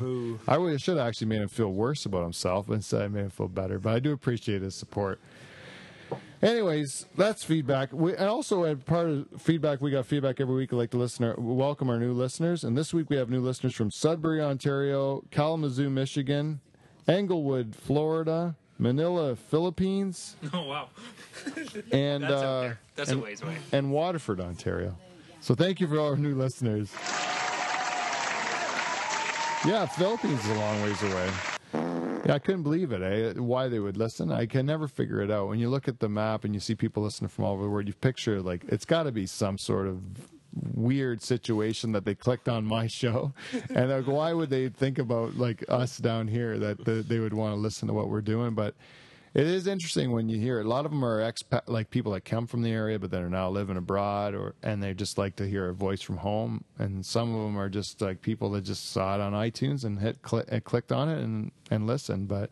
I 0.49 0.77
should 0.77 0.99
have 0.99 1.07
actually 1.07 1.29
made 1.29 1.41
him 1.41 1.49
feel 1.49 1.73
worse 1.73 2.05
about 2.05 2.25
himself, 2.25 2.69
instead 2.69 3.03
I 3.03 3.09
made 3.09 3.21
him 3.21 3.31
feel 3.31 3.47
better. 3.47 3.79
But 3.79 3.95
I 3.95 4.01
do 4.01 4.13
appreciate 4.13 4.61
his 4.61 4.75
support. 4.75 5.21
Anyways, 6.43 7.07
that's 7.17 7.43
feedback. 7.43 7.93
We 7.93 8.15
and 8.15 8.29
also 8.29 8.65
as 8.65 8.79
part 8.85 9.09
of 9.09 9.27
feedback, 9.39 9.81
we 9.81 9.91
got 9.91 10.05
feedback 10.05 10.41
every 10.41 10.55
week. 10.55 10.73
Like 10.73 10.91
to 10.91 10.99
listener 10.99 11.35
welcome 11.39 11.89
our 11.89 11.99
new 11.99 12.13
listeners, 12.13 12.65
and 12.65 12.77
this 12.77 12.93
week 12.93 13.09
we 13.09 13.17
have 13.17 13.31
new 13.31 13.41
listeners 13.41 13.75
from 13.75 13.91
Sudbury, 13.91 14.43
Ontario, 14.43 15.23
Kalamazoo, 15.31 15.89
Michigan, 15.89 16.61
Englewood, 17.09 17.75
Florida, 17.75 18.57
Manila, 18.79 19.37
Philippines, 19.37 20.37
Oh 20.53 20.67
wow, 20.67 20.89
and 21.93 22.25
that's 22.25 22.33
uh. 22.33 22.75
That's 22.97 23.11
and, 23.11 23.21
a 23.21 23.25
ways 23.25 23.43
away. 23.43 23.57
and 23.73 23.91
Waterford, 23.91 24.41
Ontario. 24.41 24.97
So 25.41 25.55
thank 25.55 25.81
you 25.81 25.87
for 25.87 25.99
all 25.99 26.09
our 26.11 26.17
new 26.17 26.35
listeners. 26.35 26.93
Yeah, 29.67 29.87
Philippines 29.87 30.45
is 30.45 30.51
a 30.51 30.55
long 30.59 30.83
ways 30.83 31.03
away. 31.03 31.31
Yeah, 32.27 32.35
I 32.35 32.39
couldn't 32.39 32.63
believe 32.63 32.93
it, 32.93 33.03
eh? 33.03 33.39
Why 33.39 33.69
they 33.69 33.79
would 33.81 33.97
listen. 33.97 34.33
I 34.33 34.47
can 34.47 34.65
never 34.65 34.89
figure 34.89 35.21
it 35.21 35.31
out. 35.31 35.49
When 35.49 35.59
you 35.59 35.69
look 35.69 35.89
at 35.89 36.01
the 36.01 36.09
map 36.09 36.45
and 36.45 36.55
you 36.55 36.61
see 36.61 36.75
people 36.75 37.03
listening 37.03 37.29
from 37.29 37.45
all 37.45 37.53
over 37.55 37.65
the 37.65 37.69
world, 37.69 37.87
you 37.87 37.95
picture 37.95 38.41
like 38.41 38.65
it's 38.69 38.87
got 38.87 39.03
to 39.03 39.13
be 39.13 39.27
some 39.27 39.59
sort 39.59 39.87
of 39.87 40.01
weird 40.73 41.21
situation 41.21 41.93
that 41.93 42.05
they 42.05 42.15
clicked 42.15 42.49
on 42.49 42.65
my 42.65 42.87
show, 43.01 43.33
and 43.75 43.91
like, 43.91 44.07
why 44.07 44.33
would 44.33 44.51
they 44.51 44.69
think 44.69 44.99
about 44.99 45.37
like 45.37 45.65
us 45.69 45.99
down 45.99 46.29
here 46.29 46.59
that 46.59 46.85
the, 46.85 46.93
they 46.93 47.19
would 47.19 47.35
want 47.35 47.55
to 47.55 47.61
listen 47.61 47.89
to 47.89 47.95
what 47.95 48.09
we're 48.09 48.23
doing? 48.23 48.55
But 48.55 48.75
it 49.35 49.47
is 49.47 49.67
interesting 49.67 50.13
when 50.13 50.29
you 50.29 50.39
hear 50.39 50.61
it. 50.61 50.67
A 50.67 50.69
lot 50.69 50.85
of 50.85 50.93
them 50.93 51.05
are 51.05 51.19
expat, 51.21 51.63
like 51.67 51.91
people 51.91 52.13
that 52.13 52.25
come 52.25 52.47
from 52.47 52.63
the 52.63 52.71
area, 52.71 52.99
but 52.99 53.11
that 53.11 53.21
are 53.21 53.29
now 53.29 53.51
living 53.51 53.77
abroad, 53.77 54.35
or 54.35 54.55
and 54.63 54.83
they 54.83 54.95
just 54.95 55.19
like 55.19 55.37
to 55.37 55.47
hear 55.47 55.69
a 55.69 55.75
voice 55.75 56.01
from 56.03 56.19
home. 56.19 56.65
And 56.79 57.05
some 57.05 57.35
of 57.35 57.43
them 57.43 57.59
are 57.59 57.69
just 57.69 58.01
like 58.01 58.23
people 58.23 58.51
that 58.53 58.63
just 58.63 58.91
saw 58.93 59.17
it 59.17 59.21
on 59.21 59.33
iTunes 59.33 59.85
and 59.85 59.99
hit 59.99 60.23
cli- 60.23 60.45
and 60.49 60.63
clicked 60.63 60.93
on 60.93 61.09
it 61.09 61.23
and 61.23 61.51
and 61.71 61.87
listened. 61.87 62.29
But 62.29 62.51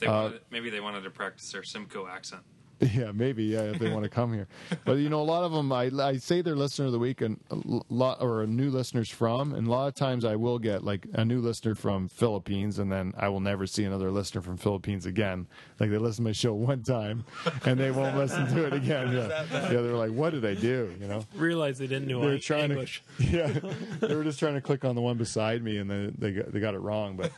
They 0.00 0.06
Uh, 0.06 0.22
wanted, 0.22 0.40
maybe 0.50 0.70
they 0.70 0.80
wanted 0.80 1.02
to 1.04 1.10
practice 1.10 1.52
their 1.52 1.62
Simcoe 1.62 2.06
accent. 2.08 2.42
yeah, 2.94 3.12
maybe 3.12 3.44
yeah, 3.44 3.62
if 3.62 3.78
they 3.78 3.90
want 3.90 4.04
to 4.04 4.10
come 4.10 4.32
here. 4.32 4.46
But 4.84 4.94
you 4.94 5.08
know, 5.08 5.20
a 5.20 5.24
lot 5.24 5.44
of 5.44 5.52
them, 5.52 5.72
I, 5.72 5.90
I 6.02 6.16
say 6.18 6.42
they're 6.42 6.56
listener 6.56 6.86
of 6.86 6.92
the 6.92 6.98
week 6.98 7.20
and 7.20 7.40
a 7.50 7.56
lot 7.88 8.20
or 8.20 8.46
new 8.46 8.70
listeners 8.70 9.08
from, 9.08 9.54
and 9.54 9.66
a 9.66 9.70
lot 9.70 9.88
of 9.88 9.94
times 9.94 10.24
I 10.24 10.36
will 10.36 10.58
get 10.58 10.84
like 10.84 11.06
a 11.14 11.24
new 11.24 11.40
listener 11.40 11.74
from 11.74 12.08
Philippines, 12.08 12.78
and 12.78 12.90
then 12.92 13.14
I 13.16 13.28
will 13.28 13.40
never 13.40 13.66
see 13.66 13.84
another 13.84 14.10
listener 14.10 14.42
from 14.42 14.56
Philippines 14.56 15.06
again. 15.06 15.46
Like 15.80 15.90
they 15.90 15.98
listen 15.98 16.24
to 16.24 16.28
my 16.28 16.32
show 16.32 16.52
one 16.54 16.82
time, 16.82 17.24
and 17.64 17.78
they 17.78 17.90
won't 17.90 18.16
listen 18.16 18.46
to 18.54 18.66
it 18.66 18.72
again. 18.72 19.12
Yeah, 19.12 19.44
yeah, 19.52 19.68
they're 19.68 19.94
like, 19.94 20.12
"What 20.12 20.30
did 20.30 20.44
I 20.44 20.54
do?" 20.54 20.92
You 21.00 21.08
know. 21.08 21.24
realize 21.36 21.78
they 21.78 21.86
didn't 21.86 22.08
know 22.08 22.20
They 22.20 22.26
were 22.26 22.38
trying 22.38 22.70
English. 22.70 23.02
to, 23.18 23.24
yeah. 23.24 23.58
They 24.00 24.14
were 24.14 24.24
just 24.24 24.38
trying 24.38 24.54
to 24.54 24.60
click 24.60 24.84
on 24.84 24.94
the 24.94 25.00
one 25.02 25.16
beside 25.16 25.62
me, 25.62 25.78
and 25.78 25.90
then 25.90 26.14
they 26.18 26.32
got, 26.32 26.52
they 26.52 26.60
got 26.60 26.74
it 26.74 26.80
wrong. 26.80 27.16
But 27.16 27.32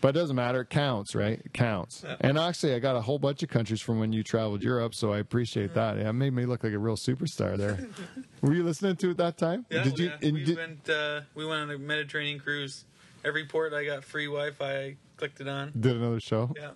but 0.00 0.08
it 0.08 0.18
doesn't 0.18 0.36
matter. 0.36 0.60
It 0.62 0.70
counts, 0.70 1.14
right? 1.14 1.40
It 1.44 1.52
counts. 1.52 2.04
And 2.20 2.38
actually, 2.38 2.74
I 2.74 2.78
got 2.78 2.96
a 2.96 3.00
whole 3.00 3.18
bunch 3.18 3.42
of 3.42 3.48
countries 3.48 3.80
from 3.80 3.98
when 3.98 4.12
you 4.12 4.22
traveled 4.22 4.62
Europe, 4.62 4.94
so 4.94 5.12
I 5.12 5.18
appreciate 5.18 5.74
that. 5.74 5.96
Yeah, 5.96 6.10
it 6.10 6.12
made 6.12 6.32
me 6.32 6.46
look 6.46 6.64
like 6.64 6.72
a 6.72 6.78
real 6.78 6.96
superstar 6.96 7.56
there. 7.56 7.78
were 8.42 8.54
you 8.54 8.62
listening 8.64 8.96
to 8.96 9.10
it 9.10 9.16
that 9.16 9.38
time? 9.38 9.66
Yeah, 9.70 9.82
did 9.84 9.98
you? 9.98 10.12
yeah. 10.20 10.30
we 10.30 10.44
did- 10.44 10.56
went. 10.56 10.88
Uh, 10.88 11.20
we 11.34 11.46
went 11.46 11.62
on 11.62 11.70
a 11.70 11.78
Mediterranean 11.78 12.38
cruise. 12.40 12.84
Every 13.24 13.44
port 13.46 13.72
I 13.72 13.84
got 13.84 14.04
free 14.04 14.26
Wi-Fi. 14.26 14.64
I 14.64 14.96
clicked 15.16 15.40
it 15.40 15.48
on. 15.48 15.72
did 15.78 15.96
another 15.96 16.20
show? 16.20 16.52
Yeah. 16.56 16.70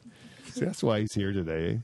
See, 0.47 0.64
that's 0.64 0.83
why 0.83 1.01
he's 1.01 1.14
here 1.14 1.33
today. 1.33 1.81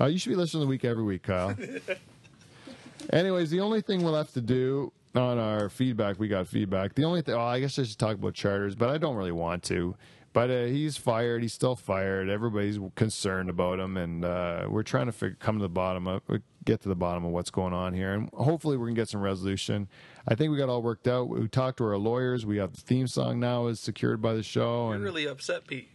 Uh, 0.00 0.06
you 0.06 0.18
should 0.18 0.30
be 0.30 0.36
listening 0.36 0.62
to 0.62 0.64
the 0.66 0.70
week 0.70 0.84
every 0.84 1.04
week, 1.04 1.22
Kyle. 1.22 1.56
Anyways, 3.12 3.50
the 3.50 3.60
only 3.60 3.80
thing 3.80 4.02
we'll 4.02 4.16
have 4.16 4.32
to 4.32 4.40
do 4.40 4.92
on 5.14 5.38
our 5.38 5.68
feedback, 5.68 6.18
we 6.18 6.28
got 6.28 6.46
feedback. 6.48 6.94
The 6.94 7.04
only 7.04 7.22
thing, 7.22 7.34
oh, 7.34 7.40
I 7.40 7.60
guess 7.60 7.78
I 7.78 7.84
should 7.84 7.98
talk 7.98 8.14
about 8.14 8.34
charters, 8.34 8.74
but 8.74 8.88
I 8.90 8.98
don't 8.98 9.16
really 9.16 9.32
want 9.32 9.62
to. 9.64 9.94
But 10.36 10.50
uh, 10.50 10.64
he's 10.64 10.98
fired. 10.98 11.40
He's 11.40 11.54
still 11.54 11.76
fired. 11.76 12.28
Everybody's 12.28 12.78
concerned 12.94 13.48
about 13.48 13.80
him, 13.80 13.96
and 13.96 14.22
uh, 14.22 14.66
we're 14.68 14.82
trying 14.82 15.06
to 15.06 15.12
figure, 15.12 15.34
come 15.40 15.56
to 15.56 15.62
the 15.62 15.70
bottom 15.70 16.06
of 16.06 16.20
get 16.66 16.82
to 16.82 16.90
the 16.90 16.94
bottom 16.94 17.24
of 17.24 17.30
what's 17.30 17.48
going 17.48 17.72
on 17.72 17.94
here, 17.94 18.12
and 18.12 18.28
hopefully 18.34 18.76
we 18.76 18.86
can 18.86 18.94
get 18.94 19.08
some 19.08 19.22
resolution. 19.22 19.88
I 20.28 20.34
think 20.34 20.50
we 20.50 20.58
got 20.58 20.68
all 20.68 20.82
worked 20.82 21.08
out. 21.08 21.30
We 21.30 21.48
talked 21.48 21.78
to 21.78 21.84
our 21.84 21.96
lawyers. 21.96 22.44
We 22.44 22.58
have 22.58 22.74
the 22.74 22.82
theme 22.82 23.06
song 23.06 23.40
now 23.40 23.68
is 23.68 23.80
secured 23.80 24.20
by 24.20 24.34
the 24.34 24.42
show, 24.42 24.88
You're 24.88 24.96
and 24.96 25.04
really 25.04 25.26
upset, 25.26 25.66
Pete. 25.66 25.88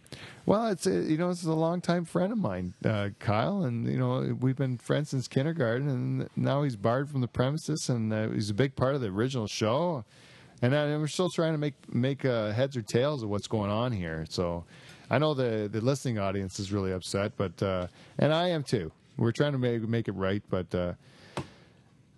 well, 0.48 0.70
it's 0.70 0.88
a, 0.88 1.04
you 1.04 1.18
know 1.18 1.30
this 1.30 1.42
is 1.42 1.46
a 1.46 1.54
longtime 1.54 2.06
friend 2.06 2.34
of 2.34 2.40
mine, 2.40 2.74
uh, 2.84 3.10
Kyle, 3.20 3.62
and 3.62 3.86
you 3.86 4.00
know 4.00 4.36
we've 4.42 4.58
been 4.58 4.80
friends 4.80 5.12
since 5.12 5.28
kindergarten, 5.28 5.88
and 5.88 6.30
now 6.36 6.64
he's 6.64 6.76
barred 6.76 7.12
from 7.12 7.22
the 7.22 7.28
premises, 7.28 7.90
and 7.90 8.12
uh, 8.12 8.30
he's 8.30 8.50
a 8.50 8.56
big 8.56 8.76
part 8.76 8.96
of 8.96 9.02
the 9.02 9.10
original 9.10 9.46
show, 9.46 10.04
and, 10.62 10.74
uh, 10.74 10.78
and 10.78 11.02
we're 11.02 11.08
still 11.08 11.30
trying 11.30 11.54
to 11.54 11.58
make 11.58 11.74
make 11.94 12.26
uh, 12.26 12.52
heads 12.52 12.76
or 12.78 12.82
tails 12.82 13.24
of 13.24 13.30
what's 13.30 13.48
going 13.48 13.72
on 13.72 13.92
here. 13.92 14.26
So, 14.30 14.64
I 15.10 15.18
know 15.18 15.34
the 15.34 15.70
the 15.72 15.82
listening 15.82 16.20
audience 16.20 16.60
is 16.60 16.72
really 16.72 16.92
upset, 16.92 17.34
but 17.38 17.62
uh, 17.64 17.88
and 18.18 18.34
I 18.34 18.50
am 18.50 18.64
too. 18.64 18.92
We're 19.18 19.32
trying 19.32 19.52
to 19.54 19.58
make 19.58 19.82
make 19.88 20.08
it 20.08 20.14
right, 20.14 20.44
but. 20.50 20.74
Uh, 20.74 20.94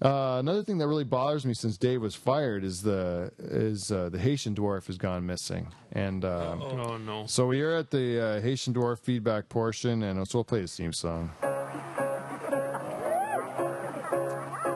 uh, 0.02 0.38
another 0.39 0.64
thing 0.64 0.78
that 0.80 0.88
really 0.88 1.06
bothers 1.06 1.46
me 1.46 1.54
since 1.54 1.78
Dave 1.78 2.02
was 2.02 2.14
fired 2.14 2.66
is 2.66 2.82
the 2.82 3.32
is 3.39 3.89
uh, 3.89 4.10
the 4.10 4.20
Haitian 4.20 4.54
dwarf 4.54 4.88
has 4.88 4.98
gone 4.98 5.26
missing, 5.26 5.68
and 5.94 6.26
uh, 6.26 6.58
Oh 6.60 6.98
no. 6.98 7.26
so 7.26 7.48
we 7.48 7.62
are 7.62 7.78
at 7.78 7.89
the 7.89 8.20
uh, 8.20 8.41
Haitian 8.41 8.74
Dwarf 8.74 9.00
feedback 9.00 9.48
portion, 9.48 10.04
and 10.04 10.28
so 10.28 10.39
we'll 10.39 10.44
play 10.44 10.60
his 10.60 10.76
theme 10.76 10.91
song. 10.91 11.30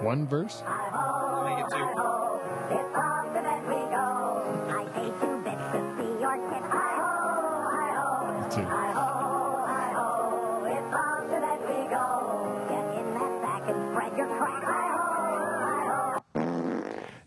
One 0.02 0.26
verse? 0.28 0.64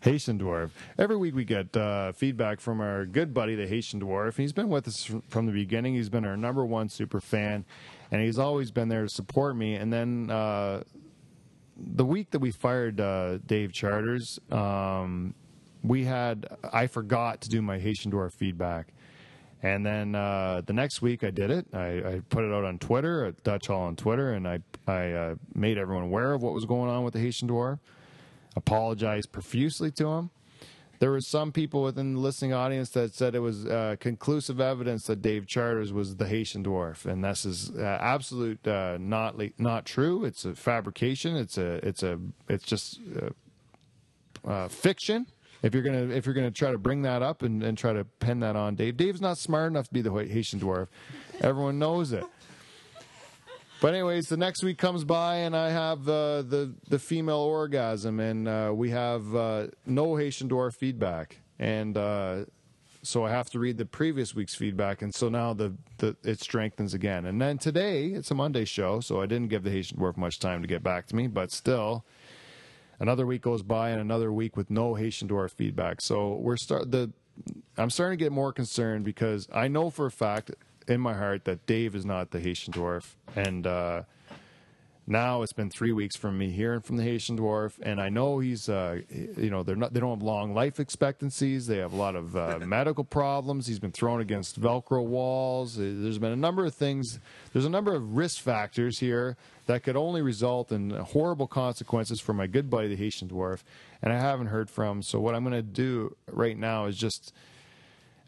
Haitian 0.01 0.39
Dwarf. 0.39 0.71
Every 0.99 1.17
week 1.17 1.35
we 1.35 1.45
get 1.45 1.77
uh, 1.77 2.13
feedback 2.13 2.61
from 2.61 2.81
our 2.81 3.05
good 3.05 3.35
buddy, 3.35 3.55
the 3.55 3.67
Haitian 3.67 4.01
Dwarf. 4.01 4.37
He's 4.37 4.53
been 4.53 4.69
with 4.69 4.89
us 4.89 5.05
from- 5.29 5.47
the 5.47 5.53
beginning. 5.53 5.95
He's 5.95 6.09
been 6.09 6.25
our 6.25 6.37
number 6.37 6.65
one 6.65 6.89
super 6.89 7.21
fan, 7.21 7.65
and 8.11 8.23
he's 8.23 8.39
always 8.39 8.71
been 8.71 8.89
there 8.89 9.03
to 9.03 9.09
support 9.09 9.57
me. 9.57 9.75
And 9.75 9.93
then 9.93 10.31
uh, 10.31 10.83
the 11.77 12.05
week 12.05 12.31
that 12.31 12.39
we 12.39 12.51
fired 12.51 13.01
uh, 13.01 13.39
Dave 13.47 13.73
Charters, 13.73 14.39
um, 14.51 15.35
we 15.83 16.05
had 16.05 16.47
I 16.73 16.87
forgot 16.87 17.41
to 17.43 17.49
do 17.49 17.63
my 17.63 17.79
Haitian 17.79 18.13
Dwarf 18.13 18.33
feedback. 18.33 18.93
And 19.63 19.85
then 19.85 20.15
uh, 20.15 20.63
the 20.65 20.73
next 20.73 21.03
week 21.03 21.23
I 21.23 21.31
did 21.31 21.51
it. 21.51 21.67
I, 21.75 21.87
I 21.99 22.23
put 22.31 22.45
it 22.45 22.53
out 22.53 22.65
on 22.65 22.79
Twitter, 22.79 23.27
at 23.27 23.43
Dutch 23.45 23.67
Hall 23.67 23.83
on 23.83 23.95
Twitter, 23.95 24.33
and 24.33 24.49
I, 24.49 24.61
I 24.87 25.13
uh, 25.13 25.35
made 25.55 25.77
everyone 25.77 26.05
aware 26.05 26.33
of 26.33 26.43
what 26.43 26.55
was 26.55 26.65
going 26.65 26.89
on 26.91 27.05
with 27.05 27.13
the 27.13 27.21
Haitian 27.21 27.49
Dwarf. 27.49 27.79
Apologized 28.57 29.33
profusely 29.33 29.91
to 29.93 30.09
him. 30.09 30.31
There 30.99 31.11
were 31.11 31.23
some 31.23 31.51
people 31.51 31.83
within 31.83 32.13
the 32.13 32.21
listening 32.21 32.53
audience 32.53 32.91
that 32.91 33.15
said 33.15 33.35
it 33.35 33.39
was 33.41 33.65
uh, 33.65 33.97
conclusive 34.01 34.61
evidence 34.61 35.07
that 35.07 35.23
Dave 35.23 35.47
Charters 35.47 35.95
was 35.95 36.17
the 36.17 36.27
Haitian 36.27 36.63
dwarf, 36.63 37.07
and 37.07 37.25
this 37.25 37.47
is 37.47 37.71
uh, 37.71 37.99
absolute 38.01 38.67
uh, 38.69 38.99
not 39.01 39.39
le- 39.39 39.49
not 39.57 39.87
true. 39.87 40.27
It's 40.27 40.45
a 40.45 40.55
fabrication. 40.55 41.37
It's 41.37 41.57
a 41.57 41.87
it's 41.87 42.03
a 42.03 42.19
it's 42.51 42.65
just 42.65 43.01
uh, 43.19 44.49
uh, 44.49 44.69
fiction. 44.69 45.27
If 45.63 45.73
you're 45.73 45.83
gonna 45.83 46.09
if 46.09 46.27
you're 46.27 46.35
gonna 46.35 46.51
try 46.51 46.71
to 46.71 46.79
bring 46.79 47.01
that 47.03 47.23
up 47.23 47.43
and, 47.43 47.63
and 47.63 47.79
try 47.79 47.95
to 47.95 48.05
pin 48.05 48.41
that 48.41 48.55
on 48.55 48.75
Dave, 48.75 48.99
Dave's 48.99 49.23
not 49.23 49.39
smart 49.39 49.71
enough 49.71 49.87
to 49.89 49.95
be 49.95 50.03
the 50.03 50.13
Haitian 50.13 50.61
dwarf. 50.61 50.89
Everyone 51.41 51.79
knows 51.79 52.13
it. 52.13 52.25
But 53.81 53.95
anyways, 53.95 54.29
the 54.29 54.37
next 54.37 54.63
week 54.63 54.77
comes 54.77 55.05
by 55.05 55.37
and 55.37 55.57
I 55.57 55.71
have 55.71 56.07
uh, 56.07 56.43
the 56.43 56.75
the 56.89 56.99
female 56.99 57.39
orgasm, 57.39 58.21
and 58.21 58.47
uh, 58.47 58.73
we 58.75 58.91
have 58.91 59.35
uh, 59.35 59.69
no 59.87 60.17
Haitian 60.17 60.51
dwarf 60.51 60.77
feedback, 60.77 61.39
and 61.59 61.97
uh, 61.97 62.45
so 63.03 63.25
I 63.25 63.31
have 63.31 63.49
to 63.51 63.59
read 63.59 63.79
the 63.79 63.87
previous 63.87 64.35
week's 64.35 64.55
feedback, 64.55 65.01
and 65.01 65.15
so 65.15 65.31
now 65.31 65.55
the, 65.55 65.73
the 65.97 66.15
it 66.23 66.41
strengthens 66.41 66.93
again. 66.93 67.25
And 67.25 67.41
then 67.41 67.57
today 67.57 68.09
it's 68.09 68.31
a 68.31 68.35
Monday 68.35 68.67
show, 68.67 69.01
so 69.01 69.23
I 69.23 69.27
didn't 69.27 69.49
give 69.49 69.63
the 69.63 69.71
Haitian 69.71 69.99
dwarf 69.99 70.19
much 70.19 70.39
time 70.39 70.61
to 70.61 70.69
get 70.69 70.83
back 70.83 71.07
to 71.07 71.17
me, 71.17 71.27
but 71.27 71.51
still. 71.51 72.05
Another 72.99 73.25
week 73.25 73.41
goes 73.41 73.63
by, 73.63 73.89
and 73.89 73.99
another 73.99 74.31
week 74.31 74.59
with 74.59 74.69
no 74.69 74.95
Haitian 74.95 75.27
dwarf 75.27 75.53
feedback. 75.53 76.03
So 76.03 76.35
we're 76.35 76.59
start 76.59 76.91
the. 76.91 77.11
I'm 77.79 77.89
starting 77.89 78.19
to 78.19 78.23
get 78.23 78.33
more 78.33 78.53
concerned 78.53 79.07
because 79.07 79.49
I 79.51 79.69
know 79.69 79.89
for 79.89 80.05
a 80.05 80.11
fact 80.11 80.51
in 80.91 81.01
my 81.01 81.15
heart 81.15 81.45
that 81.45 81.67
Dave 81.67 81.95
is 81.95 82.05
not 82.05 82.31
the 82.31 82.41
Haitian 82.41 82.73
dwarf, 82.73 83.15
and 83.37 83.67
uh, 83.67 84.03
now 85.07 85.43
it's 85.43 85.53
been 85.53 85.71
three 85.71 85.93
weeks 85.93 86.17
from 86.17 86.39
me 86.39 86.51
hearing 86.51 86.81
from 86.81 86.97
the 86.97 87.03
Haitian 87.03 87.39
dwarf, 87.39 87.73
and 87.83 88.01
I 88.01 88.09
know 88.09 88.39
he's, 88.39 88.69
uh, 88.69 89.01
you 89.09 89.51
know, 89.51 89.63
they're 89.63 89.77
not, 89.77 89.93
they 89.93 90.01
don't 90.01 90.11
have 90.11 90.23
long 90.23 90.55
life 90.55 90.79
expectancies. 90.79 91.67
They 91.67 91.79
have 91.79 91.93
a 91.93 91.97
lot 91.97 92.15
of 92.17 92.37
uh, 92.37 92.59
medical 92.67 93.05
problems. 93.05 93.67
He's 93.67 93.79
been 93.79 93.93
thrown 93.93 94.21
against 94.21 94.61
Velcro 94.61 95.05
walls. 95.05 95.79
Uh, 95.79 95.83
There's 95.83 96.19
been 96.19 96.33
a 96.33 96.37
number 96.37 96.65
of 96.65 96.75
things. 96.75 97.19
There's 97.53 97.65
a 97.65 97.71
number 97.71 97.95
of 97.95 98.17
risk 98.17 98.41
factors 98.41 98.99
here 98.99 99.37
that 99.67 99.83
could 99.83 99.97
only 99.97 100.23
result 100.23 100.71
in 100.71 100.91
horrible 100.91 101.47
consequences 101.47 102.21
for 102.21 102.33
my 102.33 102.47
good 102.47 102.69
buddy, 102.71 102.89
the 102.89 102.97
Haitian 102.97 103.29
dwarf, 103.29 103.63
and 104.03 104.13
I 104.13 104.19
haven't 104.19 104.47
heard 104.47 104.71
from. 104.71 105.03
So 105.03 105.21
what 105.21 105.35
I'm 105.35 105.43
going 105.43 105.55
to 105.57 105.63
do 105.63 106.17
right 106.31 106.57
now 106.57 106.87
is 106.87 106.97
just, 106.97 107.33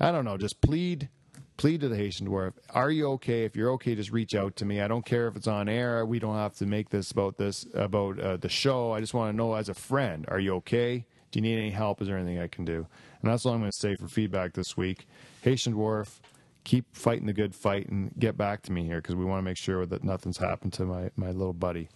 I 0.01 0.11
don't 0.11 0.25
know, 0.25 0.37
just 0.37 0.61
plead 0.61 1.09
plead 1.57 1.81
to 1.81 1.89
the 1.89 1.97
Haitian 1.97 2.29
dwarf. 2.29 2.53
Are 2.71 2.91
you 2.91 3.09
okay? 3.13 3.45
If 3.45 3.57
you're 3.57 3.71
okay, 3.73 3.95
just 3.95 4.11
reach 4.11 4.35
out 4.35 4.57
to 4.57 4.65
me. 4.65 4.81
I 4.81 4.89
don't 4.89 5.05
care 5.05 5.29
if 5.29 5.37
it's 5.37 5.47
on 5.47 5.69
air. 5.69 6.05
We 6.05 6.19
don't 6.19 6.37
have 6.37 6.55
to 6.57 6.67
make 6.67 6.91
this 6.91 7.11
about 7.11 7.37
this 7.37 7.67
about 7.75 8.19
uh, 8.19 8.37
the 8.37 8.49
show. 8.49 8.93
I 8.93 9.01
just 9.01 9.15
want 9.15 9.33
to 9.33 9.37
know 9.37 9.55
as 9.55 9.69
a 9.69 9.75
friend. 9.75 10.25
Are 10.29 10.41
you 10.41 10.55
okay? 10.57 11.07
Do 11.31 11.39
you 11.39 11.43
need 11.43 11.59
any 11.59 11.71
help? 11.71 12.03
Is 12.03 12.09
there 12.09 12.19
anything 12.19 12.41
I 12.41 12.49
can 12.49 12.65
do? 12.65 12.87
And 13.23 13.31
that's 13.31 13.47
all 13.47 13.55
I'm 13.55 13.61
going 13.61 13.71
to 13.71 13.77
say 13.77 13.97
for 13.97 14.09
feedback 14.09 14.53
this 14.53 14.77
week. 14.77 15.07
Haitian 15.43 15.75
dwarf, 15.75 16.21
keep 16.65 16.95
fighting 16.95 17.27
the 17.27 17.33
good 17.33 17.55
fight 17.55 17.89
and 17.89 18.13
get 18.19 18.37
back 18.37 18.63
to 18.63 18.73
me 18.73 18.85
here 18.85 19.01
because 19.01 19.15
we 19.15 19.25
want 19.25 19.39
to 19.39 19.43
make 19.43 19.57
sure 19.57 19.87
that 19.87 20.05
nothing's 20.05 20.39
happened 20.39 20.73
to 20.75 20.85
my 20.85 21.11
my 21.17 21.31
little 21.31 21.55
buddy. 21.55 21.89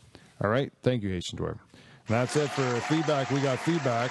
All 0.43 0.51
right, 0.51 0.73
thank 0.83 1.03
you, 1.03 1.11
Haitian 1.11 1.39
dwarf. 1.39 1.59
And 2.09 2.15
that's 2.15 2.37
it 2.37 2.51
for 2.51 2.63
feedback. 2.83 3.31
We 3.31 3.41
got 3.41 3.59
feedback. 3.59 4.11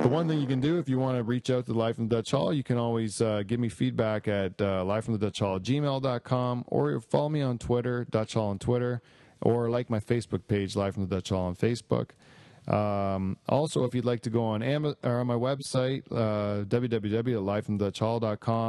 The 0.00 0.08
one 0.08 0.26
thing 0.26 0.40
you 0.40 0.46
can 0.46 0.60
do 0.60 0.78
if 0.78 0.88
you 0.88 0.98
want 0.98 1.18
to 1.18 1.22
reach 1.22 1.50
out 1.50 1.66
to 1.66 1.74
Live 1.74 1.96
from 1.96 2.08
the 2.08 2.16
Dutch 2.16 2.30
Hall, 2.30 2.54
you 2.54 2.62
can 2.62 2.78
always 2.78 3.20
uh, 3.20 3.42
give 3.46 3.60
me 3.60 3.68
feedback 3.68 4.28
at 4.28 4.58
uh, 4.58 4.82
gmail.com 4.82 6.64
or 6.68 7.00
follow 7.00 7.28
me 7.28 7.42
on 7.42 7.58
Twitter, 7.58 8.06
Dutch 8.10 8.32
Hall 8.32 8.48
on 8.48 8.58
Twitter, 8.58 9.02
or 9.42 9.68
like 9.68 9.90
my 9.90 10.00
Facebook 10.00 10.48
page, 10.48 10.74
Live 10.74 10.94
from 10.94 11.06
the 11.06 11.16
Dutch 11.16 11.28
Hall 11.28 11.42
on 11.42 11.54
Facebook. 11.54 12.12
Um, 12.66 13.36
also, 13.46 13.84
if 13.84 13.94
you'd 13.94 14.06
like 14.06 14.20
to 14.22 14.30
go 14.30 14.42
on 14.42 14.62
Ama- 14.62 14.96
or 15.02 15.20
on 15.20 15.26
my 15.26 15.34
website, 15.34 16.04
uh, 16.10 16.64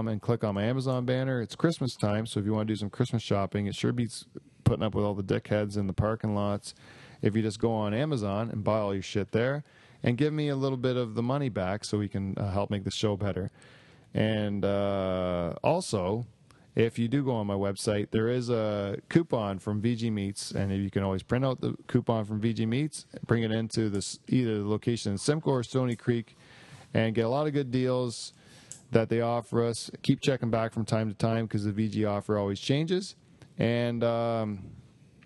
and 0.10 0.22
click 0.22 0.44
on 0.44 0.56
my 0.56 0.64
Amazon 0.64 1.06
banner, 1.06 1.42
it's 1.42 1.56
Christmas 1.56 1.96
time. 1.96 2.26
So 2.26 2.42
if 2.42 2.46
you 2.46 2.54
want 2.54 2.68
to 2.68 2.74
do 2.74 2.78
some 2.78 2.90
Christmas 2.90 3.24
shopping, 3.24 3.68
it 3.68 3.76
sure 3.76 3.94
beats 3.94 4.26
putting 4.66 4.84
up 4.84 4.96
with 4.96 5.06
all 5.06 5.14
the 5.14 5.24
dickheads 5.24 5.78
in 5.78 5.88
the 5.88 5.94
parking 5.94 6.36
lots. 6.36 6.74
If 7.22 7.38
you 7.38 7.42
just 7.42 7.60
go 7.60 7.72
on 7.72 7.94
Amazon 7.94 8.50
and 8.50 8.66
buy 8.66 8.80
all 8.80 8.94
your 8.94 9.04
shit 9.04 9.32
there, 9.32 9.64
and 10.04 10.18
give 10.18 10.34
me 10.34 10.50
a 10.50 10.56
little 10.56 10.78
bit 10.78 10.98
of 10.98 11.16
the 11.16 11.24
money 11.24 11.50
back 11.50 11.86
so 11.86 11.98
we 11.98 12.08
can 12.08 12.36
uh, 12.38 12.52
help 12.52 12.70
make 12.70 12.84
the 12.84 12.92
show 12.92 13.16
better. 13.16 13.52
And 14.14 14.66
uh, 14.66 15.54
also, 15.64 16.26
if 16.76 16.98
you 16.98 17.08
do 17.08 17.24
go 17.24 17.32
on 17.32 17.48
my 17.48 17.54
website, 17.54 18.12
there 18.12 18.30
is 18.30 18.50
a 18.50 18.98
coupon 19.10 19.60
from 19.60 19.82
VG 19.82 20.12
Meats, 20.12 20.52
and 20.52 20.72
you 20.72 20.90
can 20.90 21.04
always 21.04 21.24
print 21.24 21.44
out 21.46 21.62
the 21.62 21.76
coupon 21.88 22.26
from 22.26 22.42
VG 22.42 22.68
Meats, 22.68 23.06
bring 23.26 23.44
it 23.44 23.52
into 23.52 23.90
this 23.90 24.20
either 24.28 24.60
the 24.60 24.68
location 24.68 25.14
in 25.14 25.18
Simcoe 25.18 25.52
or 25.52 25.64
Stoney 25.64 25.96
Creek, 25.96 26.36
and 26.94 27.14
get 27.14 27.26
a 27.26 27.30
lot 27.30 27.48
of 27.48 27.54
good 27.54 27.72
deals 27.72 28.34
that 28.92 29.10
they 29.10 29.22
offer 29.22 29.66
us. 29.66 29.92
Keep 30.02 30.22
checking 30.22 30.50
back 30.50 30.74
from 30.74 30.86
time 30.86 31.10
to 31.10 31.16
time 31.16 31.46
because 31.46 31.66
the 31.66 31.72
VG 31.72 32.10
offer 32.10 32.38
always 32.38 32.60
changes, 32.60 33.16
and 33.58 34.04
um, 34.04 34.64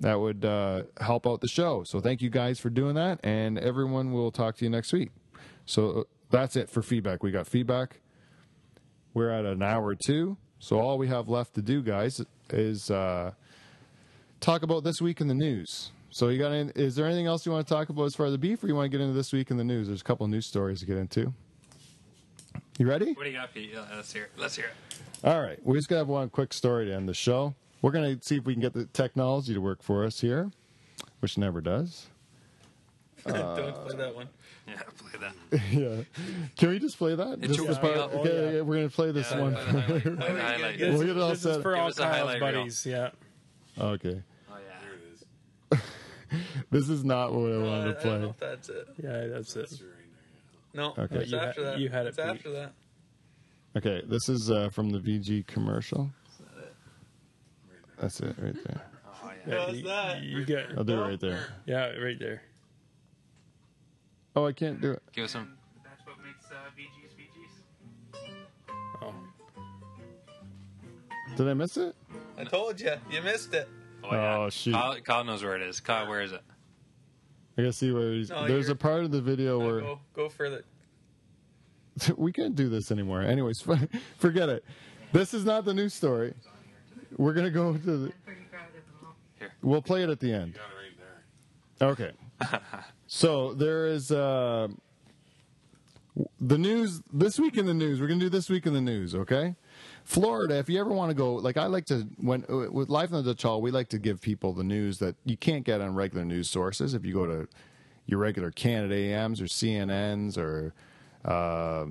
that 0.06 0.20
would 0.20 0.46
uh, 0.46 0.84
help 1.02 1.26
out 1.26 1.42
the 1.42 1.48
show. 1.48 1.84
So 1.84 2.00
thank 2.00 2.22
you 2.22 2.30
guys 2.30 2.60
for 2.60 2.70
doing 2.70 2.94
that, 2.94 3.20
and 3.24 3.58
everyone 3.58 4.14
will 4.14 4.30
talk 4.30 4.56
to 4.58 4.64
you 4.64 4.70
next 4.70 4.94
week. 4.94 5.10
So 5.66 5.90
uh, 5.90 6.04
that's 6.30 6.56
it 6.56 6.70
for 6.70 6.84
feedback. 6.84 7.24
We 7.24 7.32
got 7.32 7.48
feedback. 7.48 8.02
We're 9.16 9.32
at 9.32 9.46
an 9.46 9.64
hour 9.64 9.96
two, 9.96 10.38
so 10.60 10.80
all 10.80 11.00
we 11.00 11.08
have 11.08 11.28
left 11.28 11.56
to 11.56 11.64
do, 11.64 11.82
guys, 11.82 12.22
is 12.52 12.92
uh, 12.92 13.32
talk 14.42 14.62
about 14.62 14.84
this 14.84 15.02
week 15.02 15.22
in 15.22 15.28
the 15.28 15.34
news. 15.34 15.90
So 16.12 16.30
you 16.30 16.38
got? 16.38 16.52
Any, 16.52 16.72
is 16.76 16.96
there 16.96 17.08
anything 17.08 17.26
else 17.26 17.44
you 17.44 17.52
want 17.52 17.68
to 17.68 17.74
talk 17.74 17.90
about 17.90 18.04
as 18.04 18.14
far 18.14 18.28
as 18.28 18.34
the 18.34 18.38
beef, 18.38 18.64
or 18.64 18.68
you 18.68 18.76
want 18.76 18.86
to 18.92 18.96
get 18.96 19.02
into 19.02 19.16
this 19.16 19.34
week 19.34 19.50
in 19.50 19.58
the 19.58 19.64
news? 19.64 19.88
There's 19.88 20.02
a 20.02 20.04
couple 20.04 20.26
of 20.26 20.30
news 20.30 20.46
stories 20.46 20.82
to 20.82 20.86
get 20.86 20.98
into. 20.98 21.34
You 22.78 22.88
ready? 22.88 23.14
What 23.14 23.24
do 23.24 23.32
you 23.32 23.38
got, 23.38 23.52
Pete? 23.56 23.72
Let's 23.74 24.14
hear 24.14 24.26
it. 24.26 24.32
Let's 24.38 24.56
hear 24.56 24.66
it. 24.66 25.00
All 25.24 25.42
right, 25.42 25.58
we 25.66 25.76
just 25.80 25.90
got 25.90 25.96
to 25.96 26.00
have 26.02 26.10
one 26.10 26.30
quick 26.30 26.54
story 26.54 26.86
to 26.86 26.94
end 26.94 27.10
the 27.10 27.16
show. 27.16 27.56
We're 27.86 27.92
going 27.92 28.18
to 28.18 28.26
see 28.26 28.38
if 28.38 28.46
we 28.46 28.54
can 28.56 28.62
get 28.64 28.74
the 28.74 28.86
technology 28.86 29.54
to 29.54 29.62
work 29.62 29.84
for 29.84 30.06
us 30.06 30.20
here, 30.20 30.50
which 31.20 31.38
never 31.38 31.62
does. 31.62 32.08
Don't 33.28 33.76
play 33.76 33.96
that 33.98 34.16
one. 34.16 34.28
Yeah, 34.68 34.82
play 34.98 35.20
that. 35.20 35.62
yeah. 35.72 36.24
Can 36.58 36.70
we 36.70 36.80
just 36.80 36.98
play 36.98 37.14
that? 37.14 37.34
It 37.34 37.42
Just 37.44 37.60
shook 37.60 37.68
the 37.68 37.74
me 37.74 37.80
part- 37.80 37.98
up. 37.98 38.14
okay, 38.16 38.32
Oh, 38.32 38.44
yeah. 38.46 38.50
yeah, 38.56 38.62
we're 38.62 38.76
going 38.78 38.90
to 38.90 38.96
play 38.96 39.12
this 39.12 39.30
Yeah, 39.30 39.40
one. 39.40 39.54
play 39.54 39.64
the 39.64 39.80
highlight. 39.82 40.04
Play 40.04 40.34
the 40.34 40.42
highlight. 40.42 40.80
This- 40.80 40.98
We'll 40.98 41.06
get 41.08 41.16
it 41.18 41.22
all 41.22 41.30
This 41.30 41.42
set. 41.44 41.58
is 41.58 41.62
for 41.62 41.76
all 41.78 41.88
us 41.90 41.98
Kyle's 42.00 42.16
highlight 42.18 42.42
reel. 42.42 42.52
buddies. 42.64 42.86
Yeah. 42.88 43.10
okay. 43.80 44.24
Oh 44.50 44.56
yeah. 44.58 44.80
There 45.70 45.80
it 45.80 45.80
is. 46.34 46.60
This 46.72 46.90
is 46.90 47.04
not 47.06 47.32
what 47.36 47.52
I 47.52 47.56
Uh, 47.58 47.60
wanted 47.60 47.94
to 47.94 48.00
I 48.00 48.04
don't 48.04 48.22
know 48.22 48.28
play. 48.30 48.30
if 48.30 48.38
that's 48.40 48.70
it. 48.70 48.88
Yeah, 49.04 49.28
that's 49.28 49.56
it. 49.56 49.70
Right. 49.72 49.82
No, 50.74 50.96
Okay. 50.98 51.16
it's 51.18 51.30
You 51.32 51.38
had- 51.38 51.48
after 51.50 51.64
that. 51.64 51.78
you 51.80 51.90
had 51.90 52.06
it, 52.08 52.10
It's 52.10 52.18
Pete. 52.18 52.26
after 52.26 52.52
that. 52.54 52.74
Okay, 53.78 54.02
this 54.08 54.30
is 54.30 54.50
uh, 54.50 54.70
from 54.70 54.90
the 54.90 54.98
VG 55.00 55.46
commercial. 55.46 56.10
That's 58.00 58.20
it 58.20 58.36
right 58.38 58.56
there. 58.66 58.82
Oh 59.24 59.32
yeah. 59.48 59.66
What's 59.66 59.78
you, 59.78 59.84
that? 59.84 60.22
You 60.24 60.46
get 60.46 60.68
I'll 60.78 60.84
do 60.84 61.02
it 61.02 61.08
right 61.08 61.20
there. 61.20 61.48
yeah, 61.66 61.88
right 61.92 62.20
there. 62.20 62.42
Oh, 64.36 64.46
I 64.46 64.52
can't 64.52 64.82
do 64.82 64.92
it. 64.92 65.02
Give 65.14 65.26
us 65.26 65.32
some. 65.32 65.54
That's 65.84 66.06
what 66.06 66.18
makes 66.24 66.46
uh, 66.52 66.56
VGs 66.78 67.16
VGs. 67.16 68.34
Oh, 69.02 69.14
Did 71.38 71.48
I 71.48 71.54
miss 71.54 71.78
it? 71.78 71.96
I 72.38 72.44
told 72.44 72.82
you, 72.82 72.92
you 73.10 73.22
missed 73.22 73.54
it. 73.54 73.70
Oh, 74.04 74.12
yeah. 74.12 74.38
Oh, 74.38 74.50
shoot. 74.50 74.74
Kyle, 74.74 75.00
Kyle 75.02 75.24
knows 75.24 75.42
where 75.42 75.56
it 75.56 75.62
is. 75.62 75.80
Kyle, 75.80 76.08
where 76.08 76.22
is 76.22 76.34
it? 76.34 76.42
I 77.58 77.62
gotta 77.62 77.74
see 77.74 77.92
where 77.92 78.12
he's. 78.12 78.30
No, 78.30 78.46
There's 78.48 78.68
a 78.68 78.76
part 78.76 79.06
of 79.06 79.12
the 79.12 79.22
video 79.22 79.60
No, 79.60 79.66
where 79.66 79.82
go 79.82 80.00
go 80.14 80.30
further. 80.30 80.66
we 82.18 82.34
can't 82.34 82.56
do 82.56 82.68
this 82.68 82.92
anymore. 82.92 83.22
Anyways, 83.22 83.62
forget 84.18 84.50
it. 84.50 84.66
This 85.14 85.34
is 85.34 85.46
not 85.46 85.64
the 85.64 85.74
news 85.74 85.94
story. 85.94 86.34
We're 87.18 87.34
gonna 87.34 87.50
go 87.50 87.74
to. 87.74 87.80
The, 87.80 88.14
we'll 89.62 89.82
play 89.82 90.04
it 90.04 90.10
at 90.10 90.20
the 90.20 90.34
end. 90.34 90.54
Got 90.54 90.64
it 90.64 91.90
right 91.90 91.98
there. 91.98 92.12
Okay. 92.50 92.60
so 93.08 93.54
there 93.54 93.88
is 93.88 94.12
uh, 94.12 94.68
the 96.40 96.58
news 96.58 97.02
this 97.12 97.40
week 97.40 97.58
in 97.58 97.66
the 97.66 97.74
news. 97.74 98.02
We're 98.02 98.08
gonna 98.08 98.20
do 98.20 98.30
this 98.30 98.50
week 98.50 98.66
in 98.66 98.74
the 98.74 98.82
news. 98.82 99.16
Okay. 99.16 99.56
Florida. 100.04 100.58
If 100.58 100.70
you 100.70 100.80
ever 100.80 100.92
want 100.92 101.10
to 101.10 101.16
go, 101.16 101.34
like 101.34 101.58
I 101.58 101.66
like 101.66 101.86
to 101.88 102.08
when 102.18 102.46
uh, 102.50 102.72
with 102.72 102.90
Life 102.90 103.10
in 103.10 103.18
the 103.18 103.24
Dutch 103.24 103.44
Hall, 103.44 103.62
we 103.62 103.72
like 103.72 103.90
to 103.90 104.00
give 104.00 104.22
people 104.22 104.54
the 104.54 104.64
news 104.64 105.00
that 105.00 105.16
you 105.26 105.36
can't 105.38 105.64
get 105.64 105.82
on 105.82 105.96
regular 105.96 106.26
news 106.26 106.50
sources. 106.50 106.94
If 106.94 107.06
you 107.06 107.14
go 107.14 107.26
to 107.26 107.48
your 108.06 108.20
regular 108.20 108.52
Canada 108.52 108.96
AMs 108.96 109.42
or 109.42 109.46
CNNs 109.46 110.38
or 110.38 110.74
uh, 111.26 111.86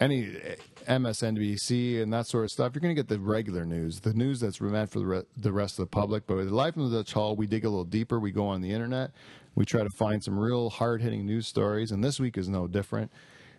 any 0.00 0.36
MSNBC 0.86 2.02
and 2.02 2.12
that 2.12 2.26
sort 2.26 2.44
of 2.44 2.50
stuff, 2.50 2.74
you're 2.74 2.80
going 2.80 2.94
to 2.94 3.00
get 3.00 3.08
the 3.08 3.18
regular 3.18 3.64
news, 3.64 4.00
the 4.00 4.14
news 4.14 4.40
that's 4.40 4.60
meant 4.60 4.90
for 4.90 4.98
the, 4.98 5.06
re- 5.06 5.22
the 5.36 5.52
rest 5.52 5.78
of 5.78 5.84
the 5.84 5.90
public. 5.90 6.26
But 6.26 6.36
with 6.36 6.48
Life 6.48 6.76
in 6.76 6.88
the 6.88 6.96
Dutch 6.96 7.12
Hall, 7.12 7.36
we 7.36 7.46
dig 7.46 7.64
a 7.64 7.68
little 7.68 7.84
deeper. 7.84 8.20
We 8.20 8.30
go 8.30 8.46
on 8.46 8.60
the 8.60 8.72
internet. 8.72 9.10
We 9.54 9.64
try 9.64 9.82
to 9.82 9.90
find 9.90 10.22
some 10.22 10.38
real 10.38 10.70
hard 10.70 11.02
hitting 11.02 11.24
news 11.24 11.46
stories, 11.46 11.90
and 11.90 12.04
this 12.04 12.20
week 12.20 12.36
is 12.36 12.48
no 12.48 12.66
different. 12.66 13.10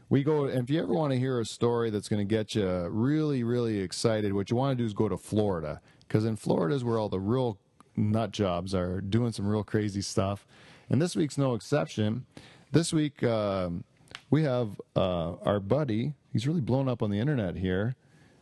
We 0.10 0.24
go, 0.24 0.46
and 0.46 0.64
if 0.64 0.70
you 0.70 0.82
ever 0.82 0.94
want 0.94 1.12
to 1.12 1.20
hear 1.20 1.40
a 1.40 1.46
story 1.46 1.90
that's 1.90 2.08
going 2.08 2.26
to 2.26 2.36
get 2.36 2.56
you 2.56 2.88
really, 2.88 3.44
really 3.44 3.80
excited, 3.80 4.32
what 4.32 4.50
you 4.50 4.56
want 4.56 4.78
to 4.78 4.82
do 4.82 4.86
is 4.86 4.94
go 4.94 5.10
to 5.10 5.18
Florida, 5.18 5.82
because 6.08 6.24
in 6.24 6.38
Florida 6.38 6.76
is 6.76 6.84
where 6.84 6.98
all 6.98 7.10
the 7.10 7.20
real 7.20 7.58
nut 7.98 8.32
jobs 8.32 8.74
are 8.74 9.02
doing 9.02 9.32
some 9.32 9.48
real 9.48 9.64
crazy 9.64 10.02
stuff. 10.02 10.46
And 10.90 11.02
this 11.02 11.16
week's 11.16 11.38
no 11.38 11.56
exception. 11.56 12.26
This 12.72 12.94
week, 12.94 13.24
um, 13.24 13.84
we 14.30 14.43
have 14.43 14.82
uh, 14.95 15.34
our 15.43 15.59
buddy. 15.59 16.13
He's 16.34 16.47
really 16.47 16.61
blown 16.61 16.88
up 16.88 17.01
on 17.01 17.09
the 17.09 17.19
internet 17.19 17.55
here. 17.55 17.95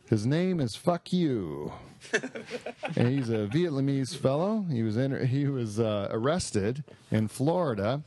His 0.08 0.24
name 0.26 0.60
is 0.60 0.76
Fuck 0.76 1.12
You, 1.12 1.72
and 2.96 3.08
he's 3.08 3.28
a 3.28 3.48
Vietnamese 3.48 4.16
fellow. 4.16 4.64
He 4.70 4.84
was 4.84 4.96
in, 4.96 5.26
he 5.26 5.48
was 5.48 5.80
uh, 5.80 6.08
arrested 6.12 6.84
in 7.10 7.26
Florida, 7.26 8.02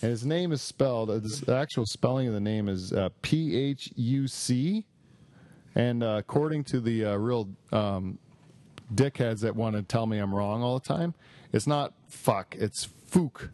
and 0.00 0.10
his 0.10 0.24
name 0.24 0.50
is 0.50 0.62
spelled. 0.62 1.10
Uh, 1.10 1.18
the 1.18 1.54
actual 1.54 1.84
spelling 1.84 2.26
of 2.26 2.32
the 2.32 2.40
name 2.40 2.68
is 2.70 2.92
uh, 2.92 3.10
P 3.20 3.54
H 3.54 3.92
U 3.96 4.26
C, 4.26 4.86
and 5.74 6.02
uh, 6.02 6.16
according 6.18 6.64
to 6.64 6.80
the 6.80 7.04
uh, 7.04 7.16
real 7.16 7.50
um, 7.70 8.18
dickheads 8.94 9.40
that 9.40 9.54
want 9.54 9.76
to 9.76 9.82
tell 9.82 10.06
me 10.06 10.16
I'm 10.18 10.34
wrong 10.34 10.62
all 10.62 10.78
the 10.78 10.88
time, 10.88 11.12
it's 11.52 11.66
not 11.66 11.92
fuck, 12.08 12.56
it's 12.58 12.88
Fook, 13.10 13.50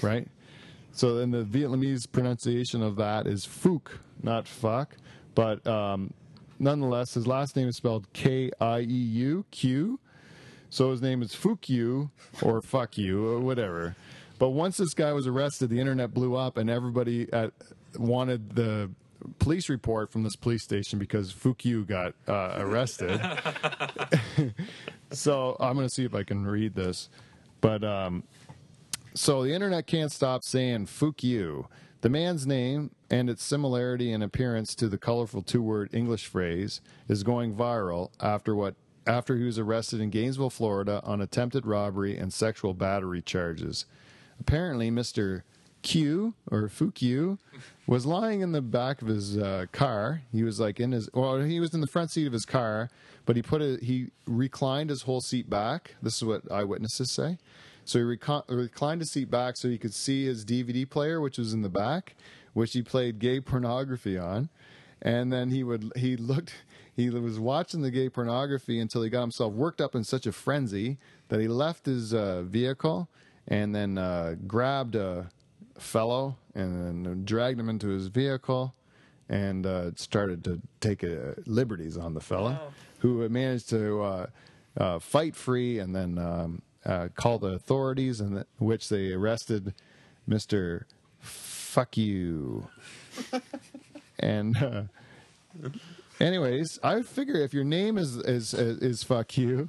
right? 0.00 0.28
So 0.96 1.14
then 1.14 1.30
the 1.30 1.44
Vietnamese 1.44 2.10
pronunciation 2.10 2.82
of 2.82 2.96
that 2.96 3.26
is 3.26 3.46
Phuc, 3.46 3.98
not 4.22 4.48
fuck. 4.48 4.96
But 5.34 5.64
um, 5.66 6.14
nonetheless, 6.58 7.12
his 7.12 7.26
last 7.26 7.54
name 7.54 7.68
is 7.68 7.76
spelled 7.76 8.10
K 8.14 8.50
I 8.58 8.80
E 8.80 8.84
U 8.84 9.44
Q. 9.50 10.00
So 10.70 10.90
his 10.90 11.02
name 11.02 11.20
is 11.20 11.34
Phuc 11.34 11.68
You 11.68 12.10
or 12.40 12.62
Fuck 12.62 12.96
You 12.96 13.28
or 13.28 13.40
whatever. 13.40 13.94
But 14.38 14.50
once 14.50 14.78
this 14.78 14.94
guy 14.94 15.12
was 15.12 15.26
arrested, 15.26 15.68
the 15.68 15.80
internet 15.80 16.14
blew 16.14 16.34
up 16.34 16.56
and 16.56 16.70
everybody 16.70 17.30
at, 17.30 17.52
wanted 17.98 18.56
the 18.56 18.90
police 19.38 19.68
report 19.68 20.10
from 20.10 20.22
this 20.22 20.34
police 20.34 20.62
station 20.62 20.98
because 20.98 21.30
Phuc 21.30 21.66
You 21.66 21.84
got 21.84 22.14
uh, 22.26 22.54
arrested. 22.56 23.20
so 25.10 25.58
I'm 25.60 25.74
going 25.74 25.86
to 25.86 25.92
see 25.94 26.06
if 26.06 26.14
I 26.14 26.22
can 26.22 26.46
read 26.46 26.74
this. 26.74 27.10
But 27.60 27.84
um, 27.84 28.22
so 29.16 29.42
the 29.42 29.52
internet 29.52 29.86
can't 29.86 30.12
stop 30.12 30.44
saying 30.44 30.86
"fuck 30.86 31.22
you." 31.24 31.68
The 32.02 32.10
man's 32.10 32.46
name 32.46 32.90
and 33.10 33.28
its 33.28 33.42
similarity 33.42 34.12
in 34.12 34.22
appearance 34.22 34.74
to 34.76 34.88
the 34.88 34.98
colorful 34.98 35.42
two-word 35.42 35.90
English 35.92 36.26
phrase 36.26 36.80
is 37.08 37.22
going 37.22 37.54
viral 37.54 38.10
after 38.20 38.54
what 38.54 38.74
after 39.06 39.36
he 39.36 39.44
was 39.44 39.58
arrested 39.58 40.00
in 40.00 40.10
Gainesville, 40.10 40.50
Florida 40.50 41.00
on 41.04 41.20
attempted 41.20 41.64
robbery 41.64 42.16
and 42.16 42.32
sexual 42.32 42.74
battery 42.74 43.22
charges. 43.22 43.86
Apparently, 44.40 44.90
Mr. 44.90 45.42
Q 45.82 46.34
or 46.50 46.68
Fuku 46.68 47.38
was 47.86 48.04
lying 48.04 48.40
in 48.40 48.50
the 48.50 48.60
back 48.60 49.00
of 49.00 49.08
his 49.08 49.38
uh, 49.38 49.66
car. 49.70 50.22
He 50.32 50.42
was 50.42 50.58
like 50.58 50.80
in 50.80 50.92
his 50.92 51.08
well, 51.14 51.40
he 51.40 51.60
was 51.60 51.72
in 51.74 51.80
the 51.80 51.86
front 51.86 52.10
seat 52.10 52.26
of 52.26 52.32
his 52.32 52.44
car, 52.44 52.90
but 53.24 53.36
he 53.36 53.42
put 53.42 53.62
it 53.62 53.84
he 53.84 54.08
reclined 54.26 54.90
his 54.90 55.02
whole 55.02 55.20
seat 55.20 55.48
back. 55.48 55.94
This 56.02 56.16
is 56.16 56.24
what 56.24 56.50
eyewitnesses 56.50 57.10
say. 57.10 57.38
So 57.86 57.98
he 58.00 58.04
reco- 58.04 58.44
reclined 58.48 59.00
his 59.00 59.10
seat 59.12 59.30
back 59.30 59.56
so 59.56 59.68
he 59.68 59.78
could 59.78 59.94
see 59.94 60.26
his 60.26 60.44
DVD 60.44 60.88
player, 60.88 61.20
which 61.20 61.38
was 61.38 61.54
in 61.54 61.62
the 61.62 61.68
back, 61.70 62.14
which 62.52 62.72
he 62.74 62.82
played 62.82 63.18
gay 63.20 63.40
pornography 63.40 64.18
on. 64.18 64.48
And 65.00 65.32
then 65.32 65.50
he 65.50 65.62
would 65.62 65.92
he 65.96 66.16
looked 66.16 66.52
he 66.96 67.08
was 67.10 67.38
watching 67.38 67.82
the 67.82 67.90
gay 67.90 68.08
pornography 68.08 68.78
until 68.80 69.02
he 69.02 69.08
got 69.10 69.20
himself 69.20 69.52
worked 69.54 69.80
up 69.80 69.94
in 69.94 70.02
such 70.04 70.26
a 70.26 70.32
frenzy 70.32 70.98
that 71.28 71.38
he 71.40 71.46
left 71.48 71.86
his 71.86 72.12
uh, 72.14 72.42
vehicle 72.42 73.08
and 73.46 73.74
then 73.74 73.98
uh, 73.98 74.34
grabbed 74.46 74.94
a 74.96 75.28
fellow 75.78 76.36
and 76.54 77.04
then 77.04 77.24
dragged 77.24 77.60
him 77.60 77.68
into 77.68 77.88
his 77.88 78.06
vehicle 78.08 78.74
and 79.28 79.66
uh, 79.66 79.90
started 79.96 80.42
to 80.44 80.60
take 80.80 81.04
uh, 81.04 81.34
liberties 81.46 81.96
on 81.98 82.14
the 82.14 82.20
fellow, 82.20 82.52
Wow. 82.52 82.68
who 83.00 83.28
managed 83.28 83.68
to 83.70 84.00
uh, 84.02 84.26
uh, 84.78 84.98
fight 84.98 85.36
free 85.36 85.78
and 85.78 85.94
then 85.94 86.16
um, 86.18 86.62
uh, 86.86 87.08
call 87.14 87.38
the 87.38 87.48
authorities, 87.48 88.20
in 88.20 88.34
the, 88.34 88.46
which 88.58 88.88
they 88.88 89.12
arrested 89.12 89.74
Mister 90.26 90.86
Fuck 91.20 91.96
You. 91.96 92.68
and 94.18 94.56
uh, 94.56 94.82
anyways, 96.20 96.78
I 96.82 97.02
figure 97.02 97.36
if 97.36 97.52
your 97.52 97.64
name 97.64 97.98
is 97.98 98.16
is 98.16 98.54
is 98.54 99.02
fuck 99.02 99.36
you, 99.36 99.68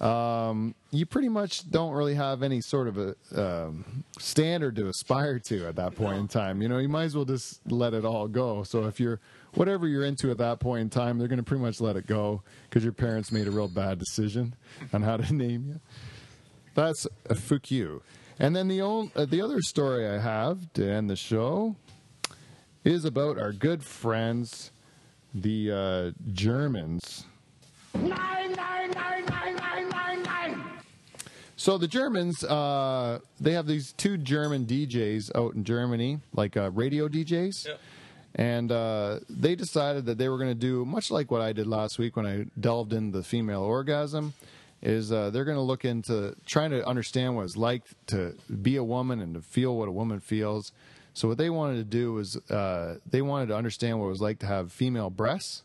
um, 0.00 0.74
you 0.90 1.06
pretty 1.06 1.28
much 1.28 1.70
don't 1.70 1.92
really 1.92 2.14
have 2.14 2.42
any 2.42 2.60
sort 2.60 2.88
of 2.88 2.98
a 2.98 3.14
um, 3.34 4.04
standard 4.18 4.76
to 4.76 4.88
aspire 4.88 5.38
to 5.38 5.66
at 5.66 5.76
that 5.76 5.94
point 5.94 6.18
in 6.18 6.28
time. 6.28 6.60
You 6.60 6.68
know, 6.68 6.78
you 6.78 6.88
might 6.88 7.04
as 7.04 7.16
well 7.16 7.24
just 7.24 7.60
let 7.70 7.94
it 7.94 8.04
all 8.04 8.28
go. 8.28 8.62
So 8.62 8.84
if 8.84 9.00
you're 9.00 9.20
whatever 9.54 9.88
you're 9.88 10.04
into 10.04 10.30
at 10.30 10.38
that 10.38 10.60
point 10.60 10.82
in 10.82 10.90
time, 10.90 11.18
they're 11.18 11.28
going 11.28 11.38
to 11.38 11.42
pretty 11.42 11.62
much 11.62 11.80
let 11.80 11.96
it 11.96 12.06
go 12.06 12.42
because 12.68 12.84
your 12.84 12.92
parents 12.92 13.32
made 13.32 13.46
a 13.46 13.50
real 13.50 13.68
bad 13.68 13.98
decision 13.98 14.54
on 14.92 15.02
how 15.02 15.16
to 15.16 15.34
name 15.34 15.64
you. 15.68 15.80
That's 16.76 17.06
a 17.28 17.34
fuck 17.34 17.70
you. 17.70 18.02
And 18.38 18.54
then 18.54 18.68
the 18.68 18.80
old, 18.82 19.10
uh, 19.16 19.24
the 19.24 19.40
other 19.40 19.62
story 19.62 20.06
I 20.06 20.18
have 20.20 20.72
to 20.74 20.86
end 20.88 21.08
the 21.10 21.16
show 21.16 21.74
is 22.84 23.04
about 23.04 23.38
our 23.40 23.50
good 23.52 23.82
friends, 23.82 24.70
the 25.34 25.72
uh, 25.72 26.10
Germans. 26.32 27.24
So 31.58 31.78
the 31.78 31.88
Germans, 31.88 32.44
uh, 32.44 33.20
they 33.40 33.52
have 33.52 33.66
these 33.66 33.92
two 33.92 34.18
German 34.18 34.66
DJs 34.66 35.34
out 35.34 35.54
in 35.54 35.64
Germany, 35.64 36.20
like 36.34 36.56
uh, 36.56 36.70
radio 36.70 37.08
DJs, 37.08 37.66
Yep. 37.66 37.80
and 38.34 38.70
uh, 38.70 39.20
they 39.30 39.56
decided 39.56 40.04
that 40.06 40.18
they 40.18 40.28
were 40.28 40.36
going 40.36 40.50
to 40.50 40.54
do 40.54 40.84
much 40.84 41.10
like 41.10 41.30
what 41.30 41.40
I 41.40 41.52
did 41.54 41.66
last 41.66 41.98
week 41.98 42.14
when 42.16 42.26
I 42.26 42.44
delved 42.60 42.92
into 42.92 43.16
the 43.18 43.24
female 43.24 43.62
orgasm. 43.62 44.34
Is 44.88 45.10
uh, 45.10 45.30
they're 45.30 45.44
going 45.44 45.56
to 45.56 45.62
look 45.62 45.84
into 45.84 46.36
trying 46.46 46.70
to 46.70 46.86
understand 46.86 47.34
what 47.34 47.42
it's 47.42 47.56
like 47.56 47.82
to 48.06 48.36
be 48.62 48.76
a 48.76 48.84
woman 48.84 49.20
and 49.20 49.34
to 49.34 49.40
feel 49.40 49.76
what 49.76 49.88
a 49.88 49.92
woman 49.92 50.20
feels. 50.20 50.70
So 51.12 51.26
what 51.26 51.38
they 51.38 51.50
wanted 51.50 51.78
to 51.78 51.84
do 51.84 52.12
was 52.12 52.36
uh, 52.50 52.98
they 53.04 53.20
wanted 53.20 53.48
to 53.48 53.56
understand 53.56 53.98
what 53.98 54.06
it 54.06 54.10
was 54.10 54.20
like 54.20 54.38
to 54.40 54.46
have 54.46 54.70
female 54.70 55.10
breasts. 55.10 55.64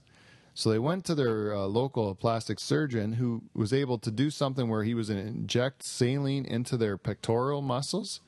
So 0.56 0.72
they 0.72 0.80
went 0.80 1.06
to 1.06 1.14
their 1.14 1.54
uh, 1.54 1.66
local 1.68 2.16
plastic 2.16 2.60
surgeon 2.60 3.14
who 3.14 3.44
was 3.54 3.72
able 3.72 4.00
to 4.00 4.10
do 4.10 4.32
something 4.32 4.68
where 4.68 4.84
he 4.84 4.96
was 4.96 5.10
going 5.10 5.22
to 5.22 5.28
inject 5.28 5.84
saline 5.84 6.46
into 6.46 6.76
their 6.76 6.98
pectoral 6.98 7.62
muscles. 7.62 8.22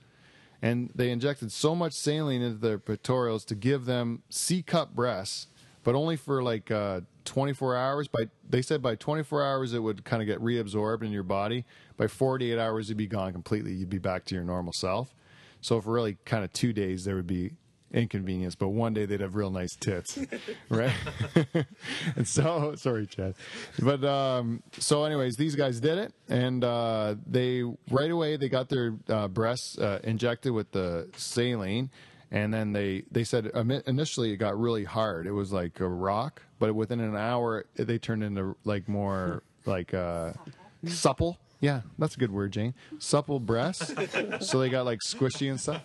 And 0.61 0.91
they 0.93 1.09
injected 1.09 1.51
so 1.51 1.75
much 1.75 1.93
saline 1.93 2.41
into 2.43 2.59
their 2.59 2.77
pectorals 2.77 3.43
to 3.45 3.55
give 3.55 3.85
them 3.85 4.21
C 4.29 4.61
cup 4.61 4.93
breasts, 4.95 5.47
but 5.83 5.95
only 5.95 6.15
for 6.15 6.41
like 6.41 6.71
uh, 6.71 7.01
24 7.25 7.75
hours. 7.75 8.07
By 8.07 8.29
They 8.49 8.61
said 8.61 8.81
by 8.81 8.95
24 8.95 9.43
hours 9.43 9.73
it 9.73 9.79
would 9.79 10.03
kind 10.03 10.21
of 10.21 10.27
get 10.27 10.39
reabsorbed 10.39 11.03
in 11.03 11.11
your 11.11 11.23
body. 11.23 11.65
By 11.97 12.07
48 12.07 12.57
hours 12.57 12.87
it'd 12.87 12.97
be 12.97 13.07
gone 13.07 13.33
completely. 13.33 13.73
You'd 13.73 13.89
be 13.89 13.99
back 13.99 14.25
to 14.25 14.35
your 14.35 14.43
normal 14.43 14.73
self. 14.73 15.13
So 15.61 15.79
for 15.79 15.91
really 15.91 16.17
kind 16.25 16.43
of 16.43 16.51
two 16.53 16.73
days 16.73 17.05
there 17.05 17.15
would 17.15 17.27
be 17.27 17.51
inconvenience, 17.93 18.55
but 18.55 18.69
one 18.69 18.93
day 18.93 19.05
they'd 19.05 19.21
have 19.21 19.35
real 19.35 19.51
nice 19.51 19.75
tits, 19.75 20.19
right? 20.69 20.93
and 22.15 22.27
so 22.27 22.73
sorry, 22.75 23.05
Chad, 23.05 23.35
but 23.79 24.03
um, 24.03 24.63
so 24.79 25.03
anyways, 25.03 25.35
these 25.35 25.55
guys 25.55 25.79
did 25.79 25.99
it, 25.99 26.13
and 26.27 26.63
uh, 26.63 27.15
they 27.25 27.63
right 27.91 28.11
away 28.11 28.35
they 28.35 28.49
got 28.49 28.69
their 28.69 28.95
uh, 29.07 29.27
breasts 29.27 29.77
uh, 29.77 29.99
injected 30.03 30.51
with 30.51 30.71
the 30.71 31.07
saline. 31.15 31.91
And 32.33 32.51
then 32.53 32.73
they, 32.73 33.03
they 33.11 33.23
said 33.23 33.45
initially 33.85 34.31
it 34.33 34.37
got 34.37 34.59
really 34.59 34.83
hard. 34.83 35.27
It 35.27 35.31
was 35.31 35.53
like 35.53 35.79
a 35.79 35.87
rock, 35.87 36.41
but 36.59 36.73
within 36.73 36.99
an 36.99 37.15
hour 37.15 37.65
they 37.75 37.97
turned 37.99 38.23
into 38.23 38.55
like 38.65 38.89
more 38.89 39.43
like 39.65 39.93
uh, 39.93 40.33
supple. 40.87 41.37
Yeah, 41.61 41.81
that's 41.97 42.15
a 42.15 42.19
good 42.19 42.31
word, 42.31 42.51
Jane. 42.51 42.73
Supple 42.99 43.39
breasts. 43.39 43.93
so 44.49 44.59
they 44.59 44.69
got 44.69 44.83
like 44.85 44.99
squishy 44.99 45.49
and 45.49 45.59
stuff. 45.61 45.81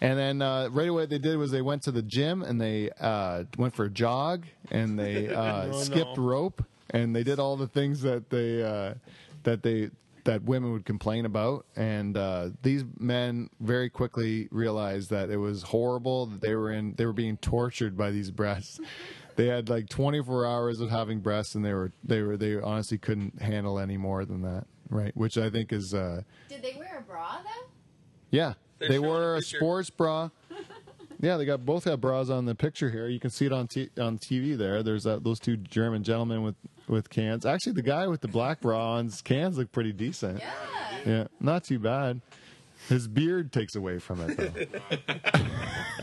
And 0.00 0.18
then 0.18 0.42
uh, 0.42 0.68
right 0.72 0.88
away, 0.88 1.02
what 1.02 1.10
they 1.10 1.18
did 1.18 1.36
was 1.36 1.52
they 1.52 1.62
went 1.62 1.82
to 1.82 1.92
the 1.92 2.02
gym 2.02 2.42
and 2.42 2.60
they 2.60 2.90
uh, 2.98 3.44
went 3.56 3.76
for 3.76 3.84
a 3.84 3.90
jog 3.90 4.46
and 4.72 4.98
they 4.98 5.28
uh, 5.32 5.66
No, 5.66 5.72
skipped 5.74 6.16
no. 6.16 6.22
rope 6.24 6.64
and 6.90 7.14
they 7.14 7.22
did 7.22 7.38
all 7.38 7.56
the 7.56 7.68
things 7.68 8.00
that 8.02 8.30
they 8.30 8.62
uh, 8.64 8.94
that 9.44 9.62
they 9.62 9.90
that 10.24 10.42
women 10.44 10.72
would 10.72 10.84
complain 10.84 11.24
about. 11.26 11.66
And 11.76 12.16
uh, 12.16 12.50
these 12.62 12.84
men 12.98 13.50
very 13.60 13.90
quickly 13.90 14.48
realized 14.50 15.10
that 15.10 15.30
it 15.30 15.36
was 15.38 15.62
horrible. 15.62 16.26
That 16.26 16.40
they 16.40 16.54
were 16.54 16.70
in 16.72 16.94
they 16.94 17.06
were 17.06 17.12
being 17.12 17.36
tortured 17.38 17.96
by 17.96 18.10
these 18.10 18.30
breasts. 18.30 18.80
They 19.36 19.46
had 19.46 19.68
like 19.68 19.88
24 19.88 20.46
hours 20.46 20.80
of 20.80 20.90
having 20.90 21.20
breasts, 21.20 21.54
and 21.54 21.64
they 21.64 21.72
were 21.72 21.92
they 22.04 22.22
were 22.22 22.36
they 22.36 22.60
honestly 22.60 22.98
couldn't 22.98 23.40
handle 23.40 23.78
any 23.78 23.96
more 23.96 24.24
than 24.24 24.42
that, 24.42 24.66
right? 24.90 25.16
Which 25.16 25.38
I 25.38 25.48
think 25.50 25.72
is 25.72 25.94
uh, 25.94 26.22
Did 26.48 26.62
they 26.62 26.74
wear 26.78 26.98
a 26.98 27.02
bra 27.02 27.38
though? 27.42 27.66
yeah, 28.30 28.54
They're 28.78 28.90
they 28.90 28.98
wore 28.98 29.34
a 29.34 29.36
a 29.36 29.40
picture. 29.40 29.56
sports 29.58 29.90
bra. 29.90 30.28
Yeah, 31.22 31.36
they 31.36 31.44
got 31.44 31.64
both 31.64 31.84
have 31.84 32.00
bras 32.00 32.28
on 32.30 32.46
the 32.46 32.54
picture 32.54 32.90
here. 32.90 33.06
You 33.06 33.20
can 33.20 33.30
see 33.30 33.46
it 33.46 33.52
on 33.52 33.68
t- 33.68 33.90
on 33.98 34.18
TV 34.18 34.58
there. 34.58 34.82
There's 34.82 35.04
that, 35.04 35.22
those 35.22 35.38
two 35.38 35.56
German 35.56 36.02
gentlemen 36.02 36.42
with 36.42 36.56
with 36.88 37.08
cans. 37.08 37.46
Actually, 37.46 37.74
the 37.74 37.82
guy 37.82 38.08
with 38.08 38.20
the 38.20 38.28
black 38.28 38.60
bra 38.60 38.94
on's 38.96 39.22
cans 39.22 39.56
look 39.56 39.70
pretty 39.72 39.92
decent. 39.92 40.40
Yeah. 40.40 40.52
Yeah, 41.06 41.26
not 41.40 41.64
too 41.64 41.78
bad. 41.78 42.20
His 42.88 43.06
beard 43.06 43.52
takes 43.52 43.76
away 43.76 43.98
from 44.00 44.20
it 44.20 44.36
though. 44.36 45.38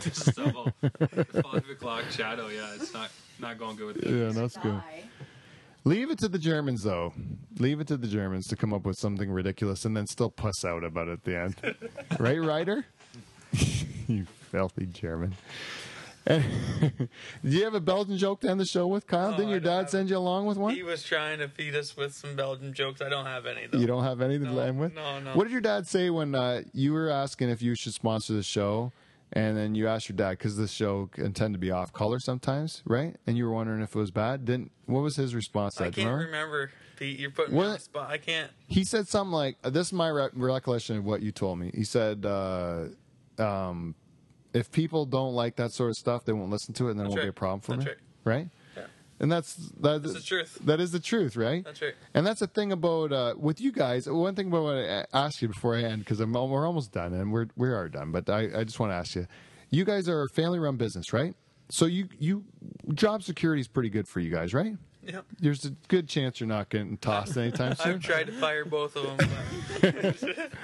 Just 0.00 0.34
double. 0.34 0.72
Five 0.80 1.68
o'clock 1.70 2.04
shadow. 2.10 2.48
Yeah, 2.48 2.74
it's 2.74 2.94
not 2.94 3.10
not 3.38 3.58
going 3.58 3.76
good 3.76 3.96
with 3.96 4.04
it. 4.04 4.10
yeah, 4.10 4.32
that's 4.32 4.56
good. 4.56 4.80
Leave 5.84 6.10
it 6.10 6.18
to 6.18 6.28
the 6.28 6.38
Germans 6.38 6.82
though. 6.82 7.12
Leave 7.58 7.80
it 7.80 7.86
to 7.88 7.96
the 7.96 8.06
Germans 8.06 8.46
to 8.48 8.56
come 8.56 8.72
up 8.72 8.84
with 8.84 8.96
something 8.98 9.30
ridiculous 9.30 9.84
and 9.84 9.94
then 9.94 10.06
still 10.06 10.30
puss 10.30 10.64
out 10.64 10.84
about 10.84 11.08
it 11.08 11.12
at 11.12 11.24
the 11.24 11.38
end. 11.38 11.76
right, 12.18 12.40
Ryder? 12.40 12.86
you 14.06 14.26
filthy 14.50 14.86
German. 14.86 15.34
Do 16.28 16.42
you 17.42 17.64
have 17.64 17.74
a 17.74 17.80
Belgian 17.80 18.18
joke 18.18 18.40
to 18.42 18.50
end 18.50 18.60
the 18.60 18.66
show 18.66 18.86
with, 18.86 19.06
Kyle? 19.06 19.30
No, 19.30 19.36
Didn't 19.38 19.50
your 19.50 19.60
dad 19.60 19.88
send 19.90 20.10
you 20.10 20.16
along 20.18 20.46
with 20.46 20.58
one? 20.58 20.74
He 20.74 20.82
was 20.82 21.02
trying 21.02 21.38
to 21.38 21.48
feed 21.48 21.74
us 21.74 21.96
with 21.96 22.14
some 22.14 22.36
Belgian 22.36 22.72
jokes. 22.74 23.00
I 23.00 23.08
don't 23.08 23.24
have 23.26 23.46
any 23.46 23.66
though. 23.66 23.78
You 23.78 23.86
don't 23.86 24.04
have 24.04 24.20
anything 24.20 24.46
to 24.48 24.52
No, 24.54 24.60
end 24.60 24.78
with? 24.78 24.94
no, 24.94 25.18
no. 25.20 25.34
What 25.34 25.44
did 25.44 25.52
your 25.52 25.62
dad 25.62 25.86
say 25.86 26.10
when 26.10 26.34
uh, 26.34 26.62
you 26.72 26.92
were 26.92 27.08
asking 27.10 27.48
if 27.48 27.62
you 27.62 27.74
should 27.74 27.94
sponsor 27.94 28.34
the 28.34 28.42
show? 28.42 28.92
And 29.32 29.56
then 29.56 29.76
you 29.76 29.86
asked 29.86 30.08
your 30.08 30.16
dad 30.16 30.30
because 30.32 30.56
this 30.56 30.72
show 30.72 31.06
can 31.12 31.32
tend 31.32 31.54
to 31.54 31.58
be 31.58 31.70
off 31.70 31.92
color 31.92 32.18
sometimes, 32.18 32.82
right? 32.84 33.14
And 33.28 33.36
you 33.38 33.44
were 33.46 33.52
wondering 33.52 33.80
if 33.80 33.94
it 33.94 33.98
was 33.98 34.10
bad. 34.10 34.44
Didn't 34.44 34.72
what 34.86 35.00
was 35.02 35.14
his 35.14 35.36
response? 35.36 35.76
to 35.76 35.84
I 35.84 35.86
that? 35.90 35.96
You 35.96 36.02
can't 36.02 36.14
remember? 36.14 36.26
remember, 36.56 36.72
Pete. 36.96 37.18
You're 37.20 37.30
putting 37.30 37.52
me 37.54 37.58
What? 37.58 37.66
on 37.68 37.72
the 37.74 37.78
spot. 37.78 38.10
I 38.10 38.18
can't. 38.18 38.50
He 38.66 38.82
said 38.82 39.06
something 39.06 39.30
like, 39.32 39.56
"This 39.62 39.86
is 39.86 39.92
my 39.92 40.08
re- 40.08 40.30
recollection 40.34 40.96
of 40.96 41.04
what 41.04 41.22
you 41.22 41.30
told 41.30 41.60
me." 41.60 41.70
He 41.72 41.84
said, 41.84 42.26
uh, 42.26 42.86
um, 43.38 43.94
"If 44.52 44.70
people 44.70 45.06
don't 45.06 45.34
like 45.34 45.56
that 45.56 45.72
sort 45.72 45.90
of 45.90 45.96
stuff, 45.96 46.24
they 46.24 46.32
won't 46.32 46.50
listen 46.50 46.74
to 46.74 46.88
it, 46.88 46.92
and 46.92 47.00
then 47.00 47.06
it 47.06 47.10
won't 47.10 47.22
be 47.22 47.28
a 47.28 47.32
problem 47.32 47.60
for 47.60 47.72
That's 47.72 47.84
me." 47.84 47.90
right. 47.90 48.34
Right? 48.36 48.48
Yeah. 48.76 48.82
And 49.20 49.30
that's 49.30 49.54
that, 49.54 50.02
That's 50.02 50.14
the 50.14 50.20
truth. 50.20 50.58
That 50.64 50.80
is 50.80 50.92
the 50.92 51.00
truth, 51.00 51.36
right? 51.36 51.64
That's 51.64 51.82
right. 51.82 51.94
And 52.14 52.26
that's 52.26 52.40
the 52.40 52.46
thing 52.46 52.72
about 52.72 53.12
uh, 53.12 53.34
with 53.36 53.60
you 53.60 53.72
guys. 53.72 54.08
One 54.08 54.34
thing 54.34 54.48
about 54.48 54.62
what 54.64 54.76
I 54.76 55.04
ask 55.12 55.42
you 55.42 55.48
before 55.48 55.76
I 55.76 55.82
end 55.82 56.00
because 56.00 56.24
we're 56.24 56.66
almost 56.66 56.92
done 56.92 57.12
and 57.14 57.32
we're 57.32 57.48
we 57.56 57.68
are 57.70 57.88
done. 57.88 58.12
But 58.12 58.28
I, 58.28 58.60
I 58.60 58.64
just 58.64 58.80
want 58.80 58.92
to 58.92 58.96
ask 58.96 59.14
you: 59.14 59.26
you 59.70 59.84
guys 59.84 60.08
are 60.08 60.22
a 60.22 60.28
family-run 60.28 60.76
business, 60.76 61.12
right? 61.12 61.34
So 61.70 61.86
you 61.86 62.08
you 62.18 62.44
job 62.94 63.22
security 63.22 63.60
is 63.60 63.68
pretty 63.68 63.90
good 63.90 64.08
for 64.08 64.20
you 64.20 64.30
guys, 64.30 64.52
right? 64.54 64.76
Yep. 65.02 65.24
There's 65.38 65.64
a 65.64 65.70
good 65.88 66.08
chance 66.08 66.40
you're 66.40 66.48
not 66.48 66.68
getting 66.68 66.96
tossed 66.98 67.36
anytime 67.36 67.74
soon. 67.76 67.94
I've 67.94 68.02
tried 68.02 68.26
to 68.26 68.32
fire 68.32 68.64
both 68.64 68.96
of 68.96 69.16
them. 69.16 70.14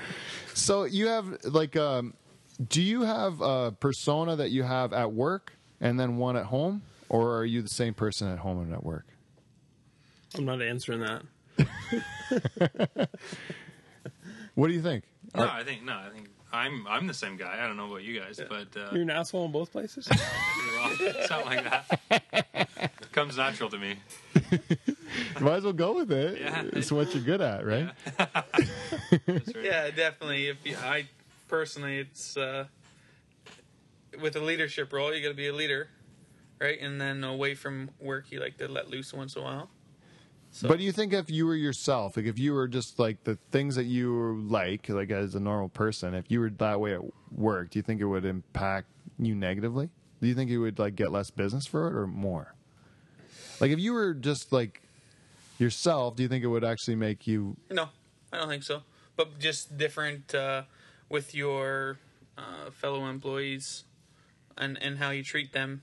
So 0.55 0.85
you 0.85 1.09
have 1.09 1.37
like, 1.45 1.77
um, 1.77 2.15
do 2.57 2.83
you 2.83 3.03
have 3.03 3.41
a 3.41 3.73
persona 3.73 4.37
that 4.37 4.51
you 4.51 4.63
have 4.63 4.93
at 4.93 5.13
work 5.13 5.53
and 5.81 5.99
then 5.99 6.17
one 6.17 6.37
at 6.37 6.47
home, 6.47 6.83
or 7.09 7.37
are 7.37 7.45
you 7.45 7.63
the 7.63 7.69
same 7.69 7.95
person 7.95 8.29
at 8.29 8.39
home 8.39 8.61
and 8.61 8.73
at 8.73 8.85
work? 8.85 9.07
I'm 10.37 10.45
not 10.45 10.63
answering 10.63 11.01
that. 11.01 11.23
What 14.57 14.69
do 14.69 14.73
you 14.73 14.81
think? 14.81 15.05
No, 15.35 15.47
I 15.47 15.63
think 15.65 15.85
no, 15.85 15.93
I 15.93 16.09
think 16.09 16.31
I'm 16.51 16.87
I'm 16.89 17.07
the 17.07 17.15
same 17.15 17.37
guy. 17.37 17.63
I 17.63 17.67
don't 17.67 17.77
know 17.77 17.89
about 17.89 18.03
you 18.03 18.19
guys, 18.19 18.41
but 18.49 18.75
uh, 18.75 18.89
You're 18.91 19.03
an 19.03 19.11
asshole 19.11 19.45
in 19.45 19.53
both 19.53 19.71
places. 19.71 20.09
well, 20.11 20.97
something 21.27 21.47
like 21.47 21.65
that 22.09 23.13
comes 23.13 23.37
natural 23.37 23.69
to 23.69 23.79
me. 23.79 23.97
Might 25.41 25.57
as 25.57 25.65
well 25.65 25.75
go 25.75 25.93
with 25.93 26.11
it. 26.11 26.41
Yeah. 26.41 26.63
It's 26.73 26.91
what 26.91 27.15
you're 27.15 27.23
good 27.23 27.43
at, 27.43 27.67
right? 27.67 27.91
That's 28.17 29.55
right. 29.55 29.57
yeah, 29.63 29.91
definitely. 29.91 30.49
If 30.49 30.57
you, 30.65 30.77
I 30.83 31.07
personally, 31.49 31.99
it's 31.99 32.37
uh, 32.37 32.67
with 34.21 34.37
a 34.37 34.41
leadership 34.41 34.93
role, 34.93 35.15
you 35.15 35.23
got 35.23 35.29
to 35.29 35.35
be 35.35 35.49
a 35.49 35.53
leader, 35.53 35.89
right? 36.61 36.79
And 36.81 37.01
then 37.01 37.25
away 37.25 37.55
from 37.55 37.91
work, 38.01 38.31
you 38.31 38.41
like 38.41 38.59
to 38.59 38.69
let 38.69 38.91
loose 38.91 39.13
once 39.13 39.37
in 39.37 39.43
a 39.43 39.45
while. 39.45 39.71
So, 40.51 40.69
But 40.69 40.79
do 40.79 40.85
you 40.85 40.93
think 40.93 41.13
if 41.13 41.31
you 41.31 41.47
were 41.47 41.55
yourself, 41.55 42.17
like 42.17 42.27
if 42.27 42.39
you 42.39 42.55
were 42.55 42.67
just 42.67 42.99
like 42.99 43.25
the 43.25 43.37
things 43.51 43.75
that 43.75 43.85
you 43.85 44.43
like, 44.49 44.89
like 44.89 45.11
as 45.11 45.35
a 45.35 45.41
normal 45.41 45.69
person, 45.69 46.15
if 46.15 46.31
you 46.31 46.41
were 46.41 46.51
that 46.51 46.81
way 46.81 46.95
at 46.95 47.03
work, 47.31 47.71
do 47.71 47.79
you 47.79 47.83
think 47.83 48.01
it 48.01 48.07
would 48.07 48.25
impact 48.25 48.87
you 49.19 49.35
negatively? 49.35 49.91
Do 50.21 50.29
you 50.29 50.35
think 50.35 50.51
you 50.51 50.61
would 50.63 50.79
like 50.79 50.97
get 50.97 51.13
less 51.13 51.31
business 51.31 51.67
for 51.67 51.89
it 51.89 51.95
or 51.95 52.07
more? 52.07 52.55
Like 53.61 53.71
if 53.71 53.79
you 53.79 53.93
were 53.93 54.15
just 54.15 54.51
like 54.51 54.81
yourself, 55.59 56.17
do 56.17 56.23
you 56.23 56.29
think 56.29 56.43
it 56.43 56.49
would 56.49 56.65
actually 56.65 56.97
make 56.97 57.27
you 57.27 57.57
no, 57.71 57.89
I 58.33 58.39
don't 58.39 58.49
think 58.49 58.63
so. 58.63 58.83
But 59.15 59.39
just 59.39 59.77
different 59.77 60.35
uh, 60.35 60.63
with 61.09 61.35
your 61.35 61.99
uh, 62.39 62.71
fellow 62.71 63.07
employees 63.07 63.85
and 64.59 64.81
and 64.83 64.99
how 64.99 65.11
you 65.11 65.23
treat 65.23 65.53
them. 65.53 65.83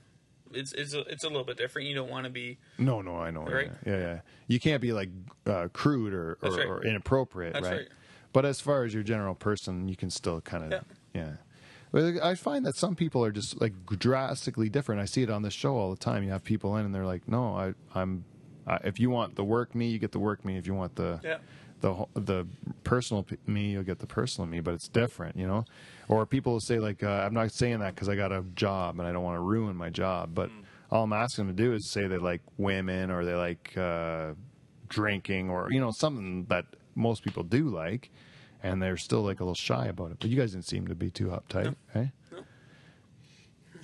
It's 0.52 0.72
it's 0.72 0.94
a, 0.94 1.00
it's 1.00 1.24
a 1.24 1.28
little 1.28 1.44
bit 1.44 1.56
different. 1.56 1.88
You 1.88 1.94
don't 1.94 2.10
want 2.10 2.24
to 2.24 2.30
be 2.30 2.58
No, 2.78 3.02
no, 3.02 3.16
I 3.16 3.30
know. 3.30 3.42
Right. 3.42 3.70
Yeah, 3.84 3.92
yeah, 3.92 3.98
yeah. 3.98 4.20
You 4.46 4.60
can't 4.60 4.80
be 4.80 4.92
like 4.92 5.08
uh, 5.46 5.68
crude 5.72 6.14
or, 6.14 6.38
or, 6.42 6.50
right. 6.50 6.66
or 6.66 6.84
inappropriate, 6.84 7.54
That's 7.54 7.64
right? 7.64 7.78
right. 7.78 7.88
But 8.32 8.44
as 8.44 8.60
far 8.60 8.84
as 8.84 8.92
your 8.92 9.02
general 9.02 9.34
person, 9.34 9.88
you 9.88 9.96
can 9.96 10.10
still 10.10 10.40
kind 10.40 10.64
of, 10.64 10.70
yeah. 10.72 11.20
Yeah. 11.22 11.30
Well, 11.92 12.18
I 12.22 12.34
find 12.34 12.66
that 12.66 12.74
some 12.74 12.96
people 12.96 13.24
are 13.24 13.30
just 13.30 13.60
like 13.60 13.72
drastically 13.86 14.68
different. 14.68 15.00
I 15.00 15.04
see 15.04 15.22
it 15.22 15.30
on 15.30 15.42
this 15.42 15.54
show 15.54 15.76
all 15.76 15.90
the 15.90 15.96
time. 15.96 16.24
You 16.24 16.30
have 16.30 16.42
people 16.42 16.76
in 16.76 16.84
and 16.84 16.92
they're 16.92 17.06
like, 17.06 17.28
"No, 17.28 17.56
I, 17.56 17.74
I'm. 17.94 18.24
Uh, 18.66 18.78
if 18.82 18.98
you 18.98 19.10
want 19.10 19.36
the 19.36 19.44
work 19.44 19.74
me, 19.74 19.86
you 19.88 20.00
get 20.00 20.10
the 20.10 20.18
work 20.18 20.44
me. 20.44 20.56
If 20.56 20.66
you 20.66 20.74
want 20.74 20.96
the 20.96 21.20
Yeah. 21.22 21.38
The 21.80 22.06
the 22.14 22.46
personal 22.82 23.26
me, 23.46 23.70
you'll 23.72 23.82
get 23.82 23.98
the 23.98 24.06
personal 24.06 24.46
me. 24.48 24.60
But 24.60 24.74
it's 24.74 24.88
different, 24.88 25.36
you 25.36 25.46
know. 25.46 25.64
Or 26.08 26.26
people 26.26 26.52
will 26.52 26.60
say 26.60 26.78
like, 26.78 27.02
uh, 27.02 27.22
"I'm 27.24 27.34
not 27.34 27.50
saying 27.52 27.80
that 27.80 27.94
because 27.94 28.08
I 28.08 28.16
got 28.16 28.32
a 28.32 28.42
job 28.54 28.98
and 28.98 29.08
I 29.08 29.12
don't 29.12 29.22
want 29.22 29.36
to 29.36 29.40
ruin 29.40 29.76
my 29.76 29.90
job." 29.90 30.34
But 30.34 30.50
all 30.90 31.04
I'm 31.04 31.12
asking 31.12 31.46
them 31.46 31.56
to 31.56 31.62
do 31.62 31.72
is 31.72 31.90
say 31.90 32.06
they 32.06 32.18
like 32.18 32.42
women 32.56 33.10
or 33.10 33.24
they 33.24 33.34
like 33.34 33.76
uh, 33.76 34.32
drinking 34.88 35.50
or 35.50 35.68
you 35.70 35.80
know 35.80 35.90
something 35.90 36.44
that 36.48 36.66
most 36.94 37.22
people 37.24 37.42
do 37.42 37.68
like, 37.68 38.10
and 38.62 38.82
they're 38.82 38.96
still 38.96 39.22
like 39.22 39.40
a 39.40 39.44
little 39.44 39.54
shy 39.54 39.86
about 39.86 40.10
it. 40.12 40.18
But 40.20 40.30
you 40.30 40.36
guys 40.38 40.52
didn't 40.52 40.66
seem 40.66 40.86
to 40.88 40.94
be 40.94 41.10
too 41.10 41.26
uptight, 41.28 41.74
right? 41.94 42.10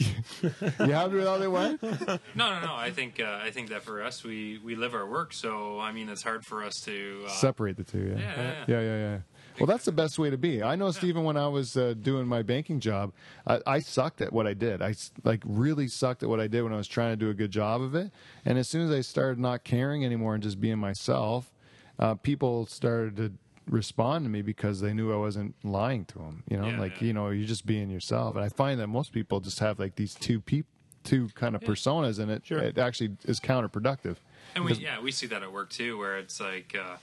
you 0.43 0.93
happy 0.93 1.14
with 1.14 1.27
how 1.27 1.39
they 1.39 1.48
went? 1.48 1.82
No, 1.82 2.18
no, 2.36 2.60
no. 2.60 2.74
I 2.74 2.90
think 2.90 3.20
uh, 3.20 3.39
I 3.43 3.51
think 3.51 3.68
that 3.68 3.82
for 3.82 4.02
us, 4.02 4.24
we 4.24 4.59
we 4.64 4.74
live 4.74 4.94
our 4.94 5.06
work. 5.06 5.32
So 5.32 5.78
I 5.78 5.93
mean, 5.93 6.09
it's 6.09 6.22
hard 6.22 6.44
for 6.47 6.64
us 6.64 6.81
to. 6.82 7.24
Uh, 7.27 7.31
Separate 7.31 7.77
the 7.77 7.85
two, 7.85 8.14
yeah. 8.16 8.18
Yeah, 8.18 8.36
yeah, 8.43 8.64
yeah, 8.68 8.81
yeah, 8.81 8.97
yeah. 8.98 9.18
Well, 9.59 9.66
that's 9.66 9.85
the 9.85 9.93
best 9.93 10.18
way 10.18 10.31
to 10.31 10.39
be. 10.39 10.62
I 10.62 10.74
know, 10.74 10.90
Stephen, 10.90 11.22
when 11.22 11.36
I 11.36 11.47
was 11.48 11.77
uh, 11.77 11.94
doing 12.01 12.27
my 12.27 12.40
banking 12.43 12.81
job, 12.81 13.12
I, 13.47 13.60
I 13.66 13.78
sucked 13.81 14.22
at 14.22 14.32
what 14.32 14.47
I 14.47 14.55
did. 14.55 14.81
I 14.81 14.94
like 15.22 15.43
really 15.44 15.86
sucked 15.86 16.22
at 16.22 16.31
what 16.31 16.40
I 16.40 16.47
did 16.47 16.62
when 16.62 16.72
I 16.72 16.77
was 16.77 16.89
trying 16.89 17.12
to 17.12 17.16
do 17.16 17.28
a 17.28 17.35
good 17.35 17.51
job 17.51 17.82
of 17.82 17.94
it. 17.94 18.10
And 18.47 18.56
as 18.56 18.68
soon 18.68 18.89
as 18.89 18.90
I 18.90 19.02
started 19.02 19.39
not 19.39 19.64
caring 19.64 20.02
anymore 20.05 20.32
and 20.35 20.43
just 20.43 20.60
being 20.60 20.78
myself, 20.78 21.52
uh, 21.98 22.14
people 22.14 22.64
started 22.64 23.16
to 23.16 23.32
respond 23.69 24.24
to 24.24 24.28
me 24.31 24.43
because 24.43 24.81
they 24.81 24.93
knew 24.93 25.12
I 25.12 25.16
wasn't 25.16 25.55
lying 25.65 26.05
to 26.07 26.19
them. 26.19 26.43
You 26.51 26.57
know, 26.57 26.69
Yeah, 26.69 26.81
like 26.81 27.01
yeah. 27.01 27.07
you 27.09 27.12
know, 27.12 27.28
you're 27.31 27.47
just 27.47 27.66
being 27.66 27.91
yourself. 27.91 28.35
And 28.37 28.45
I 28.45 28.49
find 28.49 28.81
that 28.81 28.89
most 28.89 29.12
people 29.12 29.41
just 29.41 29.59
have 29.61 29.78
like 29.78 29.97
these 29.97 30.15
two 30.15 30.41
peop- 30.41 30.66
two 31.05 31.28
kind 31.35 31.55
of 31.55 31.62
personas, 31.62 32.19
and 32.19 32.31
it 32.31 32.45
Sure. 32.45 32.59
it 32.59 32.77
actually 32.78 33.16
is 33.24 33.41
counterproductive. 33.41 34.16
And 34.55 34.65
we 34.65 34.74
yeah 34.74 35.01
we 35.01 35.12
see 35.12 35.27
that 35.28 35.43
at 35.43 35.53
work 35.53 35.70
too, 35.70 35.97
where 35.99 36.19
it's 36.19 36.41
like 36.41 36.77
uh, 36.78 36.97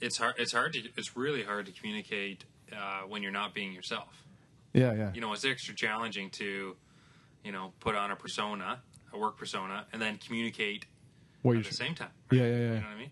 it's 0.00 0.18
hard 0.18 0.34
it's 0.38 0.52
hard 0.52 0.72
to 0.74 0.80
it's 0.96 1.16
really 1.16 1.42
hard 1.42 1.66
to 1.66 1.72
communicate 1.72 2.44
uh, 2.72 3.00
when 3.08 3.22
you're 3.22 3.32
not 3.32 3.54
being 3.54 3.72
yourself. 3.72 4.24
Yeah, 4.72 4.92
yeah. 4.92 5.12
You 5.14 5.20
know, 5.20 5.32
it's 5.32 5.44
extra 5.44 5.74
challenging 5.74 6.30
to 6.30 6.76
you 7.44 7.52
know 7.52 7.72
put 7.80 7.94
on 7.94 8.10
a 8.10 8.16
persona, 8.16 8.80
a 9.12 9.18
work 9.18 9.36
persona, 9.38 9.86
and 9.92 10.00
then 10.00 10.18
communicate 10.18 10.86
What 11.42 11.56
at 11.56 11.64
the 11.64 11.72
same 11.72 11.94
time. 11.94 12.10
Yeah, 12.30 12.42
yeah, 12.42 12.48
yeah. 12.48 12.58
You 12.58 12.68
know 12.68 12.74
what 12.74 12.84
I 12.86 12.98
mean? 12.98 13.10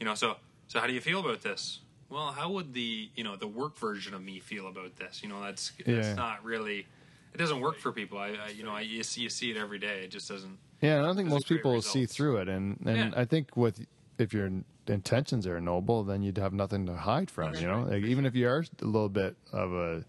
You 0.00 0.06
know, 0.06 0.14
so 0.14 0.36
so 0.70 0.78
how 0.78 0.86
do 0.86 0.92
you 0.92 1.00
feel 1.00 1.18
about 1.18 1.42
this? 1.42 1.80
Well, 2.08 2.28
how 2.28 2.48
would 2.52 2.72
the 2.74 3.10
you 3.16 3.24
know 3.24 3.34
the 3.34 3.48
work 3.48 3.76
version 3.76 4.14
of 4.14 4.22
me 4.22 4.38
feel 4.38 4.68
about 4.68 4.94
this? 4.96 5.20
You 5.20 5.28
know, 5.28 5.42
that's 5.42 5.72
that's 5.84 6.08
Yeah. 6.08 6.14
not 6.14 6.44
really. 6.44 6.86
It 7.34 7.38
doesn't 7.38 7.60
work 7.60 7.78
for 7.78 7.90
people. 7.90 8.18
I, 8.18 8.28
I 8.46 8.48
you 8.56 8.62
know 8.62 8.70
I 8.70 8.82
you 8.82 9.02
see, 9.02 9.22
you 9.22 9.30
see 9.30 9.50
it 9.50 9.56
every 9.56 9.80
day. 9.80 10.04
It 10.04 10.12
just 10.12 10.28
doesn't. 10.28 10.58
Yeah, 10.80 10.94
and 10.96 11.02
I 11.02 11.06
don't 11.06 11.16
think 11.16 11.28
most 11.28 11.48
people 11.48 11.72
will 11.72 11.82
see 11.82 12.06
through 12.06 12.36
it, 12.38 12.48
and 12.48 12.78
and 12.86 13.12
Yeah. 13.12 13.20
I 13.20 13.24
think 13.24 13.56
with 13.56 13.84
if 14.16 14.32
your 14.32 14.48
intentions 14.86 15.44
are 15.46 15.60
noble, 15.60 16.04
then 16.04 16.22
you'd 16.22 16.38
have 16.38 16.52
nothing 16.52 16.86
to 16.86 16.94
hide 16.94 17.30
from. 17.30 17.54
You 17.54 17.66
know, 17.66 17.82
like, 17.82 18.04
even 18.04 18.24
if 18.24 18.36
you 18.36 18.48
are 18.48 18.64
a 18.80 18.84
little 18.84 19.08
bit 19.08 19.36
of 19.52 19.72
a 19.72 20.04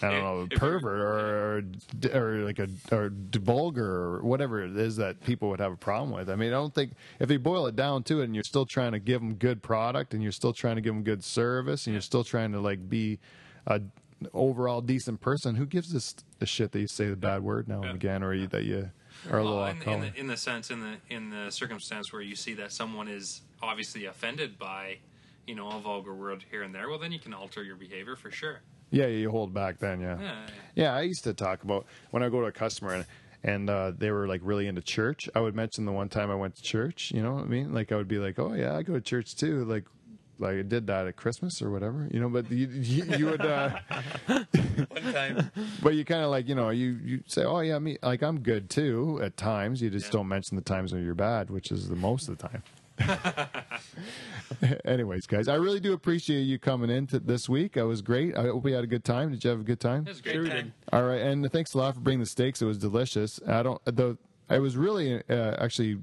I 0.00 0.10
don't 0.10 0.22
know, 0.22 0.38
a 0.40 0.42
if 0.44 0.58
pervert 0.58 1.00
or, 1.00 1.64
or 2.14 2.44
like 2.44 2.58
a 2.58 2.68
or 2.90 3.12
vulgar 3.12 3.84
or 3.84 4.22
whatever 4.22 4.62
it 4.64 4.76
is 4.76 4.96
that 4.96 5.22
people 5.24 5.48
would 5.50 5.60
have 5.60 5.72
a 5.72 5.76
problem 5.76 6.10
with. 6.10 6.30
I 6.30 6.36
mean, 6.36 6.48
I 6.48 6.56
don't 6.56 6.74
think 6.74 6.92
if 7.20 7.30
you 7.30 7.38
boil 7.38 7.66
it 7.66 7.76
down 7.76 8.02
to 8.04 8.20
it, 8.20 8.24
and 8.24 8.34
you're 8.34 8.44
still 8.44 8.66
trying 8.66 8.92
to 8.92 8.98
give 8.98 9.20
them 9.20 9.34
good 9.34 9.62
product, 9.62 10.14
and 10.14 10.22
you're 10.22 10.32
still 10.32 10.52
trying 10.52 10.76
to 10.76 10.82
give 10.82 10.94
them 10.94 11.02
good 11.02 11.22
service, 11.22 11.86
and 11.86 11.94
you're 11.94 12.00
still 12.00 12.24
trying 12.24 12.52
to 12.52 12.60
like 12.60 12.88
be 12.88 13.18
a 13.66 13.80
overall 14.32 14.80
decent 14.80 15.20
person, 15.20 15.56
who 15.56 15.66
gives 15.66 15.92
this 15.92 16.14
a 16.40 16.46
shit 16.46 16.72
that 16.72 16.80
you 16.80 16.86
say 16.86 17.08
the 17.08 17.16
bad 17.16 17.42
word 17.42 17.68
now 17.68 17.82
and 17.82 17.94
again, 17.94 18.22
or 18.22 18.32
you, 18.32 18.46
that 18.46 18.64
you 18.64 18.90
are 19.30 19.38
a 19.38 19.42
little 19.42 19.58
Well, 19.58 19.66
off 19.66 19.86
in, 19.86 19.92
in, 19.92 20.00
the, 20.00 20.20
in 20.20 20.26
the 20.26 20.36
sense, 20.36 20.70
in 20.70 20.80
the 20.80 20.96
in 21.10 21.30
the 21.30 21.50
circumstance 21.50 22.12
where 22.12 22.22
you 22.22 22.36
see 22.36 22.54
that 22.54 22.72
someone 22.72 23.08
is 23.08 23.42
obviously 23.62 24.06
offended 24.06 24.58
by, 24.58 24.98
you 25.46 25.54
know, 25.54 25.68
a 25.68 25.78
vulgar 25.80 26.14
word 26.14 26.44
here 26.50 26.62
and 26.62 26.74
there, 26.74 26.88
well, 26.88 26.98
then 26.98 27.12
you 27.12 27.18
can 27.18 27.34
alter 27.34 27.62
your 27.62 27.76
behavior 27.76 28.16
for 28.16 28.30
sure. 28.30 28.60
Yeah, 28.92 29.06
you 29.06 29.30
hold 29.30 29.52
back 29.52 29.78
then. 29.80 30.00
Yeah. 30.00 30.18
Yeah. 30.20 30.46
Yeah, 30.74 30.94
I 30.94 31.00
used 31.02 31.24
to 31.24 31.34
talk 31.34 31.64
about 31.64 31.86
when 32.12 32.22
I 32.22 32.28
go 32.28 32.40
to 32.40 32.46
a 32.46 32.52
customer 32.52 32.94
and 32.94 33.06
and 33.44 33.68
uh, 33.68 33.90
they 33.98 34.12
were 34.12 34.28
like 34.28 34.40
really 34.44 34.68
into 34.68 34.82
church. 34.82 35.28
I 35.34 35.40
would 35.40 35.56
mention 35.56 35.84
the 35.84 35.90
one 35.92 36.08
time 36.08 36.30
I 36.30 36.36
went 36.36 36.54
to 36.54 36.62
church. 36.62 37.10
You 37.12 37.22
know 37.24 37.32
what 37.34 37.42
I 37.44 37.48
mean? 37.48 37.74
Like 37.74 37.90
I 37.90 37.96
would 37.96 38.06
be 38.06 38.18
like, 38.18 38.38
"Oh 38.38 38.52
yeah, 38.52 38.76
I 38.76 38.82
go 38.82 38.92
to 38.94 39.00
church 39.00 39.34
too." 39.34 39.64
Like 39.64 39.84
like 40.38 40.56
I 40.58 40.62
did 40.62 40.86
that 40.86 41.06
at 41.08 41.16
Christmas 41.16 41.60
or 41.60 41.70
whatever. 41.70 42.08
You 42.12 42.20
know, 42.20 42.28
but 42.28 42.48
you 42.52 42.68
you, 42.68 43.04
you 43.18 43.26
would. 43.26 43.40
Uh, 43.44 43.70
One 44.28 45.12
time, 45.12 45.50
but 45.82 45.94
you 45.94 46.04
kind 46.04 46.22
of 46.22 46.30
like 46.30 46.48
you 46.48 46.54
know 46.54 46.70
you 46.70 46.98
you 47.04 47.24
say, 47.26 47.42
"Oh 47.44 47.60
yeah, 47.60 47.78
me 47.80 47.96
like 48.02 48.22
I'm 48.22 48.40
good 48.40 48.70
too." 48.70 49.20
At 49.22 49.36
times, 49.36 49.82
you 49.82 49.90
just 49.90 50.06
Yeah. 50.06 50.12
don't 50.12 50.28
mention 50.28 50.56
the 50.56 50.62
times 50.62 50.92
when 50.92 51.04
you're 51.04 51.14
bad, 51.14 51.50
which 51.50 51.72
is 51.72 51.88
the 51.88 51.96
most 51.96 52.28
of 52.28 52.38
the 52.38 52.48
time. 52.48 52.62
Anyways, 54.84 55.26
guys, 55.26 55.48
I 55.48 55.54
really 55.54 55.80
do 55.80 55.92
appreciate 55.92 56.42
you 56.42 56.58
coming 56.58 56.90
in 56.90 57.06
to 57.08 57.18
this 57.18 57.48
week. 57.48 57.76
It 57.76 57.84
was 57.84 58.02
great. 58.02 58.36
I 58.36 58.42
hope 58.42 58.64
we 58.64 58.72
had 58.72 58.84
a 58.84 58.86
good 58.86 59.04
time. 59.04 59.30
Did 59.30 59.42
you 59.44 59.50
have 59.50 59.60
a 59.60 59.64
good 59.64 59.80
time? 59.80 60.02
It 60.06 60.10
was 60.10 60.20
a 60.20 60.22
great 60.22 60.36
great 60.36 60.50
time. 60.50 60.58
time. 60.60 60.74
All 60.92 61.02
right, 61.04 61.20
and 61.20 61.50
thanks 61.52 61.74
a 61.74 61.78
lot 61.78 61.94
for 61.94 62.00
bringing 62.00 62.20
the 62.20 62.26
steaks. 62.26 62.62
It 62.62 62.66
was 62.66 62.78
delicious. 62.78 63.40
I 63.46 63.62
don't 63.62 63.84
the 63.84 64.18
it 64.50 64.60
was 64.60 64.76
really 64.76 65.22
uh, 65.28 65.56
actually 65.58 65.98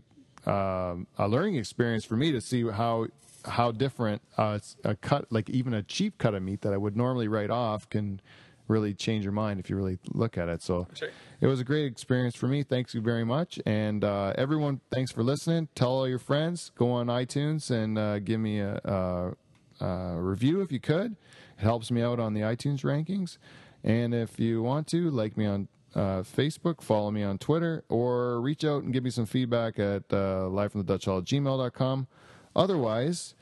um, 0.45 1.07
a 1.17 1.27
learning 1.27 1.55
experience 1.55 2.05
for 2.05 2.15
me 2.15 2.31
to 2.31 2.41
see 2.41 2.67
how 2.67 3.07
how 3.45 3.71
different 3.71 4.21
uh, 4.37 4.59
a 4.83 4.95
cut 4.95 5.31
like 5.31 5.49
even 5.49 5.73
a 5.73 5.83
cheap 5.83 6.17
cut 6.17 6.33
of 6.33 6.43
meat 6.43 6.61
that 6.61 6.73
I 6.73 6.77
would 6.77 6.95
normally 6.97 7.27
write 7.27 7.49
off 7.49 7.89
can 7.89 8.21
really 8.69 8.93
change 8.93 9.25
your 9.25 9.33
mind 9.33 9.59
if 9.59 9.69
you 9.69 9.75
really 9.75 9.99
look 10.13 10.37
at 10.37 10.47
it. 10.47 10.61
So 10.61 10.87
right. 11.01 11.11
it 11.41 11.47
was 11.47 11.59
a 11.59 11.63
great 11.65 11.85
experience 11.85 12.35
for 12.35 12.47
me. 12.47 12.63
Thanks 12.63 12.93
you 12.93 13.01
very 13.01 13.25
much, 13.25 13.59
and 13.65 14.03
uh, 14.03 14.33
everyone, 14.37 14.79
thanks 14.91 15.11
for 15.11 15.23
listening. 15.23 15.67
Tell 15.75 15.89
all 15.89 16.07
your 16.07 16.19
friends. 16.19 16.71
Go 16.75 16.91
on 16.91 17.07
iTunes 17.07 17.69
and 17.71 17.97
uh, 17.97 18.19
give 18.19 18.39
me 18.39 18.59
a, 18.59 18.79
a, 18.85 19.85
a 19.85 20.21
review 20.21 20.61
if 20.61 20.71
you 20.71 20.79
could. 20.79 21.17
It 21.57 21.63
helps 21.63 21.91
me 21.91 22.01
out 22.01 22.19
on 22.19 22.33
the 22.33 22.41
iTunes 22.41 22.83
rankings. 22.83 23.37
And 23.83 24.13
if 24.13 24.39
you 24.39 24.61
want 24.61 24.87
to, 24.87 25.09
like 25.09 25.35
me 25.37 25.45
on 25.45 25.67
uh, 25.95 26.21
Facebook, 26.21 26.81
follow 26.81 27.11
me 27.11 27.23
on 27.23 27.37
Twitter, 27.37 27.83
or 27.89 28.39
reach 28.41 28.63
out 28.63 28.83
and 28.83 28.93
give 28.93 29.03
me 29.03 29.09
some 29.09 29.25
feedback 29.25 29.79
at 29.79 30.03
uh, 30.11 30.47
livefromthedutchhall 30.49 31.19
at 31.19 31.25
gmail.com. 31.25 32.07
Otherwise, 32.55 33.35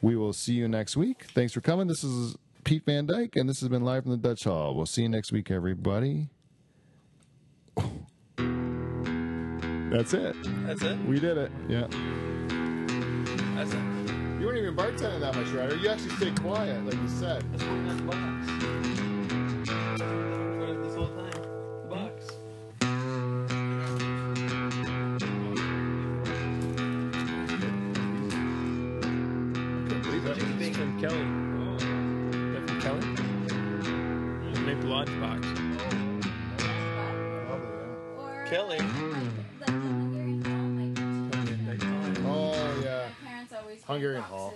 we 0.00 0.14
will 0.14 0.32
see 0.32 0.52
you 0.52 0.68
next 0.68 0.96
week. 0.96 1.24
Thanks 1.34 1.52
for 1.52 1.60
coming. 1.60 1.88
This 1.88 2.04
is 2.04 2.36
Pete 2.68 2.84
Van 2.84 3.06
Dyke, 3.06 3.36
and 3.36 3.48
this 3.48 3.60
has 3.60 3.70
been 3.70 3.82
Live 3.82 4.02
from 4.02 4.12
the 4.12 4.18
Dutch 4.18 4.44
Hall. 4.44 4.74
We'll 4.74 4.84
see 4.84 5.00
you 5.00 5.08
next 5.08 5.32
week, 5.32 5.50
everybody. 5.50 6.28
That's 8.36 10.12
it. 10.12 10.36
that's 10.66 10.82
it. 10.82 10.98
We 11.06 11.18
did 11.18 11.38
it. 11.38 11.50
Yeah. 11.66 11.86
That's 13.56 13.72
it. 13.72 13.80
You 14.38 14.44
weren't 14.44 14.58
even 14.58 14.76
bartending 14.76 15.20
that 15.20 15.34
much, 15.34 15.48
Ryder. 15.48 15.76
You 15.76 15.88
actually 15.88 16.10
stayed 16.16 16.38
quiet, 16.42 16.84
like 16.84 16.92
you 16.92 17.08
said. 17.08 17.42
That's 17.54 17.64
what 17.64 18.18
The 35.04 35.12
Maple 35.12 35.20
Lodge 35.20 35.44
Kelly. 38.48 38.78
Hungarian 38.80 40.42
Oh, 42.26 42.80
yeah. 42.82 43.08
my 43.22 43.28
parents 43.28 43.52
always 43.52 43.84
Hungarian 43.84 44.22
Hall. 44.22 44.54